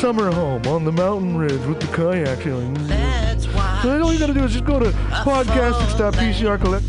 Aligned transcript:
summer 0.00 0.30
home 0.30 0.62
on 0.68 0.84
the 0.84 0.92
mountain 0.92 1.36
ridge 1.36 1.60
with 1.66 1.80
the 1.80 1.86
kayak 1.88 2.38
feeling. 2.38 2.72
Let's 2.86 3.48
watch 3.48 3.82
So 3.82 4.00
all 4.00 4.12
you 4.12 4.18
gotta 4.20 4.32
do 4.32 4.44
is 4.44 4.52
just 4.52 4.64
go 4.64 4.78
to 4.78 4.90
podcastics.pcr 4.92 6.60
collect. 6.60 6.84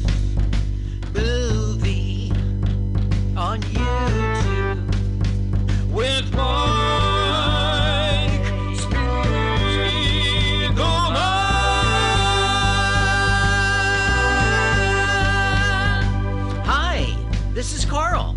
movie 1.16 2.32
on 3.36 3.62
YouTube 3.62 4.86
with 5.92 6.32
Mike 6.36 8.30
Spiegelman. 8.78 10.78
Hi, 16.64 17.16
this 17.56 17.74
is 17.74 17.86
Carl. 17.86 18.36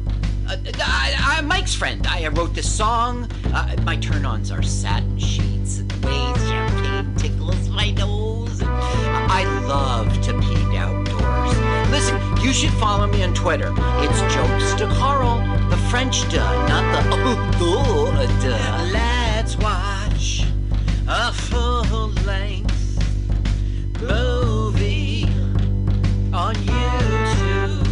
Uh, 0.49 0.57
I, 0.79 1.15
Mike's 1.63 1.77
friend. 1.77 2.05
I 2.09 2.27
wrote 2.27 2.55
this 2.55 2.69
song. 2.69 3.29
Uh, 3.55 3.77
my 3.85 3.97
turn-ons 3.97 4.51
are 4.51 4.65
satin 4.65 5.17
sheets 5.17 5.79
and 5.79 5.89
the 5.89 6.09
way 6.09 6.35
champagne 6.49 7.15
tickles 7.15 7.69
my 7.69 7.93
nose. 7.93 8.61
I 8.65 9.45
love 9.69 10.13
to 10.23 10.33
peek 10.41 10.77
outdoors. 10.77 11.57
Listen, 11.93 12.21
you 12.45 12.53
should 12.53 12.73
follow 12.81 13.07
me 13.07 13.23
on 13.23 13.33
Twitter. 13.33 13.73
It's 14.01 14.35
jokes 14.35 14.75
to 14.75 14.89
Carl, 14.99 15.39
the 15.71 15.77
French 15.89 16.29
duh, 16.33 16.67
not 16.67 16.83
the 16.95 17.17
oh, 17.61 18.11
oh 18.13 18.41
duh. 18.43 18.89
Let's 18.93 19.57
watch 19.59 20.45
a 21.07 21.33
full-length 21.33 22.75
movie 24.01 25.29
on 26.35 26.57
YouTube 26.57 27.87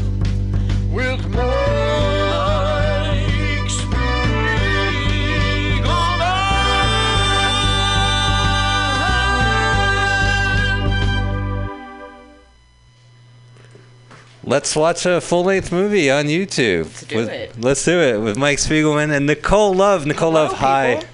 with 0.92 1.24
Mike 1.28 1.89
Let's 14.50 14.74
watch 14.74 15.06
a 15.06 15.20
full 15.20 15.44
length 15.44 15.70
movie 15.70 16.10
on 16.10 16.24
YouTube. 16.24 16.86
Let's 16.86 17.04
do 17.04 17.20
it. 17.20 17.60
Let's 17.60 17.84
do 17.84 18.00
it 18.00 18.20
with 18.20 18.36
Mike 18.36 18.58
Spiegelman 18.58 19.16
and 19.16 19.24
Nicole 19.24 19.72
Love. 19.72 20.06
Nicole 20.06 20.32
Love, 20.32 20.54
hi. 20.54 20.96
people. 20.96 21.08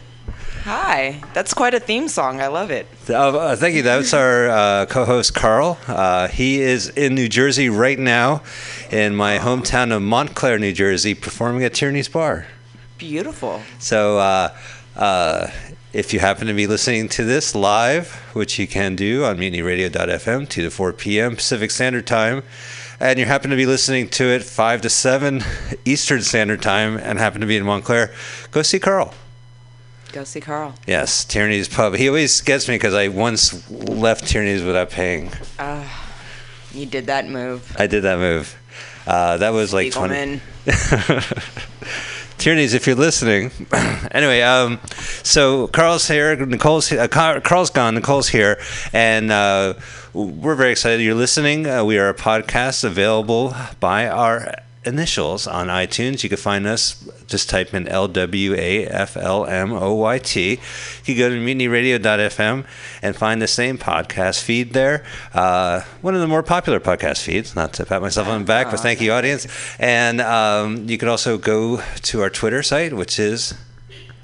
Hi. 0.65 1.23
That's 1.34 1.53
quite 1.53 1.75
a 1.75 1.78
theme 1.78 2.09
song. 2.09 2.41
I 2.41 2.47
love 2.47 2.70
it. 2.70 2.87
Uh, 3.11 3.37
uh, 3.37 3.55
thank 3.55 3.75
you. 3.75 3.83
That's 3.83 4.15
our 4.15 4.48
uh, 4.48 4.87
co-host 4.87 5.34
Carl. 5.34 5.77
Uh, 5.87 6.28
he 6.28 6.62
is 6.62 6.89
in 6.89 7.15
New 7.15 7.28
Jersey 7.28 7.69
right 7.69 7.98
now, 7.98 8.43
in 8.91 9.15
my 9.15 9.37
hometown 9.37 9.95
of 9.95 10.00
Montclair, 10.00 10.59
New 10.59 10.73
Jersey, 10.73 11.12
performing 11.12 11.62
at 11.62 11.75
Tierney's 11.75 12.09
Bar. 12.09 12.47
Beautiful. 12.97 13.61
So, 13.78 14.17
uh, 14.17 14.56
uh, 14.97 15.48
if 15.93 16.15
you 16.15 16.21
happen 16.21 16.47
to 16.47 16.55
be 16.55 16.67
listening 16.67 17.11
to 17.11 17.25
this 17.25 17.55
live, 17.55 18.15
which 18.33 18.59
you 18.59 18.67
can 18.67 18.97
do 18.97 19.25
on 19.25 19.37
mutinyradio.fm, 19.37 20.48
2 20.48 20.62
to 20.62 20.71
4 20.71 20.93
p.m. 20.95 21.37
Pacific 21.37 21.71
Standard 21.71 22.06
Time, 22.06 22.43
and 23.00 23.19
you 23.19 23.27
happen 23.27 23.50
to 23.50 23.56
be 23.56 23.66
listening 23.66 24.08
to 24.11 24.25
it 24.25 24.42
5 24.42 24.83
to 24.83 24.89
7 24.91 25.42
Eastern 25.84 26.22
Standard 26.22 26.62
Time 26.62 26.97
and 26.97 27.19
happen 27.19 27.41
to 27.41 27.47
be 27.47 27.56
in 27.56 27.64
Montclair, 27.64 28.12
go 28.50 28.62
see 28.62 28.78
Carl. 28.78 29.14
Go 30.12 30.25
see 30.25 30.41
Carl. 30.41 30.75
Yes, 30.86 31.25
Tierney's 31.25 31.69
Pub. 31.69 31.94
He 31.94 32.08
always 32.08 32.41
gets 32.41 32.69
me 32.69 32.77
because 32.77 32.94
I 32.94 33.08
once 33.08 33.70
left 33.70 34.27
Tierney's 34.27 34.62
without 34.62 34.91
paying. 34.91 35.30
Uh, 35.58 35.86
you 36.72 36.86
did 36.86 37.06
that 37.06 37.28
move. 37.28 37.75
I 37.78 37.86
did 37.86 38.03
that 38.03 38.19
move. 38.19 38.56
Uh, 39.06 39.36
that 39.36 39.50
was 39.50 39.75
like 39.75 39.92
20. 39.92 40.41
Tierney's, 42.39 42.75
if 42.75 42.87
you're 42.87 42.97
listening. 42.97 43.51
anyway, 44.11 44.42
um, 44.42 44.79
so 45.23 45.67
Carl's 45.69 46.06
here. 46.09 46.37
Nicole's 46.45 46.93
uh, 46.93 47.09
Carl's 47.09 47.70
gone. 47.70 47.95
Nicole's 47.95 48.28
here, 48.28 48.59
and 48.93 49.33
uh, 49.33 49.75
we're 50.12 50.55
very 50.55 50.73
excited 50.73 51.01
you're 51.03 51.15
listening. 51.15 51.67
Uh, 51.67 51.84
we 51.84 51.98
are 51.98 52.09
a 52.09 52.15
podcast 52.15 52.84
available 52.84 53.55
by 53.81 54.06
our 54.09 54.55
initials 54.86 55.47
on 55.47 55.66
iTunes. 55.66 56.22
You 56.22 56.28
can 56.28 56.38
find 56.38 56.66
us. 56.66 57.08
Just 57.26 57.50
type 57.50 57.74
in 57.74 57.88
L 57.88 58.08
W 58.08 58.54
A 58.54 58.86
F 58.86 59.16
L 59.16 59.44
M 59.44 59.72
O 59.72 59.94
Y 59.94 60.19
T. 60.19 60.60
You 61.04 61.14
can 61.14 61.16
go 61.16 61.28
to 61.28 61.36
mutinyradio.fm 61.36 62.64
and 63.02 63.16
find 63.16 63.42
the 63.42 63.48
same 63.48 63.78
podcast 63.78 64.42
feed 64.42 64.72
there. 64.72 65.04
Uh, 65.34 65.82
one 66.00 66.14
of 66.14 66.20
the 66.20 66.28
more 66.28 66.42
popular 66.42 66.80
podcast 66.80 67.22
feeds. 67.22 67.56
Not 67.56 67.72
to 67.74 67.84
pat 67.84 68.00
myself 68.00 68.28
on 68.28 68.41
the 68.41 68.47
back, 68.47 68.70
but 68.70 68.80
thank 68.80 69.00
you, 69.00 69.12
audience. 69.12 69.47
And 69.78 70.20
um, 70.20 70.88
you 70.88 70.98
can 70.98 71.08
also 71.08 71.36
go 71.36 71.82
to 72.03 72.20
our 72.22 72.30
Twitter 72.30 72.62
site, 72.62 72.92
which 72.92 73.18
is 73.18 73.54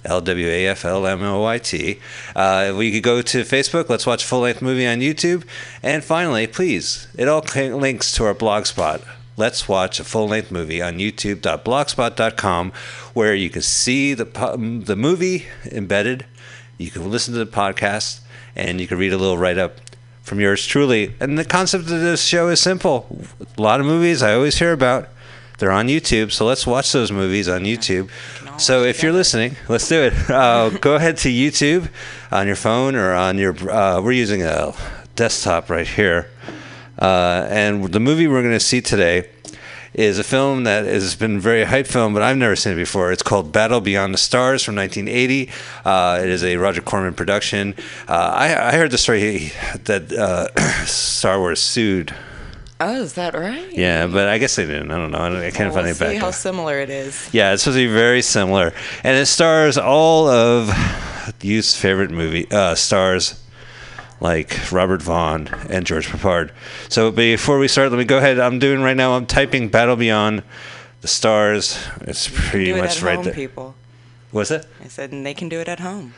L 0.05 0.21
W 0.21 0.47
A 0.47 0.69
F 0.69 0.85
L 0.85 1.07
M 1.07 1.23
O 1.23 1.41
Y 1.43 1.59
T. 1.59 1.99
Uh, 2.35 2.73
we 2.77 2.93
could 2.93 3.03
go 3.03 3.23
to 3.23 3.43
Facebook. 3.43 3.89
Let's 3.89 4.07
watch 4.07 4.25
full 4.25 4.41
length 4.41 4.63
movie 4.63 4.87
on 4.87 4.99
YouTube. 4.99 5.45
And 5.83 6.05
finally, 6.05 6.47
please, 6.47 7.09
it 7.17 7.29
all 7.29 7.45
links 7.55 8.13
to 8.13 8.25
our 8.25 8.35
blog 8.35 8.67
spot. 8.67 9.03
Let's 9.43 9.67
watch 9.67 9.99
a 9.99 10.05
full 10.05 10.29
length 10.29 10.53
movie 10.53 10.81
on 10.81 10.99
youtube.blogspot.com 10.99 12.73
where 13.13 13.35
you 13.35 13.51
can 13.51 13.63
see 13.63 14.15
the, 14.15 14.25
the 14.85 14.95
movie 14.95 15.47
embedded. 15.65 16.27
You 16.79 16.93
can 16.93 17.11
listen 17.11 17.35
to 17.35 17.45
the 17.45 17.51
podcast 17.51 18.21
and 18.55 18.81
you 18.81 18.87
can 18.87 18.99
read 18.99 19.13
a 19.13 19.19
little 19.19 19.37
write 19.37 19.59
up 19.59 19.79
from 20.23 20.39
yours 20.39 20.65
truly. 20.65 21.17
And 21.19 21.37
the 21.37 21.45
concept 21.45 21.91
of 21.91 21.91
this 21.91 22.23
show 22.23 22.51
is 22.51 22.61
simple. 22.61 23.25
A 23.59 23.61
lot 23.61 23.81
of 23.81 23.87
movies 23.87 24.23
I 24.23 24.33
always 24.33 24.61
hear 24.61 24.73
about. 24.73 25.09
They're 25.59 25.73
on 25.73 25.89
YouTube, 25.89 26.31
so 26.31 26.47
let's 26.47 26.65
watch 26.65 26.93
those 26.93 27.11
movies 27.11 27.49
on 27.49 27.63
YouTube. 27.63 28.11
So 28.61 28.85
if 28.85 29.03
you're 29.03 29.13
listening, 29.13 29.57
let's 29.69 29.89
do 29.89 30.03
it. 30.03 30.13
Uh, 30.31 30.71
go 30.71 30.95
ahead 30.95 31.17
to 31.17 31.29
YouTube 31.29 31.89
on 32.31 32.47
your 32.47 32.55
phone 32.55 32.95
or 32.95 33.13
on 33.13 33.39
your. 33.39 33.55
Uh, 33.69 34.01
we're 34.01 34.13
using 34.13 34.45
a 34.45 34.73
desktop 35.17 35.69
right 35.69 35.89
here, 35.89 36.31
uh, 37.03 37.47
and 37.51 37.85
the 37.93 38.01
movie 38.01 38.27
we're 38.29 38.43
going 38.43 38.55
to 38.55 38.61
see 38.61 38.81
today 38.81 39.29
is 39.95 40.19
a 40.19 40.25
film 40.25 40.65
that 40.65 40.87
has 40.87 41.15
been 41.17 41.37
a 41.37 41.41
very 41.41 41.65
hype 41.65 41.87
film, 41.87 42.15
but 42.15 42.23
I've 42.23 42.39
never 42.39 42.57
seen 42.57 42.73
it 42.73 42.77
before. 42.77 43.13
It's 43.13 43.23
called 43.23 43.53
Battle 43.53 43.81
Beyond 43.83 44.15
the 44.15 44.19
Stars 44.19 44.63
from 44.63 44.75
1980. 44.77 45.51
Uh, 45.85 46.21
it 46.23 46.31
is 46.31 46.43
a 46.43 46.57
Roger 46.57 46.81
Corman 46.81 47.13
production. 47.13 47.75
Uh, 48.09 48.13
I, 48.35 48.69
I 48.69 48.73
heard 48.73 48.91
the 48.91 48.97
story 48.97 49.53
that 49.85 50.11
uh, 50.13 50.49
Star 50.87 51.39
Wars 51.39 51.61
sued. 51.61 52.15
Oh, 52.81 53.03
is 53.03 53.13
that 53.15 53.35
right? 53.35 53.71
Yeah, 53.73 54.07
but 54.07 54.29
I 54.29 54.39
guess 54.39 54.57
they 54.57 54.65
didn't. 54.65 54.91
I 54.91 54.97
don't 54.97 55.11
know. 55.11 55.19
I, 55.19 55.29
don't- 55.29 55.39
I 55.43 55.51
can't 55.51 55.73
Well, 55.75 55.85
find 55.85 55.87
we'll 55.87 55.95
it 55.95 55.99
back. 55.99 56.11
see 56.13 56.17
how 56.17 56.31
similar 56.31 56.79
it 56.81 56.89
is. 56.91 57.29
Yeah, 57.33 57.53
it's 57.53 57.63
supposed 57.65 57.77
to 57.79 57.87
be 57.87 57.93
very 57.93 58.23
similar, 58.23 58.73
and 59.05 59.17
it 59.19 59.27
stars 59.27 59.77
all 59.77 60.27
of 60.27 60.71
youth's 61.43 61.77
favorite 61.77 62.11
movie 62.11 62.47
uh, 62.51 62.75
stars, 62.75 63.42
like 64.23 64.71
Robert 64.73 65.03
Vaughn 65.03 65.49
and 65.69 65.85
George 65.85 66.07
Peppard. 66.09 66.51
So 66.89 67.11
before 67.11 67.59
we 67.59 67.69
start, 67.69 67.91
let 67.91 67.99
me 67.99 68.05
go 68.05 68.19
ahead. 68.19 68.39
I'm 68.39 68.59
doing 68.59 68.81
right 68.81 68.97
now. 68.97 69.17
I'm 69.17 69.27
typing 69.27 69.69
"Battle 69.69 69.97
Beyond 69.97 70.43
the 71.01 71.09
Stars." 71.09 71.79
It's 72.03 72.29
pretty 72.33 72.67
Do 72.67 72.77
it 72.77 72.81
much 72.81 72.97
at 72.99 73.03
right 73.03 73.17
home, 73.17 73.25
there. 73.25 73.35
people. 73.35 73.75
was 74.31 74.51
it? 74.51 74.65
I 74.83 74.89
said, 74.89 75.13
and 75.13 75.27
they 75.27 75.35
can 75.35 75.49
do 75.49 75.61
it 75.61 75.69
at 75.69 75.81
home. 75.81 76.15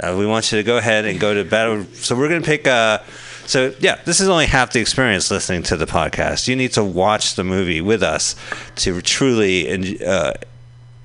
Uh, 0.00 0.14
we 0.16 0.24
want 0.26 0.52
you 0.52 0.58
to 0.58 0.62
go 0.62 0.78
ahead 0.78 1.04
and 1.04 1.18
go 1.18 1.34
to 1.34 1.44
battle. 1.44 1.84
So 1.92 2.16
we're 2.16 2.28
going 2.28 2.40
to 2.42 2.46
pick. 2.46 2.66
Uh, 2.68 3.00
so 3.46 3.74
yeah, 3.80 4.00
this 4.04 4.20
is 4.20 4.28
only 4.28 4.46
half 4.46 4.72
the 4.72 4.80
experience 4.80 5.30
listening 5.30 5.64
to 5.64 5.76
the 5.76 5.86
podcast. 5.86 6.46
You 6.46 6.54
need 6.54 6.72
to 6.74 6.84
watch 6.84 7.34
the 7.34 7.42
movie 7.42 7.80
with 7.80 8.02
us 8.02 8.36
to 8.76 9.00
truly 9.02 9.68
uh, 10.04 10.34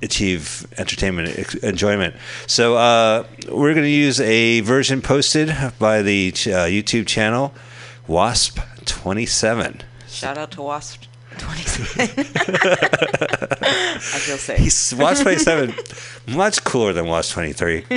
achieve 0.04 0.66
entertainment 0.78 1.56
enjoyment. 1.64 2.16
So 2.48 2.76
uh, 2.76 3.26
we're 3.50 3.74
going 3.74 3.86
to 3.86 3.90
use 3.90 4.20
a 4.20 4.62
version 4.62 5.02
posted 5.02 5.54
by 5.80 6.02
the 6.02 6.32
ch- 6.32 6.48
uh, 6.48 6.66
YouTube 6.66 7.08
channel 7.08 7.54
Wasp 8.08 8.60
Twenty 8.86 9.26
Seven. 9.26 9.82
Shout 10.08 10.38
out 10.38 10.52
to 10.52 10.62
Wasp 10.62 11.04
27. 11.40 12.26
I 13.64 13.98
feel 13.98 14.38
safe. 14.38 14.60
He's 14.60 14.94
Watch 14.96 15.22
27, 15.22 15.74
much 16.28 16.64
cooler 16.64 16.94
than 16.94 17.08
Watch 17.08 17.32
23. 17.32 17.86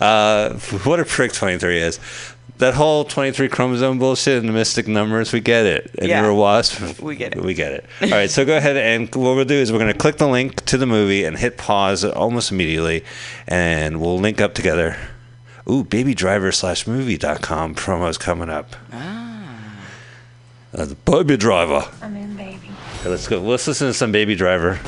Uh, 0.00 0.54
what 0.84 1.00
a 1.00 1.04
prick 1.04 1.32
23 1.32 1.78
is. 1.78 1.98
That 2.56 2.74
whole 2.74 3.04
23 3.04 3.48
chromosome 3.48 4.00
bullshit 4.00 4.38
and 4.40 4.48
the 4.48 4.52
mystic 4.52 4.88
numbers, 4.88 5.32
we 5.32 5.38
get 5.38 5.64
it. 5.64 5.94
And 5.98 6.08
Yeah. 6.08 6.22
you're 6.22 6.30
a 6.30 6.34
wasp. 6.34 6.98
We 7.00 7.14
get 7.14 7.36
it. 7.36 7.44
We 7.44 7.54
get 7.54 7.70
it. 7.70 7.84
All 8.02 8.08
right, 8.10 8.28
so 8.28 8.44
go 8.44 8.56
ahead 8.56 8.76
and 8.76 9.06
what 9.14 9.36
we'll 9.36 9.44
do 9.44 9.54
is 9.54 9.70
we're 9.70 9.78
going 9.78 9.92
to 9.92 9.98
click 9.98 10.16
the 10.16 10.26
link 10.26 10.64
to 10.64 10.76
the 10.76 10.86
movie 10.86 11.22
and 11.24 11.38
hit 11.38 11.56
pause 11.56 12.04
almost 12.04 12.50
immediately, 12.50 13.04
and 13.46 14.00
we'll 14.00 14.18
link 14.18 14.40
up 14.40 14.54
together. 14.54 14.96
Ooh, 15.70 15.84
babydriver 15.84 16.52
slash 16.52 16.86
movie.com 16.86 17.74
promo's 17.76 18.18
coming 18.18 18.50
up. 18.50 18.74
Ah. 18.92 19.34
Uh, 20.74 20.84
the 20.86 20.94
Baby 20.96 21.36
Driver. 21.36 21.86
I'm 22.02 22.16
in, 22.16 22.36
baby. 22.36 22.70
Okay, 23.00 23.08
let's 23.10 23.28
go. 23.28 23.38
Let's 23.40 23.66
listen 23.68 23.86
to 23.86 23.94
some 23.94 24.10
Baby 24.10 24.34
Driver. 24.34 24.80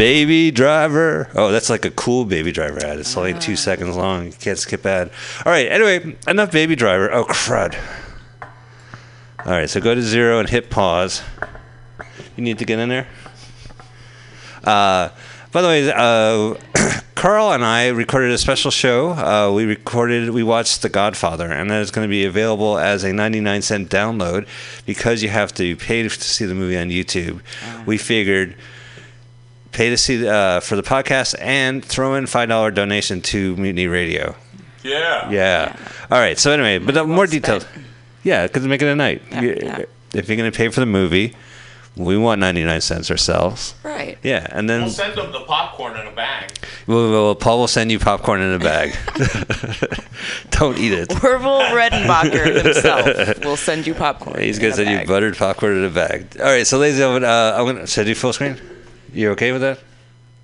Baby 0.00 0.50
Driver. 0.50 1.28
Oh, 1.34 1.52
that's 1.52 1.68
like 1.68 1.84
a 1.84 1.90
cool 1.90 2.24
Baby 2.24 2.52
Driver 2.52 2.82
ad. 2.82 2.98
It's 2.98 3.14
only 3.18 3.34
two 3.34 3.54
seconds 3.54 3.98
long. 3.98 4.24
You 4.24 4.32
can't 4.32 4.56
skip 4.56 4.86
ad. 4.86 5.10
All 5.44 5.52
right. 5.52 5.70
Anyway, 5.70 6.16
enough 6.26 6.50
Baby 6.50 6.74
Driver. 6.74 7.12
Oh 7.12 7.24
crud. 7.24 7.78
All 9.44 9.52
right. 9.52 9.68
So 9.68 9.78
go 9.78 9.94
to 9.94 10.00
zero 10.00 10.38
and 10.38 10.48
hit 10.48 10.70
pause. 10.70 11.20
You 12.34 12.42
need 12.42 12.58
to 12.60 12.64
get 12.64 12.78
in 12.78 12.88
there. 12.88 13.08
Uh, 14.64 15.10
by 15.52 15.60
the 15.60 15.68
way, 15.68 15.92
uh, 15.94 16.54
Carl 17.14 17.52
and 17.52 17.62
I 17.62 17.88
recorded 17.88 18.30
a 18.30 18.38
special 18.38 18.70
show. 18.70 19.10
Uh, 19.10 19.52
we 19.52 19.66
recorded, 19.66 20.30
we 20.30 20.42
watched 20.42 20.80
The 20.80 20.88
Godfather, 20.88 21.52
and 21.52 21.70
that 21.70 21.82
is 21.82 21.90
going 21.90 22.08
to 22.08 22.10
be 22.10 22.24
available 22.24 22.78
as 22.78 23.04
a 23.04 23.12
99 23.12 23.60
cent 23.60 23.90
download 23.90 24.48
because 24.86 25.22
you 25.22 25.28
have 25.28 25.52
to 25.56 25.76
pay 25.76 26.02
to 26.02 26.08
see 26.08 26.46
the 26.46 26.54
movie 26.54 26.78
on 26.78 26.88
YouTube. 26.88 27.42
We 27.84 27.98
figured 27.98 28.56
pay 29.72 29.90
to 29.90 29.96
see 29.96 30.26
uh, 30.26 30.60
for 30.60 30.76
the 30.76 30.82
podcast 30.82 31.34
and 31.40 31.84
throw 31.84 32.14
in 32.14 32.26
five 32.26 32.48
dollar 32.48 32.70
donation 32.70 33.20
to 33.22 33.56
Mutiny 33.56 33.86
Radio. 33.86 34.34
Yeah. 34.82 35.28
Yeah. 35.30 35.76
All 36.10 36.18
right. 36.18 36.38
So 36.38 36.50
anyway, 36.52 36.78
but 36.78 36.96
uh, 36.96 37.00
Well 37.04 37.06
more 37.16 37.26
spent. 37.26 37.42
details. 37.44 37.66
Yeah, 38.22 38.46
because 38.46 38.66
make 38.66 38.82
it 38.82 38.88
a 38.88 38.96
night. 38.96 39.22
Yeah, 39.30 39.40
You- 39.42 39.58
yeah. 39.62 39.82
If 40.14 40.28
you're 40.28 40.36
going 40.36 40.50
to 40.50 40.56
pay 40.56 40.68
for 40.68 40.80
the 40.80 40.86
movie, 40.86 41.36
we 41.96 42.16
want 42.16 42.40
99 42.40 42.80
cents 42.80 43.10
ourselves. 43.12 43.74
Right. 43.84 44.18
Yeah, 44.24 44.46
and 44.50 44.68
then 44.68 44.80
We'll 44.82 44.90
send 44.90 45.14
them 45.16 45.30
the 45.32 45.40
popcorn 45.40 45.96
in 45.96 46.06
a 46.06 46.10
bag. 46.12 46.50
Well, 46.88 47.10
well, 47.12 47.34
Paul 47.36 47.60
will 47.60 47.68
send 47.68 47.92
you 47.92 47.98
popcorn 48.00 48.40
in 48.40 48.52
a 48.52 48.58
bag. 48.58 48.96
Don't 50.50 50.78
eat 50.78 50.92
it. 50.92 51.12
Orville 51.22 51.60
Redenbacher 51.70 52.64
himself 52.64 53.44
will 53.44 53.56
send 53.56 53.86
you 53.86 53.94
popcorn. 53.94 54.40
He's 54.40 54.58
gonna 54.58 54.72
a 54.72 54.76
send 54.76 54.90
you 54.90 54.96
bag. 54.98 55.06
buttered 55.08 55.36
popcorn 55.36 55.76
in 55.78 55.84
a 55.84 55.90
bag. 55.90 56.26
All 56.40 56.46
right, 56.46 56.66
so 56.66 56.78
ladies 56.78 56.96
and 56.98 57.02
gentlemen, 57.02 57.24
uh, 57.24 57.54
I'm 57.56 57.66
gonna 57.66 57.86
should 57.86 58.02
I 58.02 58.04
do 58.06 58.14
full 58.14 58.32
screen? 58.32 58.58
You 59.12 59.30
okay 59.30 59.52
with 59.52 59.60
that? 59.62 59.80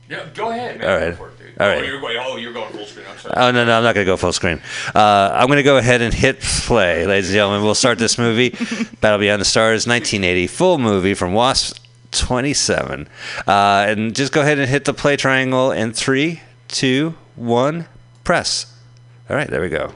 Yeah, 0.09 0.25
go 0.35 0.51
ahead, 0.51 0.79
man. 0.79 0.89
All 0.89 0.97
right. 0.99 1.11
Go 1.11 1.17
for 1.17 1.29
it, 1.29 1.39
dude. 1.39 1.47
Oh, 1.59 1.83
you're 1.83 2.01
going. 2.01 2.17
Oh, 2.21 2.37
you're 2.37 2.53
going 2.53 2.73
full 2.73 2.85
screen. 2.87 3.07
I'm 3.11 3.19
sorry. 3.19 3.35
Oh 3.37 3.51
no, 3.51 3.65
no, 3.65 3.77
I'm 3.79 3.83
not 3.83 3.95
gonna 3.95 4.05
go 4.05 4.17
full 4.17 4.33
screen. 4.33 4.61
Uh, 4.95 5.31
I'm 5.35 5.49
gonna 5.49 5.63
go 5.63 5.79
ahead 5.79 6.01
and 6.03 6.13
hit 6.15 6.41
play, 6.41 7.07
ladies 7.07 7.31
and 7.31 7.35
gentlemen. 7.35 7.63
We'll 7.65 7.75
start 7.75 7.99
this 7.99 8.17
movie, 8.19 8.51
Battle 9.01 9.19
Beyond 9.19 9.41
the 9.41 9.45
Stars, 9.47 9.87
1980, 9.87 10.47
full 10.47 10.79
movie 10.79 11.15
from 11.15 11.33
Wasp 11.33 11.79
27, 12.13 13.09
uh, 13.47 13.51
and 13.89 14.15
just 14.15 14.33
go 14.33 14.43
ahead 14.43 14.59
and 14.59 14.69
hit 14.69 14.85
the 14.85 14.95
play 14.95 15.17
triangle 15.17 15.73
in 15.73 15.93
three, 15.93 16.41
two, 16.69 17.15
one, 17.35 17.87
press. 18.23 18.73
All 19.29 19.37
right, 19.37 19.49
there 19.49 19.61
we 19.61 19.69
go. 19.69 19.93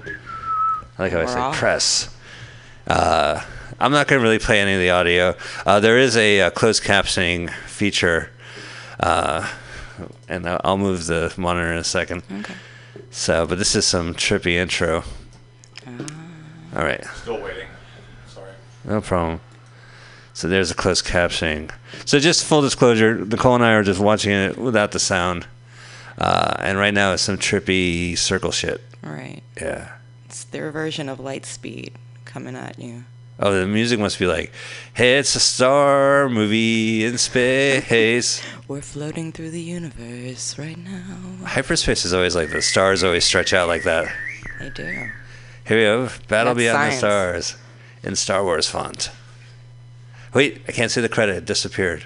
I 0.99 1.03
like 1.05 1.13
how 1.13 1.21
I 1.21 1.25
We're 1.25 1.29
say 1.33 1.39
off. 1.39 1.57
press. 1.57 2.17
Uh, 2.87 3.41
I'm 3.79 3.93
not 3.93 4.09
going 4.09 4.19
to 4.19 4.23
really 4.23 4.39
play 4.41 4.61
any 4.61 4.75
of 4.75 4.81
the 4.81 4.91
audio. 4.91 5.35
Uh, 5.65 5.79
there 5.81 5.99
is 5.99 6.17
a, 6.17 6.41
uh 6.43 6.51
closed 6.51 6.83
captioning 6.83 7.51
feature, 7.67 8.31
uh, 9.01 9.49
and 10.29 10.49
I'll 10.49 10.61
I'll 10.65 10.79
move 10.79 11.07
the 11.07 11.33
monitor 11.37 11.73
in 11.73 11.79
a 11.79 11.85
second. 11.85 12.23
Okay. 12.41 12.55
So, 13.11 13.47
but 13.47 13.59
this 13.59 13.75
is 13.75 13.85
some 13.87 14.15
trippy 14.15 14.53
intro. 14.55 15.03
All 16.77 16.85
right, 16.85 17.05
Still 17.17 17.41
waiting. 17.43 17.67
Sorry. 18.29 18.53
no 18.85 19.01
problem. 19.01 19.41
So 20.35 20.47
there's 20.49 20.71
a 20.71 20.75
closed 20.75 21.05
captioning. 21.05 21.71
So 22.05 22.19
just 22.21 22.45
full 22.45 22.63
disclosure, 22.63 23.25
Nicole 23.25 23.57
and 23.57 23.65
I 23.65 23.73
are 23.73 23.83
just 23.83 23.99
watching 24.01 24.31
it 24.31 24.57
without 24.57 24.93
the 24.93 25.01
sound. 25.01 25.47
Uh, 26.17 26.55
and 26.61 26.79
right 26.79 26.95
now 26.95 27.13
it's 27.13 27.23
some 27.23 27.39
trippy 27.39 28.17
circle 28.17 28.53
shit. 28.53 28.81
All 29.05 29.11
right. 29.13 29.43
Yeah. 29.61 29.93
It's 30.27 30.45
their 30.45 30.71
version 30.71 31.09
of 31.09 31.19
Lightspeed 31.19 31.93
coming 32.25 32.55
at 32.55 32.79
you. 32.79 33.05
Oh, 33.43 33.53
the 33.59 33.67
music 33.67 33.99
must 33.99 34.19
be 34.19 34.27
like, 34.27 34.53
hey, 34.93 35.19
it's 35.19 35.35
a 35.35 35.41
star 35.41 36.29
movie 36.29 37.05
in 37.07 37.17
space. 37.17 38.43
We're 38.69 38.83
floating 38.83 39.33
through 39.33 39.51
the 39.51 39.63
universe 39.63 40.59
right 40.59 40.77
now. 40.77 41.47
Hyperspace 41.47 42.05
is 42.05 42.13
always 42.13 42.37
like 42.37 42.51
the 42.51 42.61
stars 42.61 43.03
always 43.03 43.25
stretch 43.25 43.55
out 43.55 43.67
like 43.67 43.85
that. 43.85 44.15
They 44.59 44.69
do. 44.69 45.11
Here 45.67 45.77
we 45.77 45.85
go. 46.07 46.11
Battle 46.29 46.55
That's 46.55 46.65
Beyond 46.65 46.77
science. 46.77 46.95
the 46.95 46.99
Stars 46.99 47.57
in 48.03 48.17
Star 48.17 48.45
Wars 48.45 48.69
font. 48.69 49.11
Wait, 50.35 50.61
I 50.69 50.73
can't 50.73 50.91
see 50.91 51.01
the 51.01 51.09
credit. 51.09 51.37
It 51.37 51.45
disappeared. 51.47 52.05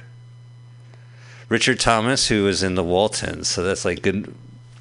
Richard 1.48 1.80
Thomas, 1.80 2.28
who 2.28 2.44
was 2.44 2.62
in 2.62 2.76
the 2.76 2.84
Waltons, 2.84 3.48
so 3.48 3.62
that's 3.64 3.84
like 3.84 4.02
good, 4.02 4.32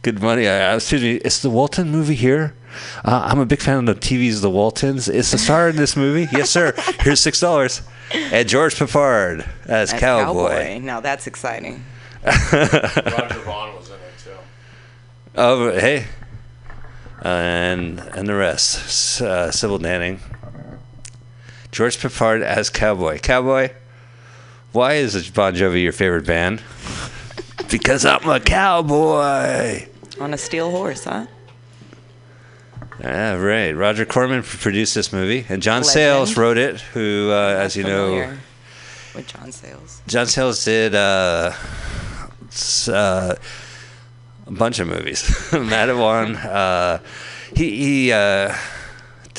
good 0.04 0.22
money. 0.22 0.48
I, 0.48 0.76
excuse 0.76 1.02
me, 1.02 1.16
is 1.16 1.42
the 1.42 1.50
Walton 1.50 1.90
movie 1.90 2.16
here? 2.16 2.54
Uh, 3.04 3.28
I'm 3.30 3.40
a 3.40 3.46
big 3.46 3.62
fan 3.62 3.80
of 3.80 3.86
the 3.86 3.96
TV's 3.96 4.42
The 4.42 4.50
Waltons. 4.50 5.08
Is 5.10 5.32
the 5.32 5.38
star 5.38 5.70
in 5.70 5.76
this 5.76 5.96
movie? 5.96 6.28
yes, 6.32 6.50
sir. 6.50 6.74
Here's 7.02 7.20
six 7.20 7.40
dollars. 7.40 7.82
And 8.14 8.48
George 8.48 8.76
Peppard 8.76 9.48
as 9.66 9.94
As 9.94 10.00
cowboy. 10.00 10.80
Now 10.80 11.00
that's 11.00 11.26
exciting. 11.28 11.84
Roger 12.24 13.40
Vaughn 13.46 13.76
was 13.76 13.90
in 13.90 13.96
it 13.96 14.00
too. 14.24 14.32
Oh, 15.36 15.72
hey. 15.72 16.06
And 17.22 18.00
and 18.00 18.28
the 18.28 18.36
rest. 18.36 18.76
S- 18.86 19.22
Uh, 19.22 19.52
Sybil 19.52 19.80
Danning. 19.80 20.20
George 21.72 21.98
Peppard 21.98 22.42
as 22.44 22.70
Cowboy. 22.70 23.18
Cowboy, 23.20 23.72
why 24.74 24.94
is 24.94 25.30
Bon 25.32 25.56
Jovi 25.56 25.82
your 25.82 25.92
favorite 25.92 26.26
band? 26.28 26.62
because 27.72 28.06
I'm 28.06 28.30
a 28.30 28.40
cowboy. 28.40 29.88
On 30.20 30.34
a 30.34 30.38
steel 30.38 30.70
horse, 30.70 31.06
huh? 31.06 31.26
Yeah, 33.00 33.36
right. 33.36 33.72
Roger 33.72 34.06
Corman 34.06 34.44
produced 34.44 34.96
this 34.96 35.12
movie, 35.12 35.46
and 35.50 35.62
John 35.62 35.82
Legend. 35.82 35.94
Sayles 35.94 36.38
wrote 36.38 36.58
it. 36.58 36.80
Who, 36.80 37.30
uh, 37.32 37.58
as 37.60 37.76
you 37.76 37.84
know, 37.84 38.36
With 39.16 39.28
John 39.28 39.52
Sayles. 39.52 40.02
John 40.08 40.28
Sayles 40.28 40.64
did 40.64 40.96
uh, 40.96 41.54
uh, 42.88 43.36
a 44.48 44.52
bunch 44.52 44.80
of 44.80 44.88
movies. 44.88 45.24
Matewan. 45.52 46.44
Uh, 46.44 47.00
he, 47.56 47.78
he 47.78 48.12
uh, 48.12 48.56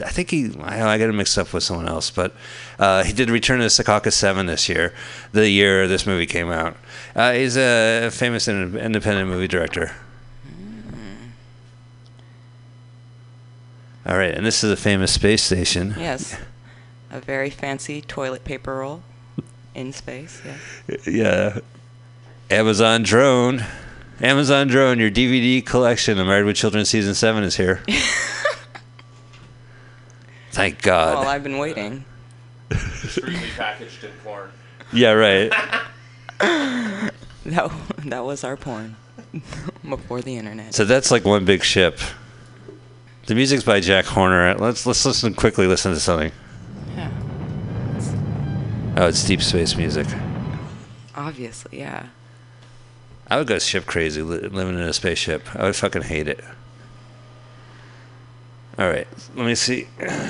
I 0.05 0.11
think 0.11 0.31
he. 0.31 0.51
I, 0.61 0.95
I 0.95 0.99
got 0.99 1.09
him 1.09 1.17
mixed 1.17 1.39
up 1.39 1.53
with 1.53 1.63
someone 1.63 1.89
else, 1.89 2.11
but 2.11 2.35
uh, 2.79 3.05
he 3.05 3.13
did 3.13 3.31
Return 3.31 3.59
to 3.59 3.65
the 3.65 3.69
Secaucus 3.71 4.15
Seven 4.15 4.47
this 4.47 4.69
year, 4.69 4.93
the 5.33 5.49
year 5.49 5.87
this 5.87 6.07
movie 6.07 6.27
came 6.27 6.51
out. 6.51 6.77
Uh, 7.15 7.33
he's 7.33 7.57
a 7.57 8.11
famous 8.11 8.49
independent 8.49 9.29
movie 9.29 9.49
director. 9.49 9.93
All 14.07 14.17
right, 14.19 14.35
and 14.35 14.45
this 14.45 14.63
is 14.63 14.71
a 14.71 14.77
famous 14.77 15.13
space 15.13 15.43
station. 15.43 15.95
Yes. 15.99 16.37
A 17.11 17.21
very 17.21 17.49
fancy 17.51 18.01
toilet 18.01 18.43
paper 18.45 18.75
roll 18.79 19.03
in 19.73 19.93
space. 19.93 20.43
Yeah. 20.45 20.97
Yeah. 21.07 21.59
Amazon 22.51 23.05
drone. 23.05 23.65
Amazon 24.21 24.67
drone, 24.67 24.99
your 24.99 25.13
DVD 25.13 25.65
collection 25.65 26.19
of 26.19 26.27
Married 26.27 26.45
with 26.45 26.57
Children 26.57 26.85
season 26.85 27.15
seven 27.15 27.45
is 27.45 27.57
here. 27.57 27.83
Thank 30.51 30.83
God. 30.83 31.19
Well, 31.19 31.29
I've 31.29 31.45
been 31.45 31.59
waiting. 31.59 32.05
Discreetly 32.69 33.49
packaged 33.57 34.03
in 34.03 34.11
porn. 34.25 34.51
yeah, 34.93 35.13
right. 35.13 35.53
That 37.47 37.71
that 38.07 38.25
was 38.25 38.43
our 38.43 38.57
porn 38.57 38.97
before 39.89 40.23
the 40.23 40.37
internet. 40.37 40.75
So 40.75 40.85
that's 40.87 41.11
like 41.11 41.25
one 41.27 41.45
big 41.45 41.63
ship. 41.63 42.01
The 43.27 43.35
music's 43.35 43.65
by 43.65 43.81
Jack 43.81 44.05
Horner. 44.05 44.55
Let's 44.55 44.85
let's 44.87 45.05
listen 45.05 45.35
quickly. 45.35 45.67
Listen 45.67 45.93
to 45.95 46.01
something. 46.01 46.31
Yeah. 46.95 47.11
Oh, 48.97 49.07
it's 49.09 49.25
deep 49.25 49.43
space 49.43 49.77
music. 49.77 50.07
Obviously, 51.17 51.79
yeah. 51.79 52.07
I 53.29 53.39
would 53.39 53.47
go 53.47 53.59
ship 53.59 53.87
crazy 53.87 54.21
li- 54.21 54.49
living 54.49 54.75
in 54.75 54.81
a 54.83 54.93
spaceship. 54.93 55.43
I 55.57 55.65
would 55.65 55.77
fucking 55.77 56.03
hate 56.03 56.29
it. 56.29 56.45
All 58.79 58.89
right, 58.89 59.07
let 59.37 59.47
me 59.47 59.55
see 59.55 59.87
Go 60.01 60.07
for 60.09 60.13
it. 60.13 60.27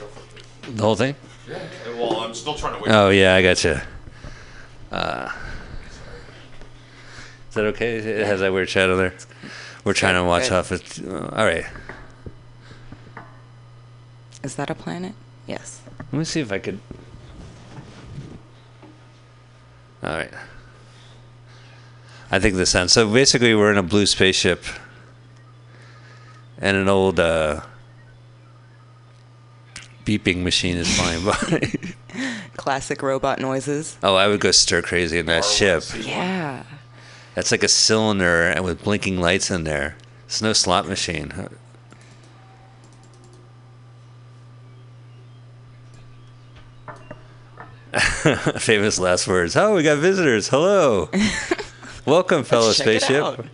Go 0.00 0.06
for 0.06 0.38
it. 0.70 0.76
the 0.76 0.82
whole 0.82 0.96
thing. 0.96 1.14
Yeah. 1.48 1.58
Well, 1.96 2.20
I'm 2.20 2.32
still 2.34 2.54
trying 2.54 2.76
to 2.76 2.82
wait. 2.82 2.90
Oh 2.92 3.10
yeah, 3.10 3.34
I 3.34 3.42
gotcha. 3.42 3.86
Uh, 4.90 5.30
is 7.50 7.54
that 7.54 7.64
okay? 7.66 7.96
It 7.98 8.26
has 8.26 8.40
that 8.40 8.52
weird 8.52 8.70
shadow 8.70 8.96
there. 8.96 9.14
We're 9.88 9.94
trying 9.94 10.16
to 10.16 10.24
watch 10.24 10.50
Good. 10.50 10.52
off 10.52 10.70
it. 10.70 11.00
Uh, 11.02 11.30
all 11.32 11.46
right. 11.46 11.64
Is 14.42 14.54
that 14.56 14.68
a 14.68 14.74
planet? 14.74 15.14
Yes. 15.46 15.80
Let 16.12 16.18
me 16.18 16.24
see 16.26 16.40
if 16.40 16.52
I 16.52 16.58
could. 16.58 16.78
All 20.02 20.10
right. 20.10 20.30
I 22.30 22.38
think 22.38 22.56
this 22.56 22.68
sounds 22.68 22.92
so. 22.92 23.10
Basically, 23.10 23.54
we're 23.54 23.72
in 23.72 23.78
a 23.78 23.82
blue 23.82 24.04
spaceship, 24.04 24.62
and 26.58 26.76
an 26.76 26.90
old 26.90 27.18
uh, 27.18 27.62
beeping 30.04 30.42
machine 30.42 30.76
is 30.76 30.94
flying 30.98 31.24
by. 31.24 31.72
Classic 32.58 33.00
robot 33.00 33.40
noises. 33.40 33.96
oh, 34.02 34.16
I 34.16 34.28
would 34.28 34.40
go 34.40 34.50
stir 34.50 34.82
crazy 34.82 35.18
in 35.18 35.24
that 35.24 35.46
ship. 35.46 35.82
Yeah. 35.98 36.64
That's 37.38 37.52
like 37.52 37.62
a 37.62 37.68
cylinder 37.68 38.48
and 38.48 38.64
with 38.64 38.82
blinking 38.82 39.20
lights 39.20 39.48
in 39.48 39.62
there. 39.62 39.96
It's 40.24 40.42
no 40.42 40.52
slot 40.52 40.88
machine. 40.88 41.30
Famous 48.58 48.98
last 48.98 49.28
words. 49.28 49.54
Oh, 49.54 49.76
we 49.76 49.84
got 49.84 49.98
visitors. 49.98 50.48
Hello. 50.48 51.10
Welcome, 52.04 52.42
fellow 52.42 52.72
spaceship. 52.72 53.46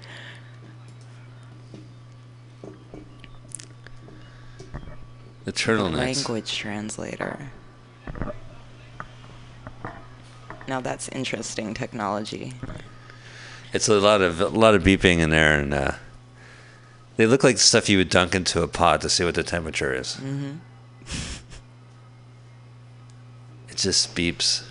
The 5.44 5.52
turtlenecks. 5.52 6.26
Language 6.26 6.56
translator. 6.56 7.50
Now 10.66 10.80
that's 10.80 11.10
interesting 11.10 11.74
technology. 11.74 12.54
It's 13.74 13.88
a 13.88 13.98
lot 13.98 14.22
of 14.22 14.40
a 14.40 14.46
lot 14.46 14.76
of 14.76 14.84
beeping 14.84 15.18
in 15.18 15.30
there, 15.30 15.58
and 15.58 15.74
uh, 15.74 15.92
they 17.16 17.26
look 17.26 17.42
like 17.42 17.58
stuff 17.58 17.88
you 17.88 17.98
would 17.98 18.08
dunk 18.08 18.32
into 18.32 18.62
a 18.62 18.68
pot 18.68 19.00
to 19.00 19.08
see 19.08 19.24
what 19.24 19.34
the 19.34 19.42
temperature 19.42 19.92
is. 19.92 20.16
Mm-hmm. 20.22 20.58
it 23.68 23.76
just 23.76 24.14
beeps. 24.14 24.64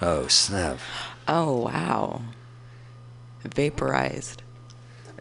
Oh 0.00 0.28
snap! 0.28 0.78
Oh 1.26 1.62
wow. 1.62 2.22
Vaporized. 3.44 4.42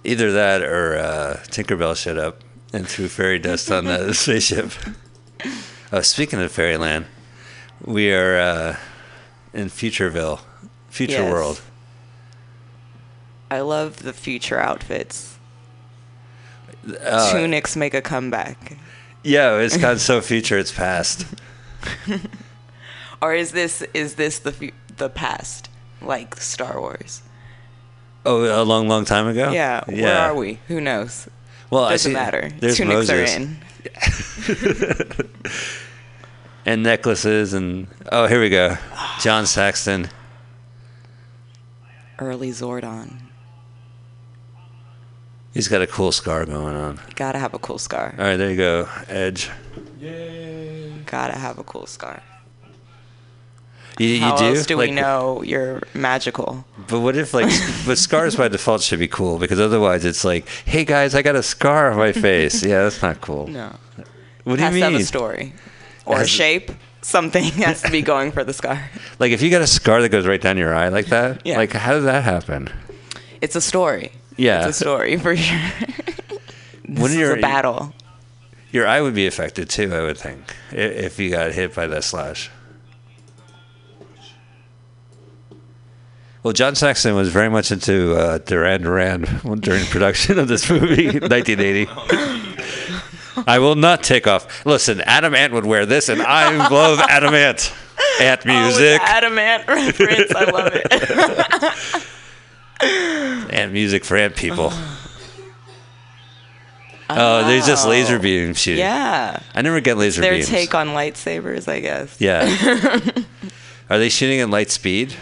Either 0.04 0.32
that 0.32 0.62
or 0.62 0.96
uh, 0.98 1.40
Tinkerbell 1.48 1.98
showed 1.98 2.20
up 2.20 2.42
and 2.72 2.88
threw 2.88 3.08
fairy 3.08 3.40
dust 3.40 3.72
on 3.72 3.86
the 3.86 4.14
spaceship. 4.14 4.72
Oh, 5.92 6.02
speaking 6.02 6.40
of 6.40 6.52
fairyland, 6.52 7.06
we 7.84 8.12
are 8.14 8.38
uh, 8.40 8.78
in 9.54 9.68
Futureville, 9.70 10.40
Future 10.90 11.24
Yes. 11.24 11.32
World. 11.32 11.62
I 13.52 13.60
love 13.62 13.98
the 14.04 14.14
future 14.14 14.60
outfits. 14.60 15.38
Uh, 17.02 17.32
Tunics 17.32 17.76
make 17.76 17.94
a 17.94 18.02
comeback. 18.02 18.78
Yeah, 19.24 19.58
it's 19.58 19.78
gone 19.86 20.00
so 20.00 20.22
future, 20.22 20.58
it's 20.58 20.72
past. 20.72 21.26
Or 23.22 23.34
is 23.34 23.52
this 23.54 23.82
is 23.94 24.16
this 24.16 24.40
the 24.40 24.52
fu- 24.52 24.72
the 24.98 25.10
past 25.10 25.70
like 26.02 26.36
Star 26.36 26.80
Wars? 26.80 27.22
Oh, 28.26 28.44
a 28.62 28.64
long, 28.64 28.88
long 28.90 29.06
time 29.06 29.26
ago. 29.28 29.52
Yeah, 29.52 29.84
where 29.88 30.18
are 30.18 30.36
we? 30.36 30.60
Who 30.68 30.82
knows? 30.82 31.28
Well, 31.72 31.86
I 31.86 31.92
Doesn't 31.92 32.12
see- 32.12 32.14
matter. 32.14 32.50
Tunics 32.60 32.80
Moses 32.82 33.36
are 33.36 33.40
in. 33.42 33.58
and 36.66 36.84
necklaces, 36.84 37.54
and 37.54 37.88
oh, 38.12 38.28
here 38.28 38.42
we 38.42 38.50
go, 38.50 38.78
John 39.22 39.46
Saxon. 39.46 40.10
Early 42.18 42.50
Zordon. 42.50 43.22
He's 45.54 45.68
got 45.68 45.82
a 45.82 45.88
cool 45.88 46.12
scar 46.12 46.46
going 46.46 46.76
on. 46.76 47.00
You 47.08 47.16
gotta 47.16 47.40
have 47.40 47.54
a 47.54 47.60
cool 47.60 47.78
scar. 47.78 48.14
All 48.18 48.26
right, 48.26 48.36
there 48.36 48.50
you 48.52 48.58
go, 48.58 48.90
Edge. 49.08 49.50
Gotta 51.06 51.38
have 51.38 51.60
a 51.60 51.64
cool 51.64 51.86
scar. 51.86 52.22
You, 53.98 54.08
you 54.08 54.20
How 54.20 54.36
do? 54.36 54.46
else 54.46 54.66
do 54.66 54.76
Like, 54.76 54.90
we 54.90 54.96
know 54.96 55.42
you're 55.44 55.82
magical? 55.94 56.66
But 56.90 57.00
what 57.00 57.16
if 57.16 57.34
like, 57.34 57.50
but 57.86 57.98
scars 57.98 58.36
by 58.36 58.50
default 58.50 58.82
should 58.82 59.00
be 59.00 59.08
cool 59.08 59.40
because 59.40 59.60
otherwise 59.60 60.04
it's 60.04 60.26
like, 60.26 60.50
hey 60.66 60.84
guys, 60.84 61.16
I 61.16 61.22
got 61.22 61.36
a 61.38 61.44
scar 61.44 61.92
on 61.92 61.98
my 61.98 62.12
face. 62.12 62.62
Yeah, 62.64 62.84
that's 62.84 63.02
not 63.02 63.22
cool. 63.22 63.48
No. 63.48 63.74
What 64.44 64.58
do 64.58 64.64
has 64.64 64.74
you 64.74 64.80
to 64.82 64.86
have 64.86 64.94
mean? 64.94 65.02
a 65.02 65.06
story 65.06 65.54
or 66.06 66.16
a 66.16 66.20
has- 66.20 66.30
shape. 66.30 66.72
Something 67.02 67.44
has 67.62 67.84
to 67.84 67.92
be 67.92 68.02
going 68.02 68.32
for 68.32 68.44
the 68.44 68.54
scar. 68.54 68.90
Like 69.20 69.32
if 69.32 69.42
you 69.44 69.50
got 69.52 69.62
a 69.62 69.68
scar 69.68 70.02
that 70.02 70.10
goes 70.10 70.26
right 70.26 70.42
down 70.42 70.58
your 70.58 70.74
eye 70.74 70.90
like 70.90 71.06
that, 71.08 71.42
Yeah. 71.46 71.58
like 71.58 71.72
how 71.72 71.94
did 71.94 72.04
that 72.06 72.24
happen? 72.24 72.70
It's 73.42 73.56
a 73.56 73.62
story. 73.62 74.12
Yeah. 74.38 74.68
It's 74.68 74.78
a 74.82 74.84
story 74.84 75.16
for 75.18 75.36
sure. 75.36 75.60
this 75.88 76.40
When 77.02 77.12
is 77.12 77.16
you're- 77.16 77.38
a 77.38 77.42
battle. 77.42 77.94
Your 78.72 78.88
eye 78.88 79.00
would 79.02 79.14
be 79.16 79.26
affected 79.28 79.70
too, 79.70 79.94
I 79.94 80.02
would 80.02 80.18
think, 80.18 80.42
if 80.72 81.18
you 81.20 81.30
got 81.30 81.52
hit 81.54 81.74
by 81.76 81.88
that 81.88 82.04
slash. 82.04 82.50
Well, 86.44 86.54
John 86.54 86.76
Saxon 86.76 87.16
was 87.16 87.30
very 87.30 87.50
much 87.50 87.72
into 87.72 88.16
uh, 88.16 88.38
Duran 88.40 88.82
Duran 88.84 89.22
during 89.62 89.86
production 89.86 90.38
of 90.38 90.48
this 90.48 90.70
movie, 90.70 91.06
1980. 91.20 91.86
I 93.48 93.60
will 93.60 93.76
not 93.76 94.04
take 94.04 94.28
off. 94.28 94.66
Listen, 94.66 95.02
Adam 95.02 95.34
Ant 95.36 95.54
would 95.54 95.66
wear 95.66 95.86
this, 95.86 96.10
and 96.10 96.22
I 96.22 96.68
love 96.70 97.00
Adam 97.10 97.34
Ant. 97.34 97.74
Ant 98.22 98.42
Oh, 98.46 98.50
with 98.50 98.78
music, 98.78 99.02
adamant 99.02 99.68
reference. 99.68 100.32
I 100.36 100.44
love 100.52 100.72
it. 102.82 103.54
Ant 103.54 103.72
music 103.74 104.04
for 104.06 104.18
Ant 104.18 104.36
people. 104.36 104.72
Oh, 107.08 107.48
there's 107.48 107.68
just 107.68 107.88
laser 107.88 108.18
beam 108.18 108.56
shooting. 108.56 108.80
yeah. 108.80 109.40
I 109.54 109.62
never 109.62 109.80
get 109.80 109.96
laser 109.96 110.22
Their 110.22 110.34
beams. 110.34 110.50
take 110.50 110.74
on 110.74 110.88
lightsabers, 110.88 111.68
I 111.68 111.80
guess. 111.80 112.20
Yeah. 112.20 112.46
Are 113.92 114.00
they 114.00 114.10
shooting 114.10 114.40
at 114.40 114.50
light 114.50 114.72
speed? 114.72 115.14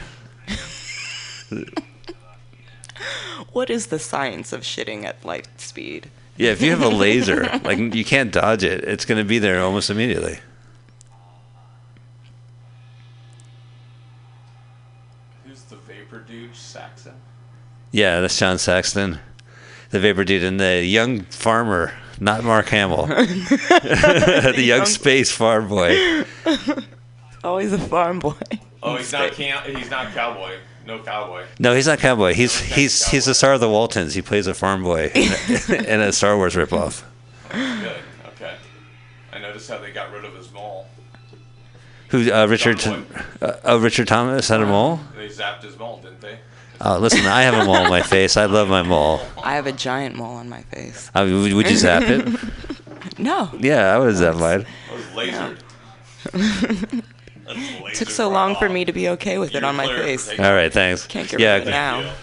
What 3.52 3.70
is 3.70 3.88
the 3.88 4.00
science 4.00 4.54
of 4.54 4.62
shitting 4.62 5.04
at 5.04 5.26
light 5.26 5.48
speed? 5.60 6.10
Yeah, 6.38 6.50
if 6.52 6.62
you 6.62 6.72
have 6.72 6.82
a 6.82 6.90
laser, 6.90 7.44
like 7.64 7.78
you 7.78 8.04
can't 8.04 8.32
dodge 8.32 8.64
it, 8.64 8.84
it's 8.86 9.06
going 9.06 9.20
to 9.20 9.24
be 9.28 9.38
there 9.40 9.62
almost 9.62 9.90
immediately. 9.90 10.40
Who's 15.46 15.62
the 15.64 15.76
vapor 15.76 16.20
dude? 16.20 16.56
Saxon. 16.56 17.14
Yeah, 17.92 18.22
that's 18.22 18.38
John 18.38 18.58
Saxon, 18.58 19.20
the 19.92 20.00
Vapor 20.00 20.24
Dude, 20.24 20.44
and 20.44 20.60
the 20.60 20.84
young 20.84 21.22
farmer, 21.26 21.94
not 22.20 22.44
Mark 22.44 22.70
Hamill, 22.70 23.06
the 23.06 24.56
young 24.58 24.86
space 24.88 25.32
farm 25.32 25.68
boy. 25.68 26.24
Always 27.44 27.72
a 27.72 27.78
farm 27.78 28.18
boy. 28.18 28.34
Oh, 28.82 28.96
he's 28.98 29.12
not 29.12 29.34
can- 29.34 29.76
He's 29.76 29.92
not 29.92 30.12
cowboy. 30.14 30.56
No 30.86 31.00
cowboy. 31.00 31.46
No, 31.60 31.74
he's 31.74 31.88
not 31.88 32.00
cowboy. 32.00 32.34
He's 32.34 32.60
he's 32.60 33.08
he's 33.08 33.26
the 33.26 33.34
star 33.34 33.54
of 33.54 33.60
the 33.62 33.70
Waltons. 33.70 34.14
He 34.16 34.22
plays 34.22 34.48
a 34.48 34.54
farm 34.54 34.84
boy 34.84 35.12
in 35.16 35.32
a, 35.32 35.84
in 35.94 36.02
a 36.02 36.12
Star 36.12 36.36
Wars 36.36 36.56
ripoff. 36.56 37.04
Good. 37.50 37.96
Okay. 38.36 38.56
I 39.32 39.40
noticed 39.40 39.70
how 39.70 39.78
they 39.78 39.92
got 39.92 40.12
rid 40.12 40.26
of 40.26 40.34
his 40.36 40.52
mole. 40.52 40.88
Who 42.10 42.32
uh, 42.32 42.46
Richard? 42.48 42.80
John 42.80 43.06
Uh, 43.42 43.54
oh, 43.64 43.80
Richard 43.80 44.08
Thomas 44.08 44.48
had 44.50 44.62
a 44.62 44.66
mole. 44.66 45.00
They 45.16 45.28
zapped 45.30 45.64
his 45.64 45.78
mole, 45.80 46.00
didn't 46.04 46.22
they? 46.22 46.38
Oh, 46.82 46.98
listen, 47.00 47.26
I 47.26 47.44
have 47.44 47.54
a 47.54 47.66
mole 47.66 47.76
on 47.76 47.90
my 47.90 48.02
face. 48.02 48.36
I 48.36 48.46
love 48.46 48.68
my 48.68 48.84
mole. 48.84 49.22
I 49.42 49.56
have 49.56 49.68
a 49.68 49.72
giant 49.72 50.16
mole 50.16 50.36
on 50.36 50.50
my 50.50 50.62
face. 50.64 51.10
I 51.16 51.24
mean, 51.24 51.42
would- 51.42 51.54
would 51.54 51.70
you 51.70 51.78
zap 51.78 52.04
it? 52.04 52.28
No. 53.18 53.50
Yeah, 53.60 53.94
I 53.94 54.00
would 54.00 54.16
zap 54.16 54.36
mine. 54.38 54.66
I 54.90 54.94
was 54.96 55.04
lasered. 56.34 57.04
That's 57.54 57.68
lasered 57.68 57.94
took 57.94 58.10
so 58.10 58.28
right 58.28 58.34
long 58.34 58.56
for 58.56 58.70
me 58.70 58.86
to 58.86 58.94
be 58.94 59.10
okay 59.10 59.38
with 59.38 59.50
it 59.50 59.62
You're 59.62 59.66
on 59.66 59.76
my 59.76 59.88
face. 59.88 60.30
All 60.30 60.54
right, 60.54 60.72
thanks. 60.72 61.08
Can't 61.08 61.30
get 61.30 61.40
yeah, 61.40 61.54
rid 61.54 61.62
of 61.64 61.68
it 61.68 61.72
now. 61.72 62.14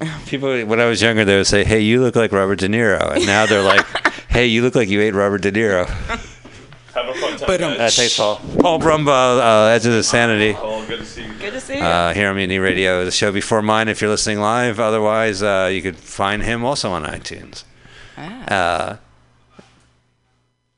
People 0.26 0.64
when 0.66 0.80
I 0.80 0.86
was 0.86 1.00
younger, 1.00 1.24
they 1.24 1.36
would 1.36 1.46
say, 1.46 1.64
"Hey, 1.64 1.80
you 1.80 2.00
look 2.00 2.16
like 2.16 2.32
Robert 2.32 2.58
De 2.58 2.68
Niro," 2.68 3.14
and 3.14 3.26
now 3.26 3.46
they're 3.46 3.62
like, 3.62 3.86
"Hey, 4.28 4.46
you 4.46 4.62
look 4.62 4.74
like 4.74 4.88
you 4.88 5.00
ate 5.00 5.14
Robert 5.14 5.42
De 5.42 5.52
Niro." 5.52 5.86
Have 6.94 7.08
a 7.08 7.14
fun 7.14 7.36
time. 7.36 7.46
But, 7.46 7.60
um, 7.60 7.76
guys. 7.76 7.98
Uh, 7.98 8.00
thanks, 8.00 8.16
Paul. 8.16 8.40
Paul 8.60 8.78
Brumbaugh, 8.78 9.40
uh, 9.40 9.70
Edge 9.70 9.86
of 9.86 9.94
Insanity. 9.94 10.56
Oh, 10.56 10.86
good 10.86 11.00
to 11.00 11.04
see 11.04 11.24
you. 11.24 11.32
Good 11.40 11.52
to 11.52 11.60
see 11.60 11.76
you. 11.76 11.82
Uh, 11.82 12.14
here 12.14 12.28
on 12.28 12.36
Mutiny 12.36 12.60
Radio, 12.60 13.04
the 13.04 13.10
show 13.10 13.32
before 13.32 13.62
mine. 13.62 13.88
If 13.88 14.00
you're 14.00 14.10
listening 14.10 14.38
live, 14.38 14.78
otherwise, 14.78 15.42
uh, 15.42 15.70
you 15.72 15.82
could 15.82 15.96
find 15.96 16.42
him 16.44 16.64
also 16.64 16.92
on 16.92 17.04
iTunes. 17.04 17.64
Ah. 18.16 19.00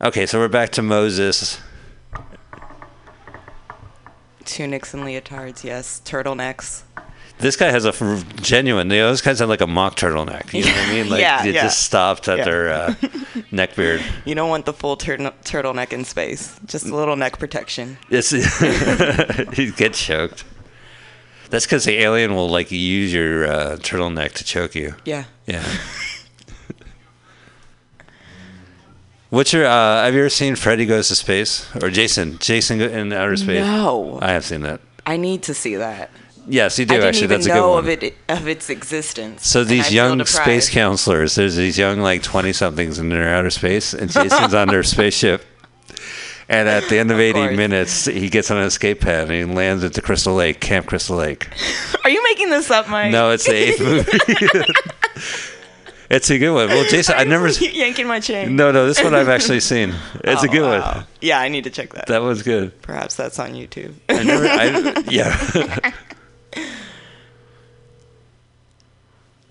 Uh, 0.00 0.06
okay, 0.06 0.24
so 0.24 0.38
we're 0.38 0.48
back 0.48 0.70
to 0.70 0.82
Moses. 0.82 1.60
Tunics 4.46 4.94
and 4.94 5.02
leotards, 5.04 5.64
yes. 5.64 6.00
Turtlenecks. 6.04 6.82
This 7.38 7.54
guy 7.56 7.70
has 7.70 7.84
a 7.84 7.88
f- 7.88 8.24
genuine. 8.36 8.88
You 8.90 8.96
know, 8.98 9.08
those 9.08 9.20
guys 9.20 9.40
have 9.40 9.48
like 9.50 9.60
a 9.60 9.66
mock 9.66 9.96
turtleneck. 9.96 10.54
You 10.54 10.64
know 10.64 10.70
what 10.70 10.88
I 10.88 10.92
mean? 10.92 11.08
Like 11.10 11.20
Yeah, 11.20 11.44
it 11.44 11.54
yeah. 11.54 11.62
just 11.64 11.82
stopped 11.82 12.28
at 12.28 12.38
Yeah. 12.38 12.44
their 12.44 12.68
uh, 12.72 12.94
neck 13.50 13.76
beard. 13.76 14.02
You 14.24 14.34
don't 14.34 14.48
want 14.48 14.64
the 14.64 14.72
full 14.72 14.96
turtle 14.96 15.32
turtleneck 15.44 15.92
in 15.92 16.04
space. 16.06 16.58
Just 16.64 16.86
a 16.86 16.94
little 16.96 17.16
neck 17.16 17.38
protection. 17.38 17.98
It's 18.08 18.30
he 19.56 19.70
gets 19.72 20.02
choked. 20.02 20.44
That's 21.50 21.66
because 21.66 21.84
the 21.84 21.98
alien 21.98 22.34
will 22.34 22.48
like 22.48 22.70
use 22.72 23.12
your 23.12 23.46
uh, 23.46 23.76
turtleneck 23.76 24.32
to 24.32 24.44
choke 24.44 24.74
you. 24.74 24.94
Yeah. 25.04 25.24
Yeah. 25.46 25.64
What's 29.36 29.52
your? 29.52 29.66
Uh, 29.66 30.02
have 30.04 30.14
you 30.14 30.20
ever 30.20 30.30
seen 30.30 30.56
Freddy 30.56 30.86
Goes 30.86 31.08
to 31.08 31.14
Space 31.14 31.68
or 31.82 31.90
Jason? 31.90 32.38
Jason 32.38 32.80
in 32.80 33.12
Outer 33.12 33.36
Space. 33.36 33.60
No. 33.66 34.18
I 34.22 34.32
have 34.32 34.46
seen 34.46 34.62
that. 34.62 34.80
I 35.04 35.18
need 35.18 35.42
to 35.42 35.52
see 35.52 35.76
that. 35.76 36.10
Yes, 36.48 36.78
you 36.78 36.86
do 36.86 36.94
I 36.94 36.96
didn't 36.96 37.08
actually. 37.08 37.24
even 37.24 37.36
That's 37.40 37.46
a 37.46 37.50
good 37.50 37.54
know 37.56 37.70
one. 37.72 37.78
of 37.80 37.88
it 37.90 38.16
of 38.30 38.48
its 38.48 38.70
existence. 38.70 39.46
So 39.46 39.62
these 39.62 39.92
young 39.92 40.24
space 40.24 40.70
counselors, 40.70 41.34
there's 41.34 41.54
these 41.54 41.76
young 41.76 42.00
like 42.00 42.22
twenty 42.22 42.54
somethings 42.54 42.98
in 42.98 43.10
their 43.10 43.28
outer 43.28 43.50
space, 43.50 43.92
and 43.92 44.10
Jason's 44.10 44.54
on 44.54 44.68
their 44.68 44.82
spaceship. 44.82 45.44
And 46.48 46.66
at 46.66 46.88
the 46.88 46.98
end 46.98 47.10
of, 47.10 47.18
Of 47.18 47.20
80 47.20 47.32
course. 47.32 47.56
minutes, 47.58 48.04
he 48.06 48.30
gets 48.30 48.50
on 48.50 48.56
an 48.56 48.62
escape 48.64 49.00
pad 49.02 49.30
and 49.30 49.32
he 49.50 49.54
lands 49.54 49.84
at 49.84 49.92
the 49.92 50.00
Crystal 50.00 50.32
Lake, 50.32 50.60
Camp 50.60 50.86
Crystal 50.86 51.16
Lake. 51.16 51.46
Are 52.04 52.08
you 52.10 52.22
making 52.22 52.48
this 52.48 52.70
up, 52.70 52.88
Mike? 52.88 53.10
No, 53.12 53.32
it's 53.32 53.44
the 53.44 53.52
eighth 53.52 53.80
movie. 55.20 55.42
it's 56.10 56.30
a 56.30 56.38
good 56.38 56.52
one. 56.54 56.68
Well, 56.68 56.84
Jason, 56.88 57.14
I 57.18 57.24
never. 57.34 57.48
yanking 57.48 58.06
my 58.06 58.20
chain. 58.20 58.56
No, 58.56 58.70
no, 58.72 58.86
this 58.86 59.02
one 59.02 59.14
I've 59.14 59.28
actually 59.36 59.60
seen. 59.60 59.94
It's 60.24 60.42
a 60.44 60.48
Oh, 60.48 60.52
good 60.52 60.62
wow. 60.62 60.94
one. 60.94 61.06
Yeah, 61.20 61.40
I 61.40 61.48
need 61.48 61.64
to 61.64 61.70
check 61.70 61.92
that. 61.94 62.06
That 62.06 62.22
was 62.22 62.42
good. 62.42 62.80
Perhaps 62.82 63.14
that's 63.16 63.38
on 63.38 63.52
YouTube. 63.52 63.94
I 64.08 64.22
never. 64.22 64.46
I, 64.46 65.02
yeah. 65.10 65.90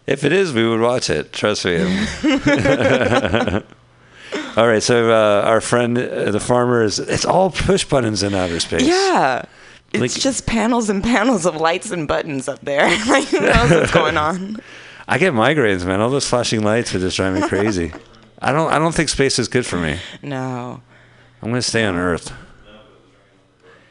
if 0.07 0.23
it 0.23 0.31
is, 0.31 0.53
we 0.53 0.67
would 0.67 0.79
watch 0.81 1.09
it. 1.09 1.33
Trust 1.33 1.65
me. 1.65 1.77
all 4.57 4.67
right. 4.67 4.83
So 4.83 5.11
uh, 5.11 5.41
our 5.47 5.61
friend, 5.61 5.97
uh, 5.97 6.31
the 6.31 6.39
farmer, 6.39 6.83
is. 6.83 6.99
It's 6.99 7.25
all 7.25 7.49
push 7.51 7.83
buttons 7.85 8.23
in 8.23 8.33
outer 8.35 8.59
space. 8.59 8.83
yeah. 8.83 9.43
It's 9.93 10.01
Like- 10.01 10.11
just 10.21 10.45
panels 10.45 10.89
and 10.89 11.01
panels 11.03 11.45
of 11.45 11.55
lights 11.55 11.89
and 11.91 12.07
buttons 12.07 12.47
up 12.49 12.59
there. 12.61 12.83
like 13.07 13.25
who 13.29 13.39
knows 13.39 13.71
what's 13.71 13.91
going 13.91 14.17
on? 14.17 14.57
I 15.07 15.17
get 15.17 15.33
migraines, 15.33 15.85
man. 15.85 16.01
All 16.01 16.09
those 16.09 16.27
flashing 16.27 16.63
lights 16.63 16.93
are 16.95 16.99
just 16.99 17.17
driving 17.17 17.41
me 17.41 17.47
crazy. 17.47 17.93
I 18.39 18.51
don't. 18.51 18.71
I 18.71 18.79
don't 18.79 18.93
think 18.93 19.09
space 19.09 19.39
is 19.39 19.47
good 19.47 19.65
for 19.65 19.77
me. 19.77 19.97
No. 20.21 20.81
I'm 21.41 21.49
gonna 21.49 21.61
stay 21.61 21.85
on 21.85 21.95
Earth. 21.95 22.33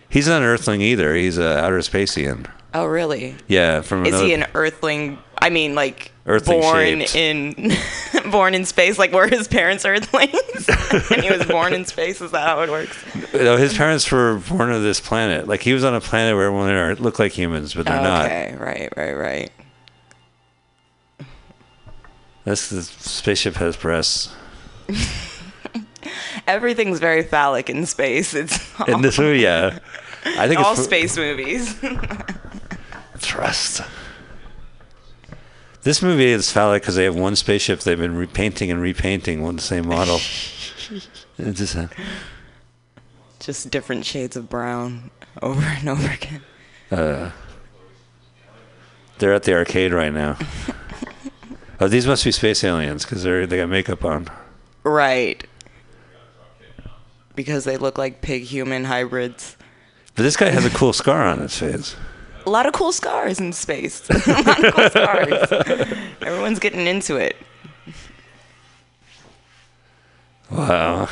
He's 0.08 0.28
not 0.28 0.42
an 0.42 0.48
Earthling 0.48 0.80
either. 0.80 1.14
He's 1.14 1.38
an 1.38 1.44
outer 1.44 1.78
spacian. 1.78 2.46
Oh 2.72 2.86
really? 2.86 3.36
Yeah, 3.46 3.82
from 3.82 4.04
Is 4.04 4.08
another. 4.14 4.26
he 4.26 4.34
an 4.34 4.46
Earthling? 4.54 5.18
I 5.40 5.50
mean, 5.50 5.74
like 5.74 6.10
Earthling 6.26 6.60
born 6.60 7.00
shaped. 7.00 7.14
in 7.14 7.72
born 8.32 8.54
in 8.54 8.64
space, 8.64 8.98
like 8.98 9.12
were 9.12 9.28
his 9.28 9.46
parents 9.46 9.84
Earthlings, 9.84 10.68
and 11.10 11.22
he 11.22 11.30
was 11.30 11.46
born 11.46 11.72
in 11.72 11.84
space. 11.84 12.20
Is 12.20 12.32
that 12.32 12.46
how 12.46 12.62
it 12.62 12.70
works? 12.70 12.96
No, 13.32 13.56
his 13.56 13.74
parents 13.76 14.10
were 14.10 14.40
born 14.48 14.70
on 14.72 14.82
this 14.82 15.00
planet. 15.00 15.46
Like 15.46 15.62
he 15.62 15.72
was 15.72 15.84
on 15.84 15.94
a 15.94 16.00
planet 16.00 16.34
where 16.34 16.46
everyone 16.46 16.94
looked 17.02 17.20
like 17.20 17.32
humans, 17.32 17.74
but 17.74 17.86
they're 17.86 18.00
not. 18.00 18.26
okay, 18.26 18.56
right, 18.58 18.92
right, 18.96 19.12
right. 19.14 19.50
This 22.44 22.68
the 22.68 22.82
spaceship 22.82 23.54
has 23.56 23.76
breasts. 23.76 24.34
Everything's 26.46 27.00
very 27.00 27.22
phallic 27.22 27.70
in 27.70 27.86
space. 27.86 28.34
It's 28.34 28.58
all, 28.80 28.86
In 28.86 29.00
this 29.02 29.18
movie, 29.18 29.40
yeah. 29.40 29.78
I 30.26 30.46
think 30.48 30.60
all 30.60 30.76
space 30.76 31.16
movies. 31.16 31.74
thrust. 33.18 33.80
This 35.82 36.02
movie 36.02 36.26
is 36.26 36.50
phallic 36.50 36.82
because 36.82 36.96
they 36.96 37.04
have 37.04 37.14
one 37.14 37.36
spaceship 37.36 37.80
they've 37.80 37.98
been 37.98 38.16
repainting 38.16 38.70
and 38.70 38.80
repainting 38.80 39.42
one 39.42 39.58
same 39.58 39.86
model. 39.88 40.20
It's 41.36 41.58
just 41.58 41.74
uh, 41.74 41.88
Just 43.40 43.68
different 43.70 44.04
shades 44.04 44.36
of 44.36 44.48
brown 44.48 45.10
over 45.42 45.62
and 45.62 45.88
over 45.88 46.08
again. 46.08 46.42
uh, 46.92 47.30
they're 49.18 49.34
at 49.34 49.42
the 49.42 49.52
arcade 49.54 49.92
right 49.92 50.12
now. 50.12 50.36
Oh, 51.84 51.88
these 51.88 52.06
must 52.06 52.24
be 52.24 52.32
space 52.32 52.64
aliens 52.64 53.04
because 53.04 53.24
they 53.24 53.44
they 53.44 53.58
got 53.58 53.68
makeup 53.68 54.06
on. 54.06 54.30
Right. 54.84 55.46
Because 57.34 57.64
they 57.64 57.76
look 57.76 57.98
like 57.98 58.22
pig 58.22 58.44
human 58.44 58.84
hybrids. 58.84 59.58
But 60.14 60.22
this 60.22 60.34
guy 60.34 60.48
has 60.48 60.64
a 60.64 60.70
cool 60.70 60.94
scar 60.94 61.26
on 61.26 61.40
his 61.40 61.58
face. 61.58 61.94
A 62.46 62.50
lot 62.50 62.64
of 62.64 62.72
cool 62.72 62.90
scars 62.90 63.38
in 63.38 63.52
space. 63.52 64.08
a 64.26 64.32
lot 64.32 64.64
of 64.64 64.74
cool 64.74 64.88
scars. 64.88 65.92
Everyone's 66.22 66.58
getting 66.58 66.86
into 66.86 67.16
it. 67.16 67.36
Wow. 70.50 71.10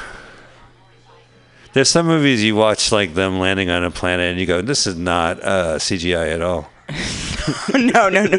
There's 1.75 1.91
some 1.91 2.07
movies 2.07 2.43
you 2.43 2.57
watch 2.57 2.91
like 2.91 3.13
them 3.13 3.39
landing 3.39 3.69
on 3.69 3.85
a 3.85 3.91
planet 3.91 4.31
and 4.31 4.41
you 4.41 4.47
go, 4.47 4.63
this 4.63 4.87
is 4.87 4.97
not 4.97 5.39
uh, 5.43 5.77
CGI 5.77 6.33
at 6.33 6.41
all. 6.41 6.71
no, 7.75 8.09
no, 8.09 8.25
no. 8.25 8.39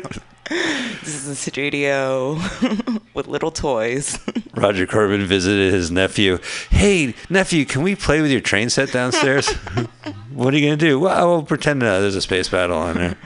This 0.49 1.15
is 1.15 1.27
a 1.27 1.35
studio 1.35 2.33
with 3.13 3.27
little 3.27 3.51
toys. 3.51 4.19
Roger 4.55 4.85
Corman 4.85 5.25
visited 5.25 5.73
his 5.73 5.89
nephew. 5.89 6.37
Hey, 6.69 7.15
nephew, 7.29 7.65
can 7.65 7.81
we 7.81 7.95
play 7.95 8.21
with 8.21 8.29
your 8.31 8.41
train 8.41 8.69
set 8.69 8.91
downstairs? 8.91 9.49
what 10.33 10.53
are 10.53 10.57
you 10.57 10.67
going 10.67 10.77
to 10.77 10.85
do? 10.85 10.99
Well, 10.99 11.27
we'll 11.29 11.43
pretend 11.43 11.81
uh, 11.81 12.01
there's 12.01 12.15
a 12.15 12.21
space 12.21 12.49
battle 12.49 12.77
on 12.77 12.95
there. 12.95 13.17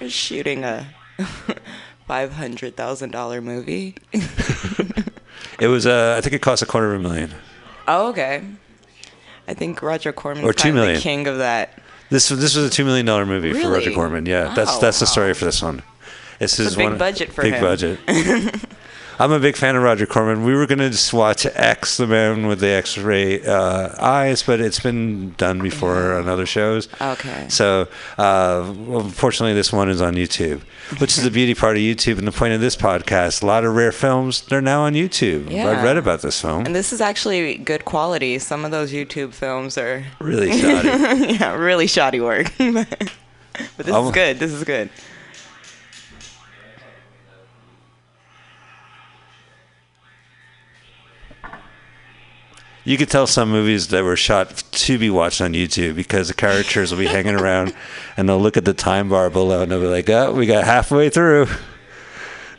We're 0.00 0.10
shooting 0.10 0.64
a 0.64 0.86
$500,000 2.08 3.42
movie. 3.42 3.96
It 5.58 5.66
was, 5.66 5.86
uh, 5.86 6.14
I 6.16 6.20
think 6.20 6.34
it 6.34 6.40
cost 6.42 6.62
a 6.62 6.66
quarter 6.66 6.94
of 6.94 7.00
a 7.00 7.02
million. 7.02 7.32
Oh, 7.88 8.08
okay. 8.10 8.42
I 9.48 9.54
think 9.54 9.82
Roger 9.82 10.12
Corman's 10.12 10.46
Or 10.46 10.52
two 10.52 10.72
million. 10.72 10.94
the 10.94 11.00
king 11.00 11.26
of 11.26 11.38
that. 11.38 11.78
This 12.08 12.28
this 12.28 12.56
was 12.56 12.66
a 12.66 12.70
two 12.70 12.84
million 12.84 13.06
dollar 13.06 13.24
movie 13.26 13.52
for 13.52 13.68
Roger 13.68 13.86
Really? 13.86 13.94
Corman. 13.94 14.26
Yeah, 14.26 14.52
that's 14.54 14.78
that's 14.78 14.98
the 15.00 15.06
story 15.06 15.32
for 15.34 15.44
this 15.44 15.62
one. 15.62 15.82
It's 16.40 16.58
is 16.58 16.74
a 16.74 16.76
big 16.76 16.88
one 16.88 16.98
budget 16.98 17.32
for 17.32 17.42
big 17.42 17.54
him. 17.54 17.60
budget. 17.62 18.00
I'm 19.20 19.32
a 19.32 19.38
big 19.38 19.54
fan 19.54 19.76
of 19.76 19.82
Roger 19.82 20.06
Corman. 20.06 20.46
We 20.46 20.54
were 20.54 20.66
gonna 20.66 20.88
just 20.88 21.12
watch 21.12 21.44
X, 21.44 21.98
the 21.98 22.06
man 22.06 22.46
with 22.46 22.60
the 22.60 22.68
X-ray 22.68 23.44
uh, 23.44 23.90
eyes, 24.02 24.42
but 24.42 24.60
it's 24.62 24.80
been 24.80 25.32
done 25.32 25.58
before 25.60 26.14
on 26.14 26.26
other 26.26 26.46
shows. 26.46 26.88
Okay. 26.98 27.44
So, 27.50 27.86
uh, 28.16 28.64
unfortunately, 28.66 29.52
this 29.52 29.74
one 29.74 29.90
is 29.90 30.00
on 30.00 30.14
YouTube, 30.14 30.62
which 31.00 31.18
is 31.18 31.24
the 31.24 31.30
beauty 31.30 31.54
part 31.54 31.76
of 31.76 31.82
YouTube 31.82 32.16
and 32.16 32.26
the 32.26 32.32
point 32.32 32.54
of 32.54 32.62
this 32.62 32.76
podcast. 32.76 33.42
A 33.42 33.46
lot 33.46 33.66
of 33.66 33.74
rare 33.76 33.92
films 33.92 34.40
they're 34.40 34.62
now 34.62 34.84
on 34.84 34.94
YouTube. 34.94 35.50
Yeah. 35.50 35.66
I 35.68 35.84
read 35.84 35.98
about 35.98 36.22
this 36.22 36.40
film. 36.40 36.64
And 36.64 36.74
this 36.74 36.90
is 36.90 37.02
actually 37.02 37.58
good 37.58 37.84
quality. 37.84 38.38
Some 38.38 38.64
of 38.64 38.70
those 38.70 38.90
YouTube 38.90 39.34
films 39.34 39.76
are, 39.76 40.02
Really 40.18 40.58
shoddy. 40.58 40.88
yeah, 41.34 41.52
really 41.56 41.86
shoddy 41.88 42.20
work. 42.20 42.50
but 42.58 42.88
this 43.76 43.94
is 43.94 44.10
good. 44.12 44.38
This 44.38 44.52
is 44.52 44.64
good. 44.64 44.88
You 52.90 52.98
could 52.98 53.08
tell 53.08 53.28
some 53.28 53.52
movies 53.52 53.86
that 53.90 54.02
were 54.02 54.16
shot 54.16 54.64
to 54.72 54.98
be 54.98 55.10
watched 55.10 55.40
on 55.40 55.52
YouTube 55.52 55.94
because 55.94 56.26
the 56.26 56.34
characters 56.34 56.90
will 56.90 56.98
be 56.98 57.06
hanging 57.06 57.36
around 57.36 57.72
and 58.16 58.28
they'll 58.28 58.40
look 58.40 58.56
at 58.56 58.64
the 58.64 58.74
time 58.74 59.08
bar 59.08 59.30
below 59.30 59.62
and 59.62 59.70
they'll 59.70 59.80
be 59.80 59.86
like, 59.86 60.10
oh, 60.10 60.34
we 60.34 60.44
got 60.44 60.64
halfway 60.64 61.08
through. 61.08 61.46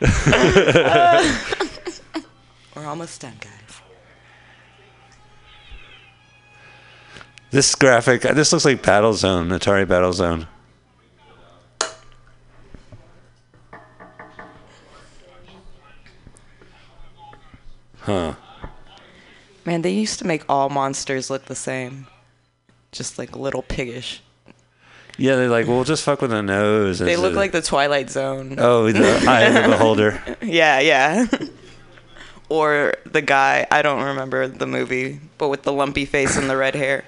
We're 2.74 2.86
almost 2.86 3.20
done, 3.20 3.34
guys. 3.40 3.50
This 7.50 7.74
graphic, 7.74 8.22
this 8.22 8.54
looks 8.54 8.64
like 8.64 8.82
Battlezone, 8.82 9.50
Atari 9.50 9.84
Battlezone. 9.84 10.46
Huh. 18.00 18.34
Man, 19.64 19.82
they 19.82 19.90
used 19.92 20.18
to 20.18 20.26
make 20.26 20.44
all 20.48 20.68
monsters 20.68 21.30
look 21.30 21.44
the 21.46 21.54
same. 21.54 22.06
Just 22.90 23.18
like 23.18 23.36
little 23.36 23.62
piggish. 23.62 24.22
Yeah, 25.18 25.36
they're 25.36 25.48
like, 25.48 25.66
well, 25.68 25.84
just 25.84 26.02
fuck 26.04 26.20
with 26.22 26.30
the 26.30 26.42
nose. 26.42 26.98
They 26.98 27.16
look 27.16 27.34
a- 27.34 27.36
like 27.36 27.52
the 27.52 27.62
Twilight 27.62 28.10
Zone. 28.10 28.56
Oh, 28.58 28.90
the 28.90 29.24
eye 29.28 29.42
of 29.42 29.54
the 29.54 29.68
beholder. 29.68 30.20
Yeah, 30.42 30.80
yeah. 30.80 31.26
or 32.48 32.94
the 33.04 33.22
guy, 33.22 33.66
I 33.70 33.82
don't 33.82 34.02
remember 34.02 34.48
the 34.48 34.66
movie, 34.66 35.20
but 35.38 35.48
with 35.48 35.62
the 35.62 35.72
lumpy 35.72 36.06
face 36.06 36.36
and 36.36 36.48
the 36.50 36.56
red 36.56 36.74
hair. 36.74 37.04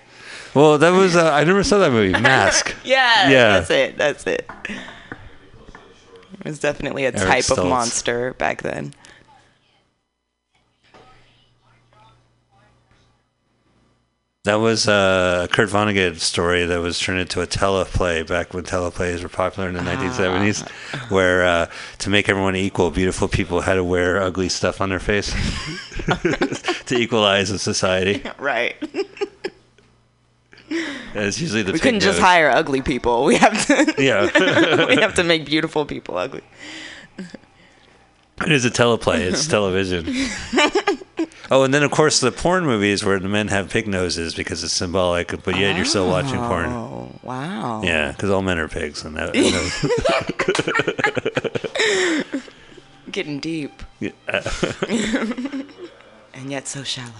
Well, 0.55 0.79
that 0.79 0.91
was, 0.91 1.17
uh, 1.17 1.33
I 1.33 1.45
never 1.45 1.65
saw 1.65 1.79
that 1.79 1.91
movie, 1.91 2.13
Mask. 2.19 2.75
Yeah, 2.85 3.29
Yeah. 3.31 3.51
that's 3.59 3.71
it. 3.71 3.97
That's 3.99 4.27
it. 4.27 4.49
It 4.69 6.45
was 6.45 6.59
definitely 6.61 7.05
a 7.05 7.09
Eric 7.09 7.17
type 7.23 7.45
Stoltz. 7.45 7.59
of 7.59 7.67
monster 7.69 8.35
back 8.35 8.63
then. 8.63 8.93
That 14.45 14.57
was 14.57 14.87
uh, 14.87 15.47
a 15.51 15.55
Kurt 15.55 15.71
Vonnegut 15.71 16.21
story 16.21 16.67
that 16.67 16.79
was 16.79 17.01
turned 17.01 17.19
into 17.19 17.41
a 17.41 17.47
teleplay 17.47 18.27
back 18.27 18.53
when 18.53 18.65
teleplays 18.65 19.23
were 19.23 19.31
popular 19.31 19.71
in 19.71 19.75
the 19.75 19.81
1970s, 19.81 20.69
where 21.11 21.47
uh, 21.47 21.71
to 22.01 22.11
make 22.11 22.29
everyone 22.29 22.55
equal, 22.55 22.91
beautiful 22.91 23.27
people 23.27 23.63
had 23.63 23.77
to 23.77 23.85
wear 23.85 24.21
ugly 24.21 24.51
stuff 24.51 24.83
on 24.83 24.91
their 24.91 24.99
face 25.01 25.33
to 26.85 26.95
equalize 26.95 27.51
in 27.51 27.57
society. 27.59 28.23
Right. 28.39 28.77
It's 30.69 31.41
usually 31.41 31.63
the 31.63 31.73
We 31.73 31.79
couldn't 31.79 32.01
just 32.01 32.19
hire 32.19 32.51
ugly 32.51 32.83
people. 32.83 33.25
We 33.25 33.37
have 33.37 33.67
to 33.67 33.95
Yeah, 34.03 34.87
we 34.89 34.97
have 34.97 35.15
to 35.15 35.25
make 35.25 35.47
beautiful 35.47 35.87
people 35.87 36.19
ugly. 36.19 36.43
it 37.19 38.53
is 38.53 38.67
a 38.67 38.71
teleplay. 38.71 39.21
It's 39.21 39.47
television. 39.47 40.05
Oh, 41.51 41.63
and 41.63 41.75
then 41.75 41.83
of 41.83 41.91
course 41.91 42.21
the 42.21 42.33
porn 42.33 42.65
movies 42.65 43.05
where 43.05 43.19
the 43.19 43.29
men 43.29 43.49
have 43.49 43.69
pig 43.71 43.87
noses 43.87 44.35
because 44.35 44.65
it's 44.65 44.73
symbolic, 44.73 45.43
but 45.45 45.57
yet 45.59 45.77
you're 45.77 45.85
still 45.85 46.09
watching 46.09 46.39
porn. 46.39 46.71
Oh, 46.71 47.11
wow. 47.23 47.83
Yeah, 47.83 48.13
because 48.13 48.31
all 48.31 48.41
men 48.43 48.59
are 48.59 48.69
pigs, 48.69 49.05
and 49.05 49.15
that. 49.17 49.35
You 49.35 49.51
know. 49.53 49.69
Getting 53.13 53.41
deep. 53.41 53.83
Yeah. 54.01 54.13
And 56.37 56.51
yet 56.51 56.67
so 56.67 56.83
shallow. 56.83 57.13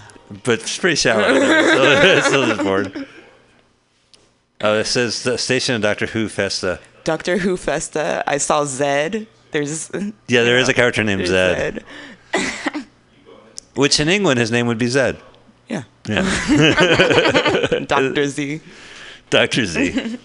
but 0.43 0.59
it's 0.59 0.77
pretty 0.77 0.97
shallow. 0.97 1.21
Though. 1.39 2.19
Still, 2.19 2.21
still 2.21 2.45
just 2.47 2.63
bored. 2.63 3.07
Oh, 4.59 4.79
it 4.79 4.83
says 4.87 5.23
the 5.23 5.37
station 5.37 5.73
of 5.75 5.81
Doctor 5.81 6.05
Hephaestus. 6.05 6.79
Doctor 7.05 7.37
Hephaestus. 7.37 8.23
I 8.27 8.37
saw 8.37 8.65
Zed. 8.65 9.27
There's 9.51 9.89
Yeah, 10.27 10.43
there 10.43 10.59
is 10.59 10.67
a 10.67 10.73
character 10.73 11.01
named 11.01 11.21
there's 11.21 11.29
Zed, 11.29 11.85
which 13.75 13.99
in 13.99 14.09
England, 14.09 14.39
his 14.39 14.51
name 14.51 14.67
would 14.67 14.77
be 14.77 14.87
Zed. 14.87 15.17
Yeah. 15.67 15.83
Yeah. 16.07 17.79
Dr. 17.87 18.27
Z. 18.27 18.61
Dr. 19.29 19.65
Z. 19.65 20.17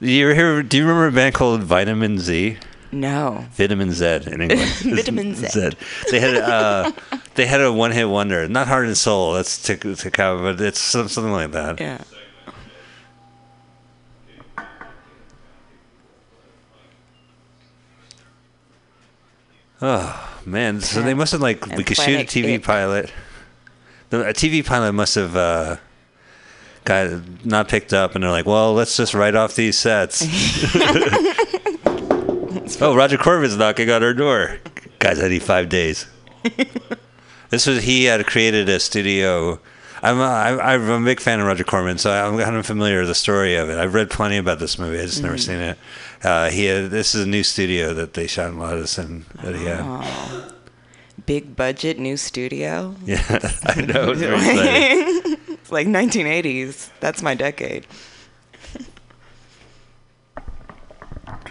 you 0.00 0.28
hear, 0.30 0.62
do 0.62 0.76
you 0.76 0.82
remember 0.84 1.06
a 1.06 1.12
band 1.12 1.34
called 1.34 1.62
Vitamin 1.62 2.18
Z? 2.18 2.58
No. 2.92 3.46
Vitamin 3.52 3.92
Z 3.92 4.20
in 4.26 4.40
England. 4.42 4.70
Vitamin 4.82 5.34
Z. 5.34 5.48
Z. 5.48 5.70
They 6.10 6.20
had 6.20 6.36
uh, 6.36 6.92
they 7.34 7.46
had 7.46 7.60
a 7.60 7.72
one 7.72 7.90
hit 7.90 8.08
wonder. 8.08 8.46
Not 8.46 8.68
Heart 8.68 8.86
and 8.86 8.96
Soul. 8.96 9.32
That's 9.32 9.60
to, 9.64 9.76
to 9.76 10.10
cover, 10.10 10.54
but 10.54 10.60
it's 10.64 10.78
something 10.78 11.32
like 11.32 11.50
that. 11.50 11.80
Yeah. 11.80 12.04
Oh 19.82 20.33
man, 20.46 20.80
so 20.80 21.02
they 21.02 21.14
must 21.14 21.32
have 21.32 21.40
like 21.40 21.66
And 21.66 21.76
we 21.76 21.84
could 21.84 21.96
shoot 21.96 22.20
a 22.20 22.24
TV 22.24 22.54
Ick. 22.56 22.62
pilot. 22.62 23.12
The, 24.10 24.28
a 24.28 24.32
TV 24.32 24.64
pilot 24.64 24.92
must 24.92 25.14
have 25.14 25.36
uh, 25.36 25.76
got 26.84 27.20
not 27.44 27.68
picked 27.68 27.92
up, 27.92 28.14
and 28.14 28.24
they're 28.24 28.30
like, 28.30 28.46
"Well, 28.46 28.74
let's 28.74 28.96
just 28.96 29.14
write 29.14 29.34
off 29.34 29.54
these 29.56 29.76
sets." 29.78 30.22
oh, 32.80 32.94
Roger 32.96 33.18
Corman's 33.18 33.56
knocking 33.56 33.90
on 33.90 34.02
our 34.02 34.14
door. 34.14 34.58
Guys, 34.98 35.20
I 35.20 35.28
need 35.28 35.42
five 35.42 35.68
days. 35.68 36.06
this 37.50 37.66
was 37.66 37.82
he 37.84 38.04
had 38.04 38.24
created 38.26 38.68
a 38.68 38.80
studio. 38.80 39.58
I'm 40.02 40.18
a, 40.18 40.22
I- 40.22 40.74
I'm 40.74 40.90
a 40.90 41.00
big 41.04 41.20
fan 41.20 41.40
of 41.40 41.46
Roger 41.46 41.64
Corman, 41.64 41.98
so 41.98 42.10
I'm 42.12 42.38
kind 42.38 42.56
of 42.56 42.66
familiar 42.66 43.00
with 43.00 43.08
the 43.08 43.14
story 43.14 43.56
of 43.56 43.70
it. 43.70 43.78
I've 43.78 43.94
read 43.94 44.10
plenty 44.10 44.36
about 44.36 44.58
this 44.58 44.78
movie. 44.78 44.98
I 44.98 45.02
just 45.06 45.22
never 45.22 45.38
seen 45.38 45.60
it. 45.60 45.78
Uh, 46.24 46.50
he 46.50 46.64
had, 46.64 46.90
this 46.90 47.14
is 47.14 47.24
a 47.24 47.28
new 47.28 47.42
studio 47.42 47.92
that 47.94 48.14
they 48.14 48.26
shot 48.26 48.50
a 48.50 48.56
lot 48.56 48.78
of 48.78 48.88
in. 48.88 49.26
That 49.42 49.54
he 49.54 49.64
had. 49.66 50.52
Big 51.26 51.54
budget 51.54 51.98
new 51.98 52.16
studio. 52.16 52.96
Yeah, 53.04 53.22
I 53.66 53.80
know. 53.82 54.14
It's. 54.14 55.40
It's 55.64 55.72
like 55.72 55.86
1980s. 55.86 56.90
That's 57.00 57.22
my 57.22 57.34
decade. 57.34 57.86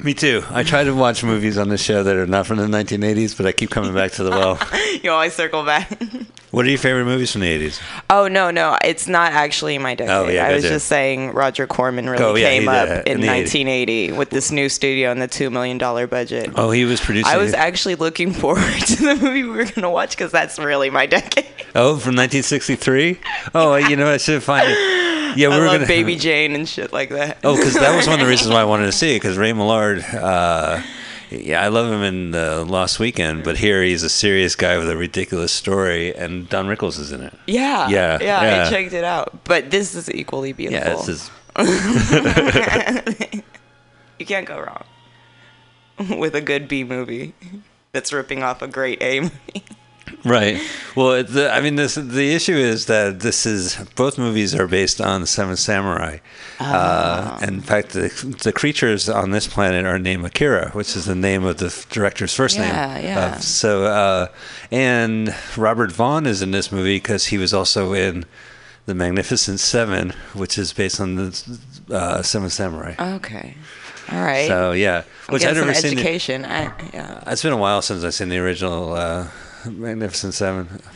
Me 0.02 0.14
too. 0.14 0.44
I 0.50 0.64
try 0.64 0.84
to 0.84 0.94
watch 0.94 1.24
movies 1.24 1.58
on 1.58 1.70
this 1.70 1.82
show 1.82 2.04
that 2.04 2.16
are 2.16 2.26
not 2.26 2.48
from 2.48 2.58
the 2.58 2.66
1980s, 2.66 3.38
but 3.38 3.46
I 3.46 3.52
keep 3.52 3.70
coming 3.70 3.94
back 3.94 4.12
to 4.14 4.24
the 4.24 4.32
well. 4.32 4.60
You 5.04 5.12
always 5.12 5.34
circle 5.34 5.66
back. 5.66 6.02
what 6.52 6.66
are 6.66 6.70
your 6.70 6.78
favorite 6.78 7.04
movies 7.06 7.32
from 7.32 7.42
the 7.42 7.48
80s? 7.68 7.82
oh 8.10 8.28
no, 8.30 8.52
no, 8.52 8.78
it's 8.84 9.08
not 9.08 9.34
actually 9.34 9.78
my 9.78 9.96
decade. 9.96 10.14
Oh, 10.16 10.30
yeah, 10.30 10.46
I 10.46 10.54
was 10.54 10.64
just 10.64 10.88
saying 10.88 11.32
Roger 11.34 11.68
Corman 11.68 12.10
really 12.10 12.24
Oh, 12.24 12.36
yeah, 12.36 12.50
came 12.50 12.70
up 12.70 12.88
in 13.06 13.14
in 13.14 13.22
the 13.22 13.28
80s. 13.28 13.38
1980 13.42 14.12
with 14.14 14.30
this 14.30 14.52
new 14.52 14.70
studio 14.70 15.12
and 15.12 15.22
the 15.22 15.28
two 15.28 15.50
million 15.50 15.78
dollar 15.78 16.08
budget. 16.08 16.52
Oh, 16.56 16.72
he 16.72 16.86
was 16.86 17.02
producing. 17.02 17.34
I 17.34 17.38
was 17.38 17.54
actually 17.54 17.96
looking 17.96 18.32
forward 18.44 18.64
to 18.88 18.96
the 18.96 19.16
movie 19.16 19.44
we 19.44 19.50
were 19.50 19.66
gonna 19.66 19.92
watch 19.92 20.12
because 20.12 20.32
that's 20.32 20.58
really 20.58 20.90
my 20.90 21.06
decade. 21.06 21.46
Oh, 21.76 21.98
from 21.98 22.16
1963. 22.16 23.20
Oh, 23.56 23.76
you 23.76 23.96
know, 23.96 24.08
I 24.12 24.18
should 24.18 24.44
find 24.44 24.68
it. 24.70 25.38
Yeah, 25.38 25.48
we 25.50 25.56
I 25.56 25.60
were 25.60 25.66
love 25.66 25.76
gonna. 25.78 25.88
Baby 25.88 26.16
Jane 26.16 26.54
and 26.54 26.70
shit 26.70 26.94
like 26.94 27.10
that. 27.10 27.40
Oh, 27.44 27.56
because 27.56 27.74
that 27.74 27.96
was 27.96 28.06
one 28.08 28.20
of 28.20 28.26
the 28.26 28.30
reasons 28.30 28.52
why 28.54 28.62
I 28.62 28.66
wanted 28.66 28.86
to 28.86 28.92
see 28.92 29.16
it. 29.16 29.20
Because 29.20 29.36
Ray 29.38 29.52
Milland, 29.52 30.04
uh, 30.14 30.84
yeah, 31.32 31.64
I 31.64 31.70
love 31.70 31.92
him 31.92 32.04
in 32.04 32.36
uh, 32.36 32.64
Lost 32.68 33.00
Weekend, 33.00 33.44
but 33.44 33.58
here 33.58 33.82
he's 33.82 34.04
a 34.04 34.10
serious 34.10 34.56
guy 34.56 34.78
with 34.78 34.88
a 34.92 34.96
ridiculous 34.96 35.52
story, 35.52 36.16
and 36.16 36.48
Don 36.48 36.68
Rickles 36.68 37.00
is 37.00 37.12
in 37.12 37.22
it. 37.22 37.34
yeah, 37.48 37.88
Yeah, 37.90 38.20
yeah, 38.22 38.44
yeah. 38.44 38.66
I 38.68 38.70
checked 38.70 38.94
it 38.94 39.04
out. 39.04 39.44
But 39.44 39.72
this 39.72 39.96
is 39.96 40.08
equally 40.14 40.54
beautiful. 40.54 40.88
Yeah, 40.88 40.94
it's 41.00 41.08
his. 41.08 41.32
you 44.20 44.26
can't 44.26 44.46
go 44.48 44.60
wrong 44.60 44.86
with 46.20 46.36
a 46.36 46.42
good 46.42 46.68
B 46.68 46.84
movie 46.84 47.34
that's 47.92 48.14
ripping 48.14 48.44
off 48.44 48.62
a 48.62 48.68
great 48.68 49.02
A 49.02 49.22
movie. 49.22 49.64
Right. 50.26 50.62
Well, 50.96 51.24
the, 51.24 51.52
I 51.52 51.60
mean, 51.62 51.76
this 51.76 51.96
the 51.96 52.34
issue 52.34 52.56
is 52.56 52.86
that 52.88 53.20
this 53.20 53.46
is 53.46 53.76
both 53.96 54.18
movies 54.18 54.54
are 54.56 54.68
based 54.68 55.02
on 55.02 55.22
the 55.22 55.28
Seven 55.28 55.56
Samurai. 55.58 56.18
Uh, 56.60 57.38
Ah. 57.40 57.40
in 57.44 57.62
fact, 57.62 57.90
the, 57.90 58.10
the 58.44 58.52
creatures 58.54 59.10
on 59.10 59.32
this 59.32 59.48
planet 59.48 59.86
are 59.86 60.00
named 60.00 60.26
Akira, 60.26 60.70
which 60.72 60.96
is 60.96 61.06
the 61.06 61.16
name 61.16 61.44
of 61.44 61.58
the 61.58 61.86
director's 61.90 62.34
first 62.34 62.58
Yeah, 62.58 62.94
name. 62.96 63.06
yeah. 63.06 63.20
Uh, 63.36 63.40
so, 63.40 63.86
uh, 63.86 64.28
and 64.72 65.36
Robert 65.58 65.92
Vaughn 65.92 66.26
is 66.26 66.42
in 66.42 66.52
this 66.52 66.72
movie 66.72 66.96
because 66.98 67.26
he 67.28 67.38
was 67.38 67.54
also 67.54 67.94
in 67.94 68.26
the 68.86 68.94
Magnificent 68.94 69.60
Seven, 69.60 70.12
which 70.34 70.58
is 70.58 70.74
based 70.74 71.00
on 71.02 71.16
the 71.16 71.60
uh, 71.92 72.22
Seven 72.22 72.50
Samurai. 72.50 72.96
Okay, 73.18 73.56
all 74.12 74.22
right. 74.22 74.48
So 74.48 74.72
yeah, 74.74 75.04
which 75.30 75.44
I've 75.46 75.56
never 75.56 75.74
seen. 75.74 75.96
the- 75.96 76.02
education. 76.02 76.46
I, 76.46 76.72
yeah. 76.94 77.24
it's 77.28 77.44
been 77.44 77.54
a 77.54 77.58
while 77.58 77.82
since 77.82 78.04
I've 78.04 78.14
seen 78.14 78.30
the 78.30 78.38
original 78.40 78.94
uh, 78.94 79.28
Magnificent 79.70 80.34
Seven. 80.34 80.68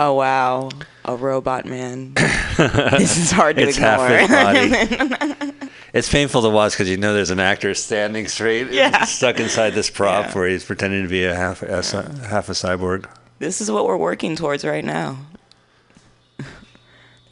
Oh 0.00 0.14
wow, 0.14 0.68
a 1.04 1.16
robot 1.16 1.64
man. 1.66 2.14
this 2.56 3.16
is 3.18 3.32
hard 3.32 3.56
to 3.56 3.62
it's 3.62 3.76
half 3.76 4.08
ignore. 4.08 5.50
it's 5.92 6.08
painful 6.08 6.40
to 6.42 6.50
watch 6.50 6.74
because 6.74 6.88
you 6.88 6.96
know 6.96 7.14
there's 7.14 7.30
an 7.32 7.40
actor 7.40 7.74
standing 7.74 8.28
straight, 8.28 8.70
Yeah. 8.70 9.02
stuck 9.06 9.40
inside 9.40 9.70
this 9.70 9.90
prop 9.90 10.26
Yeah. 10.26 10.32
where 10.34 10.48
he's 10.50 10.64
pretending 10.64 11.02
to 11.02 11.08
be 11.08 11.24
a 11.24 11.34
half 11.34 11.64
a, 11.64 11.82
half 12.28 12.48
a 12.48 12.52
cyborg. 12.52 13.06
this 13.40 13.60
is 13.60 13.72
what 13.72 13.86
we're 13.88 13.96
working 13.96 14.36
towards 14.36 14.64
right 14.64 14.84
now. 14.84 15.18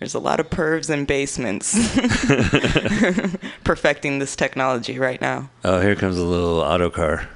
There's 0.00 0.14
a 0.14 0.18
lot 0.18 0.40
of 0.40 0.50
pervs 0.50 0.90
in 0.90 1.04
basements 1.04 1.72
perfecting 3.62 4.18
this 4.18 4.35
technology 4.35 4.98
right 4.98 5.20
now. 5.20 5.50
Oh, 5.64 5.80
here 5.80 5.94
comes 5.94 6.18
a 6.18 6.24
little 6.24 6.59
auto 6.59 6.90
car. 6.90 7.28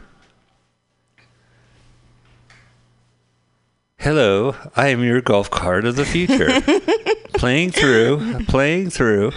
Hello, 4.00 4.54
I 4.76 4.88
am 4.88 5.04
your 5.04 5.20
golf 5.20 5.50
cart 5.50 5.84
of 5.84 5.96
the 5.96 6.04
future. 6.06 6.48
playing 7.34 7.70
through, 7.70 8.44
playing 8.46 8.88
through. 8.90 9.32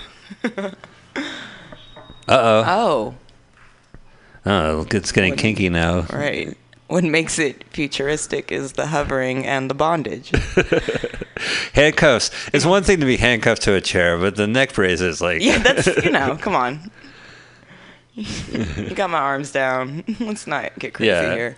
Uh 0.45 0.71
oh, 2.29 2.63
Oh, 2.65 3.15
Oh, 4.45 4.85
it's 4.91 5.11
getting 5.11 5.35
kinky 5.35 5.69
now. 5.69 6.01
right. 6.13 6.55
What 6.87 7.03
makes 7.03 7.39
it 7.39 7.63
futuristic 7.71 8.51
is 8.51 8.73
the 8.73 8.87
hovering 8.87 9.45
and 9.45 9.69
the 9.69 9.73
bondage. 9.73 10.31
Handcuffs. 11.73 12.29
It's 12.53 12.65
one 12.65 12.83
thing 12.83 12.99
to 12.99 13.05
be 13.05 13.17
handcuffed 13.17 13.63
to 13.63 13.73
a 13.73 13.81
chair, 13.81 14.17
but 14.17 14.35
the 14.35 14.45
neck 14.47 14.73
brace 14.73 15.01
is 15.01 15.19
like. 15.21 15.41
Yeah, 15.41 15.57
that's 15.59 15.87
you 16.05 16.11
know, 16.11 16.37
come 16.41 16.55
on. 16.55 16.91
you 18.15 18.93
got 18.95 19.09
my 19.09 19.17
arms 19.17 19.51
down. 19.51 20.03
Let's 20.19 20.45
not 20.45 20.77
get 20.77 20.93
crazy 20.93 21.07
Yeah. 21.09 21.33
here. 21.33 21.57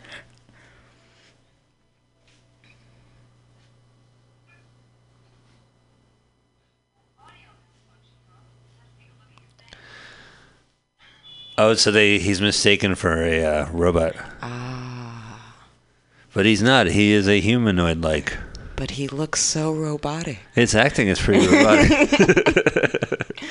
Oh, 11.57 11.73
so 11.73 11.89
they 11.89 12.19
he's 12.19 12.41
mistaken 12.41 12.95
for 12.95 13.23
a 13.23 13.43
uh, 13.43 13.69
robot. 13.71 14.15
Ah. 14.41 15.55
But 16.33 16.45
he's 16.45 16.61
not. 16.61 16.87
He 16.87 17.13
is 17.13 17.29
a 17.29 17.39
humanoid 17.39 18.01
like. 18.01 18.37
But 18.75 18.91
he 18.91 19.07
looks 19.07 19.39
so 19.39 19.73
robotic. 19.73 20.39
His 20.53 20.75
acting 20.75 21.07
is 21.07 21.17
pretty 21.21 21.47
robotic. 21.47 23.31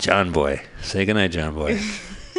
John 0.00 0.32
Boy. 0.32 0.62
Say 0.80 1.04
goodnight, 1.04 1.32
John 1.32 1.54
Boy. 1.54 1.78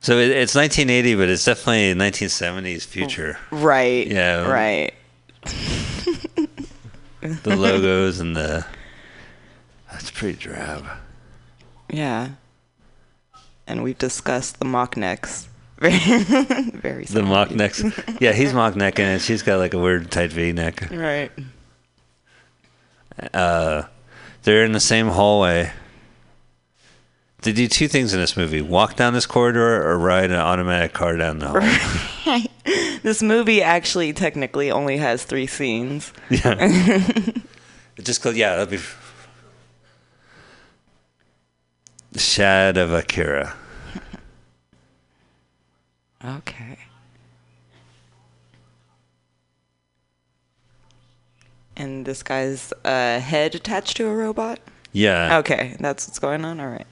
so 0.00 0.18
it, 0.18 0.30
it's 0.30 0.54
1980, 0.54 1.14
but 1.14 1.30
it's 1.30 1.46
definitely 1.46 1.94
1970s 1.94 2.84
future. 2.84 3.38
Right. 3.50 4.06
Yeah. 4.06 4.46
Right. 4.46 4.92
The 7.20 7.54
logos 7.54 8.18
and 8.18 8.34
the. 8.34 8.64
That's 9.92 10.10
pretty 10.10 10.38
drab. 10.38 10.86
Yeah. 11.90 12.30
And 13.66 13.82
we've 13.82 13.98
discussed 13.98 14.58
the 14.58 14.64
mock 14.64 14.96
necks. 14.96 15.46
Very, 15.80 15.98
very 15.98 17.04
The 17.04 17.22
mock 17.22 17.50
necks. 17.52 17.82
Yeah, 18.20 18.32
he's 18.32 18.52
mock 18.52 18.74
necking 18.74 19.06
and 19.06 19.22
she's 19.22 19.42
got 19.42 19.58
like 19.58 19.72
a 19.72 19.78
weird 19.78 20.10
tight 20.10 20.30
V 20.30 20.52
neck. 20.52 20.90
Right. 20.90 21.32
Uh, 23.32 23.84
they're 24.42 24.64
in 24.64 24.72
the 24.72 24.80
same 24.80 25.08
hallway. 25.08 25.72
They 27.42 27.52
do 27.52 27.68
two 27.68 27.88
things 27.88 28.12
in 28.12 28.20
this 28.20 28.36
movie: 28.36 28.60
walk 28.60 28.96
down 28.96 29.14
this 29.14 29.26
corridor 29.26 29.82
or 29.82 29.98
ride 29.98 30.30
an 30.30 30.36
automatic 30.36 30.92
car 30.92 31.16
down 31.16 31.38
the 31.38 31.48
hall. 31.48 32.40
This 33.02 33.22
movie 33.22 33.62
actually 33.62 34.12
technically 34.12 34.70
only 34.70 34.98
has 34.98 35.24
three 35.24 35.46
scenes. 35.46 36.12
yeah. 36.28 37.30
It 37.96 38.04
just 38.06 38.22
goes. 38.22 38.34
Yeah, 38.34 38.56
that'd 38.56 38.70
be. 38.70 38.78
The 42.12 42.18
Shad 42.18 42.78
of 42.78 42.92
Akira. 42.92 43.54
Okay. 46.24 46.78
And 51.76 52.06
this 52.06 52.22
guy's 52.22 52.72
uh, 52.84 53.20
head 53.20 53.54
attached 53.54 53.96
to 53.98 54.06
a 54.06 54.14
robot? 54.14 54.60
Yeah. 54.92 55.38
Okay, 55.38 55.76
that's 55.78 56.06
what's 56.08 56.18
going 56.18 56.44
on? 56.44 56.58
All 56.58 56.68
right. 56.68 56.86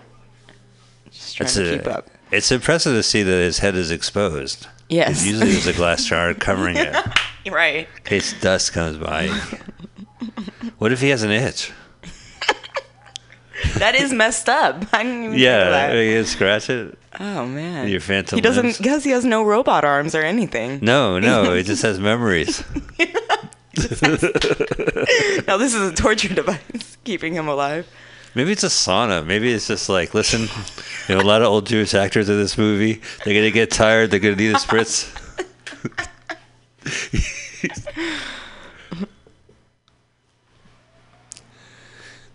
Trying 1.39 1.47
It's 1.47 1.55
to 1.55 1.75
a- 1.75 1.79
keep 1.79 1.87
up. 1.87 2.11
It's 2.31 2.53
impressive 2.53 2.95
to 2.95 3.03
see 3.03 3.23
that 3.23 3.31
his 3.31 3.61
head 3.61 3.75
is 3.75 3.91
exposed. 3.91 4.67
Yes. 4.91 5.25
Usually 5.25 5.53
there's 5.53 5.67
a 5.67 5.73
glass 5.73 6.05
jar 6.05 6.35
covering 6.35 6.77
it 6.77 6.95
Right. 7.51 7.89
in 7.97 8.03
case 8.05 8.39
dust 8.41 8.73
comes 8.73 8.99
by. 8.99 9.29
What 10.79 10.93
if 10.93 11.01
he 11.01 11.09
has 11.11 11.23
an 11.23 11.31
itch? 11.31 11.73
That 13.79 13.95
is 13.97 14.13
messed 14.13 14.49
up. 14.49 14.85
I 14.93 15.03
didn't 15.03 15.19
even 15.19 15.31
think 15.33 15.43
Yeah, 15.43 15.71
that. 15.71 15.93
you 15.95 16.13
can 16.17 16.25
scratch 16.27 16.71
it. 16.71 16.97
Oh 17.19 17.45
man. 17.47 17.89
Your 17.89 18.01
phantom 18.01 18.37
He 18.37 18.41
doesn't 18.41 18.79
because 18.79 19.03
he 19.05 19.11
has 19.11 19.25
no 19.25 19.43
robot 19.45 19.85
arms 19.85 20.15
or 20.15 20.23
anything. 20.23 20.79
No, 20.81 21.19
no, 21.19 21.53
it 21.55 21.65
just 21.65 21.83
has 21.83 21.99
memories. 21.99 22.63
now 25.47 25.57
this 25.57 25.75
is 25.75 25.91
a 25.91 25.95
torture 25.95 26.33
device 26.35 26.97
keeping 27.05 27.35
him 27.35 27.49
alive. 27.49 27.87
Maybe 28.35 28.53
it's 28.53 28.63
a 28.65 28.69
sauna. 28.69 29.25
Maybe 29.25 29.53
it's 29.53 29.67
just 29.67 29.89
like, 29.89 30.15
listen, 30.15 30.43
you 31.09 31.15
know, 31.15 31.21
a 31.21 31.27
lot 31.27 31.43
of 31.43 31.49
old 31.49 31.67
Jewish 31.67 31.95
actors 31.95 32.29
in 32.29 32.39
this 32.39 32.57
movie. 32.59 33.01
They're 33.25 33.35
gonna 33.35 33.51
get 33.51 33.71
tired. 33.71 34.11
They're 34.11 34.21
gonna 34.21 34.37
need 34.37 34.55
a 34.55 34.59
spritz. 34.59 35.09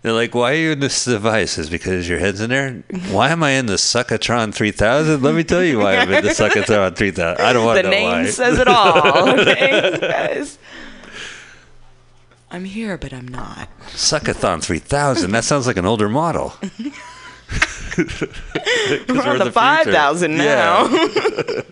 They're 0.02 0.12
like, 0.12 0.34
why 0.34 0.52
are 0.52 0.56
you 0.56 0.72
in 0.72 0.80
this 0.80 1.02
device? 1.06 1.56
Is 1.56 1.70
because 1.70 2.06
your 2.06 2.18
head's 2.18 2.38
in 2.42 2.50
there? 2.50 2.82
Why 3.10 3.30
am 3.30 3.42
I 3.42 3.52
in 3.52 3.64
the 3.64 3.74
Succotron 3.74 4.52
3000? 4.52 5.22
Let 5.22 5.34
me 5.34 5.44
tell 5.44 5.64
you 5.64 5.78
why 5.78 5.96
I'm 5.96 6.12
in 6.12 6.22
the 6.24 6.30
Succotron 6.30 6.94
3000. 6.94 7.42
I 7.42 7.52
don't 7.54 7.64
want 7.64 7.76
The 7.78 7.82
to 7.84 7.90
know 7.90 8.02
why. 8.04 8.10
The 8.18 8.22
name 8.24 8.30
says 8.30 8.58
it 8.58 8.68
all. 8.68 9.30
Okay, 9.40 9.98
guys. 9.98 10.58
I'm 12.54 12.64
here, 12.64 12.96
but 12.96 13.12
I'm 13.12 13.26
not. 13.26 13.68
Suckathon 13.88 14.62
3000. 14.62 15.32
That 15.32 15.42
sounds 15.42 15.66
like 15.66 15.76
an 15.76 15.86
older 15.86 16.08
model. 16.08 16.52
We're 17.98 19.22
on 19.26 19.38
the, 19.38 19.50
5,000 19.52 20.36
now. 20.36 20.86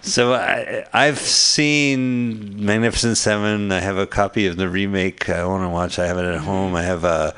So 0.00 0.34
I, 0.34 0.84
I've 0.92 1.18
seen 1.18 2.64
Magnificent 2.64 3.16
Seven. 3.18 3.70
I 3.70 3.80
have 3.80 3.98
a 3.98 4.06
copy 4.06 4.46
of 4.46 4.56
the 4.56 4.68
remake. 4.68 5.28
I 5.28 5.44
want 5.44 5.62
to 5.64 5.68
watch. 5.68 5.98
I 5.98 6.06
have 6.06 6.18
it 6.18 6.24
at 6.24 6.40
home. 6.40 6.74
I 6.74 6.82
have 6.82 7.04
uh, 7.04 7.32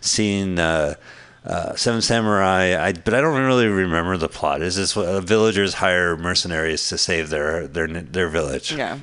seen 0.00 0.58
uh, 0.58 0.96
uh, 1.44 1.74
Seven 1.76 2.00
Samurai. 2.02 2.76
I, 2.76 2.92
but 2.92 3.14
I 3.14 3.20
don't 3.20 3.40
really 3.44 3.66
remember 3.66 4.16
the 4.16 4.28
plot. 4.28 4.62
Is 4.62 4.76
this 4.76 4.96
uh, 4.96 5.20
villagers 5.20 5.74
hire 5.74 6.16
mercenaries 6.16 6.88
to 6.88 6.98
save 6.98 7.30
their 7.30 7.66
their 7.66 7.86
their 7.86 8.28
village? 8.28 8.72
yeah. 8.72 8.98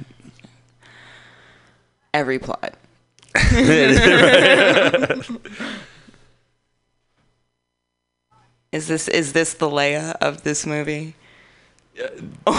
Every 2.13 2.39
plot. 2.39 2.75
Is 8.71 8.88
this 8.88 9.08
is 9.10 9.34
this 9.34 9.54
the 9.56 9.67
Leia 9.69 10.15
of 10.21 10.43
this 10.43 10.65
movie? 10.65 11.15
Or, 12.47 12.56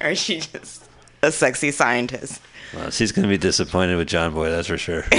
or 0.00 0.10
is 0.10 0.18
she 0.18 0.38
just 0.38 0.84
a 1.22 1.32
sexy 1.32 1.70
scientist? 1.72 2.40
Well, 2.72 2.90
she's 2.90 3.10
going 3.12 3.24
to 3.24 3.28
be 3.28 3.36
disappointed 3.36 3.96
with 3.96 4.08
John 4.08 4.32
Boy. 4.32 4.48
That's 4.48 4.68
for 4.68 4.78
sure. 4.78 5.02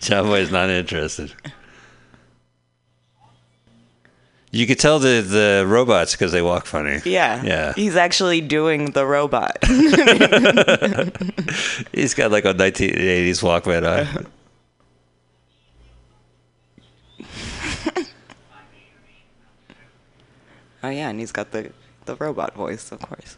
John 0.00 0.26
Boy 0.26 0.40
is 0.40 0.52
not 0.52 0.68
interested. 0.70 1.32
You 4.56 4.66
could 4.66 4.78
tell 4.78 4.98
the 4.98 5.20
the 5.20 5.66
robots 5.68 6.12
because 6.12 6.32
they 6.32 6.40
walk 6.40 6.64
funny. 6.64 7.02
Yeah. 7.04 7.44
Yeah. 7.44 7.74
He's 7.74 7.94
actually 7.94 8.40
doing 8.40 8.92
the 8.92 9.04
robot. 9.04 9.58
He's 11.92 12.14
got 12.14 12.30
like 12.30 12.46
a 12.46 12.54
1980s 12.54 13.42
Walkman 13.42 13.84
on. 13.84 14.26
oh 20.84 20.88
yeah, 20.88 21.10
and 21.10 21.20
he's 21.20 21.32
got 21.32 21.52
the 21.52 21.70
the 22.06 22.16
robot 22.16 22.54
voice, 22.54 22.90
of 22.92 23.00
course. 23.00 23.36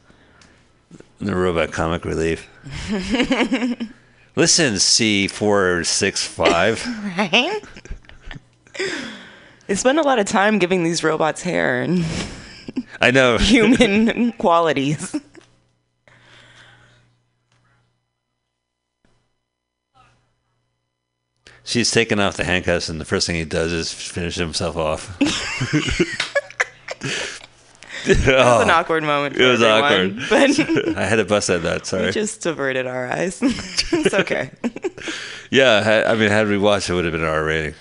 the 1.21 1.35
robot 1.35 1.73
comic 1.73 2.05
relief. 2.05 2.49
Listen, 4.37 4.75
C465. 4.75 7.19
Right? 7.19 7.61
They 9.69 9.75
spend 9.75 10.01
a 10.01 10.03
lot 10.03 10.19
of 10.19 10.27
time 10.27 10.59
giving 10.59 10.83
these 10.83 11.05
robots 11.05 11.43
hair 11.43 11.81
and 11.83 12.05
I 13.01 13.11
know. 13.11 13.39
human 13.39 14.33
qualities. 14.33 15.15
She's 21.65 21.91
taken 21.91 22.19
off 22.19 22.39
the 22.39 22.45
handcuffs, 22.45 22.89
and 22.89 22.99
the 22.99 23.05
first 23.05 23.27
thing 23.27 23.37
he 23.37 23.45
does 23.45 23.73
is 23.73 23.93
finish 23.93 24.37
himself 24.37 24.77
off. 24.77 25.17
It's 28.05 28.27
an 28.27 28.35
oh, 28.37 28.65
awkward 28.71 29.03
moment 29.03 29.37
for 29.37 29.43
it 29.43 29.47
was 29.49 29.63
everyone, 29.63 30.25
but 30.31 30.97
I 30.97 31.05
had 31.05 31.17
to 31.17 31.25
bust 31.27 31.51
at 31.51 31.63
that. 31.65 31.83
we 31.83 31.87
Sorry. 31.87 32.13
just 32.13 32.47
averted 32.47 32.87
our 32.87 33.07
eyes. 33.07 33.39
it's 33.43 34.15
okay. 34.15 34.51
Yeah, 35.51 36.05
I 36.07 36.15
mean, 36.15 36.31
had 36.31 36.49
we 36.49 36.57
watched, 36.57 36.89
it 36.89 36.95
would 36.95 37.05
have 37.05 37.13
been 37.13 37.25
our 37.25 37.45
rating. 37.45 37.75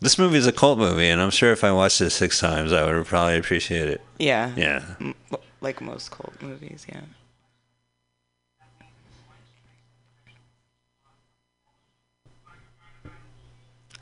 This 0.00 0.18
movie 0.18 0.38
is 0.38 0.46
a 0.46 0.52
cult 0.52 0.78
movie, 0.78 1.08
and 1.08 1.20
I'm 1.20 1.30
sure 1.30 1.52
if 1.52 1.62
I 1.64 1.72
watched 1.72 2.00
it 2.00 2.10
six 2.10 2.40
times, 2.40 2.72
I 2.72 2.84
would 2.84 3.06
probably 3.06 3.38
appreciate 3.38 3.88
it. 3.88 4.00
Yeah. 4.18 4.52
Yeah. 4.56 4.82
M- 5.00 5.14
Like 5.60 5.80
most 5.80 6.10
cult 6.10 6.40
movies, 6.42 6.86
yeah. 6.88 7.02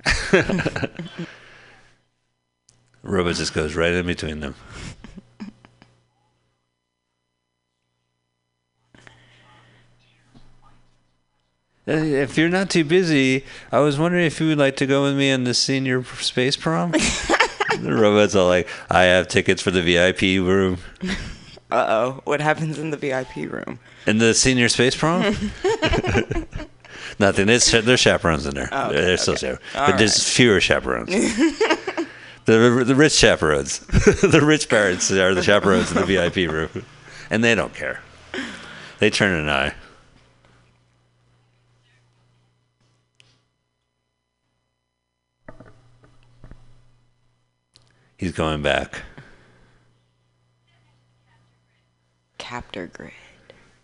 Robot 3.02 3.34
just 3.36 3.54
goes 3.54 3.74
right 3.74 3.92
in 3.92 4.06
between 4.06 4.40
them. 4.40 4.54
If 11.90 12.36
you're 12.36 12.50
not 12.50 12.68
too 12.68 12.84
busy, 12.84 13.46
I 13.72 13.78
was 13.78 13.98
wondering 13.98 14.26
if 14.26 14.40
you 14.40 14.48
would 14.48 14.58
like 14.58 14.76
to 14.76 14.86
go 14.86 15.04
with 15.04 15.16
me 15.16 15.32
on 15.32 15.44
the 15.44 15.54
senior 15.54 16.04
space 16.04 16.54
prom. 16.54 16.90
the 17.80 17.94
robot's 17.94 18.36
all 18.36 18.46
like, 18.46 18.68
"I 18.90 19.04
have 19.04 19.26
tickets 19.26 19.62
for 19.62 19.70
the 19.70 19.82
VIP 19.82 20.44
room." 20.44 20.78
Uh 21.70 21.84
oh. 21.86 22.20
What 22.24 22.40
happens 22.40 22.78
in 22.78 22.88
the 22.88 22.96
VIP 22.96 23.36
room? 23.52 23.78
In 24.06 24.16
the 24.16 24.32
senior 24.32 24.70
space 24.70 24.96
prom? 24.96 25.20
Nothing. 27.18 27.50
It's, 27.50 27.70
there's 27.70 28.00
chaperones 28.00 28.46
in 28.46 28.54
there. 28.54 28.70
Oh, 28.72 28.86
okay, 28.86 29.02
there's 29.02 29.20
still 29.20 29.34
okay. 29.34 29.58
chaperones. 29.58 29.90
But 29.90 29.98
there's 29.98 30.32
fewer 30.32 30.62
chaperones. 30.62 31.10
the, 32.46 32.84
the 32.86 32.94
rich 32.94 33.12
chaperones. 33.12 33.80
the 33.80 34.40
rich 34.42 34.70
parents 34.70 35.10
are 35.10 35.34
the 35.34 35.42
chaperones 35.42 35.90
in 35.90 35.98
the 35.98 36.06
VIP 36.06 36.50
room. 36.50 36.86
And 37.28 37.44
they 37.44 37.54
don't 37.54 37.74
care. 37.74 38.00
They 38.98 39.10
turn 39.10 39.38
an 39.38 39.50
eye. 39.50 39.74
He's 48.18 48.32
going 48.32 48.62
back. 48.62 49.02
Captor 52.36 52.88
grid. 52.88 53.12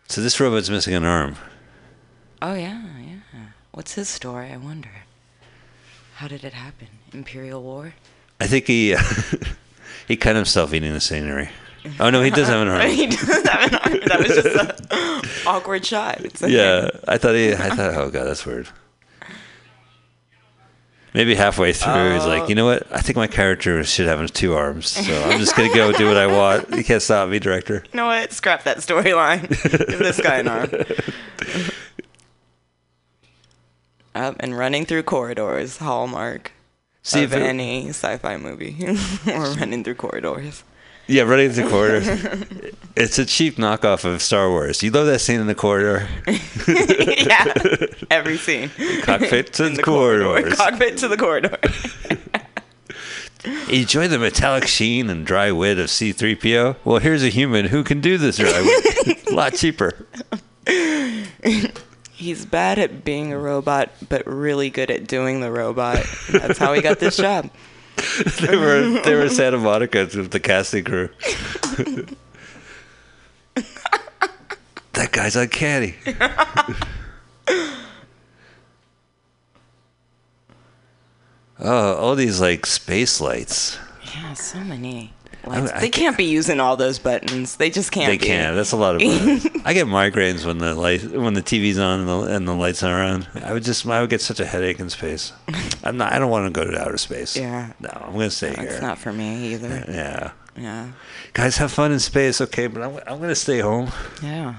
So 0.08 0.20
this 0.20 0.40
robot's 0.40 0.68
missing 0.68 0.94
an 0.94 1.04
arm. 1.04 1.36
Oh 2.42 2.54
yeah, 2.54 2.82
yeah. 3.00 3.46
What's 3.70 3.94
his 3.94 4.08
story? 4.08 4.50
I 4.50 4.56
wonder. 4.56 4.90
How 6.16 6.26
did 6.26 6.42
it 6.44 6.52
happen? 6.52 6.88
Imperial 7.12 7.62
War? 7.62 7.94
I 8.40 8.48
think 8.48 8.66
he 8.66 8.94
uh, 8.94 9.02
he 10.08 10.16
cut 10.16 10.34
himself 10.34 10.74
eating 10.74 10.92
the 10.92 11.00
scenery. 11.00 11.48
Oh 12.00 12.10
no, 12.10 12.20
he 12.20 12.30
does 12.30 12.48
have 12.48 12.60
an 12.60 12.68
arm. 12.68 12.90
he 12.90 13.06
does 13.06 13.46
have 13.46 13.72
an 13.72 13.74
arm. 13.76 14.00
That 14.06 14.18
was 14.18 14.28
just 14.28 14.90
an 14.90 15.30
awkward 15.46 15.86
shot. 15.86 16.20
It's. 16.22 16.42
Yeah, 16.42 16.90
I 17.06 17.18
thought 17.18 17.36
he. 17.36 17.52
I 17.52 17.70
thought, 17.70 17.94
oh 17.94 18.10
god, 18.10 18.24
that's 18.24 18.44
weird. 18.44 18.68
Maybe 21.14 21.36
halfway 21.36 21.72
through, 21.72 22.14
he's 22.14 22.26
like, 22.26 22.42
oh. 22.42 22.48
you 22.48 22.56
know 22.56 22.64
what? 22.64 22.92
I 22.92 23.00
think 23.00 23.14
my 23.14 23.28
character 23.28 23.84
should 23.84 24.08
have 24.08 24.32
two 24.32 24.54
arms, 24.54 24.88
so 24.88 25.22
I'm 25.22 25.38
just 25.38 25.54
gonna 25.54 25.72
go 25.72 25.92
do 25.92 26.08
what 26.08 26.16
I 26.16 26.26
want. 26.26 26.70
You 26.70 26.82
can't 26.82 27.00
stop 27.00 27.28
me, 27.28 27.38
director. 27.38 27.84
You 27.92 27.96
know 27.98 28.06
what? 28.06 28.32
Scrap 28.32 28.64
that 28.64 28.78
storyline. 28.78 29.48
Give 29.88 30.00
this 30.00 30.20
guy 30.20 30.38
an 30.38 30.48
arm. 30.48 30.70
Up 34.16 34.36
and 34.40 34.58
running 34.58 34.84
through 34.86 35.04
corridors, 35.04 35.76
hallmark 35.76 36.50
See 37.02 37.22
of 37.22 37.32
any 37.32 37.90
sci-fi 37.90 38.36
movie. 38.36 38.76
We're 39.26 39.54
running 39.54 39.84
through 39.84 39.96
corridors. 39.96 40.64
Yeah, 41.06 41.22
running 41.22 41.50
through 41.50 41.68
corridors. 41.68 42.06
it's 42.96 43.18
a 43.18 43.26
cheap 43.26 43.56
knockoff 43.56 44.04
of 44.04 44.22
Star 44.22 44.48
Wars. 44.48 44.82
You 44.82 44.90
love 44.90 45.06
that 45.06 45.18
scene 45.20 45.40
in 45.40 45.46
the 45.46 45.54
corridor. 45.54 46.08
yeah, 46.66 47.52
every 48.10 48.38
scene. 48.38 48.70
Cockpit 49.02 49.52
to 49.54 49.66
In 49.66 49.74
the 49.74 49.82
corridors. 49.82 50.54
Cockpit 50.56 50.96
to 50.98 51.08
the 51.08 51.16
corridor. 51.16 51.58
Enjoy 53.70 54.08
the 54.08 54.18
metallic 54.18 54.66
sheen 54.66 55.10
and 55.10 55.26
dry 55.26 55.52
wit 55.52 55.78
of 55.78 55.90
C-3PO. 55.90 56.76
Well, 56.84 56.98
here's 56.98 57.22
a 57.22 57.28
human 57.28 57.66
who 57.66 57.84
can 57.84 58.00
do 58.00 58.16
this 58.16 58.38
dry 58.38 58.62
wit. 58.62 59.26
a 59.28 59.30
lot 59.34 59.54
cheaper. 59.54 60.06
He's 62.12 62.46
bad 62.46 62.78
at 62.78 63.04
being 63.04 63.34
a 63.34 63.38
robot, 63.38 63.90
but 64.08 64.26
really 64.26 64.70
good 64.70 64.90
at 64.90 65.06
doing 65.06 65.40
the 65.40 65.50
robot. 65.52 66.06
That's 66.30 66.56
how 66.56 66.72
he 66.72 66.80
got 66.80 67.00
this 67.00 67.18
job. 67.18 67.50
they 68.40 68.56
were 68.56 69.00
they 69.02 69.14
were 69.14 69.28
Santa 69.28 69.58
Monica 69.58 70.08
with 70.14 70.30
the 70.30 70.40
casting 70.40 70.84
crew. 70.84 71.08
that 74.92 75.12
guy's 75.12 75.36
uncanny. 75.36 75.94
oh, 81.58 81.94
all 81.94 82.14
these 82.14 82.40
like 82.40 82.66
space 82.66 83.20
lights. 83.20 83.78
Yeah, 84.14 84.32
so 84.34 84.60
many. 84.60 85.12
I 85.46 85.80
they 85.80 85.90
can't 85.90 86.16
be 86.16 86.24
using 86.24 86.60
all 86.60 86.76
those 86.76 86.98
buttons. 86.98 87.56
They 87.56 87.70
just 87.70 87.92
can't. 87.92 88.10
They 88.10 88.18
be. 88.18 88.26
can't. 88.26 88.56
That's 88.56 88.72
a 88.72 88.76
lot 88.76 88.96
of. 88.96 89.02
I 89.64 89.72
get 89.74 89.86
migraines 89.86 90.44
when 90.44 90.58
the 90.58 90.74
light 90.74 91.04
when 91.04 91.34
the 91.34 91.42
TV's 91.42 91.78
on 91.78 92.00
and 92.00 92.08
the, 92.08 92.20
and 92.34 92.48
the 92.48 92.54
lights 92.54 92.82
are 92.82 93.02
on. 93.02 93.26
I 93.42 93.52
would 93.52 93.64
just 93.64 93.86
I 93.86 94.00
would 94.00 94.10
get 94.10 94.20
such 94.20 94.40
a 94.40 94.46
headache 94.46 94.80
in 94.80 94.90
space. 94.90 95.32
I'm 95.84 95.96
not. 95.96 96.12
I 96.12 96.18
don't 96.18 96.30
want 96.30 96.52
to 96.52 96.58
go 96.58 96.70
to 96.70 96.80
outer 96.80 96.98
space. 96.98 97.36
Yeah. 97.36 97.72
No, 97.80 97.90
I'm 97.90 98.12
gonna 98.12 98.30
stay 98.30 98.54
here. 98.54 98.64
It's 98.64 98.82
not 98.82 98.98
for 98.98 99.12
me 99.12 99.54
either. 99.54 99.84
Yeah. 99.88 100.32
Yeah. 100.56 100.92
Guys, 101.32 101.56
have 101.56 101.72
fun 101.72 101.92
in 101.92 101.98
space, 101.98 102.40
okay? 102.40 102.66
But 102.66 102.82
I'm, 102.82 102.96
I'm 103.06 103.20
gonna 103.20 103.34
stay 103.34 103.60
home. 103.60 103.90
Yeah. 104.22 104.54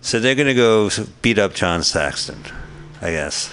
So 0.00 0.20
they're 0.20 0.36
gonna 0.36 0.54
go 0.54 0.88
beat 1.20 1.36
up 1.36 1.52
John 1.52 1.82
Saxon, 1.82 2.40
I 3.02 3.10
guess, 3.10 3.52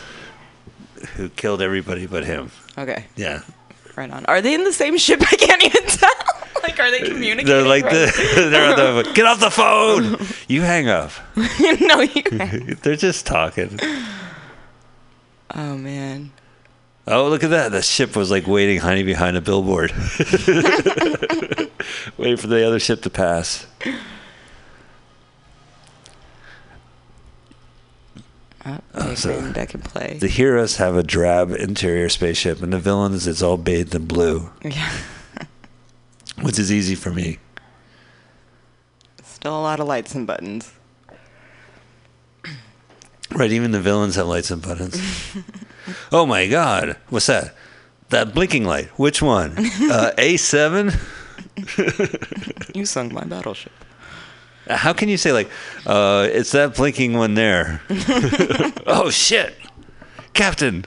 who 1.16 1.30
killed 1.30 1.62
everybody 1.62 2.06
but 2.06 2.26
him. 2.26 2.52
Okay. 2.78 3.06
Yeah. 3.16 3.42
Right 3.96 4.10
on. 4.10 4.26
Are 4.26 4.42
they 4.42 4.54
in 4.54 4.63
the 4.63 4.74
same 4.74 4.98
ship? 4.98 5.22
I 5.32 5.36
can't 5.36 5.63
even 5.63 5.84
tell. 5.86 6.10
like, 6.63 6.80
are 6.80 6.92
they 6.92 7.02
communicating? 7.02 7.46
They're 7.46 7.68
like 7.68 7.84
right? 7.86 7.94
the, 7.94 8.48
they're 8.52 8.72
on 8.72 9.04
the 9.04 9.12
get 9.13 9.26
off 9.26 9.39
the 9.39 9.52
phone. 9.52 10.18
You 10.48 10.62
hang 10.62 10.89
up. 10.89 11.12
no, 11.36 12.02
you. 12.02 12.24
They're 12.82 12.96
just 12.96 13.26
talking. 13.26 13.80
Oh 15.54 15.78
man. 15.78 16.32
Oh, 17.06 17.28
look 17.28 17.44
at 17.44 17.50
that! 17.50 17.74
The 17.74 17.82
ship 17.82 18.16
was 18.16 18.32
like 18.32 18.48
waiting, 18.48 18.80
honey, 18.80 19.04
behind 19.04 19.36
a 19.36 19.42
billboard, 19.42 19.92
waiting 22.18 22.38
for 22.38 22.48
the 22.48 22.63
other 22.66 22.80
ship 22.80 23.02
to 23.02 23.10
pass. 23.10 23.68
Oh, 28.65 29.13
so- 29.15 29.30
David, 29.34 29.54
that 29.56 29.69
can 29.69 29.82
play. 29.82 30.17
The 30.19 30.28
heroes 30.28 30.78
have 30.78 30.95
a 30.95 31.04
drab 31.04 31.52
interior 31.52 32.10
spaceship, 32.10 32.62
and 32.62 32.71
the 32.71 32.80
villains 32.80 33.28
it's 33.28 33.41
all 33.41 33.58
bathed 33.58 33.93
in 33.93 34.06
blue, 34.06 34.52
yeah. 34.63 34.91
which 36.41 36.58
is 36.58 36.71
easy 36.71 36.95
for 36.95 37.12
me. 37.12 37.39
Still 39.23 39.60
a 39.60 39.62
lot 39.62 39.80
of 39.82 39.88
lights 39.88 40.15
and 40.15 40.26
buttons. 40.26 40.71
Right, 43.32 43.52
even 43.52 43.71
the 43.71 43.82
villains 43.82 44.15
have 44.15 44.28
lights 44.28 44.52
and 44.52 44.62
buttons. 44.62 45.02
oh 46.12 46.26
my 46.26 46.47
God, 46.47 46.95
what's 47.10 47.26
that? 47.26 47.56
That 48.10 48.34
blinking 48.34 48.63
light. 48.63 48.88
Which 48.99 49.21
one? 49.21 49.56
Uh, 49.82 50.12
A 50.17 50.38
seven. 50.38 50.91
You 52.73 52.86
sunk 52.86 53.12
my 53.12 53.23
battleship. 53.26 53.71
How 54.69 54.93
can 54.93 55.10
you 55.10 55.17
say 55.17 55.32
like, 55.34 55.49
uh, 55.86 56.28
it's 56.32 56.52
that 56.52 56.76
blinking 56.76 57.13
one 57.13 57.34
there? 57.34 57.82
oh 58.88 59.10
shit, 59.12 59.56
Captain. 60.34 60.86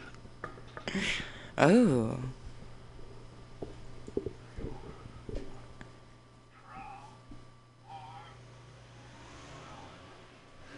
Oh. 1.59 2.19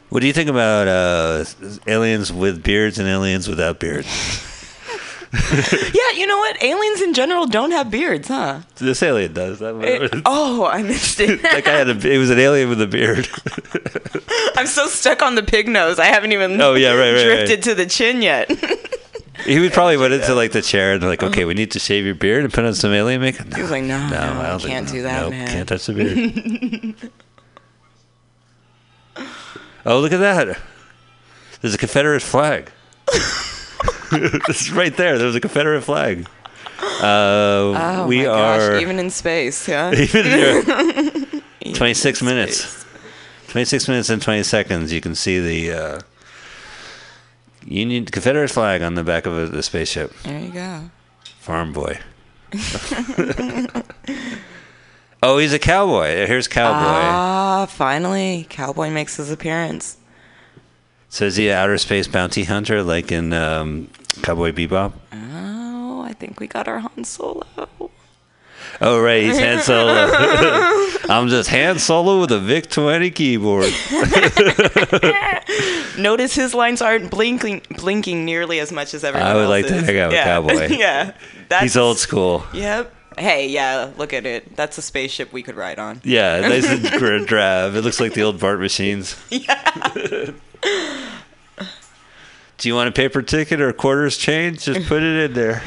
What 0.09 0.21
do 0.21 0.27
you 0.27 0.33
think 0.33 0.49
about 0.49 0.89
uh, 0.89 1.45
aliens 1.87 2.33
with 2.33 2.63
beards 2.63 2.99
and 2.99 3.07
aliens 3.07 3.47
without 3.47 3.79
beards? 3.79 4.09
Yeah, 5.93 6.11
you 6.19 6.27
know 6.27 6.39
what? 6.39 6.63
Aliens 6.63 7.01
in 7.03 7.13
general 7.15 7.47
don't 7.47 7.71
have 7.73 7.91
beards, 7.91 8.29
huh? 8.29 8.61
This 8.77 9.03
alien 9.03 9.33
does. 9.35 9.59
That, 9.59 9.75
It- 9.83 10.23
oh, 10.27 10.67
I 10.67 10.83
missed 10.83 11.21
it. 11.21 11.43
that 11.43 11.65
guy 11.65 11.73
had 11.73 11.89
a. 11.89 12.09
It 12.15 12.19
was 12.19 12.31
an 12.31 12.39
alien 12.39 12.69
with 12.69 12.81
a 12.81 12.87
beard. 12.87 13.29
I'm 14.57 14.67
so 14.67 14.87
stuck 14.87 15.21
on 15.23 15.35
the 15.35 15.43
pig 15.43 15.69
nose. 15.69 15.99
I 15.99 16.07
haven't 16.07 16.33
even 16.33 16.61
Oh, 16.61 16.75
yeah, 16.75 16.93
right, 16.95 17.13
right, 17.13 17.23
drifted 17.25 17.51
right. 17.57 17.63
to 17.65 17.75
the 17.75 17.87
chin 17.87 18.23
yet. 18.23 18.51
he 19.45 19.59
would 19.61 19.73
probably 19.73 19.97
went 19.99 20.15
into 20.15 20.35
like 20.35 20.53
the 20.53 20.63
chair 20.63 20.95
and 20.95 21.03
like, 21.03 21.23
okay, 21.23 21.45
we 21.45 21.55
need 21.55 21.71
to 21.73 21.79
shave 21.79 22.05
your 22.07 22.15
beard 22.15 22.45
and 22.45 22.53
put 22.53 22.65
on 22.65 22.75
some 22.75 22.93
alien 22.93 23.21
makeup. 23.21 23.47
No, 23.49 23.57
He 23.57 23.63
was 23.63 23.71
like, 23.71 23.85
no, 23.85 24.09
no, 24.09 24.17
I 24.17 24.47
don't 24.49 24.59
think- 24.61 24.71
can't 24.73 24.89
do 24.89 25.03
that, 25.03 25.23
nope, 25.23 25.31
man. 25.33 25.49
Can't 25.49 25.69
touch 25.69 25.87
the 25.87 25.93
beard. 25.93 27.11
oh, 29.87 30.01
look 30.01 30.13
at 30.13 30.19
that! 30.21 30.59
There's 31.61 31.75
a 31.75 31.79
Confederate 31.79 32.23
flag. 32.23 32.71
it's 34.49 34.71
right 34.71 34.97
there. 34.97 35.19
There's 35.19 35.35
a 35.35 35.41
Confederate 35.41 35.83
flag. 35.83 36.27
Uh, 36.81 37.03
oh 37.03 38.07
we 38.07 38.19
my 38.19 38.27
are 38.27 38.71
gosh, 38.73 38.83
even 38.83 38.99
in 38.99 39.11
space, 39.11 39.67
yeah. 39.69 39.93
even 39.95 40.25
here. 40.25 40.63
26 41.75 42.21
in 42.21 42.27
minutes. 42.27 42.57
space. 42.65 42.85
26 43.49 43.89
minutes 43.89 44.11
and 44.11 44.23
20 44.23 44.43
seconds. 44.43 44.93
You 44.93 45.01
can 45.01 45.15
see 45.15 45.41
the 45.41 45.73
uh, 45.77 46.01
Union 47.65 48.05
Confederate 48.05 48.51
flag 48.51 48.83
on 48.83 48.95
the 48.95 49.03
back 49.03 49.27
of 49.27 49.37
a, 49.37 49.47
the 49.47 49.63
spaceship. 49.63 50.13
There 50.23 50.39
you 50.41 50.51
go. 50.53 50.91
Farm 51.41 51.73
boy. 51.73 51.99
oh, 55.23 55.39
he's 55.39 55.53
a 55.53 55.59
cowboy. 55.59 56.27
Here's 56.27 56.49
cowboy. 56.49 56.77
Ah, 56.79 57.67
finally, 57.69 58.47
Cowboy 58.49 58.91
makes 58.91 59.17
his 59.17 59.31
appearance. 59.31 59.97
So 61.09 61.27
is 61.27 61.37
he 61.37 61.49
an 61.49 61.57
outer 61.57 61.79
space 61.79 62.07
bounty 62.07 62.45
hunter 62.45 62.83
like 62.83 63.13
in 63.13 63.33
um, 63.33 63.89
Cowboy 64.23 64.53
Bebop? 64.53 64.93
Oh, 65.13 66.03
I 66.03 66.13
think 66.13 66.41
we 66.41 66.47
got 66.47 66.69
our 66.69 66.79
Han 66.79 67.05
Solo. 67.05 67.45
Oh, 68.81 69.01
right. 69.01 69.23
He's 69.23 69.39
Han 69.39 69.61
Solo. 69.61 69.93
I'm 71.09 71.29
just 71.29 71.51
Han 71.51 71.79
Solo 71.79 72.21
with 72.21 72.31
a 72.31 72.39
VIC 72.39 72.71
20 72.71 73.11
keyboard. 73.11 73.73
Notice 75.99 76.35
his 76.35 76.55
lines 76.55 76.81
aren't 76.81 77.11
blinking 77.11 77.63
blinking 77.77 78.25
nearly 78.25 78.61
as 78.61 78.71
much 78.71 78.95
as 78.95 79.03
everyone 79.03 79.29
I 79.29 79.35
would 79.35 79.49
like 79.49 79.67
to 79.67 79.83
hang 79.83 79.99
out 79.99 80.09
with 80.09 80.17
yeah. 80.17 80.25
Cowboy. 80.25 80.77
yeah, 80.77 81.13
that's, 81.49 81.63
He's 81.63 81.77
old 81.77 81.99
school. 81.99 82.45
Yep. 82.53 82.95
Hey, 83.19 83.49
yeah, 83.49 83.91
look 83.97 84.13
at 84.13 84.27
it. 84.27 84.55
That's 84.55 84.79
a 84.79 84.83
spaceship 84.83 85.33
we 85.33 85.43
could 85.43 85.57
ride 85.57 85.81
on. 85.81 86.01
Yeah, 86.05 86.41
nice 86.41 86.71
and 86.71 87.27
drab. 87.27 87.75
It 87.75 87.83
looks 87.83 87.99
like 87.99 88.13
the 88.13 88.23
old 88.23 88.39
Bart 88.39 88.61
machines. 88.61 89.17
Yeah. 89.31 90.31
Do 92.59 92.69
you 92.69 92.75
want 92.75 92.89
a 92.89 92.93
paper 92.93 93.23
ticket 93.23 93.61
or 93.61 93.73
quarters 93.73 94.17
change? 94.17 94.65
Just 94.65 94.89
put 94.89 95.03
it 95.03 95.31
in 95.31 95.33
there. 95.33 95.63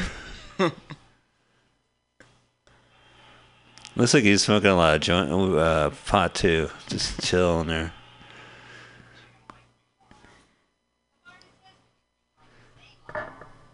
Looks 3.96 4.14
like 4.14 4.24
he's 4.24 4.44
smoking 4.44 4.70
a 4.70 4.76
lot 4.76 4.96
of 4.96 5.02
joint 5.02 5.32
uh, 5.32 5.92
pot 6.06 6.36
too. 6.36 6.70
Just 6.88 7.22
chill 7.22 7.62
in 7.62 7.68
there. 7.68 7.94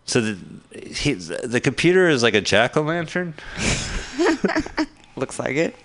So 0.05 0.21
the 0.21 0.37
he, 0.79 1.13
the 1.13 1.59
computer 1.59 2.07
is 2.07 2.23
like 2.23 2.33
a 2.33 2.41
jack 2.41 2.77
o' 2.77 2.81
lantern. 2.81 3.33
Looks 5.15 5.39
like 5.39 5.55
it. 5.55 5.75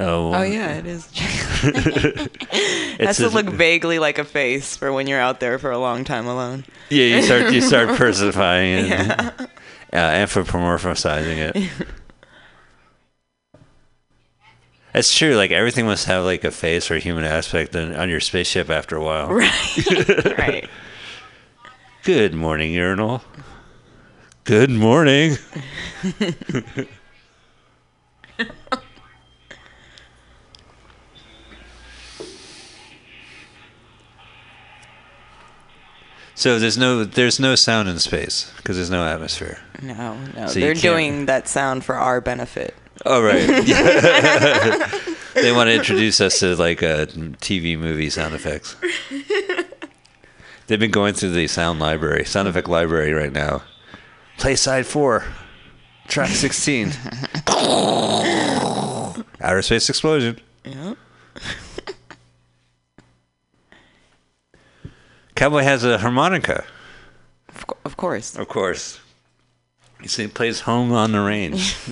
Oh, 0.00 0.34
Oh 0.34 0.42
yeah, 0.42 0.76
it 0.76 0.86
is. 0.86 1.06
it's 1.62 2.98
Has 3.04 3.16
to 3.18 3.28
look 3.28 3.44
vaguely 3.46 3.98
like 3.98 4.18
a 4.18 4.24
face 4.24 4.74
for 4.74 4.92
when 4.94 5.06
you're 5.06 5.20
out 5.20 5.40
there 5.40 5.58
for 5.58 5.70
a 5.70 5.78
long 5.78 6.04
time 6.04 6.26
alone. 6.26 6.64
Yeah, 6.88 7.16
you 7.16 7.22
start 7.22 7.52
you 7.52 7.60
start 7.60 7.88
personifying 7.98 8.86
it, 8.90 9.10
uh, 9.10 9.46
anthropomorphizing 9.92 11.54
it. 11.54 11.70
It's 14.92 15.16
true. 15.16 15.36
Like 15.36 15.52
everything 15.52 15.86
must 15.86 16.06
have 16.06 16.24
like 16.24 16.42
a 16.42 16.50
face 16.50 16.90
or 16.90 16.96
a 16.96 16.98
human 16.98 17.24
aspect 17.24 17.76
on, 17.76 17.94
on 17.94 18.08
your 18.08 18.18
spaceship 18.18 18.68
after 18.68 18.96
a 18.96 19.00
while. 19.00 19.28
Right. 19.28 20.36
right. 20.36 20.68
Good 22.02 22.34
morning, 22.34 22.72
urinal. 22.72 23.22
Good 24.42 24.68
morning. 24.68 25.36
So 36.40 36.58
there's 36.58 36.78
no 36.78 37.04
there's 37.04 37.38
no 37.38 37.54
sound 37.54 37.86
in 37.86 37.98
space 37.98 38.50
because 38.56 38.76
there's 38.76 38.88
no 38.88 39.04
atmosphere. 39.04 39.58
No, 39.82 40.16
no. 40.34 40.46
So 40.46 40.58
They're 40.58 40.72
doing 40.72 41.26
that 41.26 41.46
sound 41.46 41.84
for 41.84 41.96
our 41.96 42.22
benefit. 42.22 42.74
Oh 43.04 43.22
right. 43.22 43.46
they 45.34 45.52
want 45.52 45.68
to 45.68 45.74
introduce 45.74 46.18
us 46.18 46.40
to 46.40 46.56
like 46.56 46.82
uh, 46.82 47.04
TV 47.42 47.78
movie 47.78 48.08
sound 48.08 48.34
effects. 48.34 48.74
They've 50.66 50.80
been 50.80 50.90
going 50.90 51.12
through 51.12 51.32
the 51.32 51.46
sound 51.46 51.78
library, 51.78 52.24
sound 52.24 52.48
effect 52.48 52.68
library 52.68 53.12
right 53.12 53.32
now. 53.32 53.62
Play 54.38 54.56
side 54.56 54.86
four, 54.86 55.24
track 56.08 56.30
sixteen. 56.30 56.92
Outer 59.42 59.60
space 59.60 59.90
explosion. 59.90 60.40
Yeah. 60.64 60.94
Cowboy 65.40 65.62
has 65.62 65.84
a 65.84 65.96
harmonica, 65.96 66.64
Of, 67.48 67.66
co- 67.66 67.78
of 67.86 67.96
course. 67.96 68.36
of 68.36 68.46
course. 68.46 69.00
He 70.02 70.26
plays 70.26 70.60
home 70.60 70.92
on 70.92 71.12
the 71.12 71.20
range. 71.20 71.76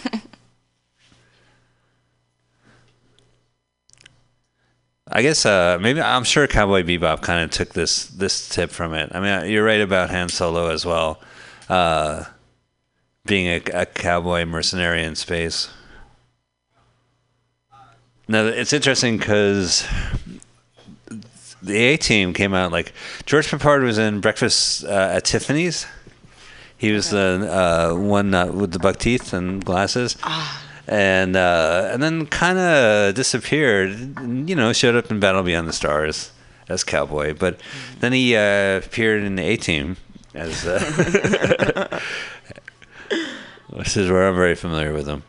I 5.11 5.23
guess 5.23 5.47
uh, 5.47 5.79
maybe 5.81 6.03
I'm 6.03 6.25
sure 6.25 6.47
Cowboy 6.47 6.83
Bebop 6.83 7.23
kind 7.23 7.43
of 7.43 7.51
took 7.51 7.71
this 7.71 8.09
this 8.09 8.51
tip 8.51 8.71
from 8.71 8.93
it. 8.93 9.11
I 9.15 9.21
mean, 9.21 9.51
you're 9.51 9.65
right 9.65 9.81
about 9.81 10.11
Han 10.11 10.29
Solo 10.29 10.69
as 10.69 10.85
well, 10.85 11.19
uh, 11.71 12.25
being 13.25 13.47
a, 13.47 13.63
a 13.73 13.87
cowboy 13.87 14.45
mercenary 14.45 15.03
in 15.03 15.17
space. 15.17 15.71
Now 18.29 18.45
it's 18.45 18.75
interesting 18.75 19.17
because 19.17 19.87
the 21.69 21.77
A 21.77 21.97
Team 21.97 22.33
came 22.33 22.55
out 22.55 22.73
like 22.73 22.93
George 23.27 23.49
Peppard 23.49 23.83
was 23.83 23.99
in 23.99 24.21
Breakfast 24.21 24.85
uh, 24.85 25.13
at 25.13 25.25
Tiffany's. 25.25 25.87
He 26.77 26.93
was 26.93 27.11
the 27.11 27.49
uh, 27.51 27.95
one 27.97 28.35
uh, 28.35 28.47
with 28.47 28.73
the 28.73 28.79
buck 28.79 28.99
teeth 28.99 29.33
and 29.33 29.65
glasses, 29.65 30.17
and 30.87 31.37
uh, 31.37 31.91
and 31.93 32.03
then 32.03 32.27
kind 32.27 32.59
of 32.59 33.15
disappeared. 33.15 34.19
You 34.21 34.55
know, 34.55 34.73
showed 34.73 34.97
up 34.97 35.11
in 35.11 35.21
Battle 35.21 35.43
Beyond 35.43 35.69
the 35.69 35.73
Stars 35.73 36.33
as 36.69 36.85
cowboy, 36.85 37.35
but 37.35 37.61
then 38.01 38.13
he 38.13 38.37
uh, 38.37 38.79
appeared 38.79 39.23
in 39.23 39.37
the 39.37 39.43
A 39.43 39.57
Team 39.57 39.97
as. 40.35 40.67
Uh, 40.67 42.01
this 43.77 43.97
is 43.97 44.11
where 44.11 44.29
I'm 44.29 44.37
very 44.37 44.55
familiar 44.55 44.93
with 44.93 45.07
him. 45.07 45.23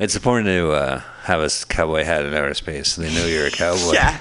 It's 0.00 0.16
important 0.16 0.46
to 0.46 0.72
uh, 0.72 0.98
have 1.24 1.40
a 1.40 1.50
cowboy 1.68 2.04
hat 2.04 2.24
in 2.24 2.32
outer 2.34 2.54
space 2.54 2.94
so 2.94 3.02
they 3.02 3.14
know 3.14 3.26
you're 3.26 3.46
a 3.46 3.50
cowboy. 3.50 3.92
Yeah. 3.92 4.18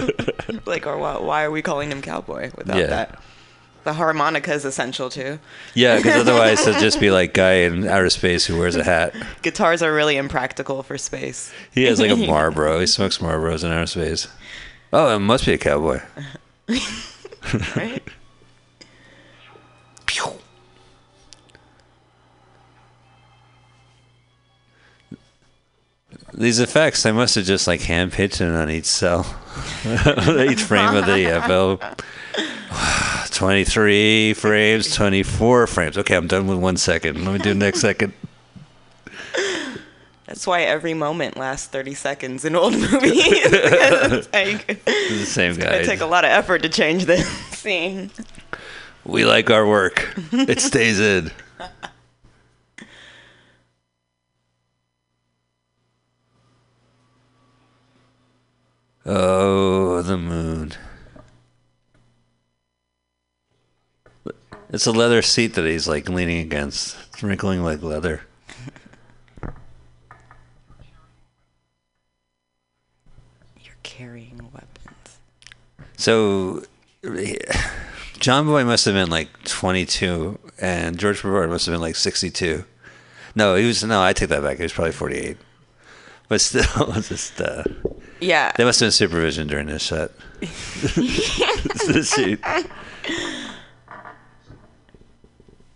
like, 0.66 0.86
or 0.86 0.96
why, 0.96 1.18
why 1.18 1.44
are 1.44 1.50
we 1.50 1.60
calling 1.62 1.92
him 1.92 2.00
cowboy 2.02 2.50
without 2.56 2.78
Yeah. 2.78 2.86
that? 2.86 3.22
The 3.84 3.92
harmonica 3.92 4.52
is 4.54 4.64
essential 4.64 5.10
too. 5.10 5.38
Yeah, 5.74 5.96
because 5.96 6.14
otherwise 6.20 6.66
it'd 6.66 6.80
just 6.80 6.98
be 7.00 7.10
like 7.10 7.34
guy 7.34 7.54
in 7.64 7.86
outer 7.86 8.10
space 8.10 8.46
who 8.46 8.56
wears 8.58 8.74
a 8.76 8.84
hat. 8.84 9.12
Guitars 9.42 9.82
are 9.82 9.92
really 9.92 10.16
impractical 10.16 10.82
for 10.82 10.96
space. 10.96 11.52
He 11.72 11.82
has 11.84 12.00
like 12.00 12.10
a 12.10 12.16
Marlboro. 12.26 12.80
He 12.80 12.86
smokes 12.86 13.18
Marlboros 13.18 13.64
in 13.64 13.70
outer 13.72 13.86
space. 13.86 14.28
Oh, 14.92 15.14
it 15.14 15.18
must 15.18 15.44
be 15.44 15.52
a 15.52 15.58
cowboy. 15.58 16.00
Right? 17.76 18.02
These 26.34 26.60
effects, 26.60 27.02
they 27.02 27.12
must 27.12 27.34
have 27.34 27.44
just 27.44 27.66
like 27.66 27.82
hand 27.82 28.12
pitched 28.12 28.40
it 28.40 28.48
on 28.48 28.70
each 28.70 28.86
cell, 28.86 29.20
each 29.84 30.62
frame 30.62 30.94
of 30.96 31.06
the 31.06 31.42
film. 31.46 31.78
23 33.32 34.34
frames, 34.34 34.94
24 34.94 35.66
frames. 35.66 35.98
Okay, 35.98 36.14
I'm 36.16 36.26
done 36.26 36.46
with 36.46 36.58
one 36.58 36.76
second. 36.76 37.24
Let 37.24 37.32
me 37.32 37.38
do 37.38 37.50
the 37.50 37.58
next 37.58 37.80
second. 37.80 38.12
That's 40.26 40.46
why 40.46 40.62
every 40.62 40.94
moment 40.94 41.36
lasts 41.36 41.66
30 41.68 41.94
seconds 41.94 42.44
in 42.46 42.56
old 42.56 42.72
movies. 42.78 42.90
it's 43.14 44.32
like, 44.32 44.80
It's 44.86 45.08
the 45.20 45.26
same 45.26 45.56
guy. 45.56 45.74
it 45.76 45.84
take 45.84 46.00
a 46.00 46.06
lot 46.06 46.24
of 46.24 46.30
effort 46.30 46.62
to 46.62 46.70
change 46.70 47.04
the 47.04 47.18
scene. 47.50 48.10
We 49.04 49.24
like 49.26 49.50
our 49.50 49.66
work. 49.66 50.14
It 50.32 50.60
stays 50.60 50.98
in. 51.00 51.30
Oh, 59.04 60.00
the 60.02 60.16
moon. 60.16 60.72
It's 64.70 64.86
a 64.86 64.92
leather 64.92 65.20
seat 65.22 65.54
that 65.54 65.66
he's 65.66 65.88
like 65.88 66.08
leaning 66.08 66.38
against. 66.38 66.96
It's 67.12 67.22
wrinkling 67.22 67.62
like 67.62 67.82
leather. 67.82 68.22
You're 73.60 73.74
carrying 73.82 74.38
weapons. 74.52 75.18
So, 75.96 76.62
John 78.18 78.46
Boy 78.46 78.64
must 78.64 78.84
have 78.86 78.94
been 78.94 79.10
like 79.10 79.28
22, 79.44 80.38
and 80.58 80.96
George 80.96 81.20
Peppard 81.22 81.50
must 81.50 81.66
have 81.66 81.74
been 81.74 81.82
like 81.82 81.96
62. 81.96 82.64
No, 83.34 83.56
he 83.56 83.66
was. 83.66 83.82
No, 83.82 84.00
I 84.02 84.12
take 84.12 84.28
that 84.28 84.42
back. 84.42 84.58
He 84.58 84.62
was 84.62 84.72
probably 84.72 84.92
48. 84.92 85.36
But 86.28 86.40
still, 86.40 86.92
just 87.02 87.40
uh, 87.40 87.64
Yeah. 88.22 88.52
there 88.56 88.66
must 88.66 88.80
have 88.80 88.86
been 88.86 88.92
supervision 88.92 89.46
during 89.48 89.66
this 89.66 89.82
set. 89.84 90.10
the 90.40 92.02
shoot. 92.14 92.40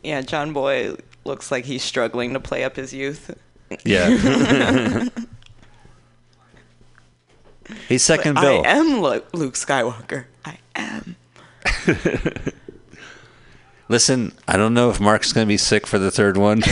Yeah, 0.02 0.20
John 0.22 0.52
Boy 0.52 0.94
looks 1.24 1.50
like 1.50 1.64
he's 1.64 1.82
struggling 1.82 2.32
to 2.34 2.40
play 2.40 2.64
up 2.64 2.76
his 2.76 2.92
youth. 2.92 3.36
Yeah. 3.84 5.08
He's 7.88 8.02
second 8.04 8.34
bill. 8.34 8.62
I 8.64 8.68
am 8.68 9.00
Lu- 9.02 9.24
Luke 9.32 9.54
Skywalker. 9.54 10.26
I 10.44 10.58
am. 10.76 11.16
Listen, 13.88 14.32
I 14.46 14.56
don't 14.56 14.74
know 14.74 14.90
if 14.90 15.00
Mark's 15.00 15.32
going 15.32 15.46
to 15.46 15.48
be 15.48 15.56
sick 15.56 15.86
for 15.86 15.98
the 15.98 16.10
third 16.10 16.36
one, 16.36 16.62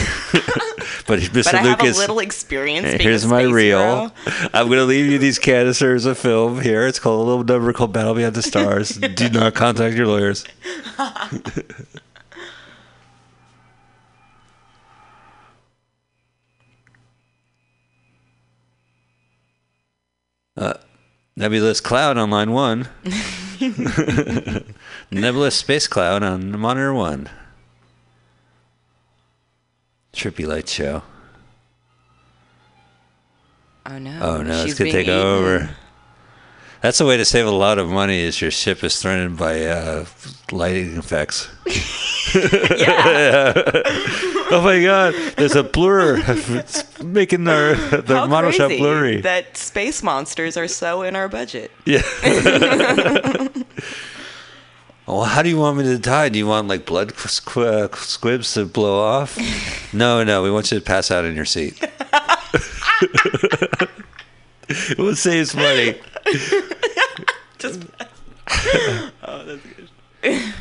but 1.07 1.19
Mr. 1.19 1.45
But 1.45 1.53
I 1.55 1.57
have 1.59 1.79
Lucas. 1.79 1.97
a 1.97 1.99
little 1.99 2.19
experience. 2.19 3.01
Here's 3.01 3.25
my 3.25 3.43
reel. 3.43 3.79
hero. 3.79 4.11
I'm 4.53 4.67
going 4.67 4.79
to 4.79 4.85
leave 4.85 5.05
you 5.11 5.17
these 5.17 5.39
canisters 5.39 6.05
of 6.05 6.17
film 6.17 6.61
here. 6.61 6.87
It's 6.87 6.99
called 6.99 7.21
a 7.21 7.23
little 7.23 7.43
number 7.43 7.73
called 7.73 7.93
Battle 7.93 8.13
Beyond 8.15 8.35
the 8.35 8.41
Stars. 8.41 8.89
Do 9.15 9.29
not 9.29 9.53
contact 9.55 9.95
your 9.95 10.07
lawyers. 10.07 10.45
uh, 20.57 20.73
nebulous 21.35 21.81
cloud 21.81 22.17
on 22.17 22.29
line 22.29 22.51
one. 22.51 22.87
nebulous 25.11 25.55
space 25.55 25.87
cloud 25.87 26.23
on 26.23 26.59
monitor 26.59 26.93
one. 26.93 27.29
Trippy 30.15 30.47
light 30.47 30.67
show. 30.69 31.03
Oh 33.85 33.97
no. 33.99 34.17
Oh 34.21 34.41
no, 34.41 34.61
She's 34.63 34.71
it's 34.71 34.79
gonna 34.79 34.91
take 34.91 35.07
eaten. 35.07 35.19
over. 35.19 35.69
That's 36.81 36.99
a 37.01 37.05
way 37.05 37.17
to 37.17 37.25
save 37.25 37.45
a 37.47 37.51
lot 37.51 37.77
of 37.79 37.89
money. 37.89 38.19
Is 38.19 38.39
your 38.41 38.51
ship 38.51 38.83
is 38.83 39.01
threatened 39.01 39.37
by 39.37 39.65
uh, 39.65 40.05
lighting 40.51 40.97
effects? 40.97 41.49
Yeah. 42.35 43.53
Oh 44.51 44.61
my 44.61 44.79
god, 44.83 45.15
there's 45.37 45.55
a 45.55 45.63
blur. 45.63 46.21
it's 46.27 47.01
making 47.01 47.47
our 47.47 47.73
the 47.73 48.15
How 48.15 48.27
model 48.27 48.51
shop 48.51 48.69
blurry. 48.69 49.21
That 49.21 49.57
space 49.57 50.03
monsters 50.03 50.55
are 50.55 50.67
so 50.67 51.01
in 51.01 51.15
our 51.15 51.27
budget. 51.27 51.71
yeah. 51.85 52.01
well, 55.07 55.23
how 55.23 55.41
do 55.41 55.49
you 55.49 55.57
want 55.57 55.77
me 55.77 55.83
to 55.83 55.97
die? 55.97 56.29
Do 56.29 56.39
you 56.39 56.47
want 56.47 56.67
like 56.67 56.85
blood 56.85 57.13
squ- 57.13 57.95
squibs 57.95 58.53
to 58.53 58.65
blow 58.65 58.99
off? 58.99 59.37
no, 59.93 60.23
no. 60.23 60.43
We 60.43 60.51
want 60.51 60.71
you 60.71 60.79
to 60.79 60.85
pass 60.85 61.11
out 61.11 61.25
in 61.25 61.35
your 61.35 61.45
seat. 61.45 61.81
it 64.69 64.97
would 64.97 65.17
save 65.17 65.55
money. 65.55 65.95
Just 67.57 67.83
pass 69.21 69.59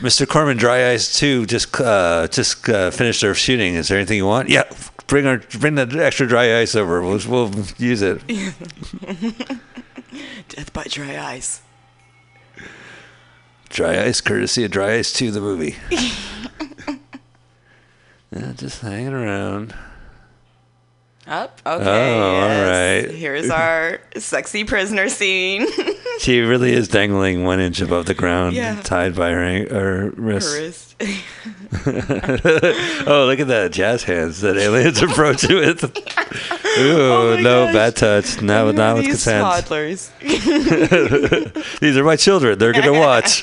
Mr. 0.00 0.28
Corman, 0.28 0.58
Dry 0.58 0.90
Ice 0.90 1.18
Two 1.18 1.46
just 1.46 1.80
uh, 1.80 2.28
just 2.28 2.68
uh, 2.68 2.90
finished 2.90 3.22
their 3.22 3.34
shooting. 3.34 3.76
Is 3.76 3.88
there 3.88 3.96
anything 3.96 4.18
you 4.18 4.26
want? 4.26 4.50
Yeah, 4.50 4.64
bring 5.06 5.26
our 5.26 5.38
bring 5.58 5.76
the 5.76 5.88
extra 6.02 6.26
dry 6.26 6.60
ice 6.60 6.74
over. 6.74 7.00
We'll, 7.00 7.20
we'll 7.28 7.50
use 7.78 8.02
it. 8.02 8.20
death 10.48 10.72
by 10.72 10.84
dry 10.84 11.18
ice. 11.18 11.62
Dry 13.74 14.04
Ice, 14.04 14.20
courtesy 14.20 14.64
of 14.64 14.70
Dry 14.70 14.94
Ice 14.94 15.12
Two, 15.12 15.30
the 15.32 15.40
movie. 15.40 15.74
yeah, 18.30 18.52
just 18.56 18.80
hanging 18.82 19.12
around. 19.12 19.74
Up. 21.26 21.60
Okay. 21.64 21.84
Oh, 22.20 22.32
yes. 22.46 23.06
right. 23.08 23.14
Here's 23.14 23.48
our 23.50 23.98
sexy 24.16 24.64
prisoner 24.64 25.08
scene. 25.08 25.66
She 26.20 26.38
really 26.42 26.72
is 26.72 26.86
dangling 26.86 27.42
one 27.42 27.58
inch 27.58 27.80
above 27.80 28.06
the 28.06 28.14
ground, 28.14 28.54
Yeah. 28.54 28.80
tied 28.82 29.16
by 29.16 29.30
her 29.30 29.66
her 29.68 30.10
wrist. 30.10 30.94
Her 31.00 31.06
wrist. 31.06 31.24
oh, 33.08 33.24
look 33.26 33.40
at 33.40 33.48
that 33.48 33.70
jazz 33.72 34.04
hands 34.04 34.40
that 34.42 34.56
aliens 34.56 35.02
approach 35.02 35.42
you 35.42 35.56
with. 35.56 35.82
Oh 35.84 36.80
Ooh, 36.80 37.12
Oh 37.12 37.36
no 37.42 37.64
gosh. 37.64 37.74
bad 37.74 37.96
touch. 37.96 38.40
Now 38.42 38.68
at 38.68 38.76
with 38.94 39.04
these 39.06 39.06
consent. 39.14 39.42
toddlers. 39.42 40.12
These 41.80 41.96
are 41.96 42.04
my 42.04 42.14
children. 42.14 42.60
They're 42.60 42.72
gonna 42.72 42.92
watch. 42.92 43.42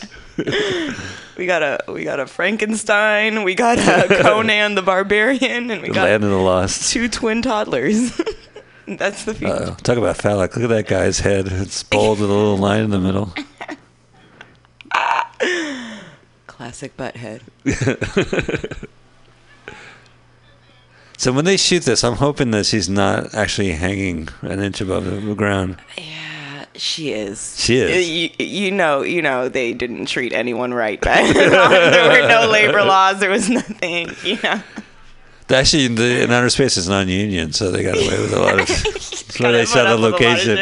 We 1.38 1.46
got 1.46 1.64
a 1.64 1.80
we 1.92 2.04
got 2.04 2.20
a 2.20 2.28
Frankenstein. 2.28 3.44
We 3.44 3.56
got 3.56 3.78
a 3.80 4.08
Conan 4.22 4.76
the 4.76 4.82
Barbarian, 4.82 5.72
and 5.72 5.82
we 5.82 5.90
got 5.90 6.04
Land 6.04 6.24
of 6.24 6.30
the 6.30 6.38
Lost. 6.38 6.92
two 6.92 7.08
twin 7.10 7.42
toddlers. 7.42 8.20
That's 8.88 9.24
the 9.26 9.34
future. 9.34 9.54
Uh, 9.54 9.76
talk 9.76 9.98
about 9.98 10.18
phallic. 10.18 10.56
Look 10.56 10.66
at 10.66 10.70
that 10.70 10.88
guy's 10.88 11.20
head. 11.22 11.48
It's 11.50 11.82
bald 11.84 12.20
with 12.20 12.30
a 12.30 12.34
little 12.34 12.58
line 12.58 12.82
in 12.84 12.90
the 12.90 13.00
middle. 13.00 13.34
Classic 16.48 16.96
butthead. 16.98 17.42
So 21.18 21.32
when 21.32 21.46
they 21.46 21.56
shoot 21.56 21.84
this, 21.84 22.04
I'm 22.04 22.16
hoping 22.16 22.50
that 22.52 22.66
she's 22.66 22.90
not 22.90 23.34
actually 23.36 23.74
hanging 23.74 24.30
an 24.42 24.60
inch 24.60 24.82
above 24.82 25.06
the 25.06 25.36
ground. 25.36 25.78
Yeah, 25.96 26.04
she 26.82 27.12
is. 27.12 27.56
She 27.60 27.78
is. 27.78 28.10
You, 28.10 28.30
you 28.44 28.72
know, 28.72 29.04
you 29.04 29.22
know, 29.22 29.50
they 29.50 29.72
didn't 29.72 30.08
treat 30.08 30.34
anyone 30.34 30.74
right 30.74 31.00
back 31.02 31.32
there 31.36 32.22
were 32.24 32.28
no 32.28 32.50
labor 32.50 32.84
laws. 32.84 33.20
There 33.20 33.30
was 33.30 33.50
nothing. 33.50 34.10
You 34.24 34.40
know. 34.44 34.64
Actually, 35.50 35.90
the 35.90 36.24
in 36.24 36.32
outer 36.32 36.50
space 36.50 36.78
is 36.78 36.90
non-union, 36.90 37.54
so 37.54 37.70
they 37.70 37.84
got 37.84 37.98
away 37.98 38.20
with 38.20 38.34
a 38.34 38.40
lot 38.40 38.60
of. 38.60 38.68
That's 38.68 39.40
why 39.40 39.52
they 39.52 39.66
shot 39.66 39.86
on 39.86 40.02
location. 40.02 40.58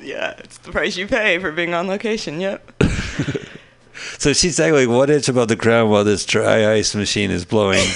Yeah, 0.00 0.34
it's 0.38 0.58
the 0.58 0.72
price 0.72 0.96
you 0.96 1.06
pay 1.06 1.38
for 1.38 1.52
being 1.52 1.74
on 1.74 1.86
location. 1.86 2.40
Yep. 2.40 2.82
So 4.18 4.32
she's 4.32 4.58
like 4.58 4.88
one 4.88 5.10
inch 5.10 5.28
above 5.28 5.46
the 5.46 5.54
ground 5.54 5.90
while 5.90 6.02
this 6.02 6.24
dry 6.24 6.72
ice 6.72 6.94
machine 6.94 7.30
is 7.30 7.44
blowing, 7.44 7.86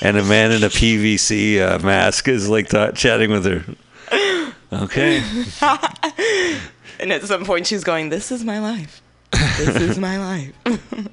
and 0.00 0.16
a 0.16 0.24
man 0.24 0.52
in 0.52 0.64
a 0.64 0.68
PVC 0.68 1.60
uh, 1.60 1.78
mask 1.80 2.28
is 2.28 2.48
like 2.48 2.70
chatting 2.94 3.30
with 3.30 3.44
her. 3.44 3.64
Okay. 4.72 5.22
And 6.98 7.12
at 7.12 7.22
some 7.24 7.44
point, 7.44 7.66
she's 7.66 7.84
going, 7.84 8.08
"This 8.08 8.32
is 8.32 8.42
my 8.42 8.58
life. 8.58 9.02
This 9.58 9.76
is 9.76 9.98
my 9.98 10.16
life." 10.18 10.54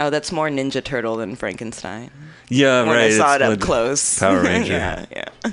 oh, 0.00 0.10
that's 0.10 0.32
more 0.32 0.48
Ninja 0.48 0.82
Turtle 0.82 1.16
than 1.16 1.36
Frankenstein. 1.36 2.10
Yeah, 2.48 2.82
when 2.82 2.90
right. 2.96 3.04
I 3.04 3.10
saw 3.10 3.34
it's 3.34 3.42
it 3.44 3.52
up 3.52 3.60
close. 3.60 4.18
Power 4.18 4.40
Ranger. 4.42 4.72
yeah, 4.72 5.06
yeah. 5.10 5.50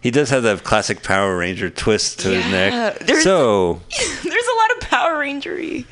He 0.00 0.10
does 0.10 0.30
have 0.30 0.42
that 0.44 0.64
classic 0.64 1.02
Power 1.02 1.36
Ranger 1.36 1.68
twist 1.68 2.20
to 2.20 2.30
his 2.30 2.44
neck. 2.50 2.98
there's- 3.00 3.22
So 3.22 3.80
There's 3.98 4.24
a 4.46 4.56
lot 4.56 4.70
of 4.76 4.80
Power 4.88 5.16
Rangery 5.18 5.84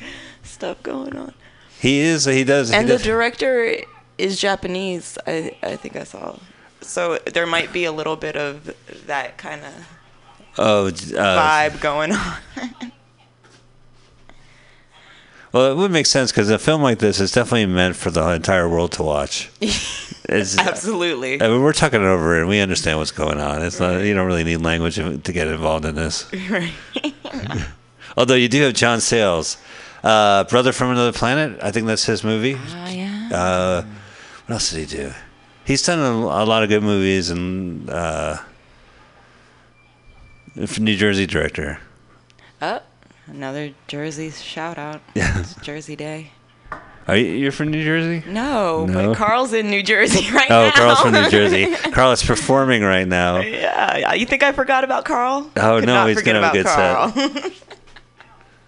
stuff 0.43 0.81
going 0.81 1.15
on. 1.15 1.33
he 1.79 1.99
is. 1.99 2.25
He 2.25 2.43
does. 2.43 2.71
And 2.71 2.87
he 2.87 2.91
the 2.91 2.97
does, 2.97 3.03
director 3.05 3.75
is 4.19 4.39
Japanese. 4.39 5.17
I 5.25 5.55
I 5.63 5.75
think 5.75 5.95
I 5.95 6.03
saw. 6.03 6.37
So 6.81 7.17
there 7.25 7.45
might 7.45 7.73
be 7.73 7.85
a 7.85 7.91
little 7.91 8.15
bit 8.15 8.35
of 8.35 8.73
that 9.05 9.37
kind 9.37 9.61
of 9.63 9.73
oh, 10.57 10.87
uh, 10.87 10.89
vibe 10.91 11.81
going 11.81 12.11
on. 12.13 12.37
Well, 15.51 15.71
it 15.71 15.75
would 15.77 15.91
make 15.91 16.05
sense 16.05 16.31
because 16.31 16.49
a 16.49 16.59
film 16.59 16.83
like 16.83 16.99
this 16.99 17.19
is 17.19 17.31
definitely 17.31 17.65
meant 17.65 17.95
for 17.95 18.11
the 18.11 18.23
entire 18.33 18.69
world 18.69 18.91
to 18.93 19.03
watch. 19.03 19.49
It's, 20.31 20.59
Absolutely. 20.59 21.41
I 21.41 21.47
mean, 21.47 21.63
we're 21.63 21.73
talking 21.73 22.01
it 22.01 22.05
over 22.05 22.37
and 22.37 22.47
we 22.47 22.59
understand 22.59 22.99
what's 22.99 23.09
going 23.09 23.39
on. 23.39 23.63
It's 23.63 23.79
not 23.79 24.03
you 24.03 24.13
don't 24.13 24.27
really 24.27 24.43
need 24.43 24.57
language 24.57 24.97
to 24.97 25.33
get 25.33 25.47
involved 25.47 25.85
in 25.85 25.95
this. 25.95 26.29
Right. 26.51 26.71
Although 28.15 28.35
you 28.35 28.47
do 28.47 28.61
have 28.61 28.75
John 28.75 29.01
Sayles, 29.01 29.57
uh, 30.03 30.43
Brother 30.43 30.71
from 30.71 30.91
Another 30.91 31.13
Planet. 31.17 31.59
I 31.63 31.71
think 31.71 31.87
that's 31.87 32.05
his 32.05 32.23
movie. 32.23 32.55
Oh 32.55 32.89
yeah. 32.89 33.29
Uh, 33.33 33.85
what 34.49 34.53
else 34.55 34.71
did 34.71 34.89
he 34.89 34.97
do? 34.97 35.11
He's 35.63 35.83
done 35.83 35.99
a, 35.99 36.11
a 36.25 36.43
lot 36.43 36.63
of 36.63 36.69
good 36.69 36.81
movies 36.81 37.29
and 37.29 37.87
uh, 37.87 38.37
New 40.55 40.97
Jersey 40.97 41.27
director. 41.27 41.77
Oh, 42.59 42.79
another 43.27 43.73
Jersey 43.87 44.31
shout 44.31 44.79
out. 44.79 45.01
Yeah. 45.13 45.39
It's 45.39 45.53
Jersey 45.61 45.95
Day. 45.95 46.31
Are 47.07 47.15
you 47.15 47.25
you're 47.31 47.51
from 47.51 47.67
New 47.69 47.83
Jersey? 47.83 48.23
No, 48.27 48.87
No? 48.87 49.09
but 49.09 49.17
Carl's 49.17 49.53
in 49.53 49.69
New 49.69 49.83
Jersey 49.83 50.31
right 50.33 50.49
Oh, 50.49 50.63
now. 50.63 50.67
Oh, 50.69 50.71
Carl's 50.71 50.99
from 51.01 51.11
New 51.11 51.29
Jersey. 51.29 51.67
Carl 51.91 52.11
is 52.13 52.23
performing 52.23 52.81
right 52.81 53.07
now. 53.07 53.37
yeah, 53.41 54.13
you 54.15 54.25
think 54.25 54.41
I 54.41 54.51
forgot 54.51 54.83
about 54.83 55.05
Carl? 55.05 55.47
Oh, 55.57 55.79
no, 55.79 56.07
he's 56.07 56.23
gonna 56.23 56.41
have 56.41 56.55
a 56.55 56.57
good 56.57 56.65
Carl. 56.65 57.13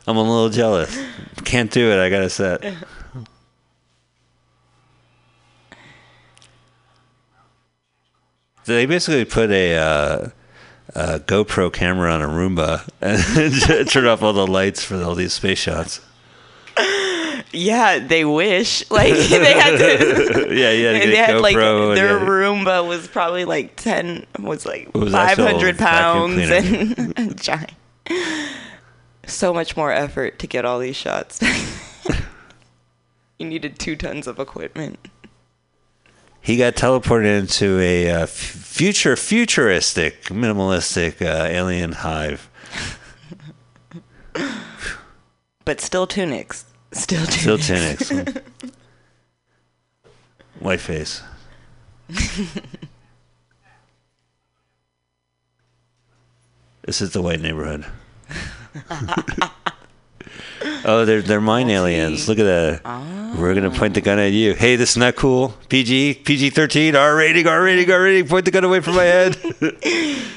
I'm 0.06 0.18
a 0.18 0.22
little 0.22 0.50
jealous. 0.50 0.96
Can't 1.44 1.72
do 1.72 1.90
it. 1.92 1.98
I 2.00 2.12
got 2.12 2.22
a 2.22 2.30
set. 2.30 2.64
They 8.66 8.86
basically 8.86 9.26
put 9.26 9.52
a, 9.52 9.76
uh, 9.76 10.30
a 10.96 11.20
GoPro 11.20 11.72
camera 11.72 12.12
on 12.12 12.22
a 12.22 12.28
Roomba 12.28 12.88
and 13.02 13.90
turn 13.90 14.06
off 14.06 14.22
all 14.22 14.34
the 14.34 14.48
lights 14.48 14.84
for 14.84 15.02
all 15.02 15.16
these 15.16 15.34
space 15.34 15.60
shots. 15.60 16.02
yeah, 17.52 18.00
they 18.00 18.24
wish 18.26 18.90
like 18.92 19.14
they 19.14 19.54
had 19.54 19.78
to. 19.78 20.48
yeah, 20.56 20.72
yeah. 20.72 20.92
They 20.94 21.16
had 21.16 21.42
like 21.42 21.56
their 21.56 22.20
Roomba 22.20 22.88
was 22.88 23.08
probably 23.08 23.46
like 23.46 23.76
ten 23.76 24.26
was 24.40 24.66
like 24.66 24.92
five 24.94 25.38
hundred 25.38 25.78
pounds 25.78 26.50
and 26.50 27.42
giant. 27.42 27.74
So 29.26 29.54
much 29.54 29.78
more 29.78 29.92
effort 29.92 30.40
to 30.40 30.48
get 30.48 30.66
all 30.66 30.80
these 30.80 30.96
shots. 30.96 31.40
you 33.38 33.46
needed 33.48 33.80
two 33.80 33.96
tons 33.96 34.28
of 34.28 34.40
equipment. 34.40 35.00
He 36.42 36.58
got 36.58 36.76
teleported 36.76 37.40
into 37.40 37.80
a 37.80 38.10
uh, 38.10 38.26
future, 38.26 39.16
futuristic, 39.16 40.24
minimalistic 40.26 41.22
uh, 41.22 41.46
alien 41.46 41.94
hive. 41.94 42.50
But 45.64 45.80
still 45.80 46.08
tunics. 46.08 46.66
Still 46.92 47.24
tunics. 47.26 47.42
Still 47.42 47.60
tunics. 47.60 48.12
White 50.60 50.80
face. 50.80 51.22
this 56.84 57.02
is 57.02 57.12
the 57.14 57.22
white 57.22 57.42
neighborhood. 57.42 57.86
Oh, 60.86 61.06
they're 61.06 61.22
they're 61.22 61.42
mine 61.42 61.70
aliens. 61.70 62.28
Look 62.28 62.40
at 62.40 62.44
that. 62.44 62.82
Ah. 62.86 63.36
We're 63.38 63.54
gonna 63.54 63.72
point 63.72 63.94
the 63.94 64.02
gun 64.02 64.20
at 64.20 64.34
you. 64.34 64.54
Hey, 64.54 64.76
this 64.76 64.92
is 64.92 64.98
not 64.98 65.16
cool. 65.16 65.54
PG, 65.70 66.22
PG 66.26 66.50
thirteen, 66.52 66.96
R 66.96 67.16
rating, 67.16 67.48
R 67.48 67.64
rating, 67.64 67.90
R 67.92 68.02
rating. 68.02 68.28
Point 68.28 68.46
the 68.46 68.52
gun 68.52 68.64
away 68.64 68.80
from 68.82 68.96
my 68.96 69.04
head. 69.04 69.38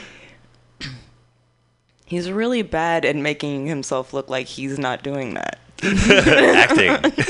He's 2.07 2.31
really 2.31 2.63
bad 2.63 3.05
at 3.05 3.17
making 3.17 3.67
himself 3.67 4.13
look 4.13 4.29
like 4.29 4.47
he's 4.47 4.79
not 4.79 5.03
doing 5.03 5.35
that. 5.35 5.59
Acting. 5.83 7.13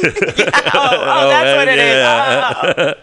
Oh, 0.77 0.91
oh, 0.91 1.03
oh, 1.07 1.29
that's 1.29 1.57
what 1.57 1.69
it 1.69 1.79
is. 1.79 1.87
yeah. 1.87 2.53
Oh. 2.67 2.95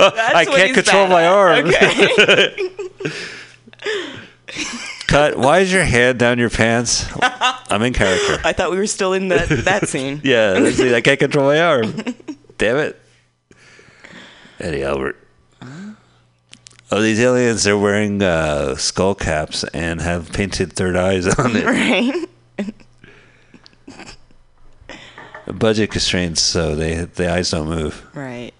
oh, 0.00 0.10
that's 0.16 0.34
I 0.34 0.44
can't 0.46 0.74
control 0.74 1.06
my 1.06 1.26
arm. 1.26 1.66
Okay. 1.66 2.56
Cut. 5.06 5.36
Why 5.36 5.60
is 5.60 5.72
your 5.72 5.84
hand 5.84 6.18
down 6.18 6.38
your 6.38 6.50
pants? 6.50 7.06
I'm 7.22 7.82
in 7.82 7.92
character. 7.92 8.40
I 8.44 8.52
thought 8.52 8.70
we 8.70 8.76
were 8.78 8.86
still 8.86 9.12
in 9.12 9.28
that 9.28 9.48
that 9.64 9.88
scene. 9.88 10.20
Yeah. 10.24 10.54
I 10.94 11.00
can't 11.00 11.20
control 11.20 11.46
my 11.46 11.60
arm. 11.60 11.94
Damn 12.58 12.76
it. 12.78 13.00
Eddie 14.60 14.82
Albert. 14.84 15.16
Oh, 16.90 17.00
these 17.00 17.18
aliens 17.18 17.66
are 17.66 17.76
wearing 17.76 18.22
uh, 18.22 18.76
skull 18.76 19.14
caps 19.16 19.64
and 19.74 20.00
have 20.00 20.32
painted 20.32 20.72
third 20.74 20.96
eyes 20.96 21.26
on 21.26 21.56
it. 21.56 21.64
Right? 21.64 22.26
Budget 25.46 25.90
constraints, 25.90 26.40
so 26.40 26.74
they 26.74 27.04
the 27.04 27.30
eyes 27.30 27.50
don't 27.50 27.68
move. 27.68 28.06
Right. 28.14 28.52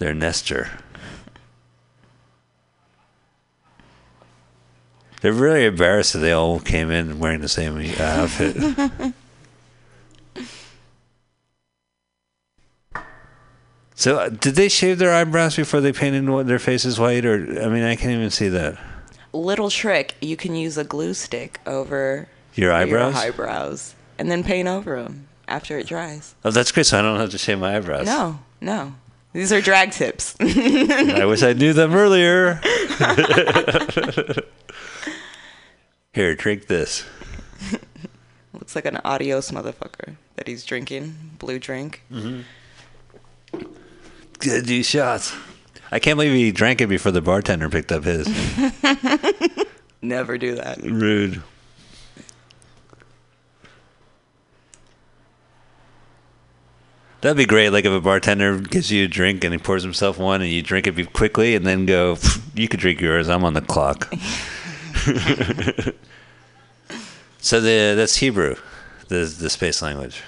They're 0.00 0.14
Nestor. 0.14 0.68
They're 5.20 5.32
really 5.34 5.66
embarrassed 5.66 6.14
that 6.14 6.20
they 6.20 6.32
all 6.32 6.58
came 6.58 6.90
in 6.90 7.18
wearing 7.18 7.42
the 7.42 7.48
same 7.48 7.76
uh, 7.76 8.02
outfit. 8.02 8.56
so, 13.94 14.16
uh, 14.16 14.30
did 14.30 14.54
they 14.54 14.70
shave 14.70 14.98
their 14.98 15.12
eyebrows 15.12 15.54
before 15.54 15.82
they 15.82 15.92
painted 15.92 16.26
their 16.46 16.58
faces 16.58 16.98
white? 16.98 17.26
Or 17.26 17.34
I 17.34 17.68
mean, 17.68 17.82
I 17.82 17.94
can't 17.94 18.12
even 18.12 18.30
see 18.30 18.48
that. 18.48 18.78
Little 19.34 19.68
trick: 19.68 20.14
you 20.22 20.38
can 20.38 20.56
use 20.56 20.78
a 20.78 20.84
glue 20.84 21.12
stick 21.12 21.60
over 21.66 22.26
Your 22.54 22.72
eyebrows? 22.72 23.12
your 23.12 23.22
eyebrows, 23.22 23.94
and 24.18 24.30
then 24.30 24.42
paint 24.42 24.66
over 24.66 25.02
them 25.02 25.28
after 25.46 25.78
it 25.78 25.86
dries. 25.86 26.34
Oh, 26.42 26.50
that's 26.50 26.72
great. 26.72 26.86
So 26.86 26.98
I 26.98 27.02
don't 27.02 27.20
have 27.20 27.32
to 27.32 27.38
shave 27.38 27.58
my 27.58 27.76
eyebrows. 27.76 28.06
No, 28.06 28.38
no, 28.62 28.94
these 29.32 29.52
are 29.52 29.60
drag 29.60 29.92
tips. 29.92 30.34
I 30.40 31.24
wish 31.26 31.42
I 31.42 31.52
knew 31.52 31.72
them 31.72 31.94
earlier. 31.94 32.54
Here, 36.12 36.34
drink 36.34 36.66
this. 36.66 37.04
Looks 38.52 38.74
like 38.74 38.84
an 38.84 38.98
adios 39.04 39.52
motherfucker 39.52 40.16
that 40.36 40.48
he's 40.48 40.64
drinking 40.64 41.14
blue 41.38 41.58
drink. 41.58 42.02
Mm-hmm. 42.10 42.42
Good 44.38 44.66
do 44.66 44.82
shots. 44.82 45.34
I 45.92 45.98
can't 45.98 46.16
believe 46.16 46.32
he 46.32 46.52
drank 46.52 46.80
it 46.80 46.86
before 46.86 47.12
the 47.12 47.20
bartender 47.20 47.68
picked 47.68 47.92
up 47.92 48.04
his. 48.04 48.26
Never 50.02 50.38
do 50.38 50.54
that. 50.54 50.80
Rude. 50.82 51.42
That'd 57.20 57.36
be 57.36 57.44
great. 57.44 57.70
Like 57.70 57.84
if 57.84 57.92
a 57.92 58.00
bartender 58.00 58.58
gives 58.58 58.90
you 58.90 59.04
a 59.04 59.08
drink 59.08 59.44
and 59.44 59.52
he 59.52 59.58
pours 59.58 59.82
himself 59.82 60.18
one, 60.18 60.40
and 60.40 60.50
you 60.50 60.62
drink 60.62 60.86
it 60.86 61.12
quickly, 61.12 61.54
and 61.54 61.66
then 61.66 61.86
go, 61.86 62.16
"You 62.54 62.68
could 62.68 62.80
drink 62.80 63.00
yours. 63.00 63.28
I'm 63.28 63.44
on 63.44 63.54
the 63.54 63.60
clock." 63.60 64.12
so 67.38 67.60
the 67.60 67.94
that's 67.96 68.16
Hebrew, 68.16 68.56
the 69.08 69.24
the 69.38 69.50
space 69.50 69.82
language. 69.82 70.22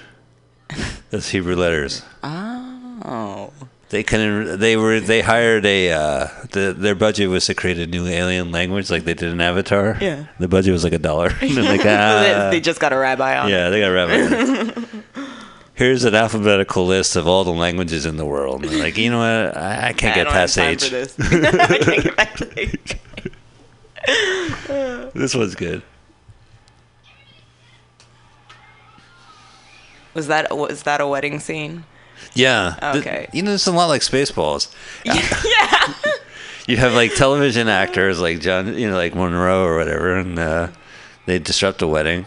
That's 1.09 1.29
Hebrew 1.29 1.55
letters. 1.55 2.03
Oh. 2.23 3.51
They 3.93 4.01
couldn't. 4.01 4.59
They 4.59 4.75
were. 4.75 4.99
They 4.99 5.21
hired 5.21 5.67
a. 5.67 5.91
Uh, 5.91 6.27
the, 6.49 6.73
their 6.75 6.95
budget 6.95 7.29
was 7.29 7.45
to 7.45 7.53
create 7.53 7.77
a 7.77 7.85
new 7.85 8.07
alien 8.07 8.51
language, 8.51 8.89
like 8.89 9.03
they 9.03 9.13
did 9.13 9.29
in 9.29 9.39
Avatar. 9.39 9.99
Yeah. 10.01 10.25
The 10.39 10.47
budget 10.47 10.73
was 10.73 10.83
like 10.83 10.93
a 10.93 10.97
dollar. 10.97 11.29
Like, 11.41 11.83
they, 11.83 12.33
ah. 12.33 12.49
they 12.49 12.59
just 12.59 12.79
got 12.79 12.91
a 12.91 12.97
rabbi 12.97 13.37
on. 13.37 13.49
Yeah, 13.49 13.69
they 13.69 13.81
got 13.81 13.89
rabbit. 13.89 14.62
Here's 15.75 16.03
an 16.03 16.13
alphabetical 16.13 16.85
list 16.85 17.15
of 17.15 17.27
all 17.27 17.43
the 17.43 17.51
languages 17.51 18.05
in 18.05 18.17
the 18.17 18.25
world. 18.25 18.63
And 18.65 18.79
like, 18.79 18.95
you 18.97 19.09
know 19.09 19.17
what? 19.19 19.57
I, 19.57 19.87
I 19.89 19.93
can't 19.93 20.15
I 20.15 20.23
get 20.23 20.27
past 20.31 20.55
time 20.55 20.73
H. 20.73 20.89
this. 20.91 21.15
I 21.19 21.77
can't 21.77 22.03
get 22.03 22.15
back 22.17 22.35
to 22.37 22.59
H. 22.59 22.97
This 25.15 25.33
one's 25.35 25.55
good. 25.55 25.81
Was 30.13 30.27
that 30.27 30.55
was 30.55 30.83
that 30.83 31.01
a 31.01 31.07
wedding 31.07 31.39
scene? 31.39 31.85
Yeah. 32.33 32.75
Th- 32.81 32.95
Okay. 33.05 33.27
you 33.33 33.41
know, 33.43 33.53
it's 33.53 33.67
a 33.67 33.71
lot 33.71 33.87
like 33.87 34.01
Spaceballs. 34.01 34.71
yeah. 35.05 35.93
You 36.67 36.77
have 36.77 36.93
like 36.93 37.13
television 37.15 37.67
actors 37.67 38.19
like 38.21 38.39
John, 38.39 38.77
you 38.77 38.89
know, 38.89 38.95
like 38.95 39.15
Monroe 39.15 39.63
or 39.65 39.77
whatever, 39.77 40.15
and 40.15 40.39
uh, 40.39 40.67
they 41.25 41.37
disrupt 41.39 41.81
a 41.81 41.87
wedding. 41.87 42.25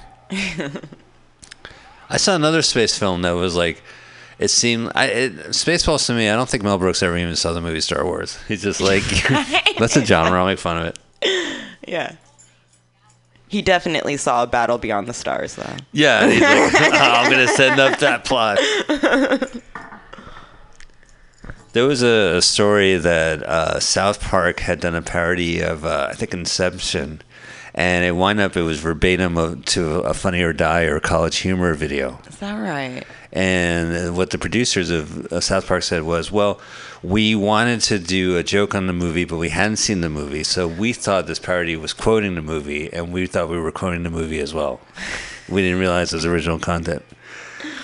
I 2.09 2.17
saw 2.17 2.35
another 2.35 2.63
space 2.63 2.99
film 2.99 3.23
that 3.23 3.33
was 3.33 3.55
like, 3.57 3.83
it 4.39 4.49
seemed 4.49 4.93
I 4.95 5.07
it, 5.07 5.37
Spaceballs 5.49 6.07
to 6.07 6.15
me. 6.15 6.29
I 6.29 6.37
don't 6.37 6.49
think 6.49 6.63
Mel 6.63 6.79
Brooks 6.79 7.03
ever 7.03 7.17
even 7.17 7.37
saw 7.37 7.53
the 7.53 7.61
movie 7.61 7.81
Star 7.81 8.05
Wars. 8.05 8.39
He's 8.49 8.63
just 8.63 8.81
like, 8.81 9.03
that's 9.79 9.97
a 9.97 10.05
genre. 10.05 10.39
I'll 10.39 10.47
make 10.47 10.59
fun 10.59 10.79
of 10.79 10.87
it. 10.87 10.99
Yeah. 11.87 12.17
He 13.49 13.63
definitely 13.63 14.17
saw 14.17 14.43
a 14.43 14.47
battle 14.47 14.77
beyond 14.77 15.07
the 15.07 15.15
stars, 15.15 15.55
though. 15.55 15.77
Yeah, 15.93 16.29
he's 16.29 16.41
like, 16.43 16.51
I'm 17.01 17.31
gonna 17.31 17.47
send 17.49 17.81
up 17.81 17.99
that 18.01 18.25
plot. 18.25 18.59
There 21.73 21.87
was 21.87 22.03
a, 22.03 22.39
a 22.39 22.43
story 22.43 22.97
that 22.97 23.43
uh, 23.43 23.81
South 23.81 24.21
Park 24.21 24.61
had 24.61 24.81
done 24.81 24.95
a 24.95 25.03
parody 25.03 25.61
of, 25.61 25.85
uh, 25.85 26.09
I 26.11 26.15
think, 26.15 26.33
Inception, 26.33 27.21
and 27.77 28.07
it 28.07 28.13
wound 28.13 28.41
up 28.41 28.57
it 28.57 28.63
was 28.63 28.81
verbatim 28.81 29.63
to 29.63 30.01
a 30.01 30.15
Funny 30.15 30.43
or 30.43 30.55
Die 30.55 30.83
or 30.85 30.99
College 30.99 31.37
Humor 31.39 31.75
video. 31.75 32.19
Is 32.27 32.39
that 32.39 32.55
right? 32.55 33.05
And 33.33 34.17
what 34.17 34.31
the 34.31 34.39
producers 34.39 34.89
of 34.89 35.27
uh, 35.31 35.41
South 35.41 35.69
Park 35.69 35.83
said 35.83 36.05
was, 36.05 36.33
well, 36.33 36.59
we 37.03 37.35
wanted 37.35 37.83
to 37.83 37.99
do 37.99 38.39
a 38.39 38.43
joke 38.43 38.75
on 38.75 38.87
the 38.87 38.95
movie, 38.95 39.27
but 39.27 39.37
we 39.37 39.51
hadn't 39.51 39.77
seen 39.77 40.01
the 40.01 40.09
movie, 40.09 40.43
so 40.43 40.67
we 40.67 40.95
thought 40.95 41.27
this 41.27 41.39
parody 41.39 41.77
was 41.77 41.93
quoting 41.93 42.35
the 42.35 42.43
movie, 42.43 42.91
and 42.93 43.13
we 43.13 43.27
thought 43.27 43.51
we 43.51 43.61
were 43.61 43.71
quoting 43.71 44.05
the 44.05 44.11
movie 44.11 44.41
as 44.41 44.55
well. 44.55 44.81
We 45.47 45.61
didn't 45.61 45.79
realize 45.79 46.15
it 46.15 46.17
was 46.17 46.25
original 46.25 46.59
content. 46.59 47.05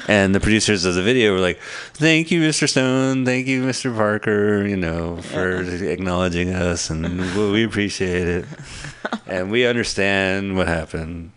And 0.08 0.34
the 0.34 0.40
producers 0.40 0.84
of 0.84 0.94
the 0.94 1.02
video 1.02 1.32
were 1.32 1.38
like, 1.38 1.60
"Thank 1.94 2.30
you, 2.30 2.40
Mr. 2.42 2.68
Stone. 2.68 3.24
Thank 3.24 3.46
you, 3.46 3.62
Mr. 3.62 3.94
Parker. 3.94 4.66
You 4.66 4.76
know, 4.76 5.18
for 5.22 5.58
uh-uh. 5.58 5.84
acknowledging 5.84 6.52
us, 6.52 6.90
and 6.90 7.20
we 7.36 7.50
we 7.50 7.64
appreciate 7.64 8.26
it, 8.26 8.44
and 9.26 9.50
we 9.50 9.66
understand 9.66 10.56
what 10.56 10.66
happened." 10.68 11.32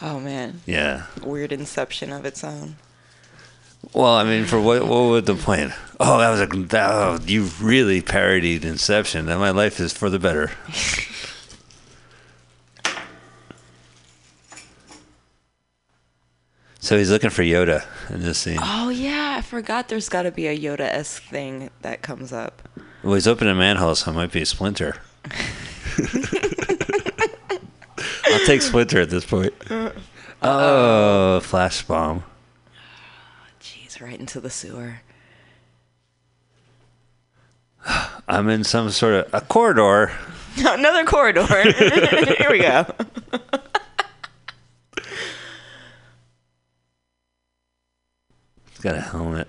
Oh 0.00 0.18
man, 0.18 0.60
Yeah. 0.66 1.04
weird 1.22 1.52
inception 1.52 2.12
of 2.12 2.24
its 2.24 2.42
own. 2.42 2.76
Well, 3.92 4.14
I 4.14 4.24
mean, 4.24 4.44
for 4.46 4.60
what? 4.60 4.86
What 4.86 5.02
would 5.10 5.26
the 5.26 5.34
plan? 5.34 5.74
Oh, 5.98 6.18
that 6.18 6.30
was 6.30 6.40
a. 6.40 6.46
That, 6.46 6.90
oh, 6.90 7.18
you 7.26 7.44
really 7.60 8.00
parodied 8.00 8.64
Inception. 8.64 9.26
That 9.26 9.38
my 9.38 9.50
life 9.50 9.80
is 9.80 9.92
for 9.92 10.08
the 10.10 10.18
better. 10.18 10.50
so 16.82 16.98
he's 16.98 17.12
looking 17.12 17.30
for 17.30 17.42
Yoda 17.42 17.86
in 18.10 18.22
this 18.22 18.38
scene. 18.38 18.58
Oh 18.60 18.88
yeah, 18.88 19.36
I 19.38 19.40
forgot. 19.40 19.88
There's 19.88 20.08
got 20.08 20.22
to 20.22 20.32
be 20.32 20.48
a 20.48 20.58
Yoda 20.58 20.80
esque 20.80 21.22
thing 21.22 21.70
that 21.82 22.02
comes 22.02 22.32
up. 22.32 22.68
Well, 23.04 23.14
he's 23.14 23.28
opening 23.28 23.52
a 23.52 23.56
manhole, 23.56 23.94
so 23.94 24.10
it 24.10 24.14
might 24.14 24.32
be 24.32 24.42
a 24.42 24.46
Splinter. 24.46 24.96
I'll 28.24 28.46
take 28.46 28.62
Splinter 28.62 29.00
at 29.00 29.10
this 29.10 29.24
point. 29.24 29.54
Oh, 30.42 31.38
flash 31.38 31.82
bomb. 31.84 32.24
Jeez, 33.60 34.00
right 34.00 34.18
into 34.18 34.40
the 34.40 34.50
sewer. 34.50 35.02
I'm 38.28 38.48
in 38.48 38.64
some 38.64 38.90
sort 38.90 39.14
of 39.14 39.32
a 39.32 39.40
corridor. 39.40 40.10
Another 40.56 41.04
corridor. 41.04 41.46
Here 41.72 42.50
we 42.50 42.58
go. 42.58 42.86
Got 48.82 48.96
a 48.96 49.00
helmet. 49.00 49.48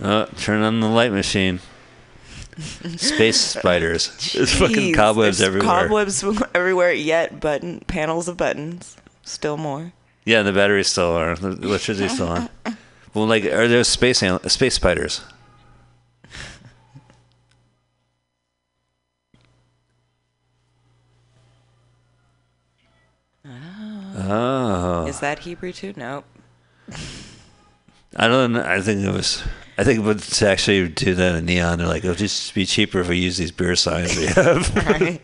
Oh, 0.00 0.26
turn 0.36 0.62
on 0.62 0.80
the 0.80 0.88
light 0.88 1.12
machine. 1.12 1.60
Space 2.58 3.40
spiders. 3.58 4.32
There's 4.32 4.54
fucking 4.54 4.94
cobwebs 4.94 5.38
there's 5.38 5.48
everywhere. 5.48 5.88
Cobwebs 5.88 6.24
everywhere. 6.54 6.92
Yet 6.92 7.40
button 7.40 7.80
panels 7.86 8.28
of 8.28 8.36
buttons. 8.36 8.96
Still 9.22 9.56
more. 9.56 9.92
Yeah, 10.24 10.42
the 10.42 10.52
battery's 10.52 10.88
still 10.88 11.16
on. 11.16 11.34
The 11.36 11.50
electricity's 11.50 12.12
still 12.14 12.28
on. 12.28 12.48
Well, 13.14 13.26
like, 13.26 13.44
are 13.44 13.68
there 13.68 13.84
space 13.84 14.22
al- 14.22 14.40
space 14.48 14.74
spiders? 14.74 15.22
Oh. 23.44 24.14
oh. 24.16 25.06
Is 25.06 25.20
that 25.20 25.40
Hebrew 25.40 25.72
too? 25.72 25.94
Nope. 25.96 26.24
I 28.16 28.28
don't 28.28 28.52
know. 28.52 28.62
I 28.62 28.80
think 28.80 29.04
it 29.04 29.12
was. 29.12 29.42
I 29.76 29.84
think 29.84 30.04
but 30.04 30.18
to 30.18 30.48
actually 30.48 30.88
do 30.88 31.14
that 31.14 31.36
in 31.36 31.44
neon, 31.44 31.78
they're 31.78 31.86
like, 31.86 32.02
it'll 32.04 32.16
just 32.16 32.52
be 32.54 32.66
cheaper 32.66 33.00
if 33.00 33.08
we 33.08 33.18
use 33.18 33.36
these 33.36 33.52
beer 33.52 33.76
signs 33.76 34.16
we 34.16 34.26
have. 34.26 34.74
Right. 34.86 35.20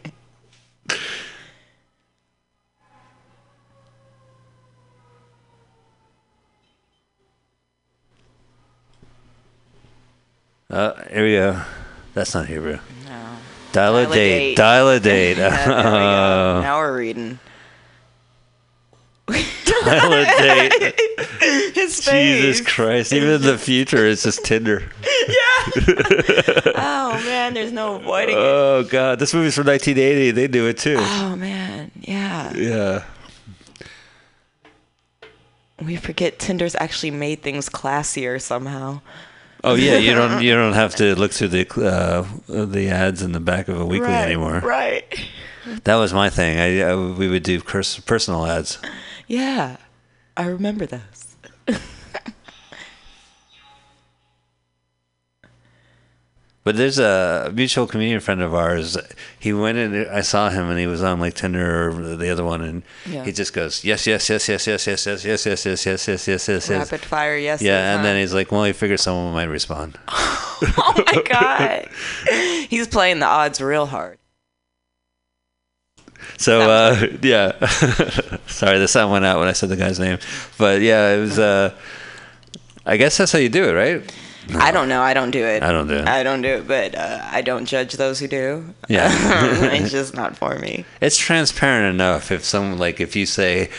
uh, 10.70 10.92
here 11.10 11.24
we 11.24 11.32
go. 11.32 11.62
That's 12.14 12.34
not 12.34 12.46
Hebrew. 12.46 12.78
No. 13.06 13.36
Dial 13.72 13.96
a 13.96 14.06
date. 14.06 14.56
Dial 14.56 14.88
a 14.88 15.00
date. 15.00 15.36
Yeah, 15.38 15.64
there 15.66 15.76
we 15.76 15.82
go. 15.82 16.60
Now 16.62 16.78
we're 16.78 16.96
reading. 16.96 17.38
Dial 19.84 20.12
a 20.12 20.24
date. 20.24 21.00
His 21.74 22.00
Jesus. 22.00 22.66
Christ. 22.66 23.12
Even 23.12 23.30
in 23.30 23.42
the 23.42 23.58
future, 23.58 24.06
it's 24.06 24.22
just 24.22 24.44
Tinder. 24.44 24.84
Yeah. 25.26 26.72
oh 26.76 27.22
man, 27.24 27.54
there's 27.54 27.72
no 27.72 27.94
avoiding 27.94 28.36
it. 28.36 28.40
Oh, 28.40 28.84
God. 28.84 29.18
This 29.18 29.32
movie's 29.32 29.54
from 29.54 29.66
1980. 29.66 30.32
They 30.32 30.46
do 30.46 30.66
it 30.66 30.76
too. 30.76 30.96
Oh 30.98 31.34
man, 31.34 31.90
yeah. 32.02 32.52
Yeah. 32.54 33.04
We 35.82 35.96
forget 35.96 36.38
Tinder's 36.38 36.76
actually 36.78 37.10
made 37.10 37.42
things 37.42 37.70
classier 37.70 38.40
somehow. 38.40 39.00
Oh 39.64 39.74
yeah, 39.74 39.96
you 39.96 40.14
don't 40.14 40.42
you 40.42 40.54
don't 40.54 40.74
have 40.74 40.94
to 40.96 41.14
look 41.18 41.32
through 41.32 41.48
the 41.48 41.66
uh, 41.82 42.64
the 42.66 42.90
ads 42.90 43.22
in 43.22 43.32
the 43.32 43.40
back 43.40 43.68
of 43.68 43.80
a 43.80 43.86
weekly 43.86 44.08
right, 44.08 44.26
anymore. 44.26 44.60
Right. 44.60 45.04
That 45.84 45.96
was 45.96 46.12
my 46.12 46.28
thing. 46.28 46.58
I, 46.58 46.82
I 46.90 46.94
we 46.94 47.28
would 47.28 47.42
do 47.42 47.60
pers- 47.60 47.98
personal 48.00 48.44
ads. 48.44 48.78
Yeah, 49.26 49.76
I 50.36 50.46
remember 50.46 50.86
those. 50.86 51.36
But 56.62 56.76
there's 56.78 56.98
a 56.98 57.52
mutual 57.54 57.86
comedian 57.86 58.20
friend 58.20 58.40
of 58.40 58.54
ours. 58.54 58.96
He 59.38 59.52
went 59.52 59.76
in. 59.76 60.08
I 60.08 60.22
saw 60.22 60.48
him, 60.48 60.70
and 60.70 60.78
he 60.78 60.86
was 60.86 61.02
on 61.02 61.20
like 61.20 61.34
Tinder 61.34 61.90
or 61.90 62.16
the 62.16 62.30
other 62.30 62.42
one, 62.42 62.62
and 62.62 62.82
Yeah. 63.04 63.22
he 63.22 63.32
just 63.32 63.52
goes 63.52 63.84
yes, 63.84 64.06
yes, 64.06 64.30
yes, 64.30 64.48
yes, 64.48 64.66
yes, 64.66 64.86
yes, 64.86 65.04
yes, 65.06 65.26
yes, 65.26 65.44
yes, 65.44 65.66
yes, 65.66 65.86
yes, 65.86 66.08
yes, 66.08 66.26
yes, 66.26 66.48
yes, 66.48 66.48
yes. 66.48 66.90
Rapid 66.90 67.00
fire, 67.04 67.36
yes. 67.36 67.60
Yeah, 67.60 67.94
and 67.94 68.02
then 68.02 68.16
he's 68.18 68.32
like, 68.32 68.50
well, 68.50 68.64
he 68.64 68.72
figured 68.72 68.98
someone 68.98 69.34
might 69.34 69.44
respond. 69.44 69.98
oh 70.08 71.04
my 71.12 71.22
god, 71.22 71.88
he's 72.70 72.88
playing 72.88 73.18
the 73.18 73.26
odds 73.26 73.60
real 73.60 73.84
hard. 73.84 74.16
So 76.36 76.60
uh, 76.62 77.06
yeah, 77.22 77.66
sorry, 78.46 78.78
the 78.78 78.88
sound 78.88 79.12
went 79.12 79.24
out 79.24 79.38
when 79.38 79.48
I 79.48 79.52
said 79.52 79.68
the 79.68 79.76
guy's 79.76 79.98
name, 80.00 80.18
but 80.58 80.80
yeah, 80.80 81.14
it 81.14 81.20
was. 81.20 81.38
Uh, 81.38 81.74
I 82.86 82.96
guess 82.96 83.16
that's 83.16 83.32
how 83.32 83.38
you 83.38 83.48
do 83.48 83.68
it, 83.68 83.72
right? 83.72 84.14
I 84.52 84.72
don't 84.72 84.88
know. 84.88 85.00
I 85.00 85.14
don't 85.14 85.30
do 85.30 85.44
it. 85.44 85.62
I 85.62 85.72
don't 85.72 85.88
do 85.88 85.94
it. 85.94 86.06
I 86.06 86.22
don't 86.22 86.42
do 86.42 86.48
it, 86.48 86.68
but 86.68 86.94
uh, 86.94 87.20
I 87.32 87.40
don't 87.40 87.64
judge 87.64 87.94
those 87.94 88.18
who 88.18 88.28
do. 88.28 88.74
Yeah. 88.88 89.08
it's 89.72 89.90
just 89.90 90.14
not 90.14 90.36
for 90.36 90.58
me. 90.58 90.84
It's 91.00 91.16
transparent 91.16 91.94
enough. 91.94 92.30
If 92.30 92.44
someone 92.44 92.78
like 92.78 93.00
if 93.00 93.16
you 93.16 93.24
say, 93.24 93.70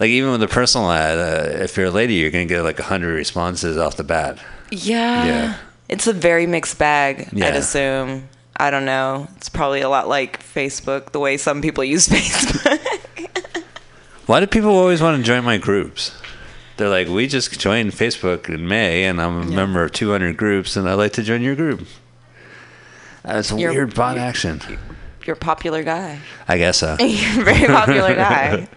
like 0.00 0.08
even 0.08 0.30
with 0.30 0.42
a 0.42 0.48
personal 0.48 0.90
ad, 0.90 1.18
uh, 1.18 1.62
if 1.62 1.76
you're 1.76 1.86
a 1.86 1.90
lady, 1.90 2.14
you're 2.14 2.30
gonna 2.30 2.46
get 2.46 2.62
like 2.62 2.78
hundred 2.78 3.12
responses 3.14 3.76
off 3.76 3.96
the 3.96 4.04
bat. 4.04 4.38
Yeah. 4.70 5.26
Yeah. 5.26 5.56
It's 5.88 6.06
a 6.06 6.12
very 6.12 6.46
mixed 6.46 6.78
bag, 6.78 7.28
Yeah. 7.32 7.48
I'd 7.48 7.56
assume. 7.56 8.28
I 8.58 8.70
don't 8.70 8.84
know. 8.84 9.28
It's 9.36 9.48
probably 9.48 9.80
a 9.82 9.88
lot 9.88 10.08
like 10.08 10.42
Facebook, 10.42 11.12
the 11.12 11.20
way 11.20 11.36
some 11.36 11.60
people 11.62 11.84
use 11.84 12.08
Facebook. 12.10 13.62
Why 14.26 14.40
do 14.40 14.46
people 14.46 14.70
always 14.70 15.00
want 15.02 15.18
to 15.18 15.22
join 15.22 15.44
my 15.44 15.58
groups? 15.58 16.16
They're 16.76 16.88
like, 16.88 17.08
we 17.08 17.26
just 17.26 17.58
joined 17.58 17.92
Facebook 17.92 18.48
in 18.48 18.66
May, 18.68 19.04
and 19.04 19.20
I'm 19.20 19.40
a 19.42 19.44
member 19.46 19.82
of 19.82 19.92
200 19.92 20.36
groups, 20.36 20.76
and 20.76 20.88
I'd 20.88 20.94
like 20.94 21.12
to 21.14 21.22
join 21.22 21.42
your 21.42 21.54
group. 21.54 21.86
That's 23.22 23.50
a 23.52 23.56
You're- 23.58 23.74
weird 23.74 23.94
bot 23.94 24.18
action. 24.18 24.60
You're 25.24 25.34
a 25.36 25.38
popular 25.38 25.82
guy. 25.82 26.20
I 26.46 26.58
guess 26.58 26.78
so. 26.78 26.96
You're 27.00 27.40
a 27.40 27.44
very 27.44 27.66
popular 27.66 28.14
guy. 28.14 28.68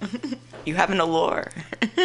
you 0.68 0.76
have 0.76 0.90
an 0.90 1.00
allure. 1.00 1.50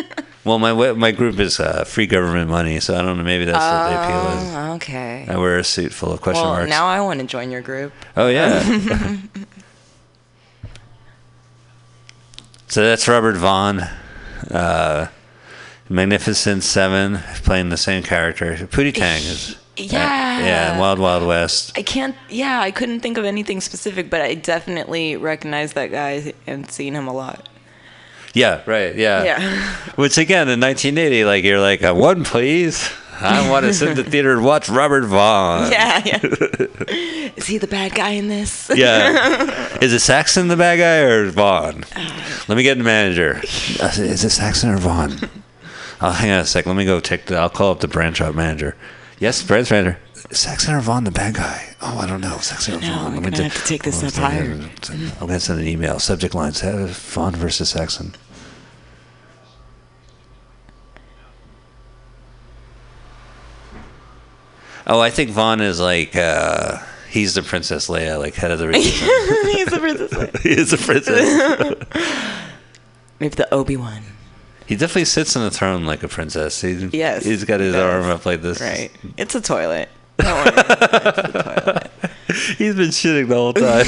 Well, 0.45 0.59
my 0.59 0.73
my 0.91 1.11
group 1.11 1.39
is 1.39 1.57
uh, 1.61 1.85
free 1.85 2.05
government 2.05 2.49
money, 2.49 2.81
so 2.81 2.95
I 2.97 3.01
don't 3.01 3.15
know. 3.15 3.23
Maybe 3.23 3.45
that's 3.45 3.57
what 3.57 3.89
the 3.89 3.95
appeal 4.03 4.27
is. 4.37 4.53
Oh, 4.53 4.73
okay. 4.73 5.25
I 5.29 5.37
wear 5.37 5.57
a 5.57 5.63
suit 5.63 5.93
full 5.93 6.11
of 6.11 6.19
question 6.19 6.43
Well, 6.43 6.55
marks. 6.55 6.69
now 6.69 6.85
I 6.85 6.99
want 6.99 7.21
to 7.21 7.25
join 7.25 7.49
your 7.49 7.61
group. 7.61 7.93
oh 8.17 8.27
yeah. 8.27 8.61
so 12.67 12.83
that's 12.83 13.07
Robert 13.07 13.37
Vaughn, 13.37 13.79
uh, 14.51 15.07
Magnificent 15.87 16.63
Seven, 16.63 17.19
playing 17.45 17.69
the 17.69 17.77
same 17.77 18.03
character. 18.03 18.55
Pootie 18.55 18.93
Tang 18.93 19.21
is. 19.21 19.57
Yeah. 19.77 20.39
yeah, 20.39 20.77
Wild 20.79 20.99
Wild 20.99 21.25
West. 21.25 21.71
I 21.77 21.83
can't. 21.83 22.15
Yeah, 22.29 22.59
I 22.59 22.69
couldn't 22.71 22.99
think 22.99 23.17
of 23.17 23.23
anything 23.25 23.61
specific, 23.61 24.09
but 24.09 24.21
I 24.21 24.35
definitely 24.35 25.15
recognize 25.15 25.71
that 25.73 25.89
guy 25.89 26.33
and 26.45 26.69
seen 26.69 26.93
him 26.95 27.07
a 27.07 27.13
lot. 27.13 27.47
Yeah, 28.33 28.61
right. 28.65 28.95
Yeah. 28.95 29.23
Yeah. 29.23 29.75
Which 29.95 30.17
again, 30.17 30.49
in 30.49 30.59
1980, 30.59 31.25
like 31.25 31.43
you're 31.43 31.59
like, 31.61 31.83
uh, 31.83 31.93
one 31.93 32.23
please. 32.23 32.89
I 33.19 33.49
want 33.49 33.65
to 33.65 33.73
sit 33.73 33.89
in 33.89 33.95
the 33.95 34.03
theater 34.03 34.33
and 34.33 34.43
watch 34.43 34.67
Robert 34.67 35.05
Vaughn. 35.05 35.71
Yeah, 35.71 36.01
yeah. 36.03 36.19
Is 37.37 37.47
he 37.47 37.57
the 37.57 37.67
bad 37.67 37.95
guy 37.95 38.09
in 38.09 38.27
this? 38.27 38.69
Yeah. 38.73 39.77
Is 39.81 39.93
it 39.93 39.99
Saxon 39.99 40.47
the 40.49 40.57
bad 40.57 40.77
guy 40.77 40.97
or 40.97 41.29
Vaughn? 41.29 41.85
Let 42.47 42.57
me 42.57 42.63
get 42.63 42.77
the 42.77 42.83
manager. 42.83 43.39
Is 43.43 44.23
it 44.25 44.29
Saxon 44.29 44.71
or 44.71 44.77
Vaughn? 44.77 45.29
Oh, 46.01 46.11
hang 46.11 46.31
on 46.31 46.39
a 46.39 46.45
sec. 46.45 46.65
Let 46.65 46.75
me 46.75 46.85
go 46.85 46.99
take 46.99 47.27
the. 47.27 47.37
I'll 47.37 47.49
call 47.49 47.71
up 47.71 47.79
the 47.79 47.87
branch 47.87 48.19
out 48.19 48.35
manager. 48.35 48.75
Yes, 49.19 49.41
branch 49.41 49.71
manager. 49.71 49.99
Saxon 50.31 50.73
or 50.73 50.81
Vaughn 50.81 51.03
the 51.03 51.11
bad 51.11 51.35
guy? 51.35 51.75
Oh, 51.81 51.99
I 51.99 52.07
don't 52.07 52.21
know. 52.21 52.37
Saxon 52.39 52.75
or 52.75 52.79
Vaughn. 52.79 53.13
Let 53.15 53.23
me 53.23 53.31
gonna 53.31 53.43
have 53.43 53.53
to 53.61 53.67
take 53.67 53.83
this 53.83 54.03
up 54.03 54.13
higher. 54.13 54.51
I'm 54.91 55.19
going 55.19 55.29
to 55.29 55.39
send 55.39 55.59
an 55.59 55.67
email. 55.67 55.99
Subject 55.99 56.33
line 56.33 56.51
Vaughn 56.51 57.35
versus 57.35 57.69
Saxon. 57.69 58.15
Oh, 64.85 64.99
I 64.99 65.09
think 65.09 65.29
Vaughn 65.31 65.61
is 65.61 65.79
like 65.79 66.15
uh, 66.15 66.79
he's 67.09 67.35
the 67.35 67.43
Princess 67.43 67.87
Leia, 67.87 68.19
like 68.19 68.35
head 68.35 68.51
of 68.51 68.59
the 68.59 68.67
resistance. 68.69 69.53
He's 69.53 69.67
the 69.67 69.77
princess. 69.79 70.41
he 70.43 70.49
is 70.51 70.73
a 70.73 70.77
princess. 70.77 71.87
Maybe 73.19 73.35
the 73.35 73.53
Obi 73.53 73.77
Wan. 73.77 74.01
he 74.65 74.75
definitely 74.75 75.05
sits 75.05 75.35
on 75.37 75.43
the 75.43 75.51
throne 75.51 75.85
like 75.85 76.03
a 76.03 76.07
princess. 76.09 76.59
He, 76.61 76.73
Yes, 76.91 77.23
he's 77.25 77.45
got 77.45 77.59
his 77.61 77.75
arm 77.75 78.05
up 78.07 78.25
like 78.25 78.41
this. 78.41 78.59
Right. 78.59 78.91
It's 79.17 79.35
a 79.35 79.41
toilet. 79.41 79.87
Don't 80.17 80.33
worry. 80.45 80.53
It's 80.57 81.17
a 81.17 81.43
toilet. 81.43 81.91
He's 82.57 82.75
been 82.75 82.89
shitting 82.89 83.27
the 83.27 83.35
whole 83.35 83.53
time. 83.53 83.85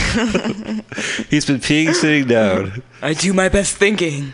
he's 1.30 1.46
been 1.46 1.60
peeing 1.60 1.94
sitting 1.96 2.28
down. 2.28 2.84
I 3.02 3.14
do 3.14 3.34
my 3.34 3.50
best 3.50 3.76
thinking. 3.76 4.34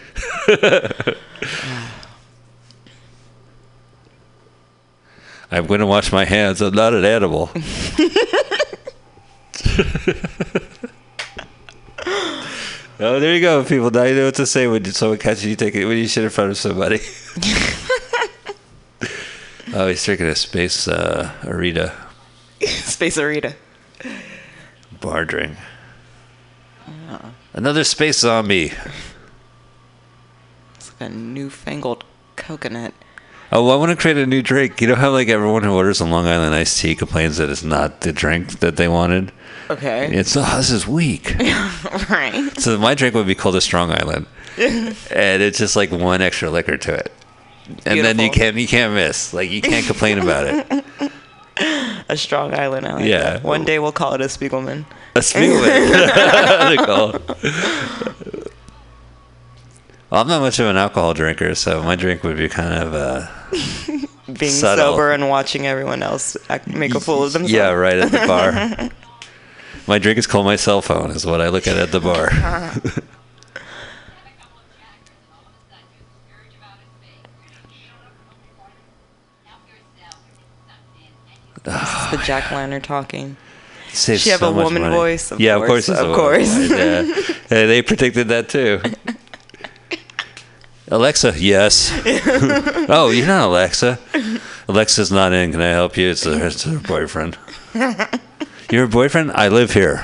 I'm 5.52 5.68
going 5.68 5.82
to 5.82 5.86
wash 5.86 6.12
my 6.12 6.26
hands. 6.26 6.62
I'm 6.62 6.74
not 6.74 6.94
an 6.94 7.04
animal. 7.04 7.50
oh, 13.00 13.20
there 13.20 13.36
you 13.36 13.42
go, 13.42 13.64
people. 13.64 13.92
Now 13.92 14.04
you 14.04 14.16
know 14.16 14.26
what 14.26 14.36
to 14.36 14.46
say 14.46 14.68
when 14.68 14.86
someone 14.86 15.18
catches 15.18 15.46
you 15.46 15.56
taking 15.56 15.88
when 15.88 15.98
you 15.98 16.08
shit 16.08 16.24
in 16.24 16.30
front 16.30 16.52
of 16.52 16.58
somebody. 16.58 16.96
oh, 19.74 19.88
he's 19.88 20.04
drinking 20.04 20.28
a 20.28 20.36
space 20.36 20.88
uh, 20.88 21.32
Arita 21.42 21.94
Space 22.62 23.18
Arita. 23.18 23.56
bar 25.00 25.26
drink. 25.26 25.58
Another 27.54 27.84
space 27.84 28.20
zombie. 28.20 28.72
It's 30.76 30.92
like 30.94 31.12
a 31.12 31.14
newfangled 31.14 32.04
coconut. 32.36 32.94
Oh, 33.54 33.66
well, 33.66 33.74
I 33.74 33.76
want 33.76 33.92
to 33.92 33.98
create 33.98 34.18
a 34.18 34.26
new 34.26 34.42
drink. 34.42 34.80
You 34.80 34.88
know 34.88 34.96
how 34.96 35.12
like 35.12 35.28
everyone 35.28 35.64
who 35.64 35.74
orders 35.74 36.00
a 36.00 36.06
Long 36.06 36.26
Island 36.26 36.56
iced 36.56 36.80
tea 36.80 36.96
complains 36.96 37.38
that 37.38 37.50
it's 37.50 37.64
not 37.64 38.02
the 38.02 38.14
drink 38.14 38.60
that 38.60 38.78
they 38.78 38.88
wanted. 38.88 39.32
Okay. 39.70 40.10
It's 40.14 40.36
oh, 40.38 40.58
this 40.58 40.70
is 40.72 40.88
weak. 40.88 41.36
right. 42.10 42.50
so 42.58 42.78
my 42.78 42.96
drink 42.96 43.14
would 43.16 43.28
be 43.28 43.36
called 43.36 43.56
a 43.58 43.62
Strong 43.62 43.92
Island, 43.92 44.26
and 44.58 45.42
it's 45.42 45.58
just 45.58 45.76
like 45.76 45.92
one 45.92 46.22
extra 46.22 46.50
liquor 46.50 46.78
to 46.78 46.94
it, 46.94 47.12
and 47.86 48.00
then 48.00 48.20
you 48.20 48.30
can't 48.30 48.56
you 48.56 48.68
can't 48.68 48.94
miss. 48.94 49.34
Like 49.34 49.50
you 49.52 49.62
can't 49.62 49.86
complain 49.86 50.18
about 50.20 50.48
it. 50.48 50.86
A 52.10 52.18
strong 52.18 52.54
island. 52.54 52.86
I 52.88 52.94
like 52.96 53.06
Yeah. 53.06 53.22
that. 53.24 53.44
One 53.44 53.64
day 53.64 53.78
we'll 53.80 53.92
call 53.92 54.14
it 54.16 54.22
a 54.22 54.26
Spiegelman. 54.26 54.84
A 55.16 55.20
Spiegelman. 55.20 56.86
Call. 56.86 57.12
Well, 60.10 60.22
I'm 60.22 60.28
not 60.28 60.42
much 60.42 60.60
of 60.60 60.68
an 60.68 60.76
alcohol 60.76 61.14
drinker, 61.14 61.56
so 61.56 61.82
my 61.84 61.96
drink 61.96 62.24
would 62.24 62.36
be 62.38 62.50
kind 62.50 62.74
of 62.84 62.94
uh, 62.94 63.28
Being 64.40 64.52
Subtle. 64.52 64.94
sober 64.94 65.12
and 65.12 65.30
watching 65.30 65.68
everyone 65.68 66.02
else 66.04 66.38
act, 66.50 66.68
make 66.68 66.96
a 66.96 67.00
fool 67.00 67.24
of 67.24 67.34
themselves. 67.34 67.52
yeah, 67.52 67.70
right 67.72 67.98
at 67.98 68.12
the 68.12 68.26
bar. 68.28 68.90
my 69.88 70.00
drink 70.00 70.18
is 70.18 70.26
called 70.28 70.46
my 70.46 70.56
cell 70.56 70.82
phone, 70.82 71.12
is 71.12 71.26
what 71.26 71.42
I 71.42 71.50
look 71.50 71.68
at 71.68 71.76
at 71.78 71.92
the 71.92 72.00
bar. 72.00 72.30
It's 81.66 82.12
the 82.12 82.18
Jack 82.26 82.52
Lantern 82.52 82.82
talking. 82.82 83.38
Saves 83.90 84.22
She 84.24 84.30
have 84.30 84.40
so 84.40 84.50
a 84.50 84.54
woman 84.54 84.84
money. 84.84 84.96
voice, 84.96 85.32
of 85.32 85.40
yeah, 85.42 85.58
course, 85.58 85.90
of 85.90 86.16
course, 86.16 86.48
of 86.58 86.70
course. 86.70 86.70
Yeah. 86.70 87.04
Hey, 87.50 87.66
they 87.66 87.82
predicted 87.82 88.30
that 88.30 88.48
too. 88.50 88.82
Alexa, 90.92 91.34
yes. 91.38 91.92
oh, 92.90 93.12
you're 93.16 93.26
not 93.28 93.48
Alexa. 93.48 93.98
Alexa's 94.68 95.12
not 95.12 95.32
in. 95.34 95.52
Can 95.54 95.62
I 95.62 95.70
help 95.70 95.96
you? 95.98 96.10
It's 96.10 96.26
her, 96.26 96.48
it's 96.48 96.64
her 96.64 96.80
boyfriend. 96.80 97.38
You're 98.70 98.88
boyfriend? 98.88 99.32
I 99.34 99.50
live 99.50 99.74
here. 99.74 100.04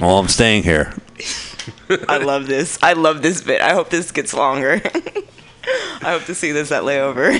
Well, 0.00 0.18
I'm 0.18 0.28
staying 0.28 0.64
here. 0.64 0.92
I 2.08 2.18
love 2.18 2.46
this. 2.46 2.78
I 2.82 2.92
love 2.94 3.22
this 3.22 3.40
bit. 3.42 3.62
I 3.62 3.72
hope 3.72 3.88
this 3.88 4.10
gets 4.12 4.34
longer. 4.34 4.82
I 6.02 6.12
hope 6.12 6.24
to 6.24 6.34
see 6.34 6.52
this 6.52 6.72
at 6.72 6.82
layover. 6.82 7.38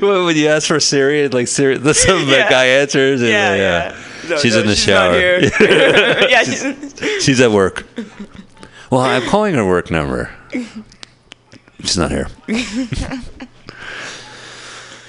When 0.00 0.24
when 0.24 0.36
you 0.36 0.48
ask 0.48 0.66
for 0.66 0.80
Siri, 0.80 1.28
like 1.28 1.46
Siri, 1.48 1.76
the 1.78 1.94
some 1.94 2.26
Yeah. 2.28 2.48
guy 2.50 2.64
answers, 2.66 3.20
and, 3.20 3.30
yeah, 3.30 3.50
uh, 3.50 3.54
yeah. 3.54 3.96
No, 4.30 4.36
she's 4.38 4.54
no, 4.54 4.60
in 4.62 4.66
the 4.66 4.74
she's 4.74 4.84
shower. 4.84 5.18
yeah, 6.28 6.42
she's, 6.42 7.24
She's 7.24 7.40
at 7.40 7.50
work. 7.52 7.84
Well, 8.90 9.02
I'm 9.02 9.22
calling 9.28 9.54
her 9.54 9.66
work 9.66 9.90
number. 9.90 10.30
She's 11.84 11.98
not 11.98 12.10
here. 12.10 12.28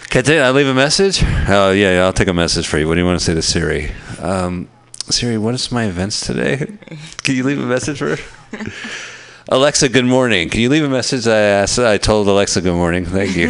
Can 0.09 0.29
I, 0.29 0.47
I 0.47 0.51
leave 0.51 0.67
a 0.67 0.73
message? 0.73 1.21
Oh, 1.23 1.71
yeah, 1.71 1.93
yeah, 1.93 2.03
I'll 2.03 2.13
take 2.13 2.27
a 2.27 2.33
message 2.33 2.67
for 2.67 2.77
you. 2.77 2.87
What 2.87 2.95
do 2.95 3.01
you 3.01 3.05
want 3.05 3.17
to 3.19 3.25
say 3.25 3.33
to 3.33 3.41
Siri? 3.41 3.91
Um, 4.19 4.67
Siri, 5.09 5.37
what 5.37 5.53
is 5.53 5.71
my 5.71 5.85
events 5.85 6.25
today? 6.25 6.57
Can 7.23 7.35
you 7.35 7.43
leave 7.43 7.59
a 7.59 7.65
message 7.65 7.99
for 7.99 8.17
her? 8.17 8.23
Alexa, 9.49 9.89
good 9.89 10.05
morning. 10.05 10.49
Can 10.49 10.59
you 10.61 10.69
leave 10.69 10.83
a 10.83 10.89
message? 10.89 11.27
I 11.27 11.37
asked. 11.37 11.79
I 11.79 11.97
told 11.97 12.27
Alexa, 12.27 12.61
good 12.61 12.75
morning. 12.75 13.05
Thank 13.05 13.37
you. 13.37 13.47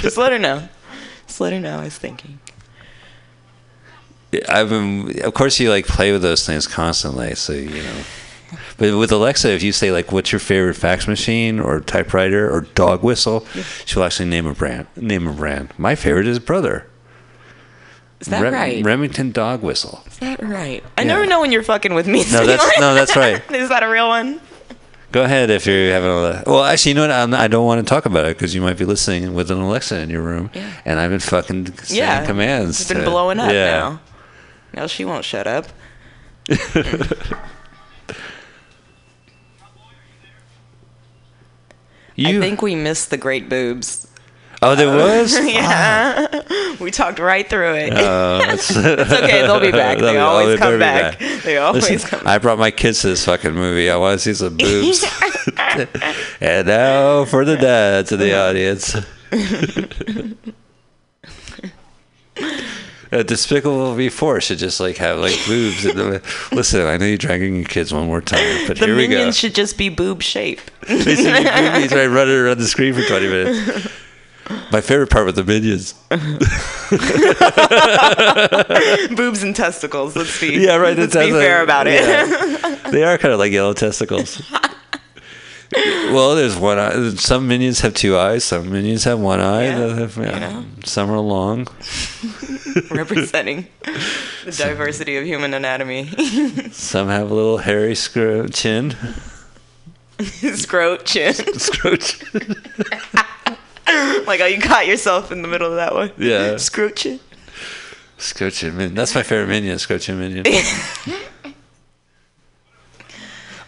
just 0.00 0.16
let 0.16 0.32
her 0.32 0.38
know. 0.38 0.68
Just 1.26 1.40
let 1.40 1.52
her 1.52 1.60
know 1.60 1.80
I 1.80 1.84
was 1.84 1.98
thinking. 1.98 2.38
I've 4.48 4.70
been, 4.70 5.20
of 5.22 5.34
course, 5.34 5.60
you 5.60 5.68
like 5.68 5.86
play 5.86 6.12
with 6.12 6.22
those 6.22 6.46
things 6.46 6.66
constantly, 6.66 7.34
so 7.34 7.52
you 7.52 7.82
know. 7.82 8.02
But 8.78 8.96
with 8.98 9.12
Alexa, 9.12 9.50
if 9.52 9.62
you 9.62 9.72
say 9.72 9.92
like, 9.92 10.12
"What's 10.12 10.32
your 10.32 10.38
favorite 10.40 10.74
fax 10.74 11.06
machine 11.08 11.58
or 11.60 11.80
typewriter 11.80 12.50
or 12.50 12.62
dog 12.62 13.02
whistle," 13.02 13.46
she'll 13.84 14.02
actually 14.04 14.28
name 14.28 14.46
a 14.46 14.54
brand. 14.54 14.86
Name 14.96 15.26
a 15.26 15.32
brand. 15.32 15.72
My 15.78 15.94
favorite 15.94 16.26
is 16.26 16.38
Brother. 16.38 16.86
Is 18.20 18.28
that 18.28 18.40
Rem- 18.42 18.54
right? 18.54 18.84
Remington 18.84 19.32
dog 19.32 19.62
whistle. 19.62 20.02
Is 20.06 20.18
that 20.18 20.40
right? 20.42 20.82
I 20.96 21.02
Yeah. 21.02 21.08
never 21.08 21.26
know 21.26 21.40
when 21.40 21.50
you're 21.50 21.62
fucking 21.64 21.92
with 21.94 22.06
me. 22.06 22.24
No, 22.30 22.46
that's 22.46 22.78
no, 22.80 22.94
that's 22.94 23.16
right. 23.16 23.42
Is 23.52 23.68
that 23.68 23.82
a 23.82 23.88
real 23.88 24.06
one? 24.08 24.40
Go 25.10 25.24
ahead 25.24 25.50
if 25.50 25.66
you're 25.66 25.90
having 25.92 26.08
a. 26.08 26.42
Well, 26.46 26.64
actually, 26.64 26.90
you 26.92 26.94
know 26.94 27.02
what? 27.02 27.10
I'm 27.10 27.30
not, 27.30 27.40
I 27.40 27.48
don't 27.48 27.66
want 27.66 27.86
to 27.86 27.88
talk 27.94 28.06
about 28.06 28.24
it 28.26 28.36
because 28.36 28.54
you 28.54 28.62
might 28.62 28.78
be 28.78 28.84
listening 28.84 29.34
with 29.34 29.50
an 29.50 29.58
Alexa 29.58 29.98
in 29.98 30.08
your 30.08 30.22
room, 30.22 30.50
Yeah. 30.54 30.70
and 30.84 30.98
I've 31.00 31.10
been 31.10 31.20
fucking 31.20 31.76
saying 31.78 31.98
Yeah, 31.98 32.24
commands. 32.24 32.80
It's 32.80 32.88
been 32.88 33.02
to- 33.04 33.10
blowing 33.10 33.38
up 33.40 33.50
yeah. 33.52 33.66
now. 33.78 34.00
Now 34.74 34.86
she 34.86 35.04
won't 35.04 35.24
shut 35.24 35.46
up. 35.46 35.66
You, 42.22 42.38
I 42.38 42.40
think 42.40 42.62
we 42.62 42.74
missed 42.74 43.10
the 43.10 43.16
great 43.16 43.48
boobs. 43.48 44.06
oh, 44.62 44.74
there 44.74 44.88
uh, 44.88 44.96
was. 44.96 45.32
yeah, 45.46 46.26
ah. 46.32 46.76
we 46.80 46.90
talked 46.90 47.18
right 47.18 47.48
through 47.48 47.74
it. 47.74 47.92
Oh, 47.94 48.40
it's, 48.44 48.70
it's 48.70 49.12
okay. 49.12 49.42
They'll 49.42 49.60
be 49.60 49.72
back. 49.72 49.98
They'll 50.00 50.12
be- 50.12 50.18
oh, 50.18 50.26
always 50.26 50.58
come 50.58 50.74
be 50.74 50.78
back. 50.78 51.18
They 51.18 51.58
always 51.58 51.88
Listen, 51.90 52.08
come. 52.10 52.26
I 52.26 52.38
brought 52.38 52.58
my 52.58 52.70
kids 52.70 53.00
to 53.02 53.08
this 53.08 53.24
fucking 53.24 53.54
movie. 53.54 53.90
I 53.90 53.96
want 53.96 54.20
to 54.20 54.24
see 54.24 54.34
some 54.34 54.56
boobs. 54.56 55.04
and 56.40 56.66
now 56.66 57.24
for 57.24 57.44
the 57.44 57.56
dads 57.56 58.12
in 58.12 58.20
the 58.20 58.34
audience. 58.34 58.94
Uh, 63.12 63.22
Despicable 63.22 63.94
Me 63.94 64.08
Four 64.08 64.40
should 64.40 64.56
just 64.58 64.80
like 64.80 64.96
have 64.96 65.18
like 65.18 65.38
boobs. 65.46 65.84
In 65.84 65.96
the, 65.96 66.22
listen, 66.50 66.86
I 66.86 66.96
know 66.96 67.04
you're 67.04 67.18
dragging 67.18 67.56
your 67.56 67.64
kids 67.66 67.92
one 67.92 68.06
more 68.06 68.22
time, 68.22 68.66
but 68.66 68.78
The 68.78 68.86
here 68.86 68.96
we 68.96 69.06
go. 69.06 69.16
minions 69.16 69.36
should 69.38 69.54
just 69.54 69.76
be 69.76 69.90
boob 69.90 70.22
shape. 70.22 70.60
They 70.88 71.14
see 71.16 71.24
the 71.24 71.70
boobies 71.74 71.92
right 71.92 72.06
running 72.06 72.34
around 72.36 72.58
the 72.58 72.66
screen 72.66 72.94
for 72.94 73.02
20 73.02 73.28
minutes. 73.28 73.88
My 74.72 74.80
favorite 74.80 75.10
part 75.10 75.26
with 75.26 75.36
the 75.36 75.44
minions. 75.44 75.94
Boobs 79.16 79.42
and 79.42 79.54
testicles. 79.54 80.16
Let's 80.16 80.40
be. 80.40 80.48
Yeah, 80.54 80.76
right. 80.76 80.96
Let's 80.96 81.14
be 81.14 81.30
fair 81.30 81.56
like- 81.58 81.64
about 81.64 81.86
it. 81.86 82.02
yeah. 82.02 82.76
they 82.90 83.04
are 83.04 83.18
kind 83.18 83.32
of 83.32 83.38
like 83.38 83.52
yellow 83.52 83.72
testicles. 83.74 84.42
Well, 85.74 86.34
there's 86.34 86.56
one 86.56 86.78
eye. 86.78 87.10
Some 87.16 87.48
minions 87.48 87.80
have 87.80 87.94
two 87.94 88.16
eyes. 88.16 88.44
Some 88.44 88.70
minions 88.70 89.04
have 89.04 89.18
one 89.18 89.40
eye. 89.40 89.64
Yeah, 89.66 89.94
have- 89.94 90.16
yeah. 90.16 90.38
know. 90.38 90.64
Some 90.84 91.10
are 91.10 91.18
long. 91.18 91.66
Representing 92.90 93.66
the 94.44 94.52
diversity 94.56 95.16
of 95.16 95.24
human 95.24 95.54
anatomy. 95.54 96.06
Some 96.72 97.08
have 97.08 97.30
a 97.30 97.34
little 97.34 97.58
hairy 97.58 97.94
scro- 97.94 98.48
chin. 98.48 98.90
Scrote 100.18 101.04
chin. 101.04 101.34
Scroach. 101.58 102.22
like 104.26 104.40
how 104.40 104.46
you 104.46 104.60
caught 104.60 104.86
yourself 104.86 105.32
in 105.32 105.42
the 105.42 105.48
middle 105.48 105.68
of 105.70 105.76
that 105.76 105.94
one. 105.94 106.12
Yeah. 106.16 106.54
Scrote 106.54 106.96
chin. 106.96 107.20
Scroachin 108.18 108.74
minion. 108.74 108.94
That's 108.94 109.14
my 109.14 109.22
favorite 109.22 109.48
minion. 109.48 109.76
Scroachin 109.78 110.16
minion. 110.16 110.44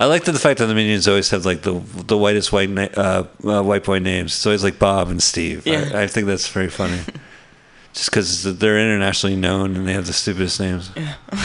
I 0.00 0.06
like 0.06 0.24
the, 0.24 0.32
the 0.32 0.38
fact 0.38 0.58
that 0.58 0.66
the 0.66 0.74
minions 0.74 1.06
always 1.06 1.30
have 1.30 1.46
like 1.46 1.62
the 1.62 1.74
the 2.06 2.18
whitest 2.18 2.52
white 2.52 2.68
na- 2.70 2.88
uh, 2.96 3.26
uh, 3.44 3.62
white 3.62 3.84
boy 3.84 3.98
names. 3.98 4.32
It's 4.34 4.46
always 4.46 4.64
like 4.64 4.78
Bob 4.78 5.08
and 5.08 5.22
Steve. 5.22 5.66
Yeah. 5.66 5.90
I, 5.94 6.02
I 6.02 6.06
think 6.06 6.26
that's 6.26 6.48
very 6.48 6.68
funny. 6.68 7.00
Just 7.92 8.10
because 8.10 8.58
they're 8.58 8.78
internationally 8.78 9.36
known 9.36 9.76
and 9.76 9.86
they 9.86 9.92
have 9.92 10.06
the 10.06 10.12
stupidest 10.12 10.58
names. 10.58 10.90
Yeah. 10.96 11.14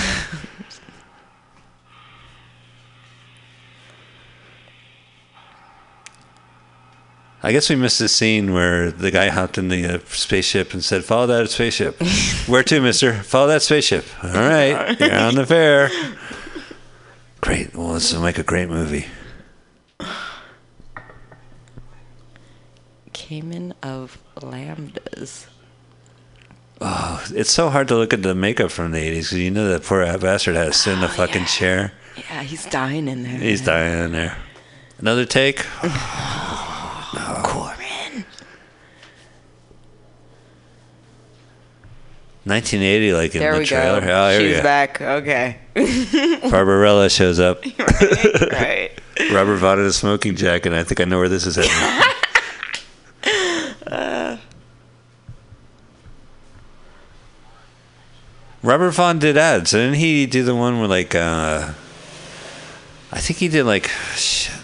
I 7.42 7.54
guess 7.54 7.70
we 7.70 7.78
missed 7.78 8.00
the 8.00 8.10
scene 8.10 8.52
where 8.54 8.92
the 8.92 9.12
guy 9.12 9.30
hopped 9.30 9.58
in 9.58 9.70
the 9.70 9.86
uh, 9.86 10.00
spaceship 10.08 10.74
and 10.74 10.84
said, 10.84 11.06
"Follow 11.06 11.26
that 11.28 11.50
spaceship." 11.50 12.02
Where 12.48 12.64
to, 12.64 12.82
Mister? 12.82 13.14
Follow 13.14 13.48
that 13.48 13.62
spaceship. 13.62 14.06
All 14.22 14.32
right, 14.32 15.00
you're 15.00 15.16
on 15.16 15.36
the 15.36 15.46
fair. 15.46 15.90
Great. 17.42 17.76
Well, 17.76 17.94
this 17.94 18.14
will 18.14 18.22
make 18.22 18.38
a 18.38 18.44
great 18.44 18.70
movie. 18.70 19.06
Cayman 23.14 23.74
of 23.84 24.18
Lambdas. 24.36 25.48
Oh, 26.82 27.24
it's 27.32 27.52
so 27.52 27.70
hard 27.70 27.88
to 27.90 27.96
look 27.96 28.14
at 28.14 28.24
the 28.24 28.34
makeup 28.34 28.72
from 28.72 28.92
the 28.92 29.00
'80s 29.00 29.14
because 29.14 29.34
you 29.34 29.52
know 29.52 29.68
that 29.70 29.84
poor 29.84 30.06
bastard 30.18 30.56
had 30.56 30.72
to 30.72 30.74
sit 30.74 30.94
in 30.94 31.02
the 31.02 31.08
oh, 31.08 31.10
fucking 31.10 31.46
chair. 31.46 31.92
Yeah, 32.18 32.44
he's 32.44 32.66
dying 32.66 33.08
in 33.08 33.24
there. 33.24 33.38
He's 33.38 33.62
dying 33.62 34.06
in 34.06 34.12
there. 34.14 34.38
Another 34.98 35.26
take. 35.26 35.66
1980, 42.50 43.14
like 43.14 43.36
in 43.36 43.40
There 43.40 43.58
the 43.58 43.66
trailer. 43.66 44.02
go. 44.02 44.08
Oh, 44.28 44.40
here 44.40 44.54
She's 44.56 44.62
back. 44.64 45.00
Okay. 45.02 45.58
Barbarella 46.50 47.10
shows 47.10 47.40
up. 47.40 47.64
right. 47.80 48.92
Robert 49.32 49.58
Vaughn 49.58 49.80
in 49.80 49.86
a 49.86 49.92
smoking 49.94 50.36
jacket. 50.36 50.74
I 50.74 50.84
think 50.84 51.00
I 51.00 51.06
know 51.06 51.20
where 51.20 51.30
this 51.30 51.46
is 51.46 51.56
heading. 51.56 51.72
Robert 58.62 58.92
Vaughn 58.92 59.20
did 59.20 59.38
ads. 59.38 59.72
Didn't 59.72 59.96
he 59.96 60.26
do 60.26 60.44
the 60.44 60.56
one 60.56 60.80
where 60.80 60.88
like 60.88 61.16
uh 61.16 61.74
I 63.12 63.20
think 63.20 63.40
he 63.40 63.48
did 63.48 63.64
like 63.64 63.90
shit. 64.16 64.56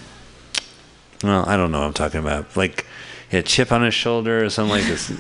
Well, 1.24 1.46
I 1.48 1.58
don't 1.58 1.72
know 1.72 1.80
what 1.80 1.88
I'm 1.88 1.94
talking 1.94 2.20
about. 2.20 2.56
Like 2.58 2.86
he 3.30 3.38
had 3.38 3.46
a 3.46 3.48
chip 3.48 3.72
on 3.72 3.84
his 3.84 3.94
shoulder 3.94 4.44
or 4.44 4.50
something 4.50 4.72
like 4.78 4.86
this. 4.86 5.12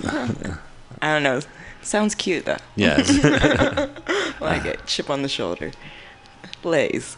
I 1.01 1.13
don't 1.13 1.23
know. 1.23 1.39
Sounds 1.85 2.15
cute 2.15 2.45
though. 2.45 2.57
Yes. 2.75 3.09
Like 4.41 4.65
it. 4.65 4.81
Chip 4.85 5.09
on 5.09 5.21
the 5.21 5.29
shoulder. 5.29 5.71
Lays. 6.63 7.15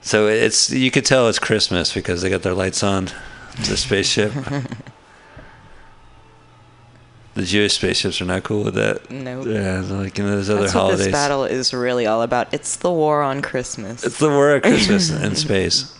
So 0.00 0.26
it's 0.28 0.70
you 0.70 0.90
could 0.90 1.04
tell 1.04 1.28
it's 1.28 1.38
Christmas 1.38 1.94
because 1.94 2.22
they 2.22 2.30
got 2.30 2.42
their 2.42 2.54
lights 2.54 2.82
on 2.82 3.10
the 3.56 3.76
spaceship. 3.76 4.32
the 7.34 7.42
Jewish 7.42 7.74
spaceships 7.74 8.20
are 8.20 8.24
not 8.24 8.42
cool 8.44 8.64
with 8.64 8.74
that. 8.74 9.10
Nope. 9.10 9.46
Yeah, 9.46 9.82
like 9.88 10.18
you 10.18 10.24
know, 10.24 10.32
there's 10.32 10.50
other 10.50 10.62
That's 10.62 10.74
what 10.74 10.80
holidays. 10.80 11.06
this 11.06 11.12
battle 11.12 11.44
is 11.44 11.72
really 11.72 12.06
all 12.06 12.22
about. 12.22 12.52
It's 12.52 12.76
the 12.76 12.92
war 12.92 13.22
on 13.22 13.42
Christmas. 13.42 14.04
It's 14.04 14.18
the 14.18 14.28
war 14.28 14.56
of 14.56 14.62
Christmas 14.62 15.10
in 15.10 15.36
space. 15.36 15.96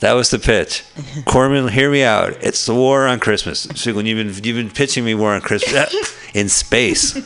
That 0.00 0.12
was 0.12 0.30
the 0.30 0.38
pitch. 0.38 0.84
Corman, 1.24 1.68
hear 1.68 1.90
me 1.90 2.02
out. 2.02 2.32
It's 2.42 2.66
the 2.66 2.74
war 2.74 3.06
on 3.06 3.20
Christmas. 3.20 3.66
When 3.86 4.06
you've 4.06 4.18
been 4.18 4.44
you've 4.44 4.56
been 4.56 4.70
pitching 4.70 5.04
me 5.04 5.14
war 5.14 5.34
on 5.34 5.40
Christmas 5.40 5.94
in 6.34 6.48
space. 6.48 7.16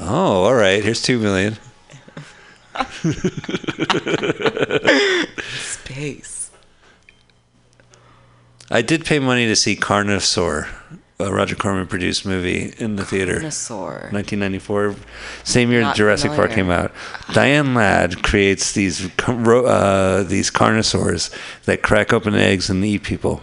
Oh, 0.00 0.44
all 0.44 0.54
right. 0.54 0.82
Here's 0.82 1.02
two 1.02 1.18
million. 1.18 1.56
Space. 5.54 6.50
I 8.70 8.82
did 8.82 9.04
pay 9.06 9.18
money 9.18 9.46
to 9.46 9.56
see 9.56 9.76
Carnosaur, 9.76 10.68
a 11.18 11.32
Roger 11.32 11.56
Corman 11.56 11.86
produced 11.86 12.26
movie 12.26 12.74
in 12.78 12.96
the 12.96 13.04
theater. 13.04 13.36
Dinosaur. 13.36 14.08
1994, 14.12 14.94
same 15.44 15.70
year 15.70 15.80
Not 15.80 15.96
Jurassic 15.96 16.32
Park 16.32 16.50
came 16.52 16.70
out. 16.70 16.92
Diane 17.32 17.74
Ladd 17.74 18.22
creates 18.22 18.72
these 18.72 19.06
uh, 19.18 20.24
these 20.28 20.50
carnosaurs 20.50 21.34
that 21.64 21.82
crack 21.82 22.12
open 22.12 22.34
eggs 22.34 22.68
and 22.68 22.84
eat 22.84 23.02
people. 23.02 23.42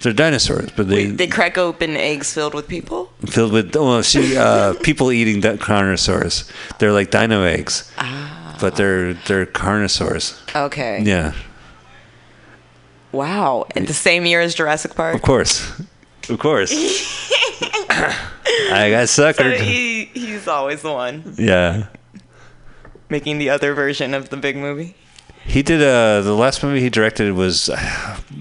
They're 0.00 0.12
dinosaurs, 0.12 0.70
but 0.76 0.88
they, 0.88 1.06
Wait, 1.06 1.18
they 1.18 1.26
crack 1.28 1.56
open 1.56 1.96
eggs 1.96 2.32
filled 2.34 2.52
with 2.54 2.66
people? 2.68 3.12
filled 3.26 3.52
with 3.52 3.74
well, 3.76 4.02
she 4.02 4.36
uh, 4.36 4.74
people 4.82 5.12
eating 5.12 5.40
carnosaurs. 5.42 6.50
They're 6.78 6.92
like 6.92 7.10
dino 7.10 7.42
eggs, 7.44 7.92
Ah. 7.98 8.56
but 8.60 8.76
they're 8.76 9.14
they're 9.14 9.46
carnosaurs. 9.46 10.34
Okay. 10.54 11.02
Yeah, 11.04 11.32
Wow. 13.12 13.66
And 13.76 13.86
the 13.86 13.94
same 13.94 14.26
year 14.26 14.40
as 14.40 14.54
Jurassic 14.54 14.94
Park? 14.94 15.14
of 15.14 15.22
course, 15.22 15.70
of 16.30 16.38
course. 16.38 16.72
I 17.90 18.90
got 18.90 19.08
So 19.08 19.32
he, 19.32 20.06
he's 20.06 20.48
always 20.48 20.82
the 20.82 20.92
one 20.92 21.34
Yeah. 21.38 21.86
making 23.08 23.38
the 23.38 23.50
other 23.50 23.74
version 23.74 24.14
of 24.14 24.30
the 24.30 24.36
big 24.36 24.56
movie. 24.56 24.96
He 25.46 25.62
did 25.62 25.82
uh 25.82 26.22
the 26.22 26.32
last 26.34 26.62
movie 26.62 26.80
he 26.80 26.88
directed 26.88 27.32
was 27.34 27.68
uh, 27.68 27.76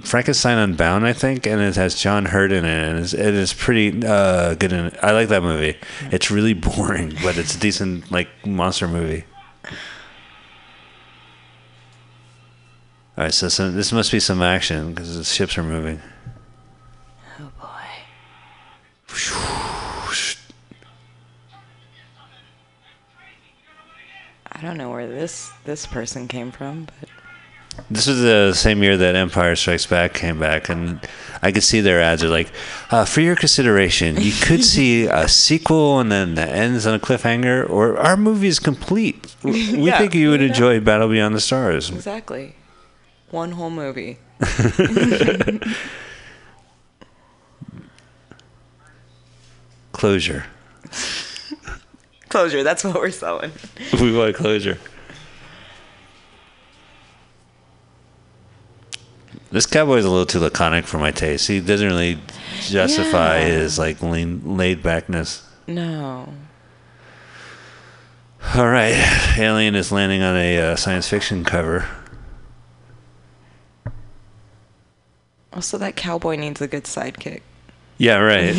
Frankenstein 0.04 0.58
Unbound, 0.58 1.06
I 1.06 1.12
think, 1.14 1.46
and 1.46 1.62
it 1.62 1.76
has 1.76 1.96
John 1.96 2.26
Hurt 2.26 2.52
in 2.54 2.64
it, 2.64 2.90
and 2.90 3.00
it's, 3.00 3.14
it 3.14 3.34
is 3.34 3.54
pretty 3.54 4.06
uh, 4.06 4.54
good. 4.56 4.72
In 4.72 4.86
it. 4.86 4.96
I 5.04 5.12
like 5.12 5.28
that 5.28 5.44
movie. 5.44 5.78
It's 6.12 6.32
really 6.32 6.54
boring, 6.68 7.14
but 7.22 7.38
it's 7.38 7.56
a 7.56 7.60
decent 7.60 8.10
like 8.10 8.30
monster 8.46 8.88
movie. 8.88 9.26
All 13.16 13.26
right, 13.26 13.34
so 13.34 13.48
some, 13.48 13.76
this 13.76 13.92
must 13.92 14.12
be 14.12 14.20
some 14.20 14.42
action 14.42 14.94
because 14.94 15.16
the 15.18 15.24
ships 15.24 15.58
are 15.58 15.64
moving. 15.64 16.02
I 24.52 24.62
don't 24.62 24.78
know 24.78 24.92
where 24.92 25.08
this 25.08 25.52
this 25.66 25.86
person 25.86 26.28
came 26.28 26.52
from, 26.52 26.86
but 26.86 27.10
This 27.90 28.06
was 28.08 28.22
the 28.22 28.54
same 28.54 28.84
year 28.84 28.98
that 28.98 29.16
Empire 29.16 29.56
Strikes 29.56 29.86
Back 29.88 30.14
came 30.14 30.40
back, 30.40 30.70
and 30.70 31.00
I 31.42 31.52
could 31.52 31.64
see 31.64 31.82
their 31.82 32.00
ads 32.02 32.24
are 32.24 32.30
like, 32.30 32.52
uh, 32.92 33.04
for 33.06 33.22
your 33.22 33.36
consideration, 33.36 34.18
you 34.22 34.32
could 34.32 34.64
see 34.76 35.08
a 35.08 35.28
sequel 35.28 36.00
and 36.00 36.12
then 36.12 36.36
that 36.36 36.50
ends 36.50 36.86
on 36.86 36.94
a 36.94 37.00
cliffhanger, 37.00 37.68
or 37.70 37.98
our 37.98 38.16
movie 38.16 38.48
is 38.48 38.60
complete. 38.60 39.36
We 39.44 39.90
Yeah, 39.90 39.98
think 39.98 40.14
you 40.14 40.30
would 40.30 40.42
yeah. 40.42 40.48
enjoy 40.48 40.80
Battle 40.82 41.10
Beyond 41.10 41.36
the 41.36 41.42
Stars. 41.42 41.90
Exactly. 41.90 42.56
One 43.32 43.54
whole 43.54 43.72
movie. 43.72 44.20
Closure. 50.04 50.44
Closure. 52.28 52.62
That's 52.62 52.84
what 52.84 52.96
we're 52.96 53.10
selling. 53.10 53.54
we 54.02 54.14
want 54.14 54.36
closure. 54.36 54.78
This 59.50 59.66
cowboy's 59.66 60.04
a 60.04 60.10
little 60.10 60.26
too 60.26 60.40
laconic 60.40 60.84
for 60.84 60.98
my 60.98 61.12
taste. 61.12 61.48
He 61.48 61.62
doesn't 61.62 61.88
really 61.88 62.20
justify 62.60 63.38
Yeah. 63.40 63.46
his 63.46 63.80
like 63.80 64.02
lean, 64.02 64.58
laid 64.58 64.84
backness. 64.84 65.48
No. 65.68 66.34
All 68.56 68.68
right, 68.68 69.38
Alien 69.38 69.74
is 69.74 69.90
landing 69.94 70.22
on 70.22 70.36
a 70.36 70.58
uh, 70.58 70.76
science 70.76 71.08
fiction 71.08 71.46
cover. 71.46 71.88
Also, 75.54 75.78
that 75.78 75.96
cowboy 75.96 76.36
needs 76.36 76.60
a 76.60 76.68
good 76.68 76.84
sidekick. 76.84 77.40
Yeah, 78.04 78.18
right. 78.18 78.54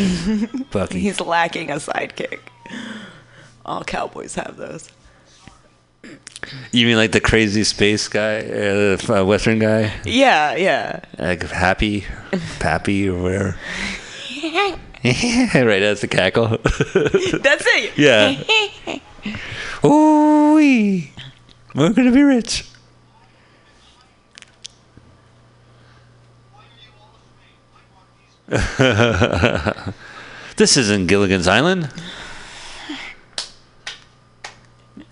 Bucky. 0.71 0.99
He's 1.01 1.21
lacking 1.21 1.69
a 1.69 1.75
sidekick. 1.75 2.39
All 3.63 3.83
cowboys 3.83 4.33
have 4.35 4.57
those. 4.57 4.89
You 6.71 6.87
mean 6.87 6.97
like 6.97 7.11
the 7.11 7.19
crazy 7.21 7.63
space 7.63 8.07
guy, 8.07 8.37
uh, 8.39 8.97
f- 8.97 9.09
uh, 9.09 9.23
Western 9.23 9.59
guy, 9.59 9.91
Yeah, 10.03 10.55
yeah. 10.55 10.99
like 11.19 11.43
Happy, 11.43 12.05
Pappy, 12.59 13.07
or 13.09 13.21
whatever. 13.21 13.55
right, 15.03 15.79
that's 15.79 16.01
the 16.01 16.07
cackle. 16.09 16.47
That's 17.43 17.65
it. 17.67 17.97
yeah. 17.97 18.41
Ooh, 19.83 20.55
we're 21.75 21.93
gonna 21.93 22.11
be 22.11 22.23
rich. 22.23 22.67
this 30.57 30.77
isn't 30.77 31.07
Gilligan's 31.07 31.47
Island. 31.47 31.89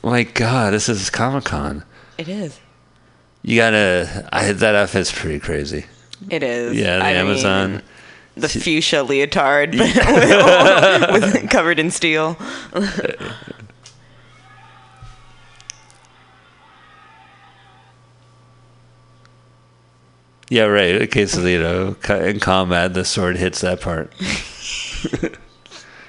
My 0.04 0.24
God, 0.24 0.74
this 0.74 0.88
is 0.88 1.10
Comic 1.10 1.46
Con. 1.46 1.84
It 2.18 2.28
is. 2.30 2.60
You 3.42 3.58
gotta. 3.58 4.30
I 4.32 4.52
that 4.52 4.76
outfit's 4.76 5.12
pretty 5.12 5.40
crazy. 5.40 5.86
It 6.30 6.44
is. 6.44 6.78
Yeah, 6.78 7.00
the 7.00 7.04
I 7.06 7.08
mean, 7.14 7.18
Amazon. 7.22 7.82
the 8.36 8.50
fuchsia 8.50 9.04
leotard, 9.04 9.78
but 9.78 9.96
with, 11.12 11.34
with, 11.34 11.50
covered 11.50 11.80
in 11.80 11.90
steel. 11.90 12.38
Yeah, 20.50 20.64
right. 20.66 21.02
In 21.02 21.08
case 21.08 21.36
of 21.38 21.46
you 21.46 21.60
know, 21.60 21.96
in 22.10 22.40
combat, 22.40 22.94
the 22.94 23.06
sword 23.06 23.38
hits 23.38 23.62
that 23.62 23.82
part. 23.82 24.14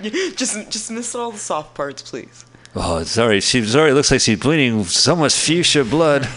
just, 0.03 0.71
just 0.71 0.91
miss 0.91 1.15
all 1.15 1.31
the 1.31 1.39
soft 1.39 1.75
parts, 1.75 2.03
please. 2.03 2.45
Oh, 2.75 3.05
sorry. 3.05 3.41
She 3.41 3.65
sorry. 3.65 3.93
Looks 3.93 4.11
like 4.11 4.21
she's 4.21 4.39
bleeding 4.39 4.85
so 4.85 5.15
much 5.17 5.35
fuchsia 5.35 5.85
blood. 5.85 6.29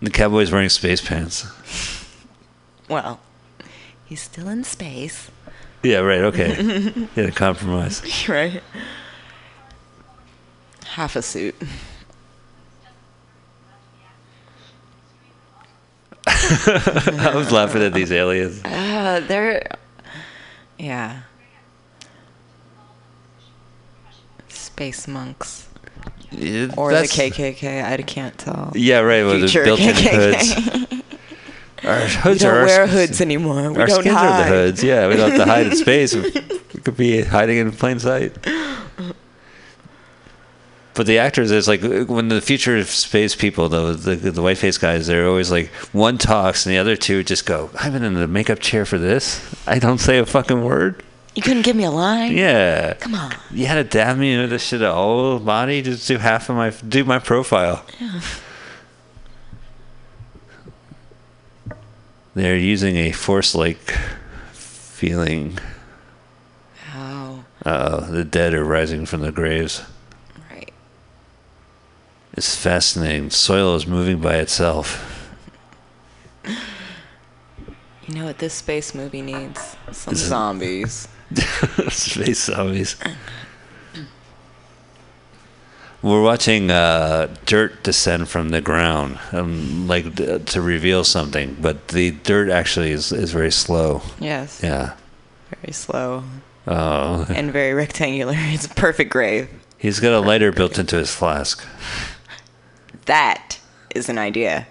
The 0.00 0.10
cowboy's 0.10 0.50
wearing 0.50 0.68
space 0.68 1.00
pants. 1.00 1.46
Well, 2.88 3.20
he's 4.04 4.20
still 4.20 4.48
in 4.48 4.64
space, 4.64 5.30
Yeah, 5.82 5.98
right. 5.98 6.20
Okay. 6.22 6.92
yeah, 7.16 7.30
compromise. 7.30 8.02
right? 8.28 8.62
Half 10.84 11.16
a 11.16 11.22
suit. 11.22 11.54
I 16.26 17.32
was 17.34 17.50
laughing 17.50 17.82
at 17.82 17.92
these 17.94 18.12
aliens. 18.12 18.62
Uh, 18.64 19.20
they're, 19.26 19.66
yeah. 20.78 21.22
Space 24.48 25.06
monks 25.08 25.68
Yeah, 26.30 26.68
or 26.76 26.92
the 26.92 27.02
KKK. 27.02 27.84
I 27.84 27.96
can't 28.02 28.36
tell. 28.38 28.72
Yeah, 28.74 29.00
right. 29.00 29.22
The 29.22 29.38
Future 29.40 29.64
built-in 29.64 29.94
hoods. 29.96 30.54
Our 31.84 31.98
hoods 31.98 32.44
are 32.44 32.48
don't 32.50 32.58
our 32.60 32.64
wear 32.64 32.86
hoods 32.86 33.20
anymore. 33.20 33.72
We 33.72 33.80
our 33.80 33.88
don't 33.88 34.02
skins 34.02 34.14
hide. 34.16 34.40
are 34.40 34.44
the 34.44 34.48
hoods. 34.48 34.84
Yeah, 34.84 35.08
we 35.08 35.16
don't 35.16 35.32
have 35.32 35.40
to 35.40 35.46
hide 35.46 35.66
in 35.66 35.74
space. 35.76 36.14
We 36.14 36.30
could 36.30 36.96
be 36.96 37.22
hiding 37.22 37.58
in 37.58 37.72
plain 37.72 37.98
sight. 37.98 38.36
But 40.94 41.06
the 41.06 41.18
actors, 41.18 41.50
it's 41.50 41.68
like 41.68 41.80
when 41.82 42.28
the 42.28 42.40
future 42.42 42.84
space 42.84 43.34
people, 43.34 43.68
the 43.70 43.92
the, 43.94 44.14
the 44.30 44.42
white 44.42 44.58
face 44.58 44.76
guys, 44.76 45.06
they're 45.06 45.26
always 45.26 45.50
like 45.50 45.68
one 45.92 46.18
talks 46.18 46.66
and 46.66 46.72
the 46.74 46.78
other 46.78 46.96
two 46.96 47.24
just 47.24 47.46
go. 47.46 47.70
I've 47.80 47.92
been 47.94 48.02
in 48.04 48.14
the 48.14 48.26
makeup 48.28 48.58
chair 48.60 48.84
for 48.84 48.98
this. 48.98 49.40
I 49.66 49.78
don't 49.78 49.98
say 49.98 50.18
a 50.18 50.26
fucking 50.26 50.62
word. 50.62 51.02
You 51.34 51.40
couldn't 51.40 51.62
give 51.62 51.76
me 51.76 51.84
a 51.84 51.90
line. 51.90 52.36
Yeah. 52.36 52.92
Come 52.94 53.14
on. 53.14 53.32
You 53.50 53.64
had 53.64 53.76
to 53.76 53.84
dab 53.84 54.18
me 54.18 54.34
into 54.34 54.48
this 54.48 54.62
shit 54.64 54.82
whole 54.82 55.38
body. 55.38 55.80
Just 55.80 56.06
do 56.06 56.18
half 56.18 56.50
of 56.50 56.56
my 56.56 56.68
do 56.86 57.04
my 57.04 57.18
profile. 57.18 57.86
yeah. 57.98 58.20
They're 62.34 62.56
using 62.56 62.96
a 62.96 63.12
force-like 63.12 63.90
feeling. 64.52 65.58
Oh, 66.94 67.44
Uh, 67.64 68.10
the 68.10 68.24
dead 68.24 68.54
are 68.54 68.64
rising 68.64 69.04
from 69.06 69.20
the 69.20 69.32
graves. 69.32 69.82
It's 72.34 72.56
fascinating. 72.56 73.30
Soil 73.30 73.74
is 73.76 73.86
moving 73.86 74.18
by 74.20 74.36
itself. 74.36 75.08
You 76.46 78.14
know 78.14 78.24
what 78.24 78.38
this 78.38 78.54
space 78.54 78.94
movie 78.94 79.22
needs? 79.22 79.76
Some 79.92 80.14
zombies. 80.14 81.08
Space 81.88 82.44
zombies. 82.44 82.96
We're 86.02 86.22
watching 86.22 86.70
uh, 86.70 87.32
dirt 87.46 87.84
descend 87.84 88.28
from 88.28 88.48
the 88.48 88.60
ground, 88.60 89.20
um, 89.30 89.86
like 89.86 90.16
d- 90.16 90.40
to 90.40 90.60
reveal 90.60 91.04
something, 91.04 91.56
but 91.60 91.88
the 91.88 92.10
dirt 92.10 92.50
actually 92.50 92.90
is, 92.90 93.12
is 93.12 93.30
very 93.32 93.52
slow. 93.52 94.02
Yes. 94.18 94.60
Yeah. 94.62 94.94
Very 95.60 95.72
slow 95.72 96.24
Oh, 96.66 97.26
and 97.28 97.52
very 97.52 97.72
rectangular. 97.74 98.34
It's 98.36 98.66
a 98.66 98.70
perfect 98.70 99.10
grave. 99.10 99.48
he's 99.78 100.00
got 100.00 100.12
a 100.12 100.18
lighter 100.20 100.50
built 100.50 100.76
into 100.78 100.96
his 100.96 101.14
flask. 101.14 101.64
That 103.06 103.58
is 103.94 104.08
an 104.08 104.18
idea. 104.18 104.66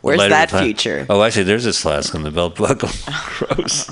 Where's 0.00 0.18
Lighter 0.18 0.30
that 0.30 0.50
feature? 0.50 1.06
Oh, 1.08 1.22
actually, 1.22 1.44
there's 1.44 1.66
a 1.66 1.72
flask 1.72 2.14
on 2.14 2.22
the 2.22 2.30
belt 2.30 2.56
buckle. 2.56 2.88
Gross. 3.38 3.90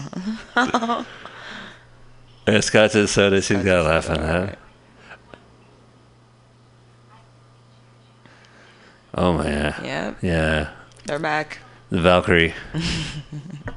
yeah, 2.47 2.61
Scott 2.61 2.93
says 2.93 3.11
soda. 3.11 3.43
She's 3.43 3.65
got 3.65 3.77
to 3.77 3.83
laugh 3.83 4.09
at 4.11 4.21
that. 4.21 4.59
Oh 9.17 9.33
man. 9.33 9.75
Yep. 9.83 10.19
Yeah. 10.23 10.71
They're 11.07 11.19
back. 11.19 11.59
The 11.89 12.03
Valkyrie. 12.03 12.55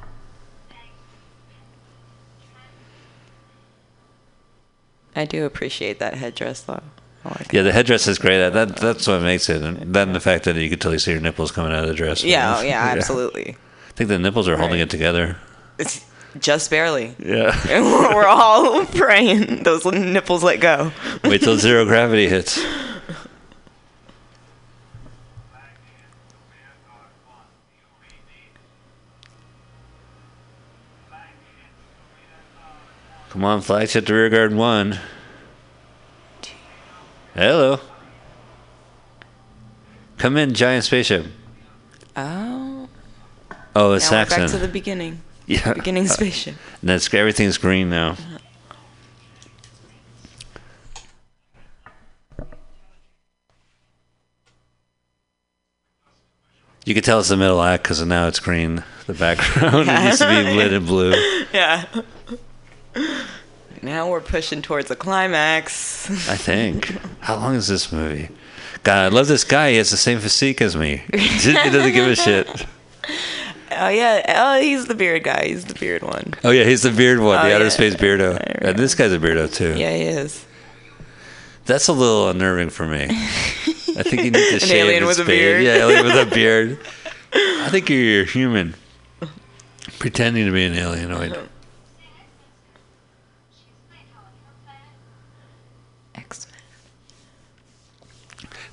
I 5.16 5.26
do 5.26 5.46
appreciate 5.46 6.00
that 6.00 6.16
headdress 6.16 6.62
though. 6.62 6.84
Oh, 7.26 7.30
I 7.30 7.40
like 7.40 7.52
Yeah, 7.54 7.64
the 7.64 7.72
headdress 7.74 8.08
is 8.08 8.18
great. 8.18 8.38
That, 8.38 8.54
that 8.54 8.78
that's 8.78 9.08
what 9.08 9.22
makes 9.22 9.50
it, 9.50 9.62
and 9.62 9.94
then 9.94 10.14
the 10.14 10.20
fact 10.20 10.46
that 10.46 10.56
you 10.56 10.70
can 10.70 10.80
totally 10.80 11.00
see 11.00 11.12
your 11.12 11.20
nipples 11.22 11.52
coming 11.52 11.74
out 11.74 11.84
of 11.84 11.90
the 11.90 11.96
dress. 11.96 12.24
Yeah, 12.24 12.56
oh, 12.58 12.62
yeah, 12.64 12.94
absolutely. 12.98 13.58
I 13.90 13.92
think 13.94 14.08
the 14.08 14.20
nipples 14.20 14.48
are 14.48 14.56
holding 14.58 14.80
Right. 14.80 14.88
it 14.88 14.90
together. 14.90 15.38
It's 15.78 16.06
just 16.40 16.70
barely. 16.70 17.16
Yeah. 17.20 17.60
And 17.70 17.84
we're 17.92 18.16
we're 18.16 18.28
all 18.28 18.86
praying 19.02 19.64
those 19.64 19.86
nipples 19.86 20.44
let 20.44 20.60
go. 20.62 20.92
Wait 21.24 21.42
till 21.42 21.58
zero 21.58 21.86
gravity 21.86 22.28
hits. 22.30 22.64
Come 33.30 33.46
on, 33.46 33.62
flagship 33.62 34.06
to 34.08 34.14
rearguard 34.14 34.54
one. 34.54 35.00
Hello. 37.40 37.80
Come 40.18 40.36
in, 40.36 40.54
giant 40.54 40.84
spaceship. 40.84 41.26
Oh. 42.14 42.90
Oh, 43.74 43.94
it's 43.94 44.12
now 44.12 44.26
Saxon. 44.26 44.42
Back 44.42 44.52
to 44.52 44.58
the 44.58 44.68
beginning. 44.68 45.22
Yeah. 45.48 45.74
Beginning 45.74 46.04
uh, 46.04 46.10
spaceship. 46.10 46.54
That's 46.84 47.12
everything's 47.12 47.58
green 47.58 47.90
now. 47.90 48.18
You 56.86 56.94
can 56.94 57.02
tell 57.02 57.20
it's 57.20 57.30
the 57.30 57.38
middle 57.38 57.64
act 57.64 57.82
because 57.82 58.06
now 58.06 58.28
it's 58.28 58.40
green. 58.40 58.84
The 59.08 59.16
background 59.16 59.88
yeah. 59.88 60.04
it 60.06 60.08
used 60.10 60.22
to 60.22 60.28
be 60.28 60.44
lit 60.56 60.72
in 60.72 60.86
blue. 60.86 61.16
Yeah. 61.52 61.86
Now 63.82 64.10
we're 64.10 64.22
pushing 64.22 64.62
towards 64.62 64.92
a 64.92 64.96
climax. 64.96 66.10
I 66.30 66.36
think. 66.36 66.98
How 67.22 67.36
long 67.36 67.56
is 67.56 67.68
this 67.68 67.92
movie? 67.92 68.30
God, 68.84 68.98
I 68.98 69.08
love 69.16 69.28
this 69.28 69.44
guy. 69.44 69.72
He 69.72 69.78
has 69.78 69.90
the 69.90 69.98
same 69.98 70.20
physique 70.20 70.62
as 70.62 70.76
me. 70.76 71.02
he 71.14 71.54
doesn't 71.54 71.94
give 71.94 72.08
a 72.08 72.16
shit. 72.16 72.66
Oh 73.72 73.88
yeah. 73.88 74.24
Oh, 74.36 74.60
he's 74.60 74.88
the 74.88 74.96
beard 74.96 75.24
guy. 75.24 75.46
He's 75.46 75.64
the 75.66 75.76
beard 75.76 76.02
one. 76.02 76.34
Oh 76.44 76.50
yeah, 76.50 76.64
he's 76.64 76.82
the 76.82 76.92
beard 76.92 77.20
one, 77.20 77.38
Oh, 77.40 77.48
the 77.48 77.56
outer 77.56 77.70
space 77.70 77.94
beardo. 77.96 78.36
And 78.62 78.78
this 78.78 78.96
guy's 78.96 79.14
a 79.14 79.20
beardo 79.20 79.52
too. 79.54 79.76
Yeah, 79.78 79.96
he 79.96 80.02
is. 80.04 80.44
That's 81.66 81.88
a 81.88 81.94
little 81.94 82.30
unnerving 82.30 82.72
for 82.72 82.88
me. 82.88 83.04
I 83.10 84.04
think 84.04 84.24
you 84.24 84.32
need 84.32 84.34
to 84.34 84.54
An 84.56 84.60
shave 84.60 84.86
alien 84.86 85.04
his 85.04 85.20
with 85.20 85.28
a 85.28 85.30
beard. 85.30 85.64
beard. 85.64 85.64
Yeah, 85.64 85.86
alien 85.86 86.04
with 86.04 86.16
a 86.16 86.26
beard. 86.36 86.80
I 87.32 87.70
think 87.70 87.90
you're, 87.90 88.00
you're 88.00 88.26
human, 88.26 88.74
pretending 90.00 90.48
to 90.48 90.52
be 90.52 90.66
an 90.66 90.74
alienoid. 90.74 91.48
X 96.16 96.48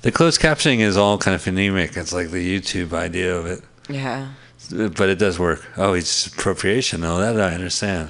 The 0.07 0.13
closed 0.13 0.39
captioning 0.39 0.79
is 0.79 0.95
all 0.95 1.17
kind 1.17 1.35
of 1.35 1.43
phonemic. 1.43 1.97
It's 1.97 2.13
like 2.13 2.29
the 2.29 2.39
YouTube 2.39 2.93
idea 2.93 3.35
of 3.35 3.45
it, 3.45 3.61
Yeah. 3.89 4.29
but 4.71 5.09
it 5.09 5.19
does 5.19 5.37
work. 5.37 5.67
Oh, 5.75 5.91
it's 5.91 6.27
appropriation. 6.27 7.03
Oh, 7.03 7.17
that 7.17 7.37
I 7.41 7.53
understand. 7.53 8.07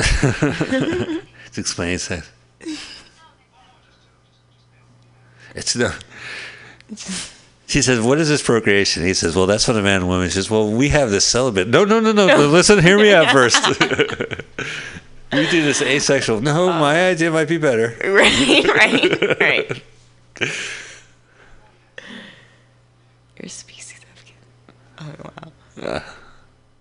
it 0.00 1.22
explains 1.56 2.08
that. 2.08 2.28
It's 5.54 5.76
no. 5.76 5.92
She 7.68 7.82
says, 7.82 8.00
"What 8.00 8.18
is 8.18 8.28
this 8.28 8.42
procreation?" 8.42 9.04
He 9.04 9.14
says, 9.14 9.36
"Well, 9.36 9.46
that's 9.46 9.68
what 9.68 9.76
a 9.76 9.82
man 9.82 10.00
and 10.00 10.08
woman." 10.08 10.26
She 10.28 10.34
says, 10.34 10.50
"Well, 10.50 10.72
we 10.72 10.88
have 10.88 11.12
this 11.12 11.24
celibate." 11.24 11.68
No, 11.68 11.84
no, 11.84 12.00
no, 12.00 12.10
no. 12.10 12.26
Listen, 12.48 12.82
hear 12.82 12.98
me 12.98 13.12
out 13.14 13.30
first. 13.32 13.62
we 15.32 15.48
do 15.50 15.62
this 15.62 15.80
asexual. 15.82 16.40
No, 16.40 16.70
uh, 16.70 16.78
my 16.78 17.08
idea 17.08 17.30
might 17.30 17.48
be 17.48 17.58
better. 17.58 17.96
Right. 18.04 18.66
Right. 18.66 19.40
Right. 19.40 19.82
You're 23.36 23.46
a 23.46 23.48
species 23.48 24.00
advocate. 24.10 24.36
Oh 25.00 25.14
wow. 25.24 25.52
Ah. 25.82 26.16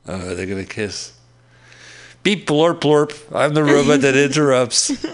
Oh, 0.08 0.36
they're 0.36 0.46
gonna 0.46 0.66
kiss. 0.66 1.14
Beep 2.24 2.48
blorp 2.48 2.80
blorp. 2.82 3.14
I'm 3.34 3.54
the 3.54 3.64
robot 3.64 4.02
that 4.02 4.16
interrupts. 4.26 5.06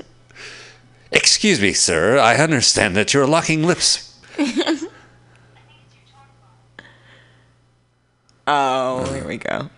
Excuse 1.12 1.62
me, 1.62 1.74
sir. 1.74 2.18
I 2.18 2.36
understand 2.38 2.96
that 2.96 3.14
you're 3.14 3.28
locking 3.28 3.64
lips. 3.64 4.18
Oh, 8.48 9.12
here 9.14 9.28
we 9.28 9.38
go. 9.38 9.70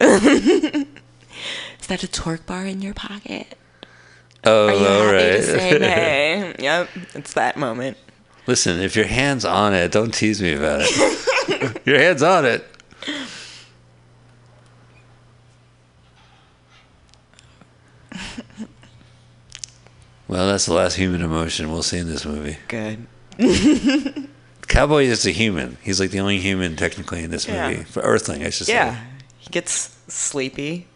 Is 1.88 1.90
that 1.90 2.04
a 2.04 2.08
torque 2.10 2.46
bar 2.46 2.66
in 2.66 2.82
your 2.82 2.94
pocket? 2.94 3.58
Oh, 4.44 4.68
Are 4.68 4.74
you 4.74 4.78
all 4.86 5.04
happy 5.14 5.18
to 5.22 5.36
right. 5.38 5.42
say 5.42 5.80
hey? 5.80 6.56
Yep, 6.60 6.90
it's 7.16 7.32
that 7.36 7.56
moment. 7.56 7.96
Listen, 8.46 8.82
if 8.82 8.98
your 8.98 9.06
hand's 9.06 9.46
on 9.46 9.74
it, 9.74 9.90
don't 9.94 10.14
tease 10.14 10.42
me 10.42 10.52
about 10.52 10.82
it. 10.84 11.82
your 11.86 11.98
hand's 11.98 12.22
on 12.24 12.44
it. 12.44 12.68
Well, 20.28 20.48
that's 20.48 20.66
the 20.66 20.74
last 20.74 20.96
human 20.96 21.22
emotion 21.22 21.72
we'll 21.72 21.84
see 21.84 21.98
in 21.98 22.08
this 22.08 22.26
movie. 22.26 22.58
Good. 22.68 23.08
Cowboy 24.68 25.04
is 25.06 25.26
a 25.26 25.32
human. 25.32 25.78
He's 25.82 26.00
like 26.02 26.12
the 26.12 26.20
only 26.20 26.40
human 26.40 26.76
technically 26.76 27.24
in 27.24 27.32
this 27.32 27.48
Yeah. 27.48 27.70
movie. 27.70 27.84
For 27.84 28.02
Earthling, 28.02 28.44
I 28.44 28.50
should 28.50 28.68
Yeah, 28.68 28.96
say. 28.96 29.02
he 29.40 29.50
gets 29.52 29.96
sleepy 30.10 30.88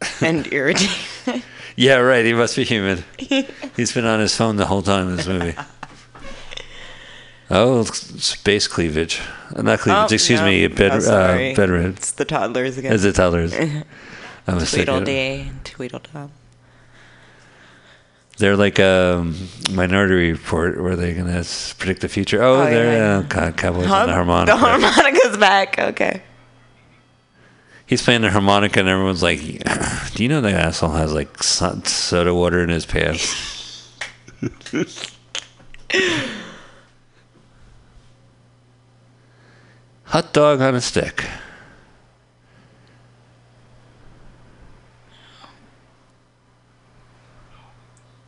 and 0.20 0.50
irritated. 0.52 1.42
Yeah, 1.76 1.96
right. 1.96 2.24
He 2.24 2.32
must 2.32 2.56
be 2.56 2.64
human. 2.64 3.04
He's 3.76 3.92
been 3.92 4.04
on 4.04 4.20
his 4.20 4.34
phone 4.36 4.56
the 4.56 4.66
whole 4.66 4.82
time 4.82 5.08
in 5.10 5.16
this 5.16 5.26
movie. 5.26 5.54
Oh, 7.50 7.82
space 7.84 8.68
cleavage. 8.68 9.20
Uh, 9.56 9.62
Not 9.62 9.78
cleavage, 9.80 10.10
Oh, 10.12 10.14
excuse 10.14 10.40
no. 10.40 10.46
me. 10.46 10.66
Bed, 10.66 10.92
Oh, 10.92 10.96
uh, 10.96 11.00
sorry. 11.00 11.54
bed 11.54 11.70
red. 11.70 11.84
it's 11.86 12.10
the 12.12 12.24
toddlers 12.26 12.76
again. 12.76 12.92
As 12.92 13.02
the 13.04 13.12
toddlers. 13.12 13.54
I 13.54 14.54
was 14.54 14.70
thinking. 14.70 14.86
Tweedledee, 15.04 15.50
Tweedledum. 15.64 16.30
They're 18.36 18.56
like 18.56 18.78
a 18.78 19.32
minority 19.72 20.30
report 20.32 20.80
where 20.80 20.94
they're 20.94 21.14
going 21.14 21.26
to 21.42 21.74
predict 21.76 22.02
the 22.02 22.08
future. 22.08 22.42
Oh, 22.42 22.56
Oh, 22.60 22.64
yeah, 22.64 22.70
they're 22.70 22.92
yeah. 22.98 23.18
uh, 23.18 23.22
God, 23.22 23.56
Cowboys 23.56 23.86
on 23.90 24.06
the 24.08 24.12
harmonica. 24.12 24.52
The 24.52 24.56
harmonica's 24.58 25.36
back. 25.38 25.78
Okay. 25.78 26.22
He's 27.88 28.02
playing 28.02 28.20
the 28.20 28.30
harmonica, 28.30 28.80
and 28.80 28.88
everyone's 28.88 29.22
like, 29.22 29.40
"Do 30.14 30.22
you 30.22 30.28
know 30.28 30.42
that 30.42 30.52
asshole 30.52 30.90
has 30.90 31.14
like 31.14 31.42
soda 31.42 32.34
water 32.34 32.62
in 32.62 32.68
his 32.68 32.84
pants?" 32.84 33.90
Hot 40.04 40.32
dog 40.34 40.60
on 40.60 40.74
a 40.74 40.82
stick. 40.82 41.24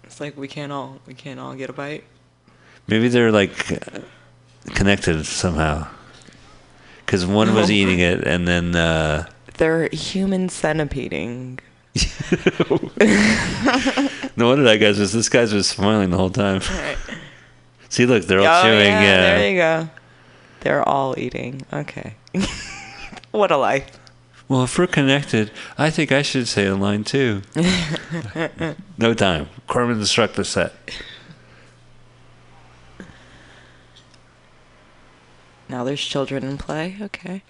It's 0.05 0.21
like 0.23 0.39
we 0.39 0.49
can't 0.49 0.73
all 0.73 1.01
we 1.07 1.13
can't 1.13 1.39
all 1.39 1.55
get 1.55 1.69
a 1.69 1.75
bite. 1.75 2.05
Maybe 2.87 3.09
they're 3.09 3.31
like 3.31 3.79
connected 4.75 5.27
somehow. 5.27 5.87
Because 7.05 7.27
one 7.27 7.55
was 7.55 7.71
eating 7.81 7.99
it, 7.99 8.27
and 8.27 8.49
then 8.49 8.75
uh, 8.75 9.29
They're 9.61 9.91
human 9.93 10.49
centipeding. 10.49 11.61
no 14.35 14.49
wonder 14.49 14.65
that 14.65 14.79
guy's 14.81 14.99
was 14.99 15.13
this 15.13 15.29
guy's 15.29 15.53
was 15.53 15.69
smiling 15.69 16.09
the 16.09 16.17
whole 16.17 16.31
time. 16.31 16.61
Right. 16.61 16.97
See, 17.91 18.07
look, 18.07 18.25
they're 18.25 18.41
all 18.41 18.47
oh 18.47 18.63
chewing. 18.63 18.87
yeah, 18.87 19.03
Yeah, 19.03 19.37
there 19.37 19.51
you 19.51 19.59
go. 19.59 19.91
They're 20.61 20.89
all 20.89 21.15
eating. 21.19 21.67
Okay. 21.71 22.15
what 23.33 23.51
a 23.51 23.59
life. 23.59 24.01
Well, 24.49 24.65
if 24.65 24.79
we're 24.79 24.87
connected, 24.87 25.51
I 25.77 25.91
think 25.91 26.11
I 26.11 26.23
should 26.23 26.49
say 26.49 26.65
a 26.65 26.75
line 26.75 27.05
too. 27.05 27.43
no 28.97 29.13
time. 29.13 29.51
Corman 29.67 29.99
instruct 29.99 30.37
the 30.37 30.45
set. 30.47 30.73
Now 35.69 35.85
there's 35.85 36.01
children 36.01 36.45
in 36.45 36.57
play. 36.57 36.97
Okay. 36.99 37.43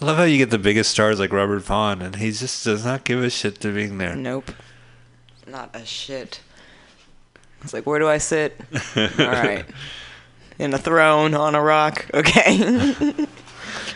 I 0.00 0.04
love 0.04 0.18
how 0.18 0.24
you 0.24 0.36
get 0.38 0.50
the 0.50 0.58
biggest 0.58 0.90
stars 0.90 1.18
like 1.18 1.32
Robert 1.32 1.60
Vaughn, 1.60 2.02
and 2.02 2.16
he 2.16 2.30
just 2.30 2.64
does 2.64 2.84
not 2.84 3.04
give 3.04 3.22
a 3.22 3.30
shit 3.30 3.60
to 3.60 3.72
being 3.72 3.98
there. 3.98 4.14
Nope. 4.14 4.50
Not 5.46 5.74
a 5.74 5.86
shit. 5.86 6.40
It's 7.62 7.72
like, 7.72 7.86
where 7.86 7.98
do 7.98 8.06
I 8.06 8.18
sit? 8.18 8.60
All 8.96 9.06
right. 9.18 9.64
In 10.58 10.74
a 10.74 10.78
throne 10.78 11.34
on 11.34 11.54
a 11.54 11.62
rock. 11.62 12.06
Okay. 12.12 13.14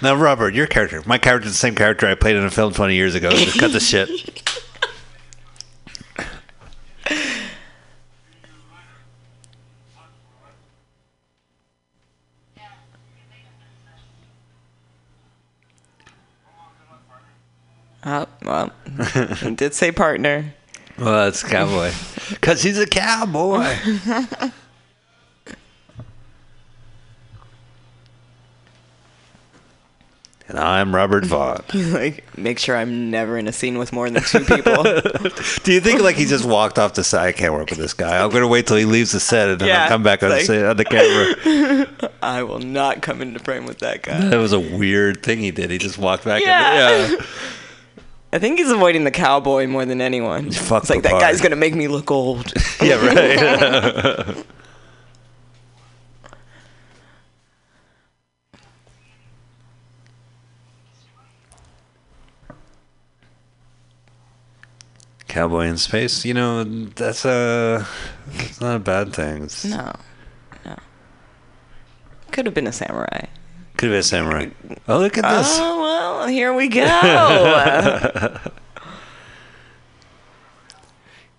Now, 0.02 0.14
Robert, 0.14 0.54
your 0.54 0.66
character, 0.66 1.02
my 1.04 1.18
character, 1.18 1.48
the 1.48 1.54
same 1.54 1.74
character 1.74 2.06
I 2.06 2.14
played 2.14 2.36
in 2.36 2.44
a 2.44 2.50
film 2.50 2.72
20 2.72 2.94
years 2.94 3.14
ago. 3.14 3.30
Just 3.30 3.58
cut 3.58 3.72
the 3.72 3.80
shit. 3.80 4.08
oh, 18.10 18.26
well, 18.44 18.72
he 19.36 19.54
did 19.54 19.74
say 19.74 19.92
partner. 19.92 20.54
Well, 20.98 21.24
that's 21.24 21.42
cowboy. 21.42 21.92
Because 22.30 22.62
he's 22.62 22.78
a 22.78 22.86
cowboy. 22.86 23.64
and 30.48 30.58
I'm 30.58 30.94
Robert 30.94 31.24
Vaughn. 31.24 31.62
He's 31.70 31.92
like, 31.94 32.24
make 32.36 32.58
sure 32.58 32.76
I'm 32.76 33.10
never 33.10 33.38
in 33.38 33.46
a 33.46 33.52
scene 33.52 33.78
with 33.78 33.92
more 33.92 34.10
than 34.10 34.22
two 34.22 34.40
people. 34.40 34.82
Do 35.62 35.72
you 35.72 35.80
think 35.80 36.00
like 36.02 36.16
he 36.16 36.24
just 36.24 36.44
walked 36.44 36.78
off 36.78 36.94
the 36.94 37.04
side? 37.04 37.28
I 37.28 37.32
can't 37.32 37.52
work 37.54 37.70
with 37.70 37.78
this 37.78 37.94
guy. 37.94 38.22
I'm 38.22 38.30
gonna 38.30 38.48
wait 38.48 38.66
till 38.66 38.76
he 38.76 38.84
leaves 38.84 39.12
the 39.12 39.20
set 39.20 39.48
and 39.48 39.60
then 39.60 39.68
Yeah, 39.68 39.84
I'll 39.84 39.88
come 39.88 40.02
back 40.02 40.22
on, 40.22 40.30
like- 40.30 40.46
the, 40.46 40.70
on 40.70 40.76
the 40.76 40.84
camera. 40.84 41.88
I 42.22 42.42
will 42.42 42.58
not 42.58 43.00
come 43.00 43.22
into 43.22 43.38
frame 43.38 43.64
with 43.64 43.78
that 43.78 44.02
guy. 44.02 44.20
That 44.28 44.38
was 44.38 44.52
a 44.52 44.60
weird 44.60 45.22
thing 45.22 45.38
he 45.38 45.50
did. 45.50 45.70
He 45.70 45.78
just 45.78 45.98
walked 45.98 46.24
back. 46.24 46.42
Yeah. 46.42 47.14
In, 48.32 48.34
yeah. 48.34 48.36
I 48.36 48.38
think 48.38 48.58
he's 48.58 48.70
avoiding 48.70 49.04
the 49.04 49.10
cowboy 49.10 49.66
more 49.66 49.84
than 49.84 50.00
anyone. 50.00 50.50
Fuck 50.50 50.84
it's 50.84 50.90
like 50.90 51.02
the 51.02 51.08
that 51.10 51.20
guy's 51.20 51.40
gonna 51.40 51.56
make 51.56 51.74
me 51.74 51.88
look 51.88 52.10
old. 52.10 52.52
yeah, 52.82 52.94
right. 52.94 54.44
Cowboy 65.28 65.66
in 65.66 65.76
space, 65.76 66.24
you 66.24 66.34
know, 66.34 66.64
that's 66.64 67.24
a 67.24 67.86
it's 68.32 68.60
not 68.60 68.74
a 68.74 68.80
bad 68.80 69.12
thing. 69.12 69.44
It's, 69.44 69.64
no, 69.64 69.92
no. 70.66 70.76
Could 72.32 72.46
have 72.46 72.54
been 72.54 72.66
a 72.66 72.72
samurai. 72.72 73.26
Could 73.80 73.88
have 73.88 73.94
been 73.94 74.00
a 74.00 74.02
samurai. 74.02 74.48
Oh, 74.88 74.98
look 74.98 75.16
at 75.16 75.22
this. 75.22 75.56
Oh 75.58 75.80
well, 75.80 76.26
here 76.26 76.52
we 76.52 76.68
go. 76.68 76.84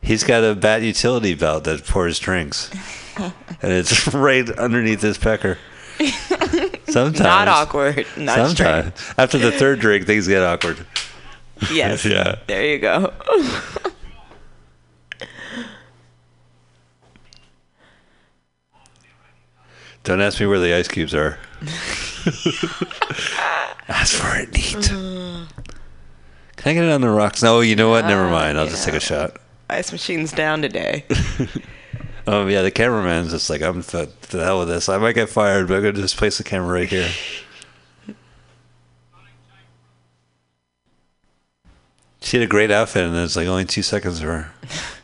He's 0.01 0.23
got 0.23 0.43
a 0.43 0.55
bat 0.55 0.81
utility 0.81 1.35
belt 1.35 1.65
that 1.65 1.85
pours 1.85 2.17
drinks, 2.17 2.71
and 3.17 3.71
it's 3.71 4.11
right 4.15 4.49
underneath 4.49 5.01
his 5.01 5.19
pecker. 5.19 5.59
Sometimes 6.89 7.19
Not 7.19 7.47
awkward. 7.47 8.07
Not 8.17 8.47
Sometimes 8.47 9.13
after 9.19 9.37
the 9.37 9.51
third 9.51 9.79
drink, 9.79 10.07
things 10.07 10.27
get 10.27 10.41
awkward. 10.41 10.83
Yes. 11.71 12.03
Yeah. 12.03 12.39
There 12.47 12.65
you 12.65 12.79
go. 12.79 13.13
Don't 20.03 20.21
ask 20.21 20.39
me 20.39 20.47
where 20.47 20.59
the 20.59 20.73
ice 20.73 20.87
cubes 20.87 21.13
are. 21.13 21.37
Ask 23.87 24.15
for 24.15 24.35
it 24.37 24.51
neat. 24.53 24.89
Mm. 24.89 25.47
Can 26.55 26.71
I 26.71 26.73
get 26.73 26.83
it 26.83 26.91
on 26.91 27.01
the 27.01 27.09
rocks? 27.09 27.41
No, 27.41 27.61
you 27.61 27.75
know 27.75 27.89
what? 27.89 28.05
Never 28.05 28.29
mind. 28.29 28.57
I'll 28.57 28.67
just 28.67 28.85
take 28.85 28.95
a 28.95 28.99
shot. 28.99 29.37
Ice 29.69 29.91
machine's 29.91 30.31
down 30.31 30.61
today. 30.61 31.05
Oh 32.27 32.45
yeah, 32.47 32.61
the 32.61 32.71
cameraman's 32.71 33.31
just 33.31 33.49
like, 33.49 33.61
I'm 33.61 33.81
to 33.81 34.07
the 34.29 34.43
hell 34.43 34.59
with 34.59 34.67
this. 34.67 34.89
I 34.89 34.97
might 34.97 35.15
get 35.15 35.29
fired, 35.29 35.67
but 35.67 35.77
I'm 35.77 35.81
gonna 35.81 35.93
just 35.93 36.17
place 36.17 36.37
the 36.37 36.43
camera 36.43 36.71
right 36.71 36.87
here. 36.87 37.09
She 42.21 42.37
had 42.37 42.43
a 42.43 42.47
great 42.47 42.69
outfit, 42.69 43.05
and 43.05 43.15
there's 43.15 43.35
like 43.35 43.47
only 43.47 43.65
two 43.65 43.81
seconds 43.81 44.19
of 44.19 44.25
her. 44.25 44.51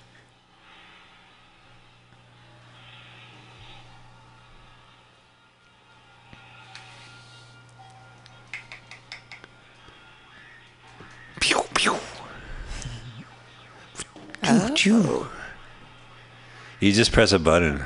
You 16.79 16.91
just 16.91 17.11
press 17.11 17.31
a 17.31 17.39
button. 17.39 17.85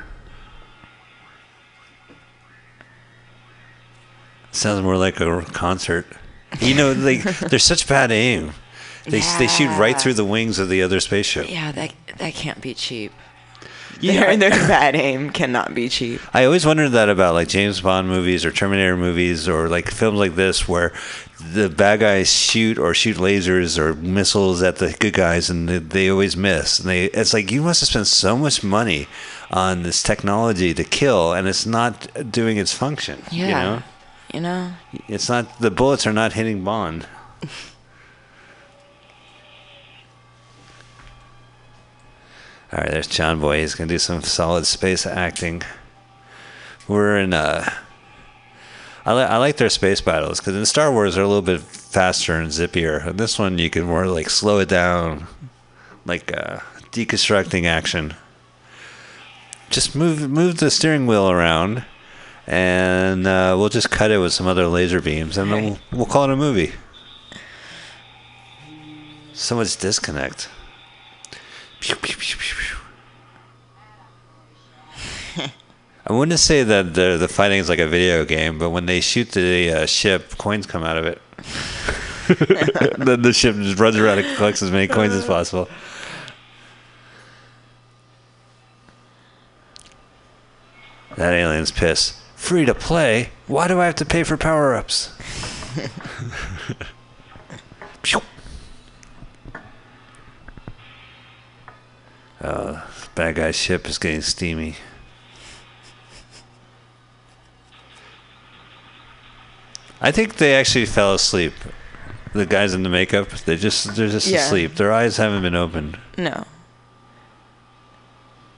Sounds 4.51 4.83
more 4.83 4.97
like 4.97 5.19
a 5.19 5.41
concert. 5.53 6.05
You 6.59 6.75
know, 6.75 6.91
like 6.91 7.23
they're 7.39 7.59
such 7.59 7.87
bad 7.87 8.11
aim. 8.11 8.51
They 9.05 9.21
they 9.39 9.47
shoot 9.47 9.69
right 9.79 9.99
through 9.99 10.13
the 10.13 10.25
wings 10.25 10.59
of 10.59 10.69
the 10.69 10.83
other 10.83 10.99
spaceship. 10.99 11.49
yeah, 11.49 11.71
that 11.71 11.93
that 12.17 12.33
can't 12.33 12.61
be 12.61 12.73
cheap. 12.73 13.11
Yeah, 13.99 14.35
Their, 14.35 14.37
their 14.37 14.49
bad 14.67 14.95
aim 14.95 15.29
cannot 15.29 15.73
be 15.73 15.89
cheap. 15.89 16.21
I 16.33 16.45
always 16.45 16.65
wondered 16.65 16.89
that 16.89 17.09
about 17.09 17.33
like 17.33 17.47
James 17.47 17.81
Bond 17.81 18.07
movies 18.07 18.45
or 18.45 18.51
Terminator 18.51 18.97
movies 18.97 19.47
or 19.47 19.67
like 19.69 19.89
films 19.91 20.17
like 20.19 20.35
this 20.35 20.67
where 20.67 20.93
the 21.39 21.69
bad 21.69 21.99
guys 21.99 22.31
shoot 22.31 22.77
or 22.77 22.93
shoot 22.93 23.17
lasers 23.17 23.77
or 23.77 23.95
missiles 23.95 24.61
at 24.61 24.77
the 24.77 24.95
good 24.99 25.13
guys 25.13 25.49
and 25.49 25.67
they, 25.67 25.77
they 25.79 26.09
always 26.09 26.37
miss. 26.37 26.79
And 26.79 26.89
they 26.89 27.05
it's 27.05 27.33
like 27.33 27.51
you 27.51 27.61
must 27.61 27.81
have 27.81 27.89
spent 27.89 28.07
so 28.07 28.37
much 28.37 28.63
money 28.63 29.07
on 29.49 29.83
this 29.83 30.01
technology 30.01 30.73
to 30.73 30.83
kill 30.83 31.33
and 31.33 31.47
it's 31.47 31.65
not 31.65 32.31
doing 32.31 32.57
its 32.57 32.73
function. 32.73 33.21
Yeah. 33.31 33.45
You 33.45 33.51
know? 33.51 33.83
You 34.33 34.41
know? 34.41 34.73
It's 35.07 35.27
not 35.29 35.59
the 35.59 35.71
bullets 35.71 36.07
are 36.07 36.13
not 36.13 36.33
hitting 36.33 36.63
Bond. 36.63 37.07
All 42.73 42.79
right, 42.79 42.91
there's 42.91 43.07
John 43.07 43.39
Boy. 43.39 43.59
He's 43.59 43.75
gonna 43.75 43.89
do 43.89 43.99
some 43.99 44.21
solid 44.21 44.65
space 44.65 45.05
acting. 45.05 45.61
We're 46.87 47.17
in 47.19 47.33
uh 47.33 47.69
I, 49.05 49.13
li- 49.15 49.23
I 49.23 49.37
like 49.37 49.57
their 49.57 49.69
space 49.69 49.99
battles 49.99 50.39
because 50.39 50.55
in 50.55 50.65
Star 50.65 50.91
Wars 50.91 51.15
they're 51.15 51.23
a 51.23 51.27
little 51.27 51.41
bit 51.41 51.61
faster 51.61 52.35
and 52.35 52.49
zippier. 52.49 53.07
And 53.07 53.19
this 53.19 53.39
one 53.39 53.57
you 53.57 53.69
can 53.69 53.83
more 53.85 54.05
like 54.07 54.29
slow 54.29 54.59
it 54.59 54.69
down, 54.69 55.25
like 56.05 56.31
uh, 56.35 56.59
deconstructing 56.91 57.65
action. 57.65 58.13
Just 59.69 59.95
move 59.95 60.29
move 60.29 60.57
the 60.57 60.69
steering 60.69 61.07
wheel 61.07 61.31
around, 61.31 61.83
and 62.45 63.25
uh, 63.25 63.55
we'll 63.57 63.69
just 63.69 63.89
cut 63.89 64.11
it 64.11 64.19
with 64.19 64.33
some 64.33 64.45
other 64.47 64.67
laser 64.67 65.01
beams, 65.01 65.37
and 65.37 65.51
then 65.51 65.63
we'll, 65.63 65.79
we'll 65.91 66.05
call 66.05 66.25
it 66.25 66.29
a 66.29 66.35
movie. 66.35 66.73
So 69.33 69.55
much 69.55 69.77
disconnect. 69.77 70.49
Pew, 71.31 71.31
pew, 71.31 71.39
pew, 71.39 71.39
pew, 71.39 71.39
pew. 71.39 71.70
I 76.07 76.13
wouldn't 76.13 76.39
say 76.39 76.63
that 76.63 76.93
the 76.93 77.17
the 77.17 77.27
fighting 77.27 77.59
is 77.59 77.69
like 77.69 77.79
a 77.79 77.87
video 77.87 78.23
game, 78.25 78.57
but 78.59 78.69
when 78.69 78.85
they 78.85 79.01
shoot 79.01 79.31
the 79.31 79.71
uh, 79.71 79.85
ship, 79.85 80.37
coins 80.37 80.65
come 80.65 80.83
out 80.83 80.97
of 80.97 81.05
it. 81.05 81.21
then 82.97 83.21
the 83.21 83.33
ship 83.33 83.55
just 83.55 83.79
runs 83.79 83.97
around 83.97 84.19
and 84.19 84.37
collects 84.37 84.61
as 84.61 84.71
many 84.71 84.87
coins 84.87 85.13
as 85.13 85.25
possible. 85.25 85.67
That 91.17 91.33
alien's 91.33 91.71
piss. 91.71 92.21
Free 92.35 92.65
to 92.65 92.73
play? 92.73 93.29
Why 93.47 93.67
do 93.67 93.79
I 93.79 93.85
have 93.85 93.95
to 93.95 94.05
pay 94.05 94.23
for 94.23 94.37
power 94.37 94.73
ups? 94.75 95.13
uh, 102.41 102.81
bad 103.15 103.35
guy's 103.35 103.55
ship 103.55 103.87
is 103.87 103.97
getting 103.97 104.21
steamy. 104.21 104.75
I 110.01 110.11
think 110.11 110.35
they 110.37 110.55
actually 110.55 110.85
fell 110.87 111.13
asleep. 111.13 111.53
The 112.33 112.45
guys 112.45 112.73
in 112.73 112.83
the 112.83 112.89
makeup, 112.89 113.29
they 113.29 113.55
just 113.57 113.95
they're 113.95 114.07
just 114.09 114.27
Yeah. 114.27 114.39
asleep. 114.45 114.75
Their 114.75 114.91
eyes 114.91 115.17
haven't 115.17 115.41
been 115.43 115.55
opened. 115.55 115.99
No. 116.17 116.45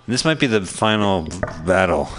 This 0.07 0.23
might 0.23 0.39
be 0.39 0.47
the 0.47 0.61
final 0.65 1.27
battle. 1.65 2.09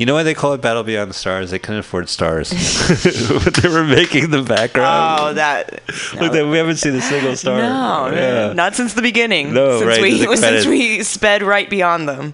You 0.00 0.06
know 0.06 0.14
why 0.14 0.22
they 0.22 0.32
call 0.32 0.54
it 0.54 0.62
Battle 0.62 0.82
Beyond 0.82 1.10
the 1.10 1.14
Stars? 1.14 1.50
They 1.50 1.58
couldn't 1.58 1.80
afford 1.80 2.08
stars. 2.08 2.48
but 3.44 3.52
they 3.52 3.68
were 3.68 3.84
making 3.84 4.30
the 4.30 4.40
background. 4.40 5.20
Oh, 5.20 5.34
that. 5.34 5.82
Look, 6.18 6.32
that 6.32 6.46
we 6.50 6.56
haven't 6.56 6.76
seen 6.76 6.94
a 6.94 7.02
single 7.02 7.36
star. 7.36 7.58
No, 7.58 8.10
Yeah. 8.10 8.54
not 8.54 8.74
since 8.74 8.94
the 8.94 9.02
beginning. 9.02 9.52
No, 9.52 9.78
since 9.78 9.86
right, 9.88 10.00
We, 10.00 10.24
the 10.24 10.36
since 10.38 10.64
we 10.64 11.02
sped 11.02 11.42
right 11.42 11.68
beyond 11.68 12.08
them 12.08 12.32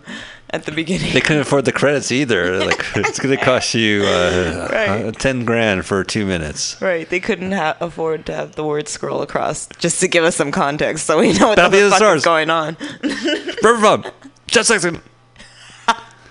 at 0.51 0.65
the 0.65 0.71
beginning. 0.71 1.13
They 1.13 1.21
couldn't 1.21 1.43
afford 1.43 1.65
the 1.65 1.73
credits 1.73 2.13
either. 2.13 2.65
Like 2.65 2.85
it's 2.95 3.19
going 3.19 3.37
to 3.37 3.45
cost 3.45 3.75
you 3.75 4.05
uh, 4.05 4.69
Right. 4.71 5.05
uh, 5.07 5.11
ten 5.11 5.45
grand 5.45 5.85
for 5.87 6.05
two 6.05 6.25
minutes. 6.25 6.81
Right, 6.81 7.11
they 7.11 7.19
couldn't 7.19 7.51
ha- 7.51 7.77
afford 7.81 8.27
to 8.27 8.33
have 8.33 8.55
the 8.55 8.63
word 8.63 8.87
scroll 8.87 9.23
across 9.23 9.67
just 9.81 9.99
to 10.03 10.07
give 10.07 10.23
us 10.23 10.37
some 10.37 10.53
context 10.53 11.05
so 11.07 11.19
we 11.19 11.33
know 11.33 11.49
what 11.49 11.57
That'll 11.57 11.73
the 11.73 11.81
the 11.81 11.91
fuck 11.91 11.97
stars. 11.99 12.19
is 12.19 12.25
going 12.25 12.49
on. 12.49 12.77
River 13.03 13.81
Farm, 13.81 14.05
just 14.47 14.69
section. 14.69 15.03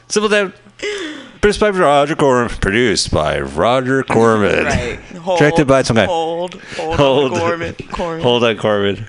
Simple 0.08 0.30
down. 0.30 0.54
Produced 0.78 1.60
by 1.60 1.70
Roger 1.70 2.16
Corman. 2.16 2.50
Produced 2.58 3.12
by 3.12 3.40
Roger 3.40 4.04
Corman. 4.04 4.66
Right. 4.66 5.00
Hold, 5.00 5.40
Directed 5.46 5.68
by 5.68 5.84
some 5.84 5.96
guy. 5.96 6.06
Hold, 6.06 6.56
hold, 6.56 6.96
Hold. 6.96 7.34
on, 7.34 7.40
Gorman. 7.40 7.76
Corman. 7.92 8.24
Hold 8.24 8.44
on, 8.44 8.58
Corbin. 8.58 9.08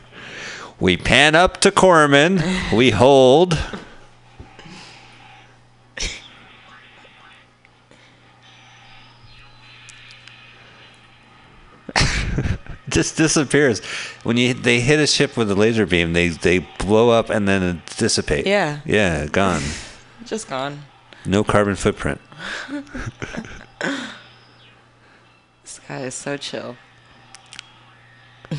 We 0.78 0.96
pan 0.98 1.34
up 1.34 1.60
to 1.62 1.70
Corman. 1.70 2.42
We 2.74 2.90
hold. 2.90 3.58
Just 12.88 13.16
disappears 13.16 13.80
when 14.22 14.36
you 14.36 14.54
they 14.54 14.80
hit 14.80 15.00
a 15.00 15.06
ship 15.06 15.36
with 15.36 15.50
a 15.50 15.54
laser 15.54 15.86
beam. 15.86 16.12
They 16.12 16.28
they 16.28 16.58
blow 16.78 17.10
up 17.10 17.30
and 17.30 17.48
then 17.48 17.82
dissipate. 17.96 18.46
Yeah. 18.46 18.80
yeah, 18.84 19.26
gone. 19.26 19.62
Just 20.24 20.48
gone. 20.48 20.82
No 21.26 21.44
carbon 21.44 21.76
footprint. 21.76 22.20
This 25.66 25.80
guy 25.88 26.02
is 26.02 26.14
so 26.14 26.36
chill. 26.36 26.76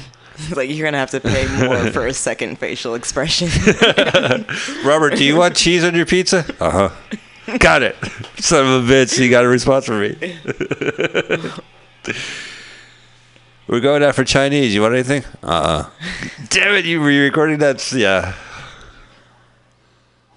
like 0.57 0.69
you're 0.69 0.85
gonna 0.85 0.97
have 0.97 1.11
to 1.11 1.21
pay 1.21 1.47
more 1.65 1.89
for 1.89 2.05
a 2.05 2.13
second 2.13 2.59
facial 2.59 2.95
expression. 2.95 3.47
Robert, 4.85 5.15
do 5.15 5.23
you 5.23 5.37
want 5.37 5.55
cheese 5.55 5.85
on 5.85 5.95
your 5.95 6.05
pizza? 6.05 6.43
Uh 6.59 6.89
huh. 6.89 7.57
Got 7.59 7.83
it. 7.83 7.95
Son 8.39 8.67
of 8.67 8.89
a 8.89 8.93
bitch, 8.93 9.17
you 9.19 9.29
got 9.29 9.45
a 9.45 9.47
response 9.47 9.85
from 9.85 10.01
me. 10.01 10.17
We're 13.67 13.79
going 13.79 14.03
out 14.03 14.15
for 14.15 14.25
Chinese. 14.25 14.75
You 14.75 14.81
want 14.81 14.93
anything? 14.93 15.23
Uh. 15.41 15.47
uh 15.47 15.89
Damn 16.49 16.75
it! 16.75 16.83
You 16.83 16.99
were 16.99 17.09
you 17.09 17.23
recording 17.23 17.59
that? 17.59 17.89
Yeah. 17.93 18.33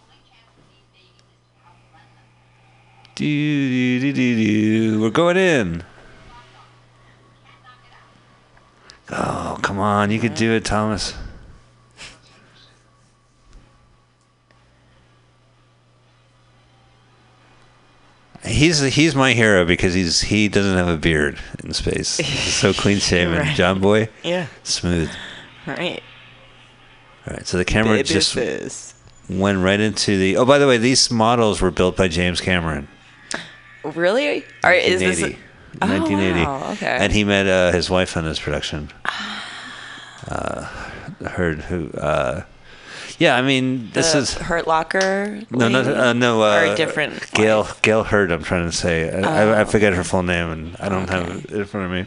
Do, 0.06 0.14
do, 0.14 0.30
do, 0.30 0.92
do, 0.92 0.94
do. 0.94 1.00
We're 5.00 5.10
going 5.10 5.36
in. 5.36 5.84
Oh, 9.10 9.58
come 9.62 9.78
on. 9.78 10.10
You 10.10 10.18
could 10.18 10.34
do 10.34 10.52
it, 10.52 10.64
Thomas. 10.64 11.14
He's 18.44 18.80
he's 18.80 19.14
my 19.14 19.34
hero 19.34 19.66
because 19.66 19.92
he's 19.92 20.22
he 20.22 20.48
doesn't 20.48 20.76
have 20.76 20.88
a 20.88 20.96
beard 20.96 21.38
in 21.62 21.74
space. 21.74 22.16
He's 22.16 22.54
so 22.54 22.72
clean 22.72 22.98
shaven. 23.00 23.38
Right. 23.38 23.54
John 23.54 23.80
Boy, 23.80 24.08
Yeah. 24.22 24.46
smooth. 24.62 25.10
Right. 25.66 26.02
All 27.26 27.34
right, 27.34 27.46
so 27.46 27.58
the 27.58 27.66
camera 27.66 27.96
Baby 27.96 28.08
just 28.08 28.32
fizz. 28.32 28.94
went 29.28 29.58
right 29.58 29.78
into 29.78 30.16
the. 30.16 30.38
Oh, 30.38 30.46
by 30.46 30.56
the 30.56 30.66
way, 30.66 30.78
these 30.78 31.10
models 31.10 31.60
were 31.60 31.70
built 31.70 31.96
by 31.96 32.08
James 32.08 32.40
Cameron. 32.40 32.88
Really? 33.84 34.44
Or 34.64 34.72
is 34.72 35.00
this? 35.00 35.20
1980. 35.22 35.38
Oh, 35.82 35.86
1980. 35.86 36.44
wow, 36.44 36.72
okay. 36.72 36.98
And 37.00 37.12
he 37.12 37.24
met 37.24 37.46
uh, 37.46 37.72
his 37.72 37.88
wife 37.88 38.16
on 38.16 38.24
this 38.24 38.38
production. 38.40 38.90
Uh, 40.28 40.64
heard 41.26 41.60
who? 41.62 41.90
Uh, 41.92 42.42
yeah, 43.18 43.36
I 43.36 43.42
mean, 43.42 43.90
this 43.92 44.12
the 44.12 44.18
is 44.20 44.34
Hurt 44.34 44.66
Locker. 44.66 45.40
no, 45.50 45.68
no, 45.68 45.80
uh, 45.80 46.12
no. 46.12 46.42
Uh, 46.42 46.62
or 46.68 46.72
a 46.72 46.76
different. 46.76 47.30
Gail? 47.32 47.68
Gale 47.82 48.04
Hurd. 48.04 48.30
I'm 48.32 48.42
trying 48.42 48.68
to 48.70 48.76
say. 48.76 49.10
I, 49.10 49.20
I, 49.20 49.42
I 49.58 49.60
Oh. 49.62 49.64
forget 49.66 49.92
her 49.92 50.04
full 50.04 50.22
name, 50.22 50.50
and 50.50 50.76
I 50.78 50.88
don't 50.88 51.08
have 51.08 51.28
it 51.28 51.50
in 51.50 51.64
front 51.66 51.86
of 51.86 51.92
me. 51.92 52.06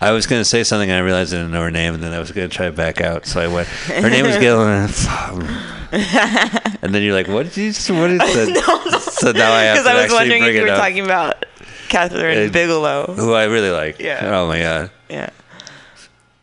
I 0.00 0.12
was 0.12 0.26
going 0.26 0.40
to 0.40 0.44
say 0.44 0.62
something, 0.64 0.90
and 0.90 0.98
I 0.98 1.00
realized 1.02 1.32
I 1.32 1.38
didn't 1.38 1.52
know 1.52 1.62
her 1.62 1.70
name, 1.70 1.94
and 1.94 2.02
then 2.02 2.12
I 2.12 2.18
was 2.18 2.30
going 2.32 2.48
to 2.48 2.54
try 2.54 2.66
to 2.66 2.72
back 2.72 3.00
out. 3.00 3.26
So 3.26 3.40
I 3.40 3.48
went. 3.48 3.68
Her 3.68 4.10
name 4.10 4.26
was 4.26 4.36
Gail, 4.36 4.60
and, 5.92 6.94
then 6.94 7.02
you're 7.02 7.14
like, 7.14 7.28
"What 7.28 7.44
did 7.44 7.56
you? 7.56 7.94
What 7.94 8.10
is 8.10 8.18
that?" 8.18 9.08
So 9.12 9.32
now 9.32 9.52
I 9.52 9.62
have 9.62 9.76
Because 9.84 9.84
to 9.84 9.90
I 9.98 10.02
was 10.02 10.12
wondering 10.12 10.42
if 10.42 10.54
you 10.54 10.62
were 10.62 10.68
up. 10.68 10.78
talking 10.78 11.04
about 11.04 11.46
Kathryn 11.88 12.48
Uh, 12.48 12.52
Bigelow. 12.52 13.14
who 13.14 13.32
I 13.32 13.44
really 13.44 13.70
like. 13.70 13.98
Yeah. 14.00 14.20
Oh 14.24 14.46
my 14.48 14.60
god. 14.60 14.90
Yeah. 15.08 15.30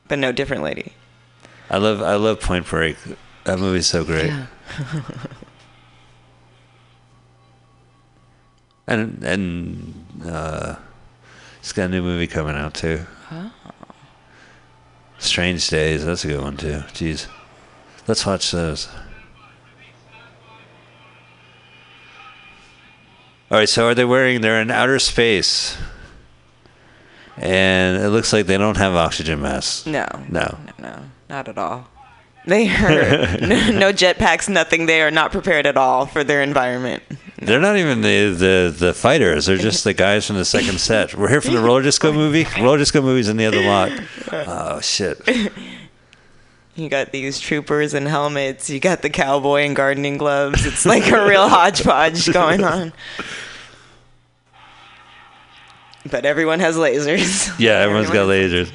But 0.08 0.20
no, 0.20 0.32
different 0.32 0.64
lady. 0.64 0.94
I 1.70 1.78
love 1.78 2.02
I 2.02 2.16
love 2.16 2.40
Point 2.40 2.66
Break. 2.68 2.98
That 3.44 3.60
movie's 3.60 3.86
so 3.88 4.04
great. 4.06 4.28
Yeah. 4.28 4.46
and 8.88 9.24
and 9.24 10.06
uh, 10.26 10.76
it's 11.60 11.74
got 11.74 11.86
a 11.86 11.90
new 11.90 12.02
movie 12.02 12.28
coming 12.28 12.56
out 12.56 12.74
too. 12.74 13.06
Strange 15.20 15.68
Days. 15.70 16.06
That's 16.06 16.26
a 16.26 16.28
good 16.28 16.42
one 16.42 16.58
too. 16.58 16.84
Jeez, 16.94 17.28
let's 18.08 18.26
watch 18.26 18.52
those. 18.52 18.90
All 23.52 23.58
right. 23.60 23.70
So 23.70 23.88
are 23.88 23.96
they 23.96 24.06
wearing? 24.06 24.42
They're 24.42 24.62
in 24.62 24.72
outer 24.72 25.00
space, 25.00 25.78
and 27.38 28.04
it 28.04 28.10
looks 28.10 28.34
like 28.34 28.48
they 28.48 28.58
don't 28.58 28.78
have 28.78 28.96
oxygen 28.96 29.42
masks. 29.42 29.86
No. 29.86 30.06
No. 30.30 30.58
No, 30.68 30.74
no, 30.80 31.00
not 31.30 31.48
at 31.48 31.58
all. 31.58 31.88
They 32.46 32.68
are 32.76 33.38
no, 33.40 33.72
no 33.72 33.94
jetpacks, 33.94 34.50
nothing. 34.50 34.86
They 34.86 35.02
are 35.02 35.12
not 35.12 35.32
prepared 35.32 35.66
at 35.66 35.78
all 35.78 36.06
for 36.06 36.24
their 36.24 36.42
environment. 36.42 37.04
They're 37.38 37.60
not 37.60 37.78
even 37.78 38.02
the, 38.02 38.34
the, 38.34 38.76
the 38.78 38.94
fighters. 38.94 39.48
They're 39.48 39.58
just 39.58 39.84
the 39.84 39.94
guys 39.94 40.26
from 40.28 40.38
the 40.38 40.46
second 40.46 40.80
set. 40.80 41.14
We're 41.16 41.30
here 41.30 41.42
from 41.42 41.54
the 41.56 41.62
roller 41.62 41.82
disco 41.82 42.12
movie. 42.14 42.46
Roller 42.60 42.78
disco 42.78 43.02
movie's 43.02 43.30
in 43.30 43.38
the 43.38 43.46
other 43.46 43.62
lot. 43.62 43.92
Oh 44.32 44.80
shit! 44.82 45.22
You 46.76 46.90
got 46.90 47.12
these 47.12 47.40
troopers 47.40 47.94
in 47.94 48.08
helmets. 48.08 48.68
You 48.68 48.80
got 48.80 49.04
the 49.04 49.10
cowboy 49.12 49.62
in 49.62 49.76
gardening 49.76 50.18
gloves. 50.18 50.66
It's 50.66 50.88
like 50.88 51.08
a 51.12 51.28
real 51.28 51.48
hodgepodge 51.48 52.34
going 52.34 52.64
on. 52.64 52.92
But 56.10 56.26
everyone 56.26 56.60
has 56.62 56.76
lasers. 56.76 57.54
Yeah, 57.60 57.74
everyone's 57.74 58.10
got 58.10 58.28
lasers. 58.28 58.72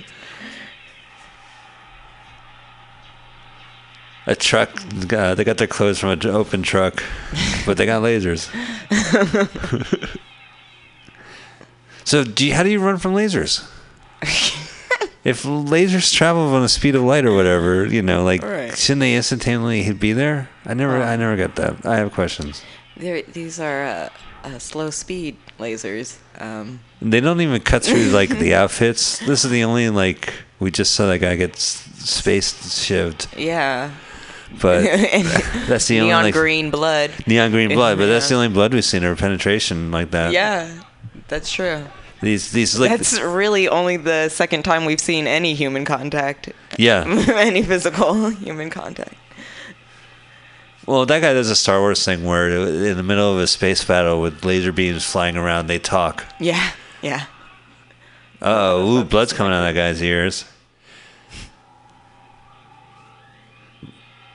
A 4.29 4.37
truck. 4.37 4.69
Uh, 5.11 5.35
they 5.35 5.43
got 5.43 5.57
their 5.57 5.67
clothes 5.67 5.99
from 5.99 6.11
an 6.11 6.27
open 6.27 6.63
truck, 6.63 7.03
but 7.65 7.79
they 7.79 7.87
got 7.87 8.03
lasers. 8.03 8.51
so, 12.05 12.25
do 12.25 12.47
you, 12.47 12.53
how 12.53 12.63
do 12.63 12.69
you 12.69 12.79
run 12.79 12.99
from 12.99 13.15
lasers? 13.15 13.67
if 15.25 15.45
lasers 15.45 16.13
travel 16.15 16.43
on 16.55 16.61
the 16.61 16.69
speed 16.69 16.95
of 16.95 17.03
light 17.05 17.25
or 17.25 17.35
whatever, 17.35 17.87
you 17.87 18.03
know, 18.03 18.23
like 18.23 18.43
Right. 18.43 18.77
shouldn't 18.77 19.01
they 19.01 19.15
instantaneously 19.15 19.95
be 19.95 20.13
there? 20.13 20.51
I 20.67 20.75
never, 20.75 21.03
I 21.03 21.17
never 21.17 21.35
got 21.37 21.57
that. 21.57 21.87
I 21.87 21.97
have 21.97 22.13
questions. 22.13 22.63
These 22.99 23.59
are 23.61 23.85
uh, 23.85 24.09
uh, 24.45 24.59
slow 24.59 24.91
speed 24.91 25.39
lasers. 25.59 26.19
Um, 26.39 26.81
They 27.01 27.21
don't 27.21 27.41
even 27.41 27.63
cut 27.63 27.83
through 27.83 28.11
like 28.21 28.29
the 28.29 28.55
outfits. 28.55 29.21
This 29.21 29.45
is 29.45 29.51
the 29.51 29.65
only 29.65 29.89
like 29.89 30.35
we 30.61 30.71
just 30.71 30.95
saw 30.95 31.07
that 31.07 31.21
guy 31.21 31.37
get 31.37 31.57
space 31.57 32.53
shivved, 32.53 33.27
yeah. 33.39 33.93
But 34.61 34.83
that's 35.67 35.89
the 35.89 36.01
only 36.01 36.09
neon 36.09 36.31
green 36.31 36.71
blood. 36.71 37.13
neon 37.27 37.51
green 37.51 37.69
blood. 37.69 37.99
But 37.99 38.07
that's 38.07 38.29
the 38.29 38.35
only 38.35 38.49
blood 38.49 38.75
we've 38.75 38.85
seen 38.85 39.05
or 39.05 39.15
penetration 39.17 39.91
like 39.91 40.11
that. 40.13 40.33
Yeah, 40.33 40.83
that's 41.29 41.51
true. 41.51 41.85
These 42.21 42.51
these 42.51 42.79
like 42.79 42.91
That's 42.91 43.21
really 43.21 43.69
only 43.69 43.97
the 43.97 44.29
second 44.29 44.65
time 44.65 44.85
we've 44.85 45.01
seen 45.01 45.27
any 45.29 45.55
human 45.55 45.85
contact, 45.85 46.51
yeah. 46.77 47.05
any 47.37 47.63
physical 47.63 48.31
human 48.31 48.71
contact. 48.71 49.15
Well, 50.85 51.07
that 51.07 51.21
guy 51.21 51.35
does 51.35 51.51
a 51.51 51.55
Star 51.55 51.81
Wars 51.81 52.05
thing 52.05 52.25
where 52.25 52.49
in 52.49 52.97
the 52.97 53.03
middle 53.03 53.33
of 53.33 53.39
a 53.39 53.47
space 53.47 53.85
battle 53.85 54.21
with 54.21 54.45
laser 54.45 54.73
beams 54.73 55.05
flying 55.05 55.37
around, 55.37 55.67
they 55.67 55.79
talk. 55.79 56.25
Yeah, 56.41 56.73
yeah. 57.03 57.27
Oh, 58.41 59.05
blood's 59.05 59.33
coming 59.33 59.53
out 59.53 59.59
of 59.59 59.75
that 59.75 59.79
guy's 59.79 60.03
ears. 60.03 60.45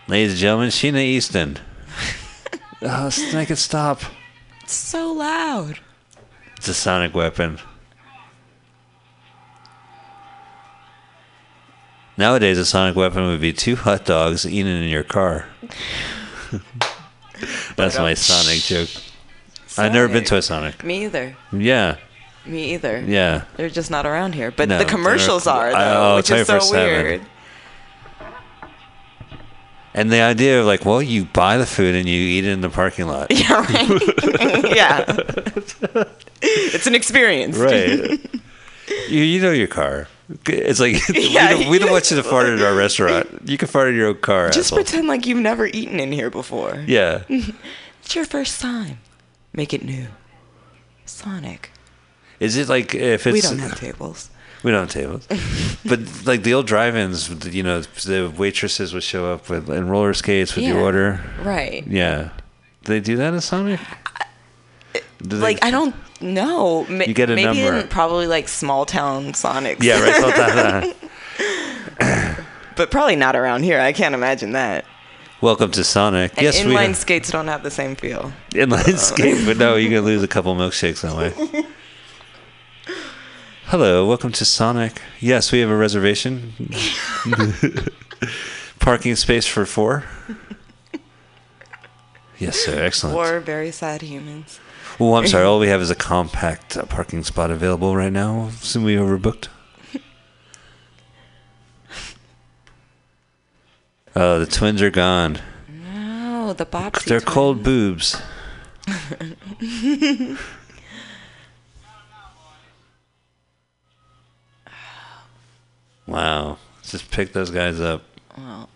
Ladies 0.08 0.32
and 0.34 0.40
gentlemen, 0.40 0.70
Sheena 0.70 1.04
Easton. 1.04 1.58
oh, 2.82 2.88
uh, 3.04 3.08
s- 3.08 3.34
make 3.34 3.50
it 3.50 3.56
stop. 3.58 4.02
It's 4.62 4.74
so 4.74 5.12
loud. 5.14 5.80
It's 6.58 6.68
a 6.68 6.74
sonic 6.74 7.14
weapon. 7.14 7.60
Nowadays, 12.18 12.58
a 12.58 12.66
sonic 12.66 12.96
weapon 12.96 13.26
would 13.28 13.42
be 13.42 13.54
two 13.54 13.76
hot 13.76 14.06
dogs 14.06 14.46
eaten 14.46 14.72
in 14.72 14.90
your 14.90 15.04
car. 15.04 15.48
That's 17.76 17.98
my 17.98 18.14
Sonic 18.14 18.60
joke. 18.62 18.90
I've 19.78 19.92
never 19.92 20.08
been 20.08 20.24
to 20.26 20.38
a 20.38 20.42
Sonic. 20.42 20.84
Me 20.84 21.06
either. 21.06 21.36
Yeah, 21.52 21.98
Me 22.46 22.76
either. 22.76 23.02
yeah. 23.02 23.46
They're 23.58 23.70
just 23.72 23.90
not 23.90 24.06
around 24.06 24.36
here. 24.36 24.52
But 24.52 24.70
No, 24.70 24.78
the 24.78 24.84
they're- 24.84 24.92
commercials 24.92 25.48
are 25.48 25.72
though, 25.72 25.76
I- 25.78 25.96
oh, 26.14 26.16
which 26.18 26.30
is 26.30 26.46
so 26.46 26.60
24/7. 26.60 26.72
weird. 26.72 27.22
And 29.96 30.12
the 30.12 30.22
idea 30.22 30.60
of 30.60 30.66
like, 30.66 30.86
well, 30.86 31.02
you 31.02 31.26
buy 31.26 31.58
the 31.58 31.66
food 31.66 31.94
and 31.96 32.08
you 32.10 32.20
eat 32.20 32.46
it 32.46 32.52
in 32.52 32.62
the 32.62 32.70
parking 32.70 33.08
lot. 33.08 33.28
Yeah, 33.32 33.54
right. 33.54 34.76
yeah. 34.76 35.06
it's 36.42 36.88
an 36.88 36.96
experience. 36.96 37.58
Right. 37.58 38.20
you, 39.10 39.20
you 39.22 39.42
know 39.42 39.52
your 39.52 39.68
car. 39.68 40.08
It's 40.48 40.80
like 40.80 40.96
Yeah. 41.10 41.56
we, 41.56 41.64
don't, 41.64 41.72
we 41.72 41.80
don't 41.80 41.92
want 41.92 42.10
you 42.10 42.18
to 42.18 42.24
fart 42.24 42.48
at 42.48 42.62
our 42.62 42.74
restaurant. 42.74 43.28
You 43.46 43.58
can 43.58 43.68
fart 43.68 43.90
in 43.90 43.96
your 43.96 44.08
own 44.08 44.18
car. 44.20 44.48
Just 44.48 44.68
asshole. 44.72 44.78
pretend 44.78 45.08
like 45.08 45.26
you've 45.28 45.38
never 45.40 45.68
eaten 45.68 46.00
in 46.00 46.12
here 46.12 46.30
before. 46.30 46.84
Yeah. 46.88 47.24
It's 47.30 48.16
your 48.16 48.26
first 48.26 48.60
time. 48.62 49.00
Make 49.54 49.74
it 49.74 49.84
new. 49.84 50.08
Sonic. 51.06 51.70
Is 52.40 52.58
it 52.58 52.68
like 52.68 52.96
if 52.96 53.28
it's 53.28 53.34
we 53.34 53.42
don't 53.42 53.60
have 53.60 53.80
tables. 53.80 54.30
We 54.64 54.72
don't 54.72 54.82
have 54.82 54.90
tables, 54.92 55.28
but 55.86 56.00
like 56.26 56.44
the 56.44 56.54
old 56.54 56.66
drive-ins, 56.68 57.30
you 57.54 57.64
know, 57.64 57.82
the 57.82 58.34
waitresses 58.38 58.94
would 58.94 59.04
show 59.04 59.32
up 59.34 59.50
with 59.50 59.70
and 59.70 59.90
roller 59.92 60.14
skates 60.14 60.56
with 60.56 60.66
your 60.66 60.80
order. 60.80 61.22
Right. 61.42 61.86
Yeah. 61.88 62.30
Do 62.84 62.94
they 62.94 63.00
do 63.00 63.16
that 63.18 63.34
at 63.34 63.44
Sonic? 63.44 63.80
Do 64.94 65.02
they- 65.22 65.38
Like 65.38 65.64
I 65.64 65.72
don't 65.72 65.96
know. 66.22 66.86
Ma- 66.90 67.04
You 67.06 67.14
get 67.14 67.30
a 67.30 67.36
maybe 67.36 67.62
number. 67.64 67.80
in 67.80 67.88
probably 67.88 68.28
like 68.28 68.48
small 68.48 68.86
town 68.86 69.34
Sonic. 69.34 69.82
Yeah, 69.82 70.02
right. 70.02 70.16
So 70.16 70.28
that, 70.30 70.96
uh, 72.00 72.36
But 72.76 72.90
probably 72.92 73.16
not 73.16 73.36
around 73.36 73.64
here. 73.64 73.80
I 73.80 73.94
can't 73.94 74.16
imagine 74.16 74.54
that. 74.54 74.86
welcome 75.42 75.70
to 75.72 75.84
Sonic. 75.84 76.32
And 76.38 76.42
yes, 76.44 76.64
we 76.66 76.74
inline 76.74 76.96
skates 76.96 77.30
don't 77.32 77.48
have 77.48 77.62
the 77.64 77.70
same 77.72 77.96
feel. 77.96 78.32
inline 78.52 78.98
skate, 78.98 79.46
but 79.46 79.58
no, 79.58 79.76
you 79.76 79.90
can 79.90 80.04
lose 80.06 80.24
a 80.24 80.28
couple 80.28 80.56
milkshakes 80.56 81.02
that 81.02 81.16
way. 81.16 81.66
Hello, 83.74 84.06
welcome 84.06 84.32
to 84.34 84.46
Sonic. 84.46 85.02
Yes, 85.20 85.52
we 85.52 85.60
have 85.62 85.70
a 85.72 85.76
reservation. 85.76 86.54
Parking 88.80 89.16
space 89.16 89.48
for 89.48 89.66
four. 89.66 90.04
Yes, 92.38 92.58
sir. 92.58 92.84
Excellent. 92.84 93.18
We're 93.18 93.40
very 93.40 93.72
sad 93.72 94.04
humans. 94.04 94.60
Oh, 95.00 95.16
I'm 95.16 95.26
sorry. 95.26 95.44
All 95.48 95.58
we 95.58 95.70
have 95.70 95.82
is 95.82 95.90
a 95.90 95.96
compact 95.96 96.78
uh, 96.78 96.86
parking 96.86 97.24
spot 97.24 97.50
available 97.50 97.96
right 97.96 98.14
now. 98.14 98.50
Soon 98.60 98.84
we 98.84 98.96
overbooked. 98.96 99.48
Oh, 104.16 104.38
the 104.46 104.46
twins 104.46 104.84
are 104.84 104.92
gone. 104.92 105.40
No, 105.68 106.54
the 106.54 106.66
box. 106.66 107.06
They're 107.06 107.20
twins. 107.20 107.34
called 107.34 107.64
boobs. 107.64 108.22
Wow. 116.08 116.58
Just 116.84 117.10
pick 117.12 117.34
those 117.34 117.50
guys 117.50 117.80
up. 117.80 118.04
Well, 118.38 118.70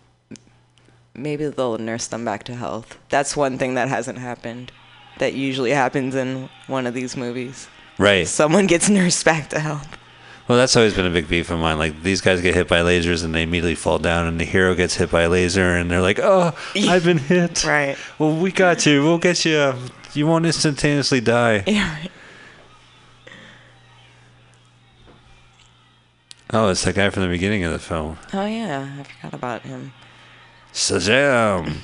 maybe 1.14 1.46
they'll 1.48 1.78
nurse 1.78 2.06
them 2.06 2.24
back 2.24 2.44
to 2.44 2.54
health. 2.54 2.96
That's 3.08 3.36
one 3.36 3.58
thing 3.58 3.74
that 3.74 3.88
hasn't 3.88 4.18
happened. 4.18 4.72
That 5.18 5.34
usually 5.34 5.72
happens 5.72 6.14
in 6.14 6.48
one 6.68 6.86
of 6.86 6.94
these 6.94 7.16
movies. 7.16 7.68
Right. 7.98 8.26
Someone 8.26 8.66
gets 8.66 8.88
nursed 8.98 9.24
back 9.24 9.50
to 9.50 9.60
health. 9.60 9.96
Well, 10.46 10.56
that's 10.56 10.76
always 10.76 10.94
been 10.94 11.04
a 11.04 11.10
big 11.10 11.28
beef 11.28 11.50
of 11.50 11.58
mine. 11.58 11.76
Like 11.76 12.02
these 12.02 12.22
guys 12.22 12.40
get 12.40 12.54
hit 12.54 12.68
by 12.68 12.78
lasers 12.78 13.22
and 13.22 13.34
they 13.34 13.42
immediately 13.42 13.74
fall 13.74 13.98
down, 13.98 14.26
and 14.26 14.40
the 14.40 14.44
hero 14.46 14.74
gets 14.74 14.94
hit 14.96 15.10
by 15.10 15.22
a 15.22 15.28
laser, 15.28 15.76
and 15.76 15.90
they're 15.90 16.00
like, 16.00 16.18
"Oh, 16.20 16.56
I've 16.74 17.04
been 17.04 17.18
hit." 17.18 17.64
Right. 17.64 17.98
Well, 18.18 18.34
we 18.34 18.50
got 18.50 18.86
you. 18.86 19.02
We'll 19.02 19.18
get 19.18 19.44
you. 19.44 19.74
You 20.14 20.26
won't 20.26 20.46
instantaneously 20.46 21.20
die. 21.20 21.64
Yeah. 21.66 21.92
Right. 21.98 22.10
Oh, 26.50 26.68
it's 26.70 26.84
the 26.84 26.92
guy 26.92 27.10
from 27.10 27.22
the 27.24 27.28
beginning 27.28 27.64
of 27.64 27.72
the 27.72 27.78
film. 27.78 28.18
Oh 28.32 28.46
yeah, 28.46 28.96
I 29.00 29.02
forgot 29.04 29.34
about 29.34 29.62
him. 29.62 29.92
Shazam! 30.72 31.76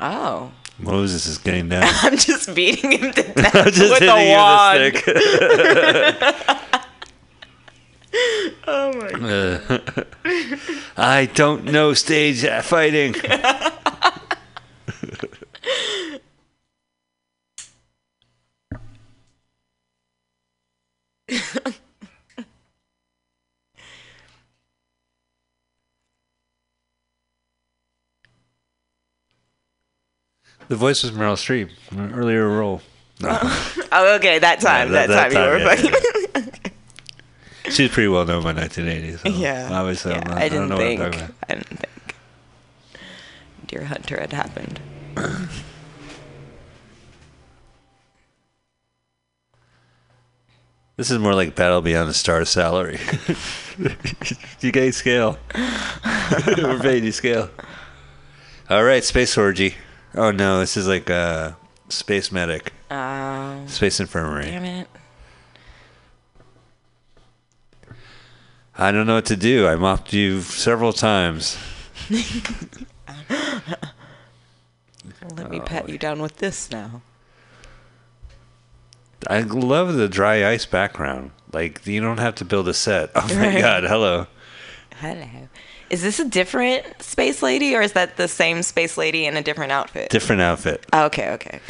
Oh. 0.00 0.52
Moses 0.78 1.26
is 1.26 1.38
getting 1.38 1.68
down. 1.70 1.84
I'm 2.02 2.16
just 2.16 2.54
beating 2.54 2.92
him 2.92 3.12
to 3.12 3.22
death 3.34 3.74
Just 3.74 3.78
with 3.78 3.98
hitting 4.00 4.08
a 4.10 4.28
you 4.28 4.36
wand. 4.36 4.94
a 4.94 4.98
stick. 4.98 6.62
Oh 8.68 8.92
my. 8.94 9.80
I 10.96 11.26
don't 11.26 11.64
know 11.64 11.92
stage 11.92 12.44
uh, 12.44 12.62
fighting. 12.62 13.14
The 30.68 30.76
voice 30.76 31.02
was 31.02 31.12
Meryl 31.12 31.34
Streep, 31.36 31.70
an 31.92 32.12
earlier 32.14 32.48
role. 32.48 32.82
Oh, 33.92 34.16
okay. 34.16 34.38
That 34.40 34.60
time. 34.60 34.92
Yeah, 34.92 35.06
that, 35.06 35.08
that- 35.08 35.32
time, 35.32 35.32
that 35.32 35.46
you 35.46 35.50
were 35.50 36.38
yeah, 36.38 36.44
fucking. 36.44 36.72
She 37.72 37.82
was 37.84 37.90
pretty 37.92 38.08
well 38.08 38.24
known 38.26 38.42
by 38.44 38.52
1980. 38.52 39.16
So 39.16 39.28
Yeah. 39.40 39.68
obviously, 39.72 40.12
yeah, 40.12 40.18
I'm 40.18 40.28
not, 40.28 40.38
I 40.38 40.44
I 40.44 40.48
didn't 40.48 40.68
don't 40.68 40.68
know 40.68 40.76
think. 40.76 41.00
what 41.00 41.06
I'm 41.06 41.12
talking 41.12 41.24
about. 41.26 41.36
I 41.48 41.54
didn't 41.54 41.66
think. 41.78 42.14
Deer 43.66 43.84
Hunter 43.86 44.20
had 44.20 44.32
happened. 44.32 44.80
This 50.96 51.10
is 51.10 51.18
more 51.18 51.34
like 51.34 51.54
Battle 51.54 51.82
Beyond 51.82 52.08
the 52.08 52.14
Stars 52.14 52.48
salary. 52.48 52.98
you 54.60 54.72
get 54.72 54.94
scale. 54.94 55.38
We're 55.54 56.78
paying 56.80 57.04
you 57.04 57.12
scale. 57.12 57.50
All 58.70 58.82
right, 58.82 59.04
Space 59.04 59.36
Orgy. 59.36 59.74
Oh 60.16 60.30
no, 60.30 60.60
this 60.60 60.76
is 60.76 60.88
like 60.88 61.10
uh, 61.10 61.52
Space 61.88 62.32
Medic, 62.32 62.72
Oh, 62.90 63.62
Space 63.66 64.00
Infirmary. 64.00 64.44
damn 64.46 64.64
it. 64.64 64.88
I 68.78 68.92
don't 68.92 69.06
know 69.06 69.14
what 69.16 69.26
to 69.26 69.36
do. 69.36 69.66
I 69.66 69.76
mopped 69.76 70.12
you 70.12 70.40
several 70.42 70.92
times. 70.92 71.56
Let 72.10 72.42
me 75.50 75.60
Oh, 75.60 75.64
pat 75.64 75.88
you 75.88 75.98
down 75.98 76.20
with 76.20 76.36
this 76.38 76.70
now. 76.70 77.00
I 79.28 79.40
love 79.40 79.94
the 79.94 80.08
dry 80.08 80.46
ice 80.48 80.66
background. 80.66 81.30
Like 81.52 81.86
you 81.86 82.00
don't 82.00 82.18
have 82.18 82.34
to 82.36 82.44
build 82.44 82.68
a 82.68 82.74
set. 82.74 83.10
Oh 83.14 83.26
my 83.34 83.54
Right. 83.54 83.60
god, 83.60 83.84
hello. 83.84 84.26
Hello. 84.96 85.26
Is 85.88 86.02
this 86.02 86.18
a 86.18 86.24
different 86.28 86.84
space 87.00 87.42
lady 87.42 87.76
or 87.76 87.80
is 87.80 87.92
that 87.92 88.16
the 88.16 88.28
same 88.28 88.62
space 88.62 88.96
lady 88.96 89.26
in 89.26 89.36
a 89.36 89.42
different 89.42 89.72
outfit? 89.72 90.10
Different 90.10 90.42
outfit. 90.42 90.84
Oh, 90.92 91.04
okay, 91.06 91.30
okay. 91.32 91.60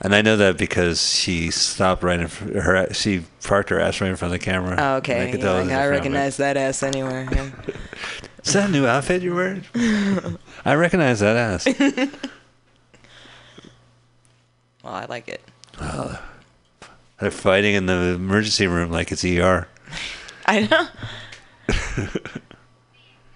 And 0.00 0.14
I 0.14 0.22
know 0.22 0.36
that 0.38 0.56
because 0.56 1.12
she 1.12 1.50
stopped 1.50 2.02
right 2.02 2.18
in 2.18 2.28
fr- 2.28 2.58
her. 2.58 2.92
She 2.94 3.24
parked 3.44 3.68
her 3.68 3.78
ass 3.78 4.00
right 4.00 4.10
in 4.10 4.16
front 4.16 4.34
of 4.34 4.40
the 4.40 4.44
camera. 4.44 4.76
Oh, 4.78 4.96
okay. 4.96 5.28
I, 5.28 5.30
could 5.30 5.42
tell 5.42 5.62
like, 5.62 5.70
I 5.70 5.86
recognize 5.88 6.38
that 6.38 6.56
ass 6.56 6.82
anywhere. 6.82 7.28
yeah. 7.30 7.50
Is 8.44 8.54
that 8.54 8.70
a 8.70 8.72
new 8.72 8.86
outfit 8.86 9.20
you're 9.20 9.34
wearing? 9.34 9.64
I 10.64 10.74
recognize 10.74 11.20
that 11.20 11.36
ass. 11.36 11.66
well, 14.82 14.94
I 14.94 15.04
like 15.04 15.28
it. 15.28 15.42
They're 17.20 17.30
fighting 17.30 17.74
in 17.74 17.84
the 17.84 18.14
emergency 18.14 18.66
room 18.66 18.90
like 18.90 19.12
it's 19.12 19.22
ER. 19.24 19.68
I 20.46 20.60
know. 20.60 20.88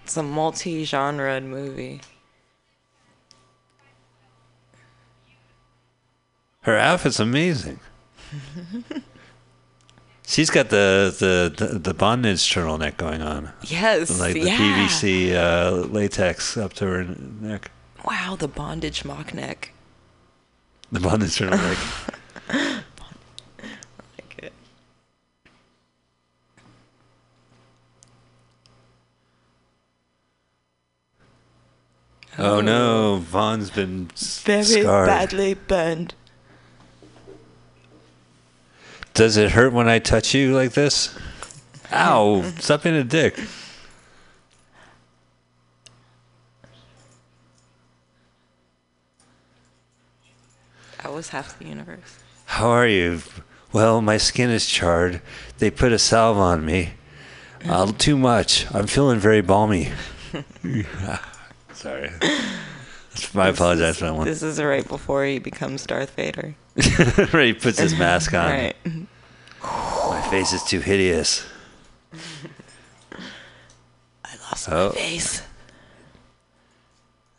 It's 0.05 0.15
a 0.15 0.21
multi-genre 0.21 1.41
movie. 1.41 1.99
Her 6.61 6.77
outfit's 6.77 7.19
amazing. 7.19 7.79
She's 10.27 10.51
got 10.51 10.69
the, 10.69 11.15
the, 11.57 11.79
the, 11.79 11.95
bondage 11.95 12.41
turtleneck 12.53 12.97
going 12.97 13.23
on. 13.23 13.51
Yes. 13.63 14.19
Like 14.19 14.33
the 14.33 14.41
yeah. 14.41 14.57
PVC 14.57 15.33
uh, 15.33 15.71
latex 15.87 16.55
up 16.55 16.73
to 16.73 16.85
her 16.85 17.03
neck. 17.03 17.71
Wow, 18.03 18.35
the 18.37 18.47
bondage 18.47 19.05
mock 19.05 19.33
neck. 19.33 19.71
The 20.91 20.99
bondage 20.99 21.39
turtleneck. 21.39 22.13
oh 32.37 32.61
no, 32.61 33.17
Vaughn's 33.17 33.69
been 33.69 34.09
Very 34.15 34.63
scarred. 34.63 35.07
badly 35.07 35.53
burned. 35.53 36.13
Does 39.13 39.37
it 39.37 39.51
hurt 39.51 39.71
when 39.71 39.87
I 39.87 39.99
touch 39.99 40.33
you 40.33 40.53
like 40.53 40.73
this? 40.73 41.17
Ow! 41.93 42.41
Stop 42.59 42.83
being 42.83 42.95
a 42.95 43.03
dick. 43.03 43.39
That 51.01 51.13
was 51.13 51.29
half 51.29 51.57
the 51.59 51.65
universe. 51.65 52.19
How 52.45 52.67
are 52.69 52.87
you? 52.87 53.21
Well, 53.71 54.01
my 54.01 54.17
skin 54.17 54.49
is 54.49 54.65
charred. 54.65 55.21
They 55.59 55.69
put 55.69 55.91
a 55.91 55.99
salve 55.99 56.37
on 56.37 56.65
me. 56.65 56.91
Uh, 57.67 57.91
too 57.97 58.17
much. 58.17 58.65
I'm 58.73 58.87
feeling 58.87 59.19
very 59.19 59.41
balmy. 59.41 59.91
Sorry. 61.85 62.09
I 63.35 63.49
apologize 63.49 63.99
for 63.99 64.05
that 64.05 64.15
one. 64.15 64.25
This 64.25 64.41
is 64.41 64.59
right 64.59 64.87
before 64.87 65.23
he 65.23 65.37
becomes 65.37 65.85
Darth 65.85 66.15
Vader. 66.15 66.55
right, 67.31 67.45
he 67.45 67.53
puts 67.53 67.77
his 67.77 67.93
mask 67.93 68.33
on. 68.33 68.49
Right. 68.49 68.75
My 69.63 70.27
face 70.31 70.51
is 70.51 70.63
too 70.63 70.79
hideous. 70.79 71.45
I 72.11 72.17
lost 74.49 74.67
Oh. 74.71 74.89
my 74.89 74.95
face. 74.95 75.43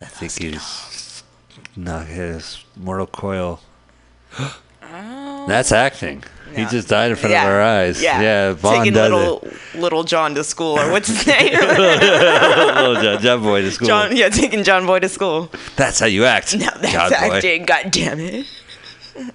I 0.01 0.05
think 0.05 0.31
he's 0.39 1.25
not 1.75 2.07
his 2.07 2.63
mortal 2.77 3.09
coil. 3.09 3.61
Oh. 4.89 5.47
That's 5.49 5.73
acting. 5.73 6.23
He 6.57 6.63
Yeah. 6.63 6.69
just 6.71 6.89
died 6.89 7.11
in 7.11 7.17
front 7.17 7.35
of 7.35 7.43
our 7.45 7.61
eyes. 7.63 8.03
Yeah. 8.03 8.21
Yeah, 8.21 8.53
Bond 8.55 8.79
Taking 8.79 8.95
little 8.95 9.47
little 9.75 10.03
John 10.05 10.35
to 10.35 10.43
school, 10.43 10.79
or 10.79 10.91
what's 10.91 11.07
his 11.09 11.27
name? 11.27 11.51
it. 11.53 12.75
Little 12.75 12.95
John, 13.03 13.23
John 13.23 13.43
Boy 13.43 13.61
to 13.61 13.71
school. 13.71 13.87
John. 13.87 14.17
Yeah, 14.17 14.29
taking 14.31 14.65
John 14.65 14.87
Boy 14.87 14.99
to 15.01 15.09
school. 15.09 15.51
That's 15.77 16.01
how 16.01 16.07
you 16.07 16.25
act. 16.25 16.57
Now 16.57 16.71
that's 16.81 16.93
John 16.93 17.29
Boy. 17.29 17.37
acting. 17.37 17.65
God 17.67 17.91
damn 17.93 18.19
it. 18.21 18.47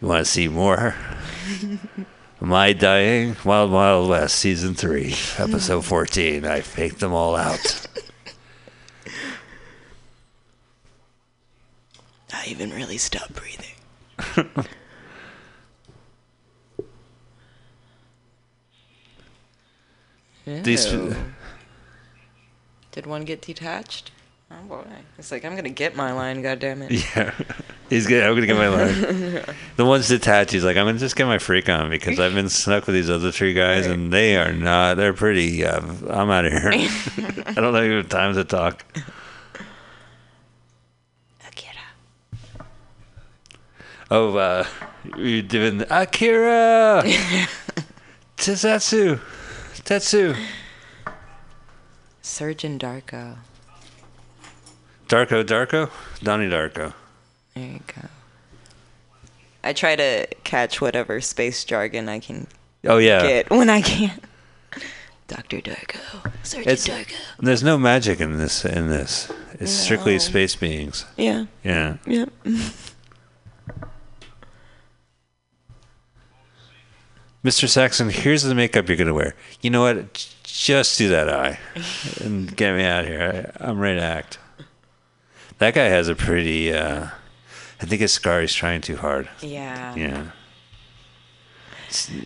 You 0.00 0.08
want 0.08 0.24
to 0.24 0.30
see 0.30 0.48
more? 0.48 0.94
Am 2.42 2.52
I 2.52 2.72
dying? 2.72 3.36
Wild 3.44 3.70
Wild 3.70 4.08
West, 4.10 4.36
season 4.36 4.74
three, 4.74 5.14
episode 5.38 5.84
fourteen. 5.84 6.44
I 6.44 6.60
faked 6.60 7.00
them 7.00 7.12
all 7.12 7.34
out. 7.34 7.86
I 12.36 12.44
even 12.48 12.70
really 12.70 12.98
stopped 12.98 13.32
breathing. 13.34 13.74
These- 20.44 20.92
Ew. 20.92 21.16
Did 22.92 23.06
one 23.06 23.24
get 23.24 23.42
detached? 23.42 24.12
Oh 24.50 24.62
boy. 24.68 24.84
It's 25.18 25.32
like 25.32 25.44
I'm 25.44 25.56
gonna 25.56 25.68
get 25.70 25.96
my 25.96 26.12
line, 26.12 26.42
goddammit. 26.42 26.90
Yeah. 27.16 27.32
He's 27.90 28.06
good. 28.06 28.22
I'm 28.24 28.34
gonna 28.34 28.46
get 28.46 28.56
my 28.56 28.68
line. 28.68 29.44
the 29.76 29.84
one's 29.84 30.08
detached. 30.08 30.52
He's 30.52 30.64
like, 30.64 30.76
I'm 30.76 30.86
gonna 30.86 30.98
just 30.98 31.14
get 31.16 31.26
my 31.26 31.38
freak 31.38 31.68
on 31.68 31.90
because 31.90 32.18
I've 32.18 32.34
been 32.34 32.48
stuck 32.48 32.86
with 32.86 32.94
these 32.94 33.10
other 33.10 33.30
three 33.32 33.54
guys, 33.54 33.86
and 33.86 34.12
they 34.12 34.36
are 34.36 34.52
not. 34.52 34.96
They're 34.96 35.12
pretty. 35.12 35.64
Uh, 35.64 35.80
I'm 36.08 36.30
out 36.30 36.46
of 36.46 36.52
here. 36.52 36.70
I 37.46 37.52
don't 37.52 37.72
know 37.72 37.82
if 37.82 37.90
you 37.90 37.96
have 37.98 38.08
time 38.08 38.34
to 38.34 38.44
talk. 38.44 38.84
Akira. 41.46 41.74
Oh, 44.10 44.36
uh, 44.36 44.64
you're 45.16 45.42
doing 45.42 45.82
Akira, 45.90 47.02
Tetsu, 48.36 49.18
Tetsu, 49.84 50.36
Surgeon 52.22 52.78
Darko. 52.78 53.36
Darko, 55.08 55.44
Darko, 55.44 55.90
Donnie 56.22 56.48
Darko. 56.48 56.92
There 57.54 57.64
you 57.64 57.80
go. 57.86 58.08
I 59.64 59.72
try 59.72 59.96
to 59.96 60.26
catch 60.44 60.80
whatever 60.80 61.20
space 61.20 61.64
jargon 61.64 62.08
I 62.08 62.20
can 62.20 62.46
Oh 62.84 62.98
yeah, 62.98 63.22
get 63.26 63.50
when 63.50 63.68
I 63.68 63.82
can. 63.82 64.20
Doctor 65.28 65.60
Darko. 65.60 66.30
Surgeon 66.44 66.72
it's 66.72 66.86
Darko. 66.86 67.14
there's 67.40 67.64
no 67.64 67.76
magic 67.76 68.20
in 68.20 68.38
this. 68.38 68.64
In 68.64 68.88
this, 68.88 69.32
it's 69.54 69.72
strictly 69.72 70.20
space 70.20 70.54
beings. 70.54 71.04
Yeah. 71.16 71.46
Yeah. 71.64 71.96
Yep. 72.06 72.30
Mr. 77.46 77.68
Saxon, 77.68 78.10
here's 78.10 78.42
the 78.42 78.56
makeup 78.56 78.88
you're 78.88 78.96
gonna 78.96 79.14
wear. 79.14 79.36
You 79.60 79.70
know 79.70 79.82
what? 79.82 80.32
Just 80.42 80.98
do 80.98 81.08
that 81.10 81.28
eye, 81.28 81.58
and 82.20 82.54
get 82.56 82.74
me 82.74 82.82
out 82.82 83.02
of 83.04 83.06
here. 83.08 83.52
I, 83.60 83.68
I'm 83.68 83.78
ready 83.78 84.00
to 84.00 84.04
act. 84.04 84.38
That 85.58 85.74
guy 85.74 85.84
has 85.84 86.08
a 86.08 86.16
pretty. 86.16 86.72
Uh, 86.72 87.06
I 87.80 87.84
think 87.86 88.00
his 88.00 88.12
scar 88.12 88.42
is 88.42 88.52
trying 88.52 88.80
too 88.80 88.96
hard. 88.96 89.28
Yeah. 89.42 89.94
Yeah. 89.94 90.30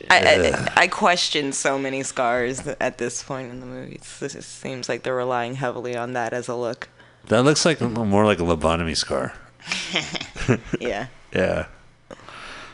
I. 0.09 0.53
I, 0.55 0.73
I 0.83 0.87
question 0.89 1.53
so 1.53 1.79
many 1.79 2.03
scars 2.03 2.67
at 2.81 2.97
this 2.97 3.23
point 3.23 3.51
in 3.51 3.61
the 3.61 3.67
movie. 3.67 3.97
It's- 3.97 4.19
This 4.21 4.47
seems 4.47 4.89
like 4.89 5.03
they're 5.03 5.15
relying 5.15 5.57
heavily 5.57 5.97
on 5.97 6.15
that 6.15 6.33
as 6.33 6.49
a 6.49 6.55
look. 6.55 6.89
that 7.29 7.43
looks 7.43 7.67
like 7.67 7.81
more 7.83 8.25
like 8.25 8.39
a 8.41 8.45
lobotomy 8.45 8.97
scar. 8.97 9.35
Yeah. 10.81 11.09
Yeah. 11.35 11.67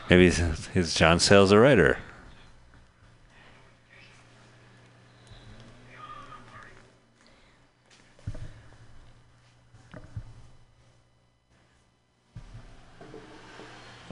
Maybe 0.09 0.25
his- 0.31 0.67
his 0.67 0.93
John 0.95 1.19
Sayles 1.19 1.51
a 1.51 1.59
writer. 1.59 1.97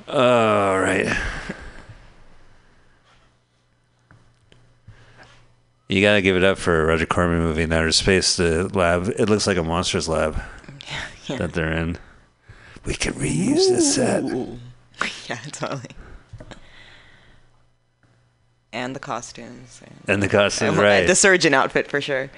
All 0.07 0.79
right. 0.79 1.15
You 5.87 6.01
gotta 6.01 6.21
give 6.21 6.35
it 6.35 6.43
up 6.43 6.57
for 6.57 6.81
a 6.81 6.85
Roger 6.85 7.05
Corman 7.05 7.39
movie 7.39 7.63
in 7.63 7.71
outer 7.71 7.91
space. 7.91 8.37
The 8.37 8.67
lab, 8.69 9.07
it 9.17 9.29
looks 9.29 9.45
like 9.47 9.57
a 9.57 9.63
monsters 9.63 10.07
lab 10.09 10.41
Yeah. 11.27 11.37
that 11.37 11.53
they're 11.53 11.71
in. 11.71 11.97
We 12.85 12.93
can 12.95 13.13
reuse 13.13 13.67
this 13.69 13.95
set. 13.95 14.23
yeah, 15.29 15.37
totally. 15.51 15.89
And 18.71 18.95
the 18.95 18.99
costumes. 18.99 19.81
And, 19.85 19.95
And 20.15 20.23
the 20.23 20.27
costume, 20.29 20.69
and 20.69 20.77
right? 20.83 21.07
The 21.07 21.15
surgeon 21.15 21.53
outfit 21.53 21.87
for 21.89 22.01
sure. 22.01 22.29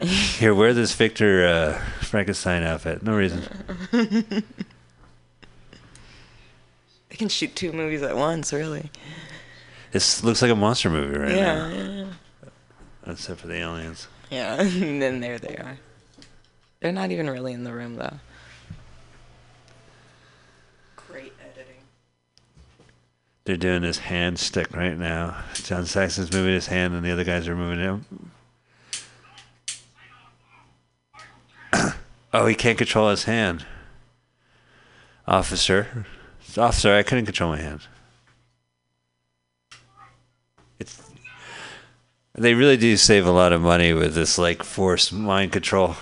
Here, 0.00 0.54
wear 0.54 0.72
this 0.74 0.94
Victor 0.94 1.46
uh, 1.46 1.78
Frankenstein 2.04 2.62
outfit. 2.62 3.02
No 3.02 3.16
reason. 3.16 3.42
They 7.08 7.16
can 7.16 7.28
shoot 7.28 7.56
two 7.56 7.72
movies 7.72 8.02
at 8.02 8.16
once, 8.16 8.52
really. 8.52 8.90
This 9.92 10.22
looks 10.22 10.42
like 10.42 10.50
a 10.50 10.56
monster 10.56 10.90
movie 10.90 11.16
right 11.16 11.34
yeah, 11.34 11.54
now, 11.54 11.68
yeah, 11.68 11.88
yeah. 11.88 13.12
except 13.12 13.40
for 13.40 13.46
the 13.46 13.54
aliens. 13.54 14.08
Yeah, 14.30 14.54
and 14.60 15.00
then 15.00 15.20
there 15.20 15.38
they 15.38 15.56
are. 15.56 15.78
They're 16.80 16.92
not 16.92 17.10
even 17.10 17.28
really 17.30 17.54
in 17.54 17.64
the 17.64 17.72
room, 17.72 17.96
though. 17.96 18.18
Great 20.96 21.32
editing. 21.40 21.82
They're 23.44 23.56
doing 23.56 23.82
this 23.82 23.98
hand 23.98 24.38
stick 24.38 24.76
right 24.76 24.96
now. 24.96 25.42
John 25.54 25.86
Saxon's 25.86 26.32
moving 26.32 26.52
his 26.52 26.66
hand, 26.66 26.94
and 26.94 27.04
the 27.04 27.10
other 27.10 27.24
guys 27.24 27.48
are 27.48 27.56
moving 27.56 27.80
him. 27.80 28.30
oh, 32.34 32.46
he 32.46 32.54
can't 32.54 32.76
control 32.76 33.08
his 33.08 33.24
hand. 33.24 33.64
Officer, 35.26 36.06
officer, 36.58 36.94
I 36.94 37.02
couldn't 37.02 37.26
control 37.26 37.50
my 37.50 37.60
hand. 37.60 37.80
It's. 40.78 41.00
They 42.34 42.54
really 42.54 42.76
do 42.76 42.96
save 42.96 43.26
a 43.26 43.32
lot 43.32 43.52
of 43.52 43.60
money 43.60 43.92
with 43.92 44.14
this 44.14 44.38
like 44.38 44.62
forced 44.62 45.12
mind 45.12 45.52
control. 45.52 45.96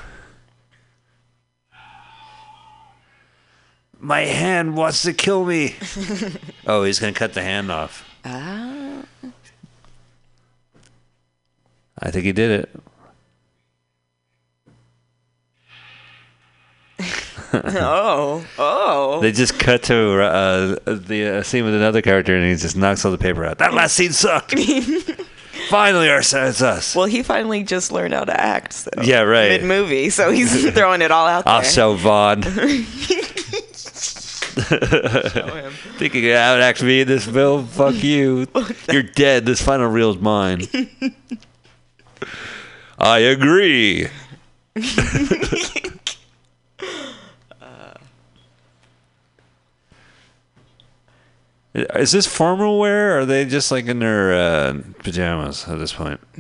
My 3.99 4.20
hand 4.20 4.77
wants 4.77 5.03
to 5.03 5.12
kill 5.12 5.45
me. 5.45 5.74
oh, 6.66 6.85
he's 6.85 6.99
gonna 6.99 7.12
cut 7.12 7.33
the 7.33 7.43
hand 7.43 7.73
off. 7.73 8.05
Ah. 8.24 9.03
I 11.99 12.11
think 12.11 12.24
he 12.24 12.33
did 12.33 12.51
it. 12.51 12.70
oh, 17.52 18.44
oh. 18.59 19.20
They 19.20 19.32
just 19.32 19.59
cut 19.59 19.82
to 19.85 20.23
uh, 20.23 20.77
the 20.85 21.39
uh, 21.39 21.43
scene 21.43 21.64
with 21.64 21.74
another 21.74 22.02
character, 22.02 22.35
and 22.36 22.44
he 22.44 22.56
just 22.56 22.77
knocks 22.77 23.05
all 23.05 23.12
the 23.12 23.18
paper 23.18 23.44
out. 23.44 23.59
That 23.59 23.74
last 23.74 23.97
scene 23.97 24.12
sucked. 24.12 24.59
Finally, 25.68 26.09
our 26.10 26.20
it's 26.20 26.35
us. 26.35 26.94
well, 26.94 27.06
he 27.06 27.23
finally 27.23 27.64
just 27.64 27.90
learned 27.90 28.14
how 28.14 28.24
to 28.24 28.40
act. 28.40 28.73
So. 28.74 28.90
Yeah, 29.02 29.23
right. 29.23 29.48
Mid 29.48 29.64
movie, 29.64 30.10
so 30.10 30.31
he's 30.31 30.70
throwing 30.74 31.02
it 31.02 31.10
all 31.10 31.27
out 31.27 31.44
there. 31.44 31.55
Also, 31.55 31.94
Vaughn. 31.94 32.43
Think 35.97 36.14
you 36.14 36.20
can 36.23 36.31
outact 36.31 36.82
me 36.82 37.01
in 37.01 37.09
this 37.09 37.24
film? 37.24 37.66
Fuck 37.66 38.02
you. 38.02 38.47
You're 38.93 39.02
dead. 39.02 39.44
This 39.44 39.60
final 39.60 39.89
reel 39.89 40.10
is 40.10 40.18
mine. 40.18 40.68
I 42.98 43.18
agree. 43.18 44.09
Is 51.94 52.12
this 52.12 52.27
formal 52.27 52.78
wear? 52.78 53.16
Or 53.16 53.20
are 53.20 53.27
they 53.27 53.44
just 53.44 53.70
like 53.70 53.86
in 53.86 53.98
their 53.98 54.32
uh, 54.32 54.81
pajamas 55.03 55.69
at 55.69 55.78
this 55.78 55.93
point? 55.93 56.20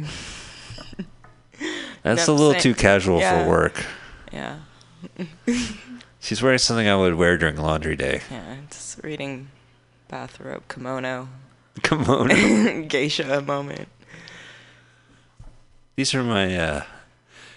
That's 2.02 2.26
No, 2.28 2.32
a 2.32 2.36
little 2.36 2.52
same. 2.52 2.60
too 2.62 2.74
casual 2.74 3.18
Yeah. 3.18 3.42
for 3.44 3.48
work. 3.50 3.84
Yeah, 4.32 4.58
She's 6.20 6.42
wearing 6.42 6.58
something 6.58 6.86
I 6.88 6.96
would 6.96 7.14
wear 7.14 7.36
during 7.36 7.56
laundry 7.56 7.96
day. 7.96 8.20
yeah. 8.30 8.56
Just 8.70 9.02
reading 9.02 9.48
bathrobe 10.08 10.62
kimono, 10.68 11.28
Kimono. 11.82 12.82
geisha 12.88 13.40
moment. 13.42 13.88
These 15.96 16.14
are 16.14 16.22
my. 16.22 16.56
uh 16.56 16.82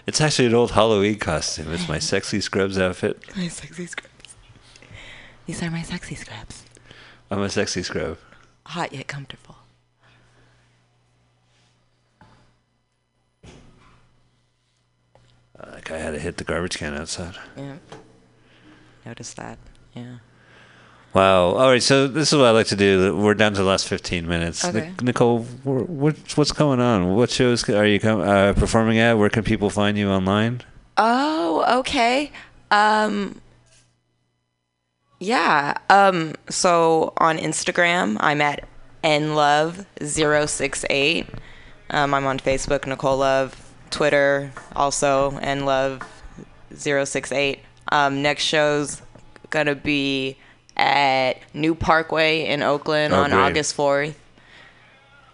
It's 0.08 0.22
actually 0.22 0.48
an 0.48 0.56
old 0.56 0.72
Halloween 0.72 1.18
costume. 1.20 1.74
It's 1.74 1.88
my 1.90 2.00
sexy 2.00 2.42
scrubs 2.42 2.78
outfit. 2.78 3.22
My 3.36 3.48
sexy 3.50 3.86
scrubs. 3.88 4.36
These 5.46 5.62
are 5.64 5.70
my 5.72 5.82
sexy 5.84 6.16
scrubs. 6.16 6.64
I'm 7.32 7.42
a 7.42 7.50
sexy 7.50 7.84
scrub. 7.84 8.18
Hot 8.66 8.92
yet 8.94 9.08
comfortable. 9.08 9.56
That 15.58 15.84
guy 15.84 15.98
had 15.98 16.12
to 16.12 16.20
hit 16.20 16.38
the 16.38 16.44
garbage 16.44 16.78
can 16.78 16.94
outside. 16.96 17.36
Yeah. 17.58 17.78
Notice 19.06 19.34
that. 19.36 19.58
Yeah. 19.94 20.18
Wow. 21.14 21.56
All 21.56 21.70
right. 21.70 21.82
So 21.84 22.08
this 22.08 22.32
is 22.32 22.38
what 22.38 22.48
I 22.48 22.52
like 22.52 22.68
to 22.68 22.76
do. 22.76 23.16
We're 23.18 23.34
down 23.34 23.54
to 23.54 23.58
the 23.60 23.64
last 23.68 23.88
15 23.88 24.28
minutes. 24.28 24.64
Okay. 24.64 24.94
Nicole, 25.02 25.40
wh- 25.64 25.90
what, 25.90 26.16
what's 26.38 26.52
going 26.52 26.80
on? 26.80 27.16
What 27.16 27.30
shows 27.30 27.68
are 27.70 27.86
you 27.86 28.00
com- 28.00 28.22
uh, 28.22 28.54
performing 28.54 29.00
at? 29.00 29.18
Where 29.18 29.30
can 29.30 29.44
people 29.44 29.70
find 29.70 29.98
you 29.98 30.10
online? 30.10 30.62
Oh, 30.98 31.80
okay. 31.80 32.32
Um 32.72 33.42
Yeah. 35.20 35.76
Um 35.90 36.34
so 36.50 37.14
on 37.18 37.38
Instagram, 37.38 38.18
I'm 38.20 38.42
at 38.42 38.68
nlove068. 39.04 41.28
Um 41.92 42.14
I'm 42.14 42.26
on 42.26 42.40
Facebook, 42.40 42.86
Nicole 42.88 43.18
Love, 43.18 43.56
Twitter 43.90 44.52
also 44.76 45.32
nlove068. 45.32 47.60
Um 47.92 48.22
next 48.22 48.44
show's 48.44 49.02
going 49.50 49.66
to 49.66 49.74
be 49.76 50.38
at 50.78 51.34
New 51.56 51.74
Parkway 51.74 52.46
in 52.46 52.62
Oakland 52.62 53.14
Oh, 53.14 53.24
on 53.24 53.32
great. 53.32 53.40
August 53.42 53.76
4th. 53.76 54.14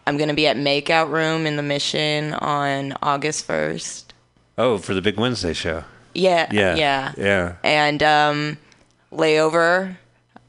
I'm 0.07 0.16
going 0.18 0.30
to 0.30 0.36
be 0.36 0.48
at 0.48 0.56
Makeout 0.56 1.12
Room 1.12 1.45
in 1.45 1.57
the 1.57 1.64
Mission 1.64 2.34
on 2.36 2.95
August 3.02 3.45
1st. 3.48 4.06
Oh, 4.57 4.78
for 4.78 4.94
the 4.94 5.02
Big 5.02 5.20
Wednesday 5.20 5.52
show. 5.52 5.84
Yeah, 6.14 6.48
Yeah. 6.52 6.76
yeah, 6.76 7.12
Yeah. 7.18 7.56
And 7.64 8.02
um, 8.02 8.57
layover. 9.17 9.97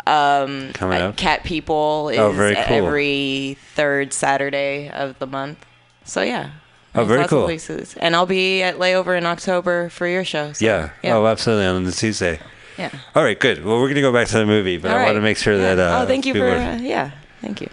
Um, 0.06 0.72
Coming 0.72 1.00
up. 1.02 1.16
Cat 1.16 1.42
People 1.44 2.10
is 2.10 2.18
Oh, 2.18 2.30
very 2.30 2.54
cool. 2.54 2.86
every 2.86 3.56
third 3.74 4.12
Saturday 4.12 4.88
of 4.90 5.18
the 5.18 5.26
month. 5.26 5.64
So 6.04 6.22
yeah. 6.22 6.50
Oh, 6.94 6.98
there's 7.04 7.08
very 7.08 7.18
lots 7.20 7.32
of 7.32 7.36
cool. 7.38 7.44
places. 7.46 7.94
And 7.98 8.14
I'll 8.14 8.24
be 8.26 8.62
at 8.62 8.76
layover 8.78 9.18
in 9.18 9.26
October 9.26 9.88
for 9.88 10.06
your 10.06 10.24
show. 10.24 10.52
so, 10.52 10.64
Yeah. 10.64 10.90
yeah. 11.02 11.16
Oh, 11.16 11.26
absolutely. 11.26 11.66
On 11.66 11.82
the 11.84 11.92
Tuesday. 11.92 12.38
yeah. 12.78 12.90
All 13.14 13.22
right, 13.24 13.38
good. 13.38 13.64
Well, 13.64 13.76
we're 13.76 13.86
going 13.88 13.96
to 13.96 14.00
go 14.00 14.12
back 14.12 14.28
to 14.28 14.38
the 14.38 14.46
movie, 14.46 14.76
but 14.78 14.92
All 14.92 14.98
I 14.98 15.04
want 15.04 15.16
to 15.16 15.20
make 15.20 15.36
sure 15.38 15.54
Yeah. 15.58 15.74
that. 15.74 15.78
Uh, 15.92 16.02
oh, 16.02 16.06
thank 16.06 16.24
you 16.24 16.32
people 16.34 16.48
for 16.50 16.54
are- 16.56 16.60
uh, 16.60 16.76
yeah. 16.78 17.10
Thank 17.42 17.60
you. 17.60 17.68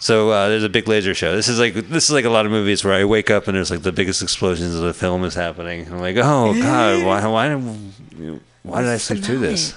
So 0.00 0.30
uh, 0.30 0.48
there's 0.48 0.64
a 0.64 0.68
big 0.68 0.86
laser 0.88 1.14
show. 1.14 1.34
This 1.36 1.48
is 1.48 1.58
like 1.58 1.72
this 1.74 2.04
is 2.04 2.10
like 2.10 2.26
a 2.26 2.30
lot 2.30 2.44
of 2.44 2.52
movies 2.52 2.84
where 2.84 2.92
I 2.92 3.04
wake 3.06 3.30
up 3.30 3.46
and 3.48 3.56
there's 3.56 3.70
like 3.70 3.82
the 3.82 3.92
biggest 3.92 4.22
explosions 4.22 4.74
of 4.74 4.82
the 4.82 4.92
film 4.92 5.24
is 5.24 5.34
happening. 5.34 5.86
I'm 5.90 6.00
like, 6.00 6.16
oh 6.18 6.52
god, 6.60 7.04
why 7.06 7.26
why 7.26 7.54
why 8.64 8.80
did 8.82 8.90
I 8.90 8.98
sleep 8.98 9.24
through 9.24 9.38
this? 9.38 9.72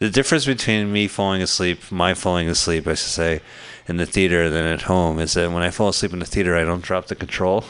The 0.00 0.08
difference 0.08 0.46
between 0.46 0.90
me 0.90 1.08
falling 1.08 1.42
asleep, 1.42 1.92
my 1.92 2.14
falling 2.14 2.48
asleep, 2.48 2.86
I 2.86 2.94
should 2.94 3.10
say, 3.10 3.42
in 3.86 3.98
the 3.98 4.06
theater 4.06 4.48
than 4.48 4.64
at 4.64 4.80
home 4.82 5.18
is 5.20 5.34
that 5.34 5.52
when 5.52 5.62
I 5.62 5.68
fall 5.68 5.90
asleep 5.90 6.14
in 6.14 6.20
the 6.20 6.24
theater, 6.24 6.56
I 6.56 6.64
don't 6.64 6.82
drop 6.82 7.08
the 7.08 7.14
control. 7.14 7.64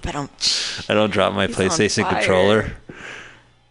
But 0.00 0.14
um, 0.14 0.30
I 0.88 0.94
don't 0.94 1.10
drop 1.10 1.32
my 1.32 1.48
He's 1.48 1.56
PlayStation 1.56 2.08
controller. 2.08 2.76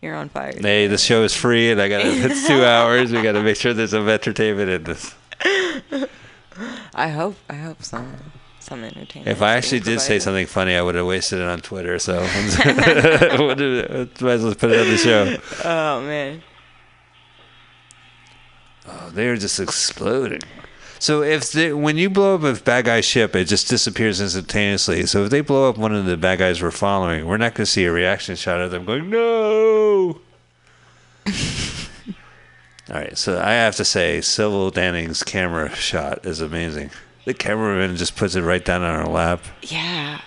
you're 0.01 0.13
on 0.13 0.27
fire. 0.27 0.55
Hey, 0.59 0.87
the 0.87 0.97
show 0.97 1.23
is 1.23 1.33
free, 1.33 1.71
and 1.71 1.81
I 1.81 1.87
got 1.87 2.01
it's 2.03 2.45
two 2.45 2.65
hours. 2.65 3.13
We 3.13 3.21
got 3.21 3.31
to 3.31 3.41
make 3.41 3.55
sure 3.55 3.73
there's 3.73 3.91
some 3.91 4.09
entertainment 4.09 4.69
in 4.69 4.83
this. 4.83 5.15
I 6.93 7.07
hope 7.07 7.37
I 7.49 7.55
hope 7.55 7.81
some 7.81 8.11
some 8.59 8.83
entertainment. 8.83 9.29
If 9.31 9.41
I 9.41 9.53
actually 9.55 9.79
did 9.79 10.01
say 10.01 10.19
something 10.19 10.47
funny, 10.47 10.75
I 10.75 10.81
would 10.81 10.95
have 10.95 11.05
wasted 11.05 11.39
it 11.39 11.47
on 11.47 11.61
Twitter. 11.61 11.97
So 11.97 12.19
might 12.19 12.27
as 13.61 14.43
well 14.43 14.53
put 14.55 14.71
it 14.71 14.79
on 14.81 14.89
the 14.89 14.97
show. 14.97 15.37
Oh 15.63 16.01
man. 16.01 16.41
Oh, 18.87 19.09
they're 19.13 19.35
just 19.35 19.59
exploding. 19.59 20.41
So 20.99 21.21
if 21.21 21.51
they, 21.51 21.73
when 21.73 21.97
you 21.97 22.09
blow 22.09 22.35
up 22.35 22.43
a 22.43 22.59
bad 22.61 22.85
guy 22.85 23.01
ship, 23.01 23.35
it 23.35 23.45
just 23.45 23.69
disappears 23.69 24.21
instantaneously. 24.21 25.05
So 25.05 25.25
if 25.25 25.29
they 25.29 25.41
blow 25.41 25.69
up 25.69 25.77
one 25.77 25.93
of 25.93 26.05
the 26.05 26.17
bad 26.17 26.39
guys 26.39 26.61
we're 26.61 26.71
following, 26.71 27.25
we're 27.25 27.37
not 27.37 27.53
going 27.53 27.65
to 27.65 27.71
see 27.71 27.85
a 27.85 27.91
reaction 27.91 28.35
shot 28.35 28.61
of 28.61 28.71
them 28.71 28.85
going 28.85 29.09
no. 29.09 30.21
All 32.87 32.95
right, 32.95 33.17
so 33.17 33.39
I 33.39 33.53
have 33.53 33.75
to 33.77 33.85
say, 33.85 34.21
Sybil 34.21 34.71
Danning's 34.71 35.23
camera 35.23 35.73
shot 35.75 36.25
is 36.25 36.39
amazing. 36.39 36.91
The 37.25 37.33
cameraman 37.33 37.97
just 37.97 38.15
puts 38.15 38.35
it 38.35 38.43
right 38.43 38.63
down 38.63 38.83
on 38.83 39.05
her 39.05 39.11
lap. 39.11 39.41
Yeah. 39.63 40.21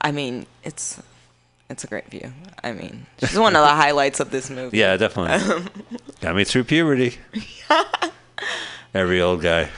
I 0.00 0.12
mean, 0.12 0.46
it's 0.62 1.02
it's 1.72 1.84
a 1.84 1.86
great 1.86 2.08
view. 2.08 2.32
I 2.62 2.72
mean, 2.72 3.06
she's 3.18 3.38
one 3.38 3.56
of 3.56 3.62
the 3.62 3.68
highlights 3.68 4.20
of 4.20 4.30
this 4.30 4.50
movie. 4.50 4.76
Yeah, 4.78 4.96
definitely. 4.98 5.66
Got 6.20 6.36
me 6.36 6.44
through 6.44 6.64
puberty. 6.64 7.16
Every 8.94 9.22
old 9.22 9.40
guy. 9.40 9.70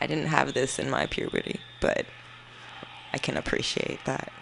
I 0.00 0.06
didn't 0.08 0.26
have 0.26 0.54
this 0.54 0.80
in 0.80 0.90
my 0.90 1.06
puberty, 1.06 1.60
but 1.80 2.04
I 3.12 3.18
can 3.18 3.36
appreciate 3.36 4.00
that. 4.06 4.32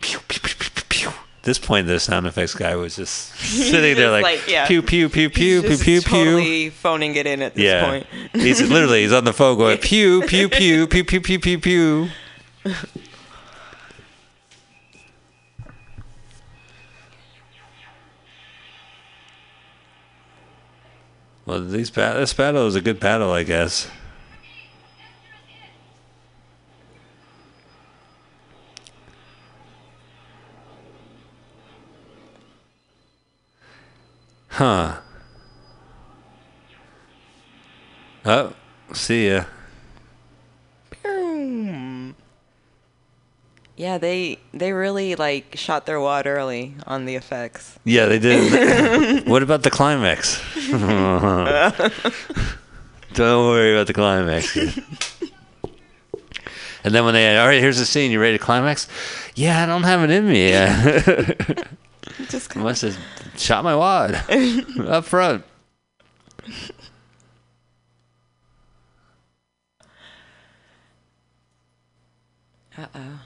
Pew, 0.00 0.18
pew, 0.26 0.40
pew, 0.40 0.54
pew, 0.58 0.70
pew, 0.70 0.84
pew. 0.88 1.12
This 1.48 1.58
point, 1.58 1.86
the 1.86 1.98
sound 1.98 2.26
effects 2.26 2.54
guy 2.54 2.76
was 2.76 2.94
just 2.96 3.34
sitting 3.36 3.96
there 3.96 4.10
like, 4.10 4.22
like, 4.22 4.50
yeah. 4.50 4.66
pew, 4.66 4.82
pew, 4.82 5.08
pew, 5.08 5.30
pew, 5.30 5.62
He's 5.62 5.82
pew, 5.82 6.02
pew, 6.02 6.02
pew. 6.02 6.24
totally 6.26 6.68
phoning 6.68 7.14
it 7.16 7.26
in 7.26 7.40
at 7.40 7.54
this 7.54 7.64
Yeah. 7.64 7.88
point. 7.88 8.06
he's 8.34 8.60
literally, 8.60 9.00
he's 9.00 9.14
on 9.14 9.24
the 9.24 9.32
phone 9.32 9.56
going, 9.56 9.78
pew, 9.82 10.20
pew, 10.26 10.50
pew, 10.50 10.86
pew, 10.86 11.04
pew, 11.04 11.20
pew, 11.22 11.38
pew, 11.38 11.58
pew. 11.58 12.08
Well, 21.46 21.64
these 21.64 21.90
ba- 21.90 22.14
this 22.18 22.34
battle 22.34 22.66
is 22.66 22.74
a 22.74 22.80
good 22.80 23.00
battle, 23.00 23.32
I 23.32 23.42
guess. 23.42 23.88
Huh. 34.58 34.98
Oh, 38.26 38.52
see 38.92 39.30
ya. 39.30 39.44
Yeah, 43.76 43.98
they 43.98 44.40
they 44.52 44.72
really 44.72 45.14
like 45.14 45.54
shot 45.54 45.86
their 45.86 46.00
wad 46.00 46.26
early 46.26 46.74
on 46.88 47.04
the 47.04 47.14
effects. 47.14 47.78
Yeah, 47.84 48.06
they 48.06 48.18
did. 48.18 49.28
what 49.28 49.44
about 49.44 49.62
the 49.62 49.70
climax? 49.70 50.42
Don't 53.14 53.46
worry 53.46 53.74
about 53.74 53.86
the 53.86 53.94
climax. 53.94 54.56
and 56.82 56.92
then 56.92 57.04
when 57.04 57.14
they, 57.14 57.38
all 57.38 57.46
right, 57.46 57.60
here's 57.60 57.78
the 57.78 57.86
scene. 57.86 58.10
You 58.10 58.20
ready 58.20 58.36
to 58.36 58.44
climax? 58.44 58.88
Yeah, 59.36 59.62
I 59.62 59.66
don't 59.66 59.84
have 59.84 60.02
it 60.02 60.10
in 60.10 60.26
me. 60.26 60.52
Just 62.28 62.50
I 62.50 62.54
kind 62.54 62.64
must 62.64 62.82
have 62.82 62.98
shot 63.36 63.64
my 63.64 63.74
wad 63.74 64.14
up 64.80 65.04
front. 65.04 65.44
uh 72.76 72.86
oh. 72.94 73.20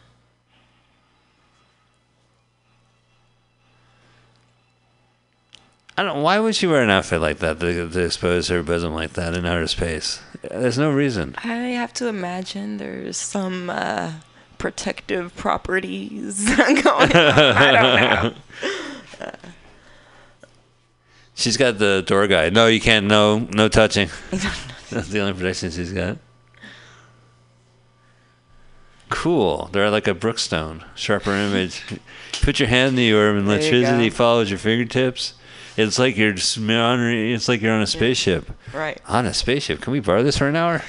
I 5.96 6.02
don't. 6.04 6.22
Why 6.22 6.38
would 6.38 6.54
she 6.54 6.66
wear 6.66 6.82
an 6.82 6.90
outfit 6.90 7.20
like 7.20 7.38
that 7.40 7.60
to, 7.60 7.88
to 7.88 8.00
expose 8.00 8.48
her 8.48 8.62
bosom 8.62 8.94
like 8.94 9.12
that 9.12 9.34
in 9.34 9.44
outer 9.44 9.66
space? 9.66 10.20
There's 10.40 10.78
no 10.78 10.90
reason. 10.90 11.34
I 11.44 11.54
have 11.54 11.92
to 11.94 12.08
imagine 12.08 12.78
there's 12.78 13.18
some 13.18 13.68
uh, 13.68 14.12
protective 14.62 15.34
properties 15.34 16.48
going 16.56 16.86
on. 16.86 17.10
I 17.12 17.72
don't 18.22 18.32
know. 19.20 19.28
She's 21.34 21.56
got 21.56 21.78
the 21.78 22.04
door 22.06 22.28
guide. 22.28 22.54
No, 22.54 22.68
you 22.68 22.80
can't. 22.80 23.06
No, 23.06 23.40
no 23.40 23.66
touching. 23.66 24.08
That's 24.90 25.08
the 25.08 25.18
only 25.18 25.32
protection 25.32 25.72
she's 25.72 25.92
got. 25.92 26.18
Cool. 29.08 29.68
They're 29.72 29.90
like 29.90 30.06
a 30.06 30.14
Brookstone, 30.14 30.84
sharper 30.94 31.32
image. 31.32 31.82
Put 32.42 32.60
your 32.60 32.68
hand 32.68 32.90
in 32.90 32.94
the 32.94 33.12
orb, 33.12 33.34
and 33.34 33.46
you 33.46 33.52
electricity 33.52 34.10
go. 34.10 34.14
follows 34.14 34.48
your 34.48 34.60
fingertips. 34.60 35.34
It's 35.76 35.98
like 35.98 36.16
you're 36.16 36.34
just 36.34 36.60
meandering. 36.60 37.32
It's 37.32 37.48
like 37.48 37.62
you're 37.62 37.72
on 37.72 37.82
a 37.82 37.86
spaceship. 37.86 38.48
Right. 38.72 39.00
On 39.08 39.26
a 39.26 39.34
spaceship. 39.34 39.80
Can 39.80 39.92
we 39.92 39.98
borrow 39.98 40.22
this 40.22 40.38
for 40.38 40.46
an 40.46 40.54
hour? 40.54 40.82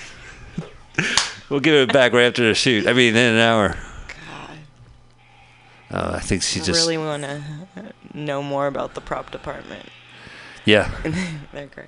We'll 1.50 1.60
give 1.60 1.74
it 1.74 1.94
back 1.94 2.14
right 2.14 2.26
after 2.26 2.48
the 2.48 2.54
shoot. 2.54 2.88
I 2.88 2.94
mean, 2.94 3.16
in 3.16 3.34
an 3.34 3.40
hour. 3.40 3.78
God. 4.08 4.58
Oh, 5.92 6.14
I 6.16 6.20
think 6.20 6.42
she 6.44 6.60
I 6.60 6.64
just. 6.64 6.80
really 6.82 6.98
want 6.98 7.24
to 7.24 7.44
know 8.14 8.42
more 8.44 8.68
about 8.68 8.94
the 8.94 9.02
prop 9.02 9.32
department. 9.32 9.88
Yeah. 10.66 10.90
They're 11.54 11.68
great. 11.68 11.88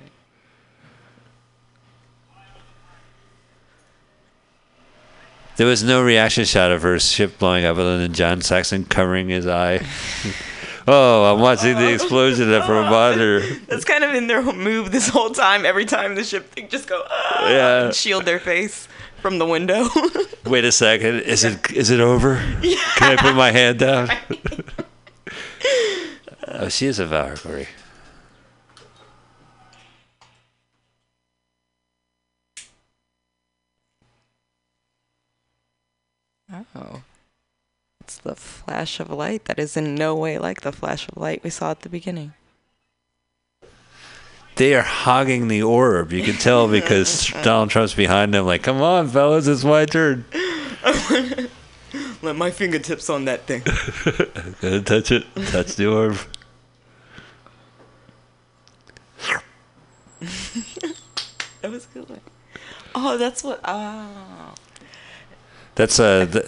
There 5.56 5.66
was 5.66 5.82
no 5.82 6.02
reaction 6.04 6.44
shot 6.44 6.70
of 6.70 6.82
her 6.82 6.98
ship 6.98 7.38
blowing 7.38 7.64
up 7.64 7.78
other 7.78 7.96
than 7.98 8.12
John 8.12 8.42
Saxon 8.42 8.84
covering 8.84 9.30
his 9.30 9.46
eye. 9.46 9.80
oh, 10.86 11.32
I'm 11.32 11.40
watching 11.40 11.74
the 11.76 11.94
explosion 11.94 12.48
from 12.62 12.84
a 12.84 12.90
monitor. 12.90 13.40
That's 13.66 13.86
kind 13.86 14.04
of 14.04 14.14
in 14.14 14.26
their 14.26 14.42
move 14.42 14.92
this 14.92 15.08
whole 15.08 15.30
time. 15.30 15.64
Every 15.64 15.86
time 15.86 16.14
the 16.14 16.24
ship, 16.24 16.54
they 16.54 16.62
just 16.64 16.86
go, 16.86 17.02
ah, 17.08 17.48
Yeah. 17.48 17.84
and 17.86 17.94
shield 17.94 18.26
their 18.26 18.38
face 18.38 18.86
from 19.20 19.38
the 19.38 19.46
window. 19.46 19.88
Wait 20.46 20.64
a 20.64 20.72
second. 20.72 21.20
Is 21.20 21.44
it 21.44 21.72
is 21.72 21.90
it 21.90 22.00
over? 22.00 22.36
Can 22.96 23.12
I 23.12 23.16
put 23.16 23.34
my 23.34 23.50
hand 23.50 23.78
down? 23.78 24.08
oh, 26.48 26.68
she 26.68 26.86
is 26.86 26.98
a 26.98 27.06
Valkyrie. 27.06 27.68
oh. 36.74 37.02
It's 38.00 38.18
the 38.18 38.36
flash 38.36 39.00
of 39.00 39.10
light 39.10 39.46
that 39.46 39.58
is 39.58 39.76
in 39.76 39.96
no 39.96 40.14
way 40.14 40.38
like 40.38 40.60
the 40.60 40.70
flash 40.72 41.08
of 41.08 41.16
light 41.16 41.42
we 41.42 41.50
saw 41.50 41.72
at 41.72 41.80
the 41.80 41.88
beginning. 41.88 42.34
They 44.56 44.74
are 44.74 44.82
hogging 44.82 45.48
the 45.48 45.62
orb. 45.62 46.12
You 46.12 46.22
can 46.22 46.36
tell 46.36 46.66
because 46.66 47.28
Donald 47.42 47.70
Trump's 47.70 47.94
behind 47.94 48.32
them. 48.32 48.46
Like, 48.46 48.62
come 48.62 48.80
on, 48.80 49.08
fellas, 49.08 49.46
it's 49.46 49.64
my 49.64 49.84
turn. 49.84 50.24
Let 52.22 52.36
my 52.36 52.50
fingertips 52.50 53.10
on 53.10 53.26
that 53.26 53.46
thing. 53.46 53.62
Gonna 54.60 54.80
touch 54.80 55.12
it. 55.12 55.24
Touch 55.48 55.76
the 55.76 55.86
orb. 55.86 56.18
That 61.60 61.70
was 61.70 61.86
good 61.86 62.08
one. 62.08 62.20
Oh, 62.94 63.18
that's 63.18 63.44
what. 63.44 63.60
Oh. 63.64 64.54
That's 65.74 66.00
uh, 66.00 66.24
the, 66.24 66.40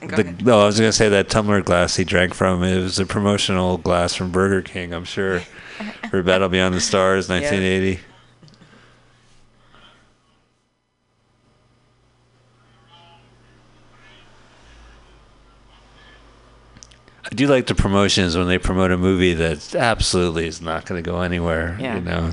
the 0.00 0.34
no. 0.42 0.60
I 0.60 0.66
was 0.66 0.78
gonna 0.78 0.92
say 0.92 1.10
that 1.10 1.28
tumbler 1.28 1.60
glass 1.60 1.96
he 1.96 2.04
drank 2.04 2.32
from. 2.32 2.62
It 2.62 2.78
was 2.80 2.98
a 2.98 3.04
promotional 3.04 3.76
glass 3.76 4.14
from 4.14 4.30
Burger 4.30 4.62
King. 4.62 4.94
I'm 4.94 5.04
sure 5.04 5.42
for 6.10 6.22
Battle 6.22 6.48
Beyond 6.48 6.74
the 6.74 6.80
Stars, 6.80 7.28
1980. 7.28 8.00
I 17.24 17.34
do 17.34 17.46
like 17.46 17.66
the 17.66 17.74
promotions 17.74 18.36
when 18.36 18.46
they 18.46 18.58
promote 18.58 18.90
a 18.92 18.96
movie 18.96 19.34
that 19.34 19.74
absolutely 19.74 20.46
is 20.46 20.60
not 20.60 20.86
going 20.86 21.02
to 21.02 21.10
go 21.10 21.20
anywhere. 21.22 21.76
Yeah. 21.80 21.96
You 21.96 22.00
know. 22.02 22.32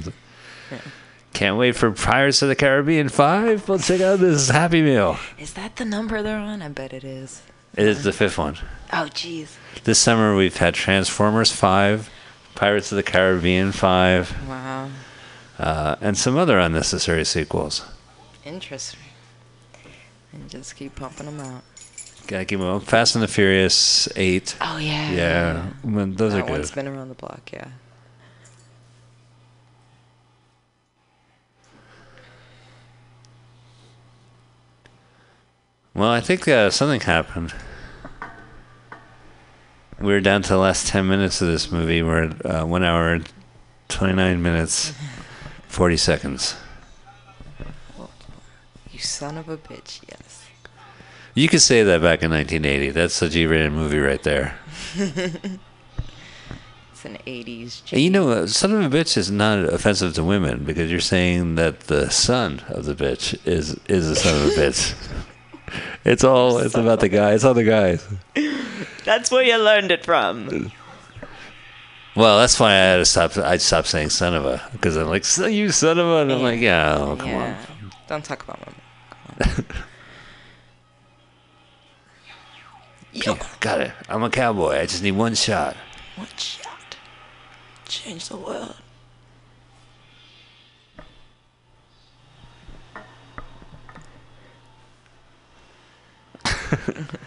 Can't 1.34 1.58
wait 1.58 1.76
for 1.76 1.92
Pirates 1.92 2.42
of 2.42 2.50
the 2.50 2.56
Caribbean 2.56 3.10
5. 3.10 3.70
Let's 3.70 3.88
check 3.88 4.02
out 4.02 4.20
this 4.20 4.50
Happy 4.50 4.82
Meal. 4.82 5.18
Is 5.40 5.54
that 5.54 5.78
the 5.78 5.86
number 5.86 6.22
they're 6.22 6.38
on? 6.38 6.62
I 6.62 6.68
bet 6.68 6.94
it 6.94 7.04
is. 7.04 7.42
It 7.76 7.88
is 7.88 8.04
the 8.04 8.12
fifth 8.12 8.38
one. 8.38 8.58
Oh, 8.92 9.08
jeez. 9.10 9.56
This 9.86 9.98
summer 9.98 10.36
we've 10.36 10.58
had 10.58 10.74
Transformers 10.74 11.52
5, 11.52 12.10
Pirates 12.56 12.92
of 12.92 12.96
the 12.98 13.04
Caribbean 13.04 13.72
5, 13.72 14.48
Wow. 14.48 14.90
uh, 15.60 15.96
and 16.02 16.18
some 16.18 16.38
other 16.38 16.60
unnecessary 16.60 17.26
sequels. 17.26 17.84
Interesting. 18.46 19.00
And 20.34 20.50
just 20.50 20.76
keep 20.76 20.96
pumping 20.96 21.26
them 21.26 21.40
out. 21.40 21.64
Gotta 22.28 22.46
keep 22.46 22.60
'em 22.60 22.66
up. 22.66 22.84
Fast 22.84 23.16
and 23.16 23.24
the 23.24 23.28
Furious 23.28 24.08
8. 24.16 24.56
Oh, 24.62 24.78
yeah. 24.78 25.12
Yeah, 25.12 25.66
well, 25.84 26.06
those 26.08 26.34
That 26.34 26.40
are 26.40 26.42
good. 26.42 26.48
That 26.50 26.52
one's 26.60 26.72
been 26.72 26.88
around 26.88 27.10
the 27.10 27.16
block, 27.16 27.52
yeah. 27.52 27.68
Well, 35.94 36.10
I 36.10 36.22
think 36.22 36.48
uh, 36.48 36.70
something 36.70 37.02
happened. 37.02 37.54
We're 40.02 40.20
down 40.20 40.42
to 40.42 40.50
the 40.50 40.58
last 40.58 40.88
10 40.88 41.08
minutes 41.08 41.42
of 41.42 41.48
this 41.48 41.72
movie. 41.72 42.02
We're 42.02 42.24
at 42.24 42.46
uh, 42.46 42.66
1 42.66 42.84
hour, 42.84 43.20
29 43.90 44.42
minutes, 44.42 44.94
40 45.68 45.98
seconds. 45.98 46.56
You 48.92 49.00
son 49.00 49.38
of 49.38 49.48
a 49.48 49.58
bitch, 49.58 50.02
yes. 50.10 50.48
You 51.36 51.48
could 51.48 51.62
say 51.62 51.84
that 51.84 52.02
back 52.02 52.24
in 52.24 52.32
1980. 52.32 52.90
That's 52.90 53.22
a 53.22 53.30
G 53.30 53.46
rated 53.46 53.74
movie 53.74 54.00
right 54.00 54.22
there. 54.24 54.58
It's 56.92 57.06
an 57.06 57.18
80s. 57.26 57.92
And 57.92 58.02
you 58.02 58.12
know, 58.12 58.46
son 58.46 58.74
of 58.74 58.94
a 58.94 58.96
bitch 58.96 59.18
is 59.18 59.32
not 59.32 59.58
offensive 59.74 60.14
to 60.14 60.24
women 60.24 60.64
because 60.64 60.92
you're 60.92 61.00
saying 61.00 61.56
that 61.56 61.80
the 61.82 62.12
son 62.12 62.62
of 62.68 62.86
the 62.86 62.94
bitch 62.94 63.40
is 63.44 63.80
is 63.90 64.08
a 64.08 64.16
son 64.16 64.36
of 64.36 64.46
a 64.46 64.50
bitch. 64.52 64.94
It's 66.04 66.24
all 66.24 66.58
it's 66.60 66.76
about 66.76 67.00
the 67.00 67.10
guy. 67.10 67.34
It's 67.34 67.44
all 67.44 67.54
the 67.54 67.64
guys. 67.64 68.08
That's 69.06 69.32
where 69.32 69.44
you 69.44 69.58
learned 69.58 69.92
it 69.92 70.06
from. 70.06 70.72
Well, 72.16 72.40
that's 72.40 72.60
why 72.60 72.72
I 72.72 72.76
had 72.76 72.98
to 72.98 73.06
stop. 73.06 73.38
I 73.38 73.58
stopped 73.58 73.88
saying 73.88 74.10
son 74.10 74.36
of 74.36 74.46
a 74.46 74.62
because 74.74 74.98
I'm 74.98 75.08
like, 75.08 75.24
"So 75.24 75.46
you 75.46 75.72
son 75.72 75.98
of 75.98 76.08
a, 76.08 76.18
and 76.24 76.32
I'm 76.32 76.42
like, 76.42 76.60
yeah, 76.60 76.98
oh, 76.98 77.16
come 77.16 77.30
yeah. 77.30 77.66
Don't 78.08 78.26
talk 78.26 78.44
about 78.44 78.60
women. 78.60 78.82
on, 79.58 79.66
Yeah, 83.14 83.38
got 83.60 83.82
it. 83.82 83.92
I'm 84.10 84.24
a 84.24 84.30
cowboy. 84.30 84.80
I 84.80 84.86
just 84.86 85.04
need 85.04 85.12
one 85.12 85.36
shot. 85.36 85.76
One 86.16 86.28
shot. 86.38 86.98
Change 87.88 88.28
the 88.30 88.38
world. 88.38 88.76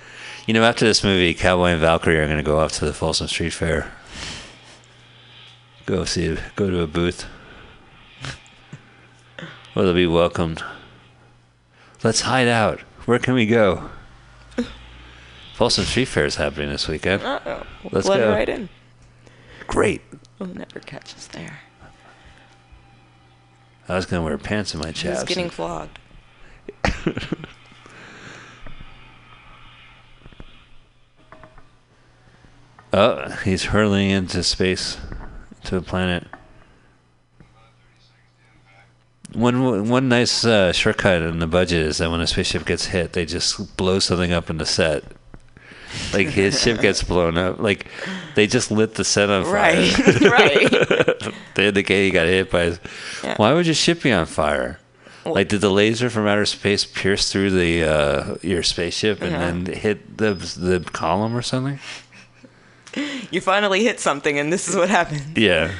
You 0.47 0.53
know, 0.53 0.63
after 0.65 0.85
this 0.85 1.03
movie, 1.03 1.33
Cowboy 1.33 1.69
and 1.71 1.81
Valkyrie 1.81 2.19
are 2.19 2.27
going 2.27 2.37
to 2.37 2.43
go 2.43 2.59
off 2.59 2.73
to 2.73 2.85
the 2.85 2.93
Folsom 2.93 3.29
Street 3.29 3.55
Fair. 3.55 3.91
Go 5.87 6.05
see, 6.05 6.37
go 6.55 6.69
to 6.69 6.83
a 6.83 6.87
booth. 6.87 7.23
Where 9.73 9.87
they'll 9.87 9.95
be 9.95 10.07
welcomed. 10.07 10.63
Let's 12.03 12.23
hide 12.23 12.49
out. 12.49 12.81
Where 13.07 13.19
can 13.19 13.33
we 13.33 13.47
go? 13.47 13.89
Folsom 15.55 15.85
Street 15.85 16.09
Fair 16.09 16.27
is 16.27 16.37
happening 16.37 16.69
this 16.69 16.89
weekend. 16.89 17.23
Uh-oh. 17.23 17.65
Let's 17.91 18.07
Let 18.07 18.19
go. 18.19 18.31
right 18.31 18.49
in. 18.49 18.69
Great. 19.67 20.03
We'll 20.39 20.51
never 20.51 20.81
catch 20.81 21.15
us 21.15 21.27
there. 21.29 21.61
I 23.89 23.97
was 23.97 24.05
going 24.05 24.21
to 24.21 24.27
wear 24.27 24.37
pants 24.37 24.75
in 24.75 24.81
my 24.81 24.93
chaps. 24.93 25.21
Who's 25.21 25.29
getting 25.29 25.49
flogged? 25.49 25.99
Oh, 32.97 33.29
he's 33.45 33.65
hurling 33.65 34.11
into 34.11 34.43
space, 34.45 34.99
to 35.65 35.77
a 35.79 35.81
planet. 35.81 36.25
One 39.33 39.89
one 39.89 40.09
nice 40.09 40.45
uh, 40.45 40.73
shortcut 40.73 41.23
in 41.23 41.41
the 41.41 41.49
budget 41.49 41.85
is 41.87 41.99
that 41.99 42.09
when 42.11 42.21
a 42.21 42.27
spaceship 42.27 42.65
gets 42.65 42.87
hit, 42.87 43.15
they 43.15 43.25
just 43.27 43.77
blow 43.77 43.99
something 43.99 44.33
up 44.33 44.49
in 44.49 44.59
the 44.59 44.67
set. 44.67 45.03
Like 46.13 46.29
his 46.29 46.61
ship 46.61 46.81
gets 46.81 47.03
blown 47.03 47.37
up. 47.37 47.59
Like 47.59 47.89
they 48.37 48.47
just 48.47 48.71
lit 48.71 48.95
the 48.95 49.03
set 49.05 49.29
on 49.31 49.43
fire. 49.45 49.53
Right, 49.53 50.21
right. 50.23 51.35
they 51.57 51.67
indicate 51.67 52.05
he 52.05 52.11
got 52.13 52.27
hit 52.27 52.49
by. 52.51 52.65
His, 52.65 52.81
Yeah. 53.25 53.35
Why 53.39 53.53
would 53.55 53.67
your 53.67 53.75
ship 53.75 54.03
be 54.03 54.13
on 54.13 54.27
fire? 54.27 54.79
Like, 55.27 55.49
did 55.49 55.63
the 55.63 55.71
laser 55.71 56.11
from 56.11 56.27
outer 56.27 56.45
space 56.45 56.85
pierce 56.85 57.33
through 57.33 57.51
the 57.51 57.83
uh, 57.83 58.35
your 58.43 58.63
spaceship 58.63 59.21
and 59.23 59.33
Yeah. 59.33 59.39
then 59.39 59.67
hit 59.67 60.17
the 60.19 60.35
the 60.35 60.81
column 60.93 61.35
or 61.37 61.43
something? 61.43 61.81
You 63.31 63.41
finally 63.41 63.83
hit 63.83 63.99
something, 64.01 64.39
and 64.39 64.53
this 64.53 64.69
is 64.69 64.77
what 64.77 64.89
happened. 64.89 65.37
Yeah. 65.37 65.73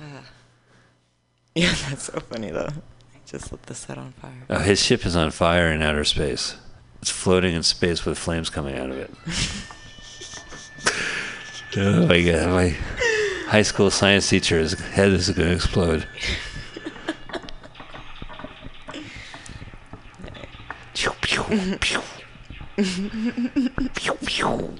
Yeah, 1.54 1.74
that's 1.88 2.04
so 2.04 2.20
funny 2.20 2.50
though. 2.50 2.68
Just 3.26 3.50
lit 3.50 3.62
the 3.64 3.74
set 3.74 3.98
on 3.98 4.12
fire. 4.12 4.44
Oh, 4.48 4.60
his 4.60 4.80
ship 4.80 5.04
is 5.04 5.16
on 5.16 5.32
fire 5.32 5.72
in 5.72 5.82
outer 5.82 6.04
space. 6.04 6.56
It's 7.02 7.10
floating 7.10 7.52
in 7.54 7.64
space 7.64 8.04
with 8.04 8.16
flames 8.16 8.48
coming 8.48 8.78
out 8.78 8.90
of 8.90 8.96
it. 8.96 9.10
oh 11.78 12.06
my 12.06 12.22
god, 12.22 12.48
my 12.50 12.68
high 13.48 13.62
school 13.62 13.90
science 13.90 14.28
teacher's 14.28 14.78
head 14.78 15.10
is 15.10 15.30
going 15.30 15.48
to 15.48 15.54
explode. 15.54 16.06
Pew, 20.94 21.12
pew, 21.20 21.42
pew. 21.80 22.00
Pew, 23.94 24.14
pew. 24.26 24.70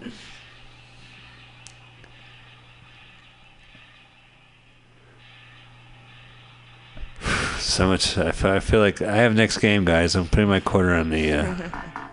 So 7.68 7.86
much. 7.86 8.16
I 8.16 8.32
feel, 8.32 8.50
I 8.50 8.60
feel 8.60 8.80
like 8.80 9.02
I 9.02 9.16
have 9.16 9.34
next 9.34 9.58
game, 9.58 9.84
guys. 9.84 10.16
I'm 10.16 10.26
putting 10.26 10.48
my 10.48 10.58
quarter 10.58 10.94
on 10.94 11.10
the. 11.10 11.32
Uh, 11.32 11.54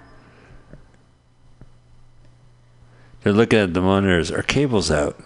they're 3.23 3.31
looking 3.31 3.59
at 3.59 3.73
the 3.73 3.79
monitors. 3.79 4.31
Our 4.31 4.41
cable's 4.41 4.91
out. 4.91 5.17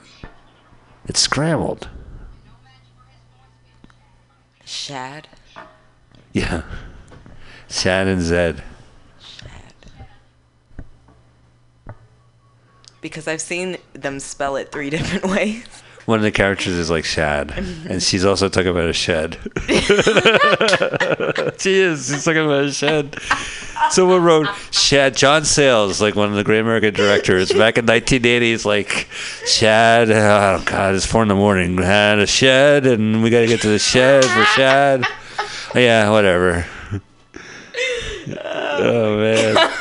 It's 1.08 1.20
scrambled. 1.20 1.90
Shad. 4.64 5.28
Yeah. 6.32 6.62
Shad 7.68 8.06
and 8.06 8.22
Zed. 8.22 8.64
Shad. 9.20 9.74
Because 13.02 13.28
I've 13.28 13.42
seen 13.42 13.78
them 13.94 14.20
spell 14.20 14.58
it 14.58 14.72
three 14.72 14.90
different 14.92 15.26
ways. 15.26 15.66
One 16.10 16.18
of 16.18 16.24
the 16.24 16.32
characters 16.32 16.74
is 16.74 16.90
like 16.90 17.06
Shad, 17.06 17.52
and 17.88 18.02
she's 18.02 18.26
also 18.26 18.50
talking 18.50 18.72
about 18.72 18.90
a 18.90 18.94
shed. 18.94 19.38
she 21.60 21.76
is. 21.82 22.08
She's 22.08 22.26
talking 22.26 22.44
about 22.44 22.64
a 22.64 22.72
shed. 22.72 23.16
Someone 23.92 24.24
wrote 24.24 24.48
Shad. 24.72 25.16
John 25.16 25.46
Sayles, 25.46 26.02
like 26.02 26.16
one 26.16 26.30
of 26.30 26.34
the 26.34 26.44
Great 26.44 26.62
American 26.62 26.96
directors, 26.96 27.54
back 27.54 27.78
in 27.78 27.86
1980s, 27.86 28.66
like 28.66 29.08
Shad. 29.46 30.10
Oh 30.10 30.64
God, 30.66 30.96
it's 30.96 31.06
four 31.06 31.22
in 31.22 31.28
the 31.28 31.36
morning. 31.36 31.78
Had 31.78 32.18
a 32.18 32.26
shed, 32.26 32.88
and 32.88 33.22
we 33.22 33.30
got 33.30 33.42
to 33.42 33.48
get 33.48 33.62
to 33.62 33.68
the 33.68 33.78
shed 33.78 34.26
for 34.26 34.46
Shad. 34.46 35.06
Yeah, 35.76 36.10
whatever. 36.10 36.66
Oh 38.36 39.16
man. 39.20 39.74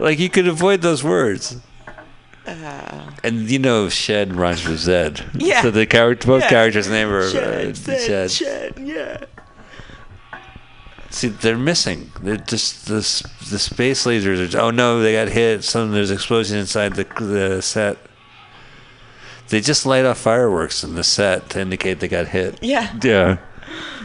Like 0.00 0.20
you 0.20 0.30
could 0.30 0.46
avoid 0.46 0.80
those 0.80 1.02
words. 1.02 1.56
And 3.24 3.50
you 3.50 3.58
know, 3.58 3.88
shed 3.88 4.34
rhymes 4.34 4.66
with 4.66 4.78
Zed. 4.78 5.24
Yeah. 5.34 5.62
So 5.62 5.70
the 5.70 5.86
character, 5.86 6.26
both 6.26 6.42
Yeah. 6.42 6.48
characters' 6.48 6.88
name 6.88 7.08
are 7.08 7.20
uh, 7.20 7.30
Shed, 7.30 7.76
Shed. 7.76 8.00
Shed, 8.00 8.30
Shed, 8.30 8.74
yeah. 8.78 9.24
See, 11.10 11.28
they're 11.28 11.56
missing. 11.56 12.12
They're 12.20 12.36
just 12.36 12.86
the 12.86 12.96
the 13.50 13.58
space 13.58 14.04
lasers. 14.04 14.54
Are, 14.54 14.60
oh 14.60 14.70
no, 14.70 15.00
they 15.00 15.12
got 15.12 15.28
hit. 15.28 15.64
Some 15.64 15.92
there's 15.92 16.10
explosion 16.10 16.58
inside 16.58 16.94
the 16.94 17.04
the 17.18 17.62
set. 17.62 17.96
They 19.48 19.60
just 19.60 19.86
light 19.86 20.04
off 20.04 20.18
fireworks 20.18 20.84
in 20.84 20.94
the 20.94 21.04
set 21.04 21.48
to 21.50 21.60
indicate 21.60 22.00
they 22.00 22.08
got 22.08 22.28
hit. 22.28 22.58
Yeah. 22.62 22.94
Yeah. 23.02 23.38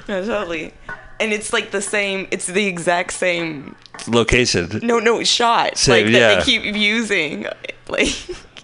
No, 0.09 0.25
totally. 0.25 0.73
And 1.21 1.31
it's 1.31 1.53
like 1.53 1.71
the 1.71 1.81
same. 1.81 2.27
It's 2.29 2.47
the 2.47 2.65
exact 2.65 3.13
same. 3.13 3.77
Location. 4.05 4.81
No, 4.83 4.99
no 4.99 5.23
shot. 5.23 5.77
Same, 5.77 6.03
like 6.07 6.11
that 6.13 6.19
yeah. 6.19 6.35
they 6.35 6.43
keep 6.43 6.75
using. 6.75 7.45
Like 7.89 8.07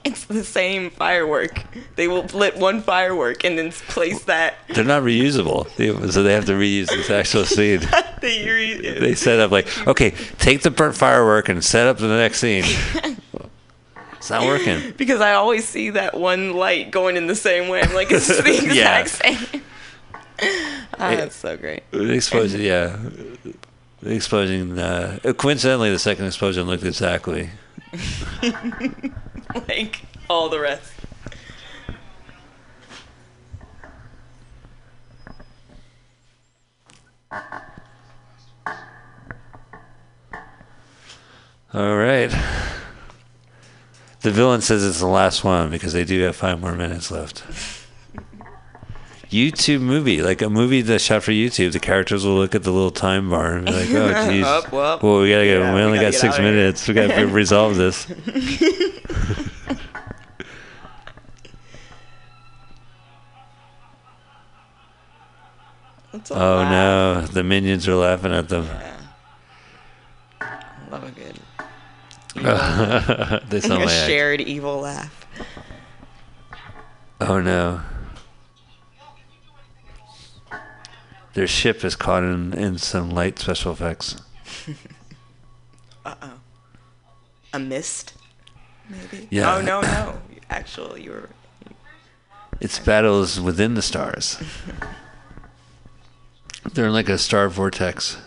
it's 0.06 0.26
the 0.26 0.44
same 0.46 0.92
firework. 0.92 1.62
They 1.98 2.08
will 2.08 2.24
lit 2.34 2.56
one 2.58 2.82
firework 2.82 3.44
and 3.44 3.58
then 3.58 3.72
place 3.72 4.24
that. 4.24 4.56
They're 4.70 4.86
not 4.86 5.04
reusable, 5.04 5.68
so 6.12 6.24
they 6.24 6.34
have 6.34 6.46
to 6.46 6.54
reuse 6.54 6.88
this 6.88 7.10
actual 7.10 7.46
scene. 7.46 7.82
They 8.22 8.46
re- 8.50 9.00
They 9.00 9.16
set 9.16 9.40
up 9.40 9.50
like, 9.52 9.68
okay, 9.88 10.12
take 10.40 10.62
the 10.62 10.72
burnt 10.72 10.96
firework 10.96 11.48
and 11.50 11.64
set 11.64 11.88
up 11.88 11.98
the 11.98 12.08
next 12.08 12.40
scene. 12.40 12.64
It's 14.18 14.30
not 14.30 14.46
working. 14.46 14.94
because 14.98 15.22
I 15.22 15.34
always 15.34 15.66
see 15.66 15.92
that 15.92 16.14
one 16.20 16.54
light 16.54 16.92
going 16.92 17.16
in 17.16 17.28
the 17.28 17.36
same 17.36 17.70
way. 17.70 17.82
I'm 17.82 17.94
like, 17.94 18.12
it's 18.12 18.28
the 18.28 18.56
exact 18.58 18.76
Yeah. 19.24 19.38
same. 19.38 19.62
Ah, 21.00 21.16
that's 21.16 21.36
so 21.38 21.56
great. 21.56 21.84
The 21.92 22.12
explosion, 22.12 22.60
yeah. 22.62 22.98
The 24.02 24.12
explosion, 24.14 24.78
uh, 24.78 25.20
coincidentally, 25.38 25.90
the 25.92 26.00
second 26.00 26.26
explosion 26.26 26.68
looked 26.68 26.84
exactly. 26.84 27.50
Like 29.68 30.02
all 30.30 30.50
the 30.50 30.60
rest. 30.60 30.94
All 41.74 41.96
right. 41.98 42.30
The 44.22 44.32
villain 44.32 44.62
says 44.62 44.86
it's 44.86 45.00
the 45.00 45.08
last 45.08 45.44
one 45.44 45.70
because 45.72 45.94
they 45.94 46.04
do 46.04 46.22
have 46.22 46.36
five 46.36 46.60
more 46.60 46.76
minutes 46.76 47.10
left. 47.10 47.44
YouTube 49.30 49.82
movie, 49.82 50.22
like 50.22 50.42
a 50.42 50.50
movie 50.50 50.82
that's 50.82 51.04
shot 51.04 51.22
for 51.24 51.32
YouTube. 51.32 51.72
The 51.72 51.80
characters 51.80 52.26
will 52.26 52.36
look 52.36 52.56
at 52.56 52.64
the 52.64 52.72
little 52.72 52.92
time 52.92 53.30
bar 53.30 53.58
and 53.58 53.66
be 53.68 53.72
like, 53.72 53.90
"Oh, 53.92 54.30
geez, 54.32 54.44
Up, 54.46 54.72
well, 54.72 55.00
well, 55.02 55.22
we 55.22 55.30
gotta 55.30 55.46
get. 55.46 55.60
yeah, 55.60 55.70
we 55.74 55.76
we 55.76 55.82
only 55.86 55.98
gotta 56.00 56.12
got 56.12 56.20
six 56.20 56.34
out 56.34 56.40
of 56.40 56.46
here." 56.46 56.54
minutes. 56.56 56.88
We 56.88 56.94
gotta 56.96 57.28
resolve 57.42 57.76
this." 57.76 58.08
Oh 66.32 66.58
laugh. 66.58 66.72
no, 66.72 67.28
the 67.34 67.44
minions 67.44 67.88
are 67.88 67.96
laughing 67.96 68.34
at 68.34 68.50
them. 68.50 68.68
Love 70.92 71.04
a 71.04 71.12
good 71.12 71.36
they 73.50 73.60
sound 73.60 73.84
a 73.84 73.86
like 73.86 73.90
shared 73.90 74.40
evil 74.42 74.80
laugh. 74.82 75.26
Oh 77.22 77.42
no. 77.42 77.82
Their 81.40 81.48
ship 81.48 81.86
is 81.86 81.96
caught 81.96 82.24
in, 82.24 82.52
in 82.54 82.78
some 82.78 83.12
light 83.12 83.40
special 83.40 83.72
effects. 83.72 84.18
Uh 86.06 86.16
oh. 86.22 86.34
A 87.54 87.60
mist, 87.60 88.14
maybe. 88.90 89.28
Yeah. 89.30 89.56
Oh 89.56 89.62
no 89.62 89.82
no! 89.82 90.20
Actually, 90.50 91.04
you 91.04 91.12
were. 91.12 91.30
It's 92.60 92.80
battles 92.80 93.40
within 93.40 93.76
the 93.76 93.82
stars. 93.82 94.42
They're 96.74 96.88
in 96.88 96.94
like 96.94 97.10
a 97.10 97.18
star 97.18 97.48
vortex. 97.48 98.18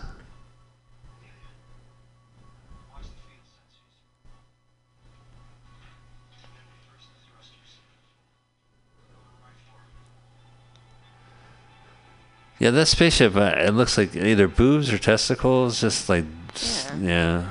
Yeah, 12.63 12.71
that 12.71 12.85
spaceship, 12.87 13.35
uh, 13.35 13.55
it 13.57 13.71
looks 13.71 13.97
like 13.97 14.15
either 14.15 14.47
boobs 14.47 14.93
or 14.93 14.97
testicles, 14.97 15.81
just 15.81 16.07
like, 16.07 16.23
just- 16.55 16.93
yeah. 16.95 17.43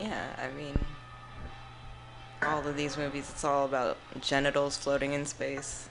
Yeah, 0.00 0.24
I 0.42 0.48
mean, 0.56 0.76
all 2.42 2.66
of 2.66 2.76
these 2.76 2.96
movies, 2.98 3.30
it's 3.30 3.44
all 3.44 3.64
about 3.64 3.96
genitals 4.20 4.76
floating 4.76 5.12
in 5.12 5.24
space. 5.24 5.88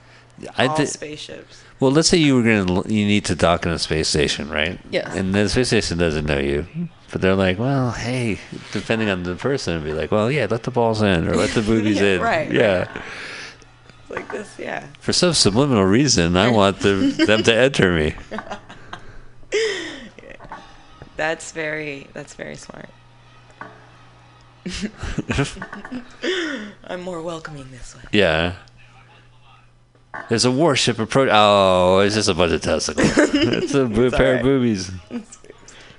I 0.58 0.68
all 0.68 0.76
did, 0.76 0.90
spaceships. 0.90 1.64
Well, 1.80 1.92
let's 1.92 2.10
say 2.10 2.18
you 2.18 2.36
were 2.36 2.44
gonna 2.44 2.82
you 2.90 3.06
need 3.06 3.24
to 3.26 3.36
dock 3.36 3.66
in 3.66 3.72
a 3.72 3.80
space 3.80 4.10
station, 4.10 4.50
right? 4.50 4.78
Yes. 4.92 5.16
And 5.16 5.34
the 5.34 5.48
space 5.48 5.68
station 5.68 5.98
doesn't 5.98 6.26
know 6.26 6.40
you, 6.40 6.66
but 7.12 7.22
they're 7.22 7.36
like, 7.36 7.58
well, 7.60 7.92
hey, 7.92 8.40
depending 8.74 9.10
on 9.10 9.24
the 9.24 9.36
person, 9.36 9.76
it'd 9.76 9.86
be 9.86 9.94
like, 9.94 10.12
well, 10.12 10.30
yeah, 10.30 10.48
let 10.50 10.64
the 10.64 10.72
balls 10.72 11.02
in 11.02 11.30
or 11.30 11.36
let 11.36 11.52
the 11.52 11.62
boobies 11.70 12.02
Yeah, 12.02 12.16
in. 12.16 12.22
right, 12.22 12.52
Yeah. 12.52 12.88
It's 12.92 13.02
like 14.14 14.32
this, 14.32 14.58
yeah. 14.60 14.88
For 15.00 15.12
some 15.14 15.34
subliminal 15.34 15.84
reason, 15.86 16.38
I 16.38 16.50
want 16.60 16.80
the, 16.80 16.94
them 17.26 17.44
to 17.44 17.54
enter 17.56 17.92
me. 17.94 18.16
That's 21.16 21.52
very, 21.52 22.08
that's 22.14 22.34
very 22.34 22.56
smart. 22.56 22.90
I'm 26.86 27.02
more 27.02 27.22
welcoming 27.22 27.70
this 27.70 27.96
way. 27.96 28.02
Yeah. 28.12 28.56
There's 30.28 30.46
a 30.46 30.52
warship 30.52 30.98
approach. 31.00 31.30
Oh, 31.32 32.00
it's 32.00 32.16
just 32.16 32.30
a 32.30 32.34
bunch 32.34 32.52
of 32.54 32.62
testicles. 32.62 33.12
it's 33.16 33.74
a 33.76 33.86
bo- 33.86 34.06
It's 34.06 34.16
pair 34.18 34.28
alright. 34.28 34.40
of 34.42 34.44
boobies. 34.44 34.92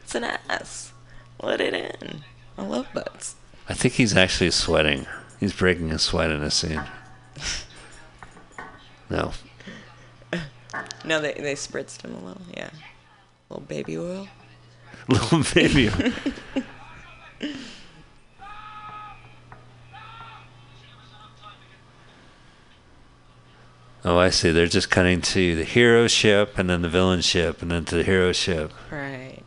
It's 0.02 0.14
an 0.16 0.24
ass. 0.24 0.92
Let 1.40 1.60
it 1.60 1.74
in. 1.74 2.22
I 2.58 2.62
love 2.62 2.88
butts. 2.92 3.36
I 3.68 3.74
think 3.74 3.94
he's 3.94 4.16
actually 4.16 4.50
sweating. 4.50 5.06
He's 5.38 5.52
breaking 5.52 5.92
a 5.92 5.98
sweat 5.98 6.30
in 6.32 6.42
a 6.42 6.50
scene. 6.50 6.82
No. 9.10 9.32
No, 11.04 11.20
they 11.20 11.34
they 11.34 11.54
spritzed 11.54 12.02
him 12.02 12.14
a 12.14 12.18
little. 12.18 12.42
Yeah, 12.56 12.70
a 12.70 13.54
little 13.54 13.66
baby 13.66 13.96
oil. 13.96 14.28
Little 15.08 15.42
baby. 15.54 15.88
Oil. 15.90 16.12
oh, 24.04 24.18
I 24.18 24.30
see. 24.30 24.50
They're 24.50 24.66
just 24.66 24.90
cutting 24.90 25.20
to 25.20 25.56
the 25.56 25.64
hero 25.64 26.06
ship 26.08 26.58
and 26.58 26.68
then 26.68 26.82
the 26.82 26.88
villain 26.88 27.20
ship 27.20 27.62
and 27.62 27.70
then 27.70 27.84
to 27.86 27.96
the 27.96 28.02
hero 28.02 28.32
ship. 28.32 28.72
Right. 28.90 29.40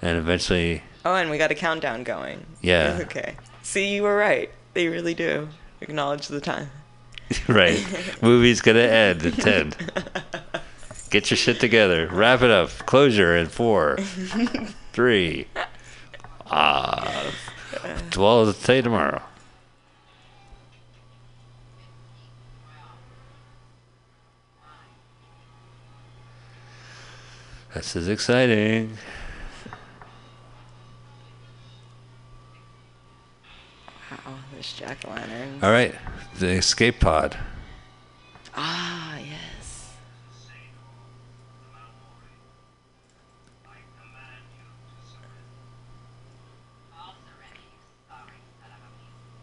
And 0.00 0.18
eventually, 0.18 0.82
Oh, 1.04 1.14
and 1.14 1.30
we 1.30 1.38
got 1.38 1.50
a 1.50 1.54
countdown 1.54 2.04
going. 2.04 2.46
Yeah. 2.60 2.98
Okay. 3.02 3.36
See, 3.62 3.94
you 3.94 4.02
were 4.02 4.16
right. 4.16 4.50
They 4.74 4.88
really 4.88 5.14
do 5.14 5.48
acknowledge 5.80 6.28
the 6.28 6.40
time. 6.40 6.70
right, 7.48 7.84
movie's 8.22 8.60
going 8.60 8.76
to 8.76 8.90
end 8.90 9.24
at 9.24 9.34
10. 9.34 9.74
Get 11.10 11.30
your 11.30 11.36
shit 11.36 11.60
together. 11.60 12.08
Wrap 12.10 12.42
it 12.42 12.50
up. 12.50 12.70
Closure 12.86 13.36
in 13.36 13.46
four, 13.46 13.98
three. 14.92 15.46
Ah. 16.46 17.32
well, 18.16 18.46
I'll 18.46 18.52
tell 18.52 18.82
tomorrow. 18.82 19.22
This 27.74 27.96
is 27.96 28.08
exciting. 28.08 28.98
There's 34.62 34.72
jack 34.74 34.98
o' 35.06 35.10
lantern. 35.10 35.58
All 35.60 35.72
right, 35.72 35.92
the 36.38 36.50
escape 36.50 37.00
pod. 37.00 37.36
Ah, 38.54 39.18
yes. 39.18 39.90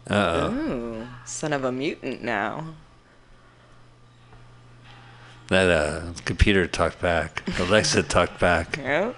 Uh 0.08 0.14
oh. 0.14 0.52
Ooh, 0.52 1.06
son 1.26 1.52
of 1.52 1.64
a 1.64 1.70
mutant 1.70 2.22
now. 2.22 2.74
That 5.48 5.68
uh, 5.68 6.12
computer 6.24 6.66
talked 6.66 7.00
back. 7.00 7.42
Alexa 7.58 8.04
talked 8.04 8.40
back. 8.40 8.78
Yep. 8.90 9.16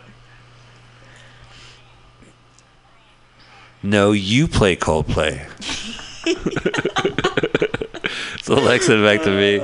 No, 3.82 4.12
you 4.12 4.46
play 4.46 4.76
Coldplay. 4.76 5.48
so 8.42 8.54
Alexa 8.54 9.02
back 9.02 9.22
to 9.22 9.30
me. 9.30 9.54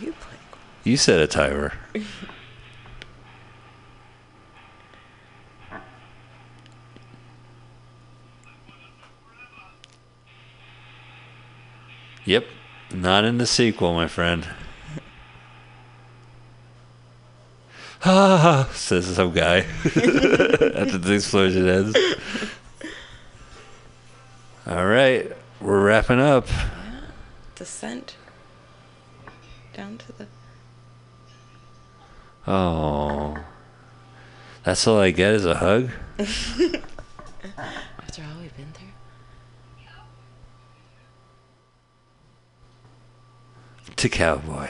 You 0.00 0.12
play. 0.12 0.36
You 0.84 0.96
set 0.96 1.20
a 1.20 1.26
timer. 1.26 1.74
Yep, 12.24 12.46
not 12.92 13.24
in 13.24 13.38
the 13.38 13.46
sequel, 13.46 13.94
my 13.94 14.08
friend. 14.08 14.48
Ah, 18.08 18.68
says 18.72 19.06
some 19.16 19.32
guy 19.32 19.58
after 19.84 20.98
the 20.98 21.14
explosion 21.14 21.68
ends. 21.68 21.96
All 24.66 24.86
right, 24.86 25.32
we're 25.60 25.84
wrapping 25.84 26.20
up. 26.20 26.48
Yeah. 26.48 27.00
Descent. 27.56 28.16
Down 29.74 29.98
to 29.98 30.12
the. 30.12 30.26
Oh. 32.46 33.36
That's 34.62 34.86
all 34.86 35.00
I 35.00 35.10
get 35.10 35.34
is 35.34 35.44
a 35.44 35.54
hug? 35.54 35.90
After 36.18 36.32
all 38.22 38.40
we've 38.40 38.56
been 38.56 38.72
through. 38.72 38.86
To 43.94 44.08
Cowboy. 44.08 44.68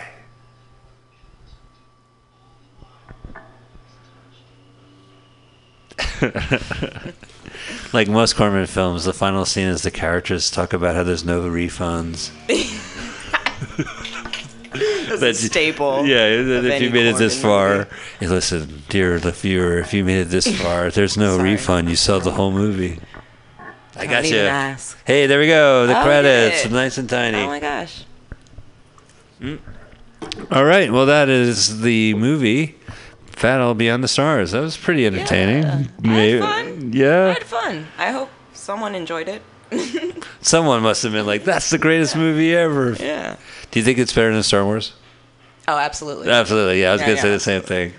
like 7.93 8.09
most 8.09 8.37
Corman 8.37 8.67
films, 8.67 9.05
the 9.05 9.13
final 9.13 9.45
scene 9.45 9.69
is 9.69 9.83
the 9.83 9.91
characters 9.91 10.51
talk 10.51 10.73
about 10.73 10.95
how 10.95 11.03
there's 11.03 11.25
no 11.25 11.43
refunds. 11.43 12.31
That's 15.09 15.23
a 15.23 15.35
staple. 15.35 16.05
Yeah, 16.07 16.27
if 16.27 16.83
you 16.83 16.91
made 16.91 17.07
it 17.07 17.17
this 17.17 17.41
far, 17.41 17.79
movie. 17.79 17.91
hey, 18.21 18.27
listen, 18.27 18.83
dear 18.89 19.19
the 19.19 19.33
viewer, 19.33 19.79
if 19.79 19.95
you 19.95 20.05
made 20.05 20.21
it 20.21 20.25
this 20.29 20.47
far, 20.63 20.91
there's 20.91 21.17
no 21.17 21.37
Sorry. 21.37 21.53
refund. 21.53 21.89
You 21.89 21.97
saw 21.97 22.19
the 22.19 22.33
whole 22.33 22.51
movie. 22.51 22.99
I 23.97 24.07
got 24.07 24.25
you. 24.25 24.37
Hey, 25.07 25.27
there 25.27 25.39
we 25.39 25.47
go. 25.47 25.87
The 25.87 25.99
Oh, 25.99 26.03
credits, 26.05 26.65
yeah. 26.67 26.71
nice 26.71 26.99
and 26.99 27.09
tiny. 27.09 27.39
Oh 27.39 27.47
my 27.47 27.61
gosh. 27.61 28.05
Mm. 29.41 29.59
All 30.51 30.65
right. 30.65 30.93
Well, 30.93 31.07
that 31.07 31.31
is 31.31 31.81
the 31.81 32.13
movie. 32.15 32.75
Battle 33.41 33.71
on 33.91 34.01
the 34.01 34.09
Stars. 34.09 34.53
That 34.53 34.61
was 34.61 34.77
pretty 34.77 35.07
entertaining. 35.07 35.63
Yeah. 35.63 35.69
I 35.69 35.77
had 35.79 36.03
Maybe- 36.03 36.41
fun. 36.41 36.91
I 36.95 37.33
had 37.35 37.45
fun. 37.45 37.87
I 37.99 38.11
hope 38.11 38.31
someone 38.53 38.95
enjoyed 38.95 39.29
it. 39.29 39.43
Someone 40.43 40.81
must 40.83 41.03
have 41.03 41.11
been 41.11 41.27
like, 41.27 41.43
"That's 41.43 41.71
the 41.71 41.79
greatest 41.79 42.15
movie 42.15 42.55
ever." 42.55 42.93
Yeah. 42.93 43.35
Do 43.73 43.81
you 43.81 43.85
think 43.85 43.99
it's 43.99 44.13
better 44.13 44.33
than 44.33 44.45
Star 44.45 44.65
Wars? 44.65 44.93
Oh, 45.67 45.77
absolutely. 45.77 46.31
Absolutely. 46.31 46.81
Yeah, 46.81 46.91
I 46.91 46.93
was 46.93 47.01
Yeah, 47.01 47.07
gonna 47.09 47.21
say 47.21 47.29
yeah. 47.29 47.35
the 47.35 47.41
same 47.41 47.63
thing. 47.63 47.93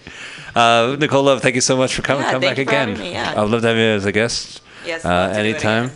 Uh, 0.56 0.96
Nicole 0.98 1.24
Love, 1.24 1.42
thank 1.42 1.56
you 1.56 1.62
so 1.62 1.76
much 1.76 1.94
for 1.94 2.02
coming. 2.04 2.24
Yeah, 2.24 2.32
Come 2.32 2.42
back 2.42 2.58
again. 2.58 2.98
me, 2.98 3.12
yeah. 3.12 3.34
I 3.36 3.42
would 3.42 3.52
love 3.52 3.62
to 3.64 3.68
have 3.68 3.76
you 3.76 3.84
as 3.84 4.06
a 4.06 4.14
guest. 4.14 4.62
Yes, 4.86 5.04
Uh, 5.04 5.10
love 5.10 5.30
to 5.32 5.34
do 5.36 5.40
it 5.42 5.50
anytime. 5.50 5.92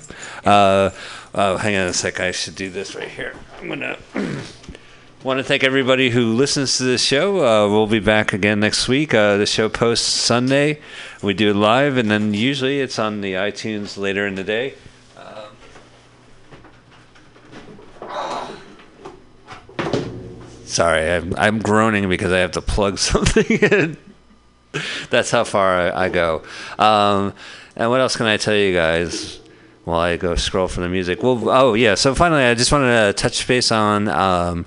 Uh, 0.45 0.89
oh, 1.35 1.55
hang 1.55 1.77
on 1.77 1.87
a 1.87 1.93
sec. 1.93 2.19
I 2.19 2.31
should 2.31 2.55
do 2.55 2.69
this 2.69 2.93
right 2.93 3.07
here. 3.07 3.33
I'm 3.61 3.69
gonna. 3.69 3.97
Want 5.23 5.37
to 5.37 5.43
thank 5.43 5.63
everybody 5.63 6.09
who 6.09 6.33
listens 6.33 6.79
to 6.79 6.83
this 6.83 7.03
show. 7.03 7.45
Uh, 7.45 7.69
we'll 7.69 7.85
be 7.85 7.99
back 7.99 8.33
again 8.33 8.59
next 8.59 8.87
week. 8.87 9.13
Uh, 9.13 9.37
the 9.37 9.45
show 9.45 9.69
posts 9.69 10.07
Sunday. 10.07 10.81
We 11.21 11.35
do 11.35 11.51
it 11.51 11.55
live, 11.55 11.97
and 11.97 12.09
then 12.09 12.33
usually 12.33 12.79
it's 12.79 12.97
on 12.97 13.21
the 13.21 13.33
iTunes 13.33 13.99
later 13.99 14.25
in 14.25 14.33
the 14.33 14.43
day. 14.43 14.73
Sorry, 20.65 21.11
I'm, 21.11 21.35
I'm 21.37 21.59
groaning 21.59 22.09
because 22.09 22.31
I 22.31 22.39
have 22.39 22.53
to 22.53 22.61
plug 22.61 22.97
something 22.97 23.45
in. 23.45 23.97
That's 25.11 25.29
how 25.29 25.43
far 25.43 25.91
I, 25.91 26.05
I 26.05 26.09
go. 26.09 26.41
Um, 26.79 27.35
and 27.75 27.91
what 27.91 28.01
else 28.01 28.17
can 28.17 28.25
I 28.25 28.37
tell 28.37 28.55
you 28.55 28.73
guys 28.73 29.39
while 29.83 29.99
I 29.99 30.17
go 30.17 30.33
scroll 30.33 30.67
for 30.67 30.81
the 30.81 30.89
music? 30.89 31.21
Well, 31.21 31.47
oh 31.47 31.73
yeah. 31.75 31.93
So 31.93 32.15
finally, 32.15 32.41
I 32.41 32.55
just 32.55 32.71
wanted 32.71 33.05
to 33.05 33.13
touch 33.13 33.47
base 33.47 33.71
on. 33.71 34.07
Um, 34.07 34.65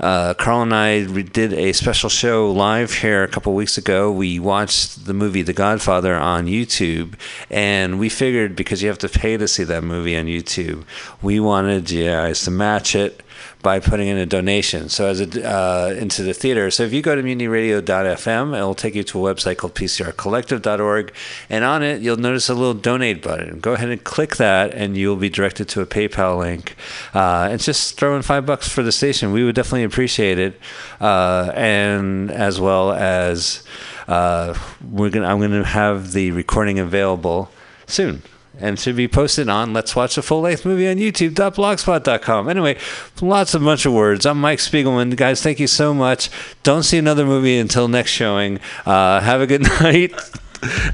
uh, 0.00 0.34
Carl 0.34 0.62
and 0.62 0.74
I 0.74 1.04
did 1.22 1.52
a 1.52 1.72
special 1.72 2.10
show 2.10 2.50
live 2.50 2.92
here 2.92 3.22
a 3.22 3.28
couple 3.28 3.54
weeks 3.54 3.78
ago. 3.78 4.10
We 4.12 4.38
watched 4.38 5.06
the 5.06 5.14
movie 5.14 5.42
The 5.42 5.52
Godfather 5.52 6.14
on 6.14 6.46
YouTube, 6.46 7.14
and 7.50 7.98
we 7.98 8.08
figured 8.08 8.56
because 8.56 8.82
you 8.82 8.88
have 8.88 8.98
to 8.98 9.08
pay 9.08 9.36
to 9.36 9.48
see 9.48 9.64
that 9.64 9.84
movie 9.84 10.16
on 10.16 10.26
YouTube, 10.26 10.84
we 11.22 11.40
wanted 11.40 11.90
you 11.90 12.04
guys 12.04 12.42
to 12.44 12.50
match 12.50 12.94
it 12.94 13.23
by 13.64 13.80
putting 13.80 14.08
in 14.08 14.18
a 14.18 14.26
donation. 14.26 14.90
So 14.90 15.08
as 15.08 15.20
a, 15.20 15.26
uh, 15.42 15.94
into 15.98 16.22
the 16.22 16.34
theater. 16.34 16.70
So 16.70 16.82
if 16.84 16.92
you 16.92 17.00
go 17.00 17.16
to 17.16 17.22
mutinyradio.fm, 17.22 18.54
it'll 18.54 18.74
take 18.74 18.94
you 18.94 19.02
to 19.02 19.26
a 19.26 19.34
website 19.34 19.56
called 19.56 19.74
pcrcollective.org, 19.74 21.12
and 21.48 21.64
on 21.64 21.82
it 21.82 22.02
you'll 22.02 22.18
notice 22.18 22.48
a 22.50 22.54
little 22.54 22.74
donate 22.74 23.22
button. 23.22 23.60
Go 23.60 23.72
ahead 23.72 23.88
and 23.88 24.04
click 24.04 24.36
that, 24.36 24.74
and 24.74 24.96
you'll 24.96 25.16
be 25.16 25.30
directed 25.30 25.68
to 25.70 25.80
a 25.80 25.86
PayPal 25.86 26.38
link. 26.38 26.76
Uh, 27.14 27.48
and 27.50 27.60
just 27.60 27.96
throw 27.96 28.14
in 28.14 28.22
five 28.22 28.44
bucks 28.44 28.68
for 28.68 28.82
the 28.82 28.92
station. 28.92 29.32
We 29.32 29.42
would 29.42 29.54
definitely 29.54 29.84
appreciate 29.84 30.38
it, 30.38 30.60
uh, 31.00 31.50
and 31.54 32.30
as 32.30 32.60
well 32.60 32.92
as 32.92 33.64
uh, 34.08 34.56
we're 34.90 35.08
gonna, 35.08 35.26
I'm 35.26 35.38
going 35.38 35.52
to 35.52 35.64
have 35.64 36.12
the 36.12 36.30
recording 36.32 36.78
available 36.78 37.50
soon 37.86 38.22
and 38.58 38.78
should 38.78 38.96
be 38.96 39.08
posted 39.08 39.48
on 39.48 39.72
Let's 39.72 39.96
Watch 39.96 40.14
the 40.14 40.22
Full 40.22 40.42
Length 40.42 40.64
Movie 40.64 40.88
on 40.88 40.96
YouTube.blogspot.com. 40.96 42.48
Anyway, 42.48 42.76
lots 43.20 43.54
of 43.54 43.62
bunch 43.64 43.86
of 43.86 43.92
words. 43.92 44.24
I'm 44.26 44.40
Mike 44.40 44.58
Spiegelman. 44.60 45.16
Guys, 45.16 45.42
thank 45.42 45.60
you 45.60 45.66
so 45.66 45.92
much. 45.92 46.30
Don't 46.62 46.82
see 46.82 46.98
another 46.98 47.26
movie 47.26 47.58
until 47.58 47.88
next 47.88 48.10
showing. 48.10 48.60
Uh, 48.86 49.20
have 49.20 49.40
a 49.40 49.46
good 49.46 49.62
night. 49.80 50.12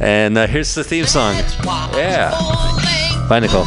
And 0.01 0.37
uh, 0.37 0.47
here's 0.47 0.75
the 0.75 0.83
theme 0.85 1.07
song. 1.07 1.37
Yeah. 1.95 2.31
Bye, 3.29 3.41
Nicole. 3.41 3.67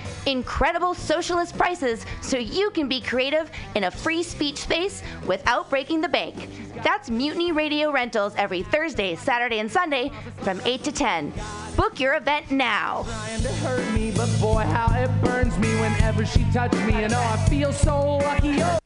Incredible 0.27 0.93
socialist 0.93 1.57
prices 1.57 2.05
so 2.21 2.37
you 2.37 2.69
can 2.71 2.87
be 2.87 3.01
creative 3.01 3.49
in 3.75 3.85
a 3.85 3.91
free 3.91 4.21
speech 4.21 4.57
space 4.57 5.01
without 5.25 5.69
breaking 5.69 6.01
the 6.01 6.09
bank. 6.09 6.49
That's 6.83 7.09
Mutiny 7.09 7.51
Radio 7.51 7.91
Rentals 7.91 8.35
every 8.35 8.61
Thursday, 8.61 9.15
Saturday, 9.15 9.59
and 9.59 9.71
Sunday 9.71 10.11
from 10.37 10.61
8 10.63 10.83
to 10.83 10.91
10. 10.91 11.33
Book 11.75 11.99
your 11.99 12.15
event 12.15 12.51
now. 12.51 13.03
trying 13.03 13.41
to 13.41 13.53
hurt 13.53 13.93
me, 13.93 14.11
but 14.11 14.29
boy, 14.39 14.61
how 14.61 14.93
it 14.95 15.09
burns 15.23 15.57
me 15.57 15.69
whenever 15.81 16.25
she 16.25 16.43
touches 16.53 16.79
me. 16.81 16.93
And 16.93 17.13
oh, 17.13 17.19
I 17.19 17.49
feel 17.49 17.73
so 17.73 18.17
lucky. 18.17 18.61
Oh. 18.61 18.77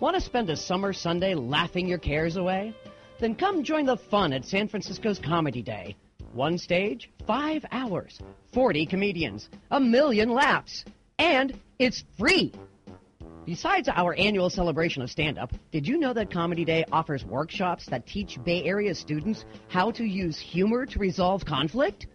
Want 0.00 0.14
to 0.14 0.20
spend 0.20 0.50
a 0.50 0.56
summer 0.56 0.92
Sunday 0.92 1.34
laughing 1.34 1.86
your 1.86 1.98
cares 1.98 2.36
away? 2.36 2.74
Then 3.18 3.34
come 3.34 3.62
join 3.62 3.86
the 3.86 3.96
fun 3.96 4.32
at 4.32 4.44
San 4.44 4.68
Francisco's 4.68 5.18
Comedy 5.18 5.62
Day. 5.62 5.96
One 6.36 6.58
stage, 6.58 7.10
five 7.26 7.64
hours, 7.72 8.20
40 8.52 8.84
comedians, 8.84 9.48
a 9.70 9.80
million 9.80 10.28
laughs, 10.28 10.84
and 11.18 11.58
it's 11.78 12.04
free. 12.18 12.52
Besides 13.46 13.88
our 13.88 14.14
annual 14.14 14.50
celebration 14.50 15.00
of 15.00 15.10
stand 15.10 15.38
up, 15.38 15.54
did 15.72 15.88
you 15.88 15.96
know 15.96 16.12
that 16.12 16.30
Comedy 16.30 16.66
Day 16.66 16.84
offers 16.92 17.24
workshops 17.24 17.86
that 17.86 18.06
teach 18.06 18.38
Bay 18.44 18.62
Area 18.64 18.94
students 18.94 19.46
how 19.68 19.90
to 19.92 20.04
use 20.04 20.38
humor 20.38 20.84
to 20.84 20.98
resolve 20.98 21.46
conflict? 21.46 22.06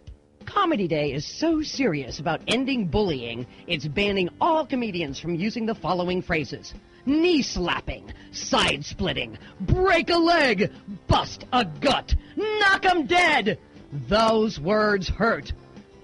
Comedy 0.46 0.86
Day 0.86 1.12
is 1.12 1.26
so 1.26 1.60
serious 1.60 2.20
about 2.20 2.42
ending 2.46 2.86
bullying, 2.86 3.44
it's 3.66 3.88
banning 3.88 4.28
all 4.40 4.64
comedians 4.64 5.18
from 5.18 5.34
using 5.34 5.66
the 5.66 5.74
following 5.74 6.22
phrases 6.22 6.74
knee 7.06 7.42
slapping, 7.42 8.12
side 8.30 8.84
splitting, 8.84 9.36
break 9.62 10.10
a 10.10 10.16
leg, 10.16 10.70
bust 11.08 11.44
a 11.52 11.64
gut, 11.64 12.14
knock 12.36 12.84
'em 12.84 13.06
dead. 13.06 13.58
Those 13.92 14.58
words 14.58 15.08
hurt. 15.08 15.52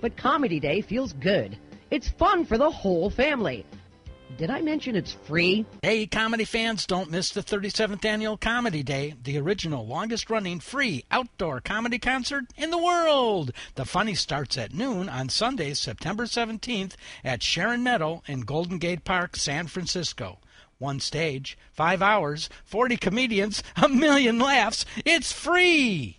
But 0.01 0.17
Comedy 0.17 0.61
Day 0.61 0.83
feels 0.83 1.13
good. 1.15 1.57
It's 1.91 2.09
fun 2.09 2.45
for 2.45 2.59
the 2.59 2.71
whole 2.71 3.11
family. 3.11 3.65
Did 4.37 4.51
I 4.51 4.61
mention 4.61 4.95
it's 4.95 5.17
free? 5.25 5.67
Hey, 5.83 6.07
comedy 6.07 6.45
fans, 6.45 6.87
don't 6.87 7.11
miss 7.11 7.31
the 7.31 7.43
37th 7.43 8.05
Annual 8.05 8.37
Comedy 8.37 8.83
Day, 8.83 9.15
the 9.25 9.39
original 9.39 9.87
longest 9.87 10.31
running 10.31 10.61
free 10.61 11.05
outdoor 11.11 11.61
comedy 11.61 11.99
concert 11.99 12.45
in 12.57 12.71
the 12.71 12.79
world. 12.79 13.53
The 13.75 13.87
funny 13.87 14.15
starts 14.15 14.57
at 14.57 14.75
noon 14.75 15.09
on 15.09 15.29
Sunday, 15.31 15.75
September 15.75 16.25
17th 16.27 16.93
at 17.25 17.43
Sharon 17.43 17.83
Meadow 17.83 18.23
in 18.27 18.43
Golden 18.43 18.79
Gate 18.79 19.03
Park, 19.03 19.35
San 19.35 19.67
Francisco. 19.67 20.39
One 20.77 21.01
stage, 21.01 21.59
five 21.73 22.03
hours, 22.03 22.49
40 22.65 22.97
comedians, 22.99 23.65
a 23.77 23.89
million 23.89 24.39
laughs. 24.39 24.85
It's 25.05 25.33
free! 25.33 26.19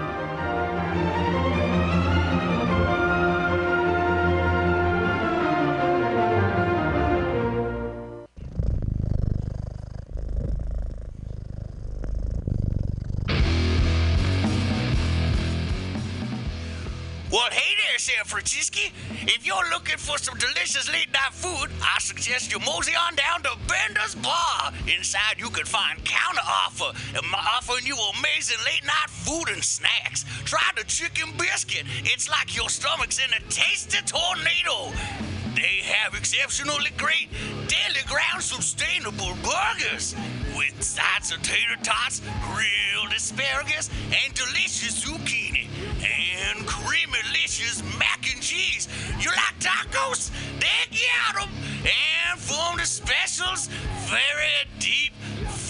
there, 18.31 18.91
If 19.23 19.45
you're 19.45 19.69
looking 19.69 19.97
for 19.97 20.17
some 20.17 20.37
delicious 20.37 20.89
late 20.91 21.11
night 21.11 21.33
food, 21.33 21.69
I 21.81 21.99
suggest 21.99 22.51
you 22.51 22.59
mosey 22.59 22.93
on 22.95 23.15
down 23.15 23.43
to 23.43 23.51
Bender's 23.67 24.15
Bar. 24.15 24.71
Inside, 24.87 25.35
you 25.37 25.49
can 25.49 25.65
find 25.65 26.03
counter 26.05 26.41
offer, 26.41 26.97
offering 27.57 27.85
you 27.85 27.97
amazing 28.17 28.57
late 28.65 28.85
night 28.85 29.09
food 29.09 29.49
and 29.49 29.63
snacks. 29.63 30.23
Try 30.45 30.63
the 30.77 30.83
chicken 30.85 31.33
biscuit. 31.37 31.83
It's 32.05 32.29
like 32.29 32.55
your 32.55 32.69
stomach's 32.69 33.19
in 33.19 33.33
a 33.33 33.39
tasty 33.49 33.99
tornado. 34.05 34.95
They 35.55 35.83
have 35.83 36.13
exceptionally 36.15 36.91
great 36.97 37.29
daily 37.67 38.03
ground 38.07 38.41
sustainable 38.41 39.35
burgers 39.43 40.15
with 40.55 40.81
sides 40.83 41.31
of 41.31 41.41
tater 41.41 41.77
tots, 41.83 42.21
grilled 42.51 43.13
asparagus, 43.13 43.89
and 44.25 44.33
delicious 44.33 45.03
zucchini 45.05 45.67
and 46.03 46.65
creamy 46.67 47.17
delicious 47.23 47.83
mac 47.97 48.25
and 48.31 48.41
cheese. 48.41 48.87
You 49.19 49.29
like 49.29 49.59
tacos? 49.59 50.31
They 50.59 50.97
got 50.97 51.43
'em. 51.43 51.49
And 51.85 52.39
from 52.39 52.77
the 52.77 52.85
specials, 52.85 53.67
very 54.09 54.67
deep 54.79 55.13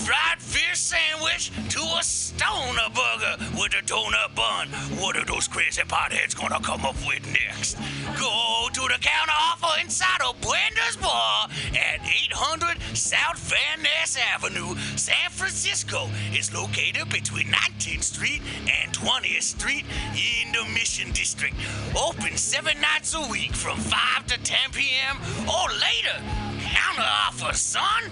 fried 0.06 0.41
fish 0.41 0.80
sandwich 0.80 1.52
to 1.70 1.82
a 1.99 2.03
stoner 2.03 2.90
burger 2.94 3.36
with 3.58 3.74
a 3.74 3.82
donut 3.86 4.34
bun. 4.36 4.68
What 4.99 5.16
are 5.16 5.26
those 5.26 5.48
crazy 5.48 5.84
potheads 5.84 6.36
gonna 6.36 6.60
come 6.60 6.86
up 6.86 6.95
with 7.06 7.26
next? 7.28 7.78
Go 8.18 8.70
to 8.74 8.82
the 8.82 8.99
counter 8.99 9.34
offer 9.34 9.80
inside 9.80 10.22
of 10.26 10.40
Bender's 10.41 10.98
Bar 10.98 11.49
at 11.76 11.99
800 12.03 12.78
South 12.98 13.38
Van 13.38 13.84
Ness 13.84 14.18
Avenue, 14.34 14.70
San 14.95 15.30
Francisco 15.30 16.10
is 16.34 16.53
located 16.53 17.10
between 17.10 17.48
19th 17.48 18.03
Street 18.03 18.41
and 18.60 18.91
20th 18.93 19.43
Street 19.43 19.85
in 20.14 20.52
the 20.52 20.64
Mission 20.73 21.11
District. 21.11 21.56
Open 21.95 22.38
seven 22.38 22.80
nights 22.81 23.14
a 23.15 23.27
week 23.30 23.53
from 23.53 23.77
5 23.77 24.26
to 24.27 24.38
10 24.41 24.72
p.m. 24.72 25.18
or 25.48 25.69
later. 25.69 26.22
Counter 26.61 27.02
offer, 27.02 27.53
son. 27.53 28.03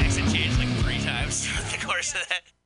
Accent 0.00 0.34
changed 0.34 0.58
like 0.58 0.68
three 0.78 0.98
times 0.98 1.46
throughout 1.46 1.70
the 1.70 1.86
course 1.86 2.14
of 2.14 2.28
that. 2.28 2.59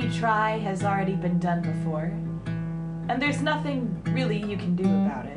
You 0.00 0.10
try 0.12 0.56
has 0.58 0.82
already 0.82 1.14
been 1.14 1.38
done 1.38 1.60
before, 1.60 2.12
and 3.08 3.20
there's 3.20 3.42
nothing 3.42 4.02
really 4.12 4.38
you 4.38 4.56
can 4.56 4.74
do 4.74 4.84
about 4.84 5.26
it. 5.26 5.36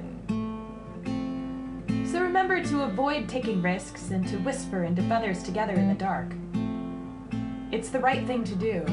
So 2.09 2.21
remember 2.21 2.63
to 2.63 2.83
avoid 2.83 3.27
taking 3.27 3.61
risks 3.61 4.11
and 4.11 4.25
to 4.29 4.37
whisper 4.37 4.85
into 4.85 5.01
feathers 5.03 5.43
together 5.43 5.73
in 5.73 5.89
the 5.89 5.95
dark. 5.95 6.33
It's 7.73 7.89
the 7.89 7.99
right 7.99 8.25
thing 8.25 8.45
to 8.45 8.55
do, 8.55 8.85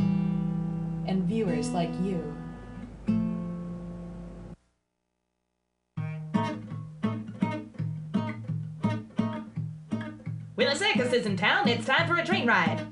and 1.06 1.22
viewers 1.24 1.70
like 1.70 1.92
you. 2.02 2.20
When 10.56 10.66
a 10.66 10.74
circus 10.74 11.12
is 11.12 11.26
in 11.26 11.36
town, 11.36 11.68
it's 11.68 11.86
time 11.86 12.08
for 12.08 12.16
a 12.16 12.26
train 12.26 12.48
ride. 12.48 12.84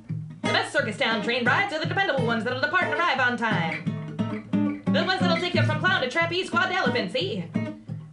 The 0.43 0.48
best 0.48 0.73
circus 0.73 0.97
town 0.97 1.23
train 1.23 1.44
rides 1.44 1.73
are 1.73 1.81
the 1.81 1.86
dependable 1.86 2.27
ones 2.27 2.44
that'll 2.44 2.60
depart 2.60 2.85
and 2.85 2.94
arrive 2.94 3.20
on 3.20 3.36
time. 3.36 4.82
The 4.93 5.05
ones 5.05 5.20
that'll 5.20 5.36
take 5.36 5.55
you 5.55 5.62
from 5.62 5.81
clown 5.81 6.01
to 6.01 6.09
trapeze, 6.09 6.48
quad 6.51 6.70
to 6.70 6.74
elephant, 6.74 7.12
see? 7.12 7.44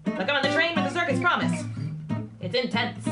They'll 0.06 0.26
come 0.26 0.36
on 0.38 0.44
the 0.44 0.52
train 0.52 0.76
with 0.76 0.86
the 0.86 1.00
circus 1.00 1.20
promise. 1.20 1.64
It's 2.42 2.56
intense. 2.56 3.06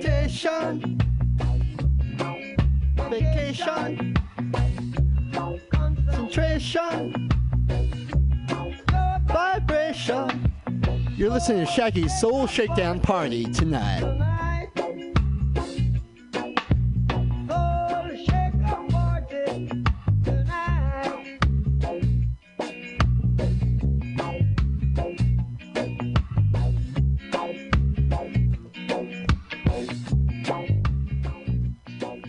Vacation. 0.00 1.00
Vacation. 3.10 4.14
Concentration. 5.70 7.33
You're 9.96 11.30
listening 11.30 11.64
to 11.64 11.72
Shaggy's 11.72 12.18
Soul 12.20 12.46
Shakedown 12.48 13.00
Party 13.00 13.44
tonight. 13.44 14.02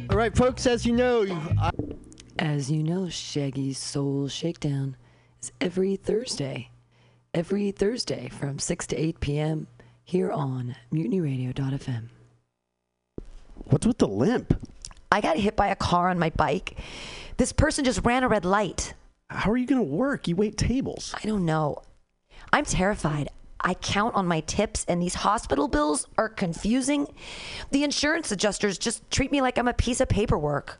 All 0.09 0.17
right, 0.17 0.35
folks, 0.35 0.65
as 0.67 0.85
you 0.85 0.93
know, 0.93 1.25
I- 1.59 1.71
As 2.37 2.69
you 2.69 2.83
know, 2.83 3.07
Shaggy's 3.09 3.77
Soul 3.77 4.27
Shakedown 4.27 4.97
is 5.41 5.51
every 5.61 5.95
Thursday. 5.95 6.69
Every 7.35 7.71
Thursday 7.71 8.29
from 8.29 8.59
6 8.59 8.87
to 8.87 8.95
8 8.95 9.19
p.m. 9.19 9.67
here 10.05 10.31
on 10.31 10.77
mutinyradio.fm. 10.93 12.07
What's 13.55 13.85
with 13.85 13.97
the 13.97 14.07
limp? 14.07 14.57
I 15.11 15.19
got 15.19 15.35
hit 15.35 15.57
by 15.57 15.67
a 15.67 15.75
car 15.75 16.07
on 16.07 16.17
my 16.17 16.29
bike. 16.29 16.77
This 17.35 17.51
person 17.51 17.83
just 17.83 18.05
ran 18.05 18.23
a 18.23 18.29
red 18.29 18.45
light. 18.45 18.93
How 19.29 19.51
are 19.51 19.57
you 19.57 19.67
going 19.67 19.85
to 19.85 19.95
work? 19.95 20.29
You 20.29 20.37
wait 20.37 20.55
tables. 20.55 21.13
I 21.21 21.27
don't 21.27 21.43
know. 21.43 21.81
I'm 22.53 22.63
terrified. 22.63 23.27
I 23.59 23.73
count 23.73 24.15
on 24.15 24.27
my 24.27 24.39
tips, 24.39 24.85
and 24.87 25.01
these 25.01 25.15
hospital 25.15 25.67
bills 25.67 26.07
are 26.17 26.29
confusing. 26.29 27.13
The 27.71 27.83
insurance 27.83 28.31
adjusters 28.31 28.77
just 28.77 29.11
treat 29.11 29.33
me 29.33 29.41
like 29.41 29.57
I'm 29.57 29.67
a 29.67 29.73
piece 29.73 29.99
of 29.99 30.07
paperwork. 30.07 30.79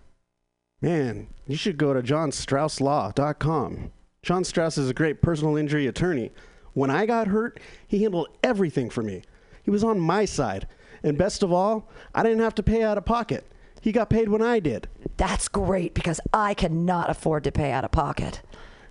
Man, 0.82 1.28
you 1.48 1.58
should 1.58 1.76
go 1.76 1.94
to 1.94 2.02
johnstrausslaw.com. 2.02 3.92
John 4.26 4.44
Strauss 4.44 4.78
is 4.80 4.90
a 4.90 4.94
great 4.94 5.22
personal 5.22 5.56
injury 5.56 5.86
attorney. 5.86 6.32
When 6.74 6.90
I 6.90 7.06
got 7.06 7.28
hurt, 7.28 7.60
he 7.88 8.02
handled 8.02 8.30
everything 8.44 8.90
for 8.90 9.04
me. 9.04 9.22
He 9.62 9.70
was 9.70 9.84
on 9.84 10.00
my 10.00 10.26
side. 10.26 10.68
And 11.04 11.16
best 11.16 11.44
of 11.44 11.54
all, 11.54 11.88
I 12.16 12.24
didn't 12.24 12.40
have 12.40 12.56
to 12.56 12.64
pay 12.64 12.82
out 12.82 12.98
of 12.98 13.06
pocket. 13.06 13.46
He 13.82 13.92
got 13.92 14.10
paid 14.10 14.30
when 14.30 14.42
I 14.42 14.60
did. 14.60 14.88
That's 15.18 15.48
great 15.48 15.94
because 15.94 16.20
I 16.34 16.56
cannot 16.56 17.12
afford 17.12 17.44
to 17.44 17.52
pay 17.52 17.72
out 17.72 17.86
of 17.86 17.92
pocket. 17.92 18.42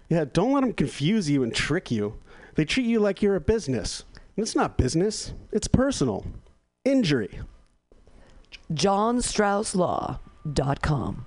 Yeah, 0.08 0.24
don't 0.32 0.52
let 0.52 0.60
them 0.60 0.72
confuse 0.72 1.28
you 1.28 1.42
and 1.42 1.52
trick 1.52 1.90
you. 1.90 2.16
They 2.54 2.64
treat 2.64 2.86
you 2.86 3.00
like 3.00 3.20
you're 3.20 3.34
a 3.34 3.40
business. 3.40 4.04
And 4.36 4.44
it's 4.44 4.54
not 4.54 4.78
business, 4.78 5.34
it's 5.50 5.66
personal. 5.66 6.26
Injury. 6.84 7.40
JohnStraussLaw.com. 8.72 11.26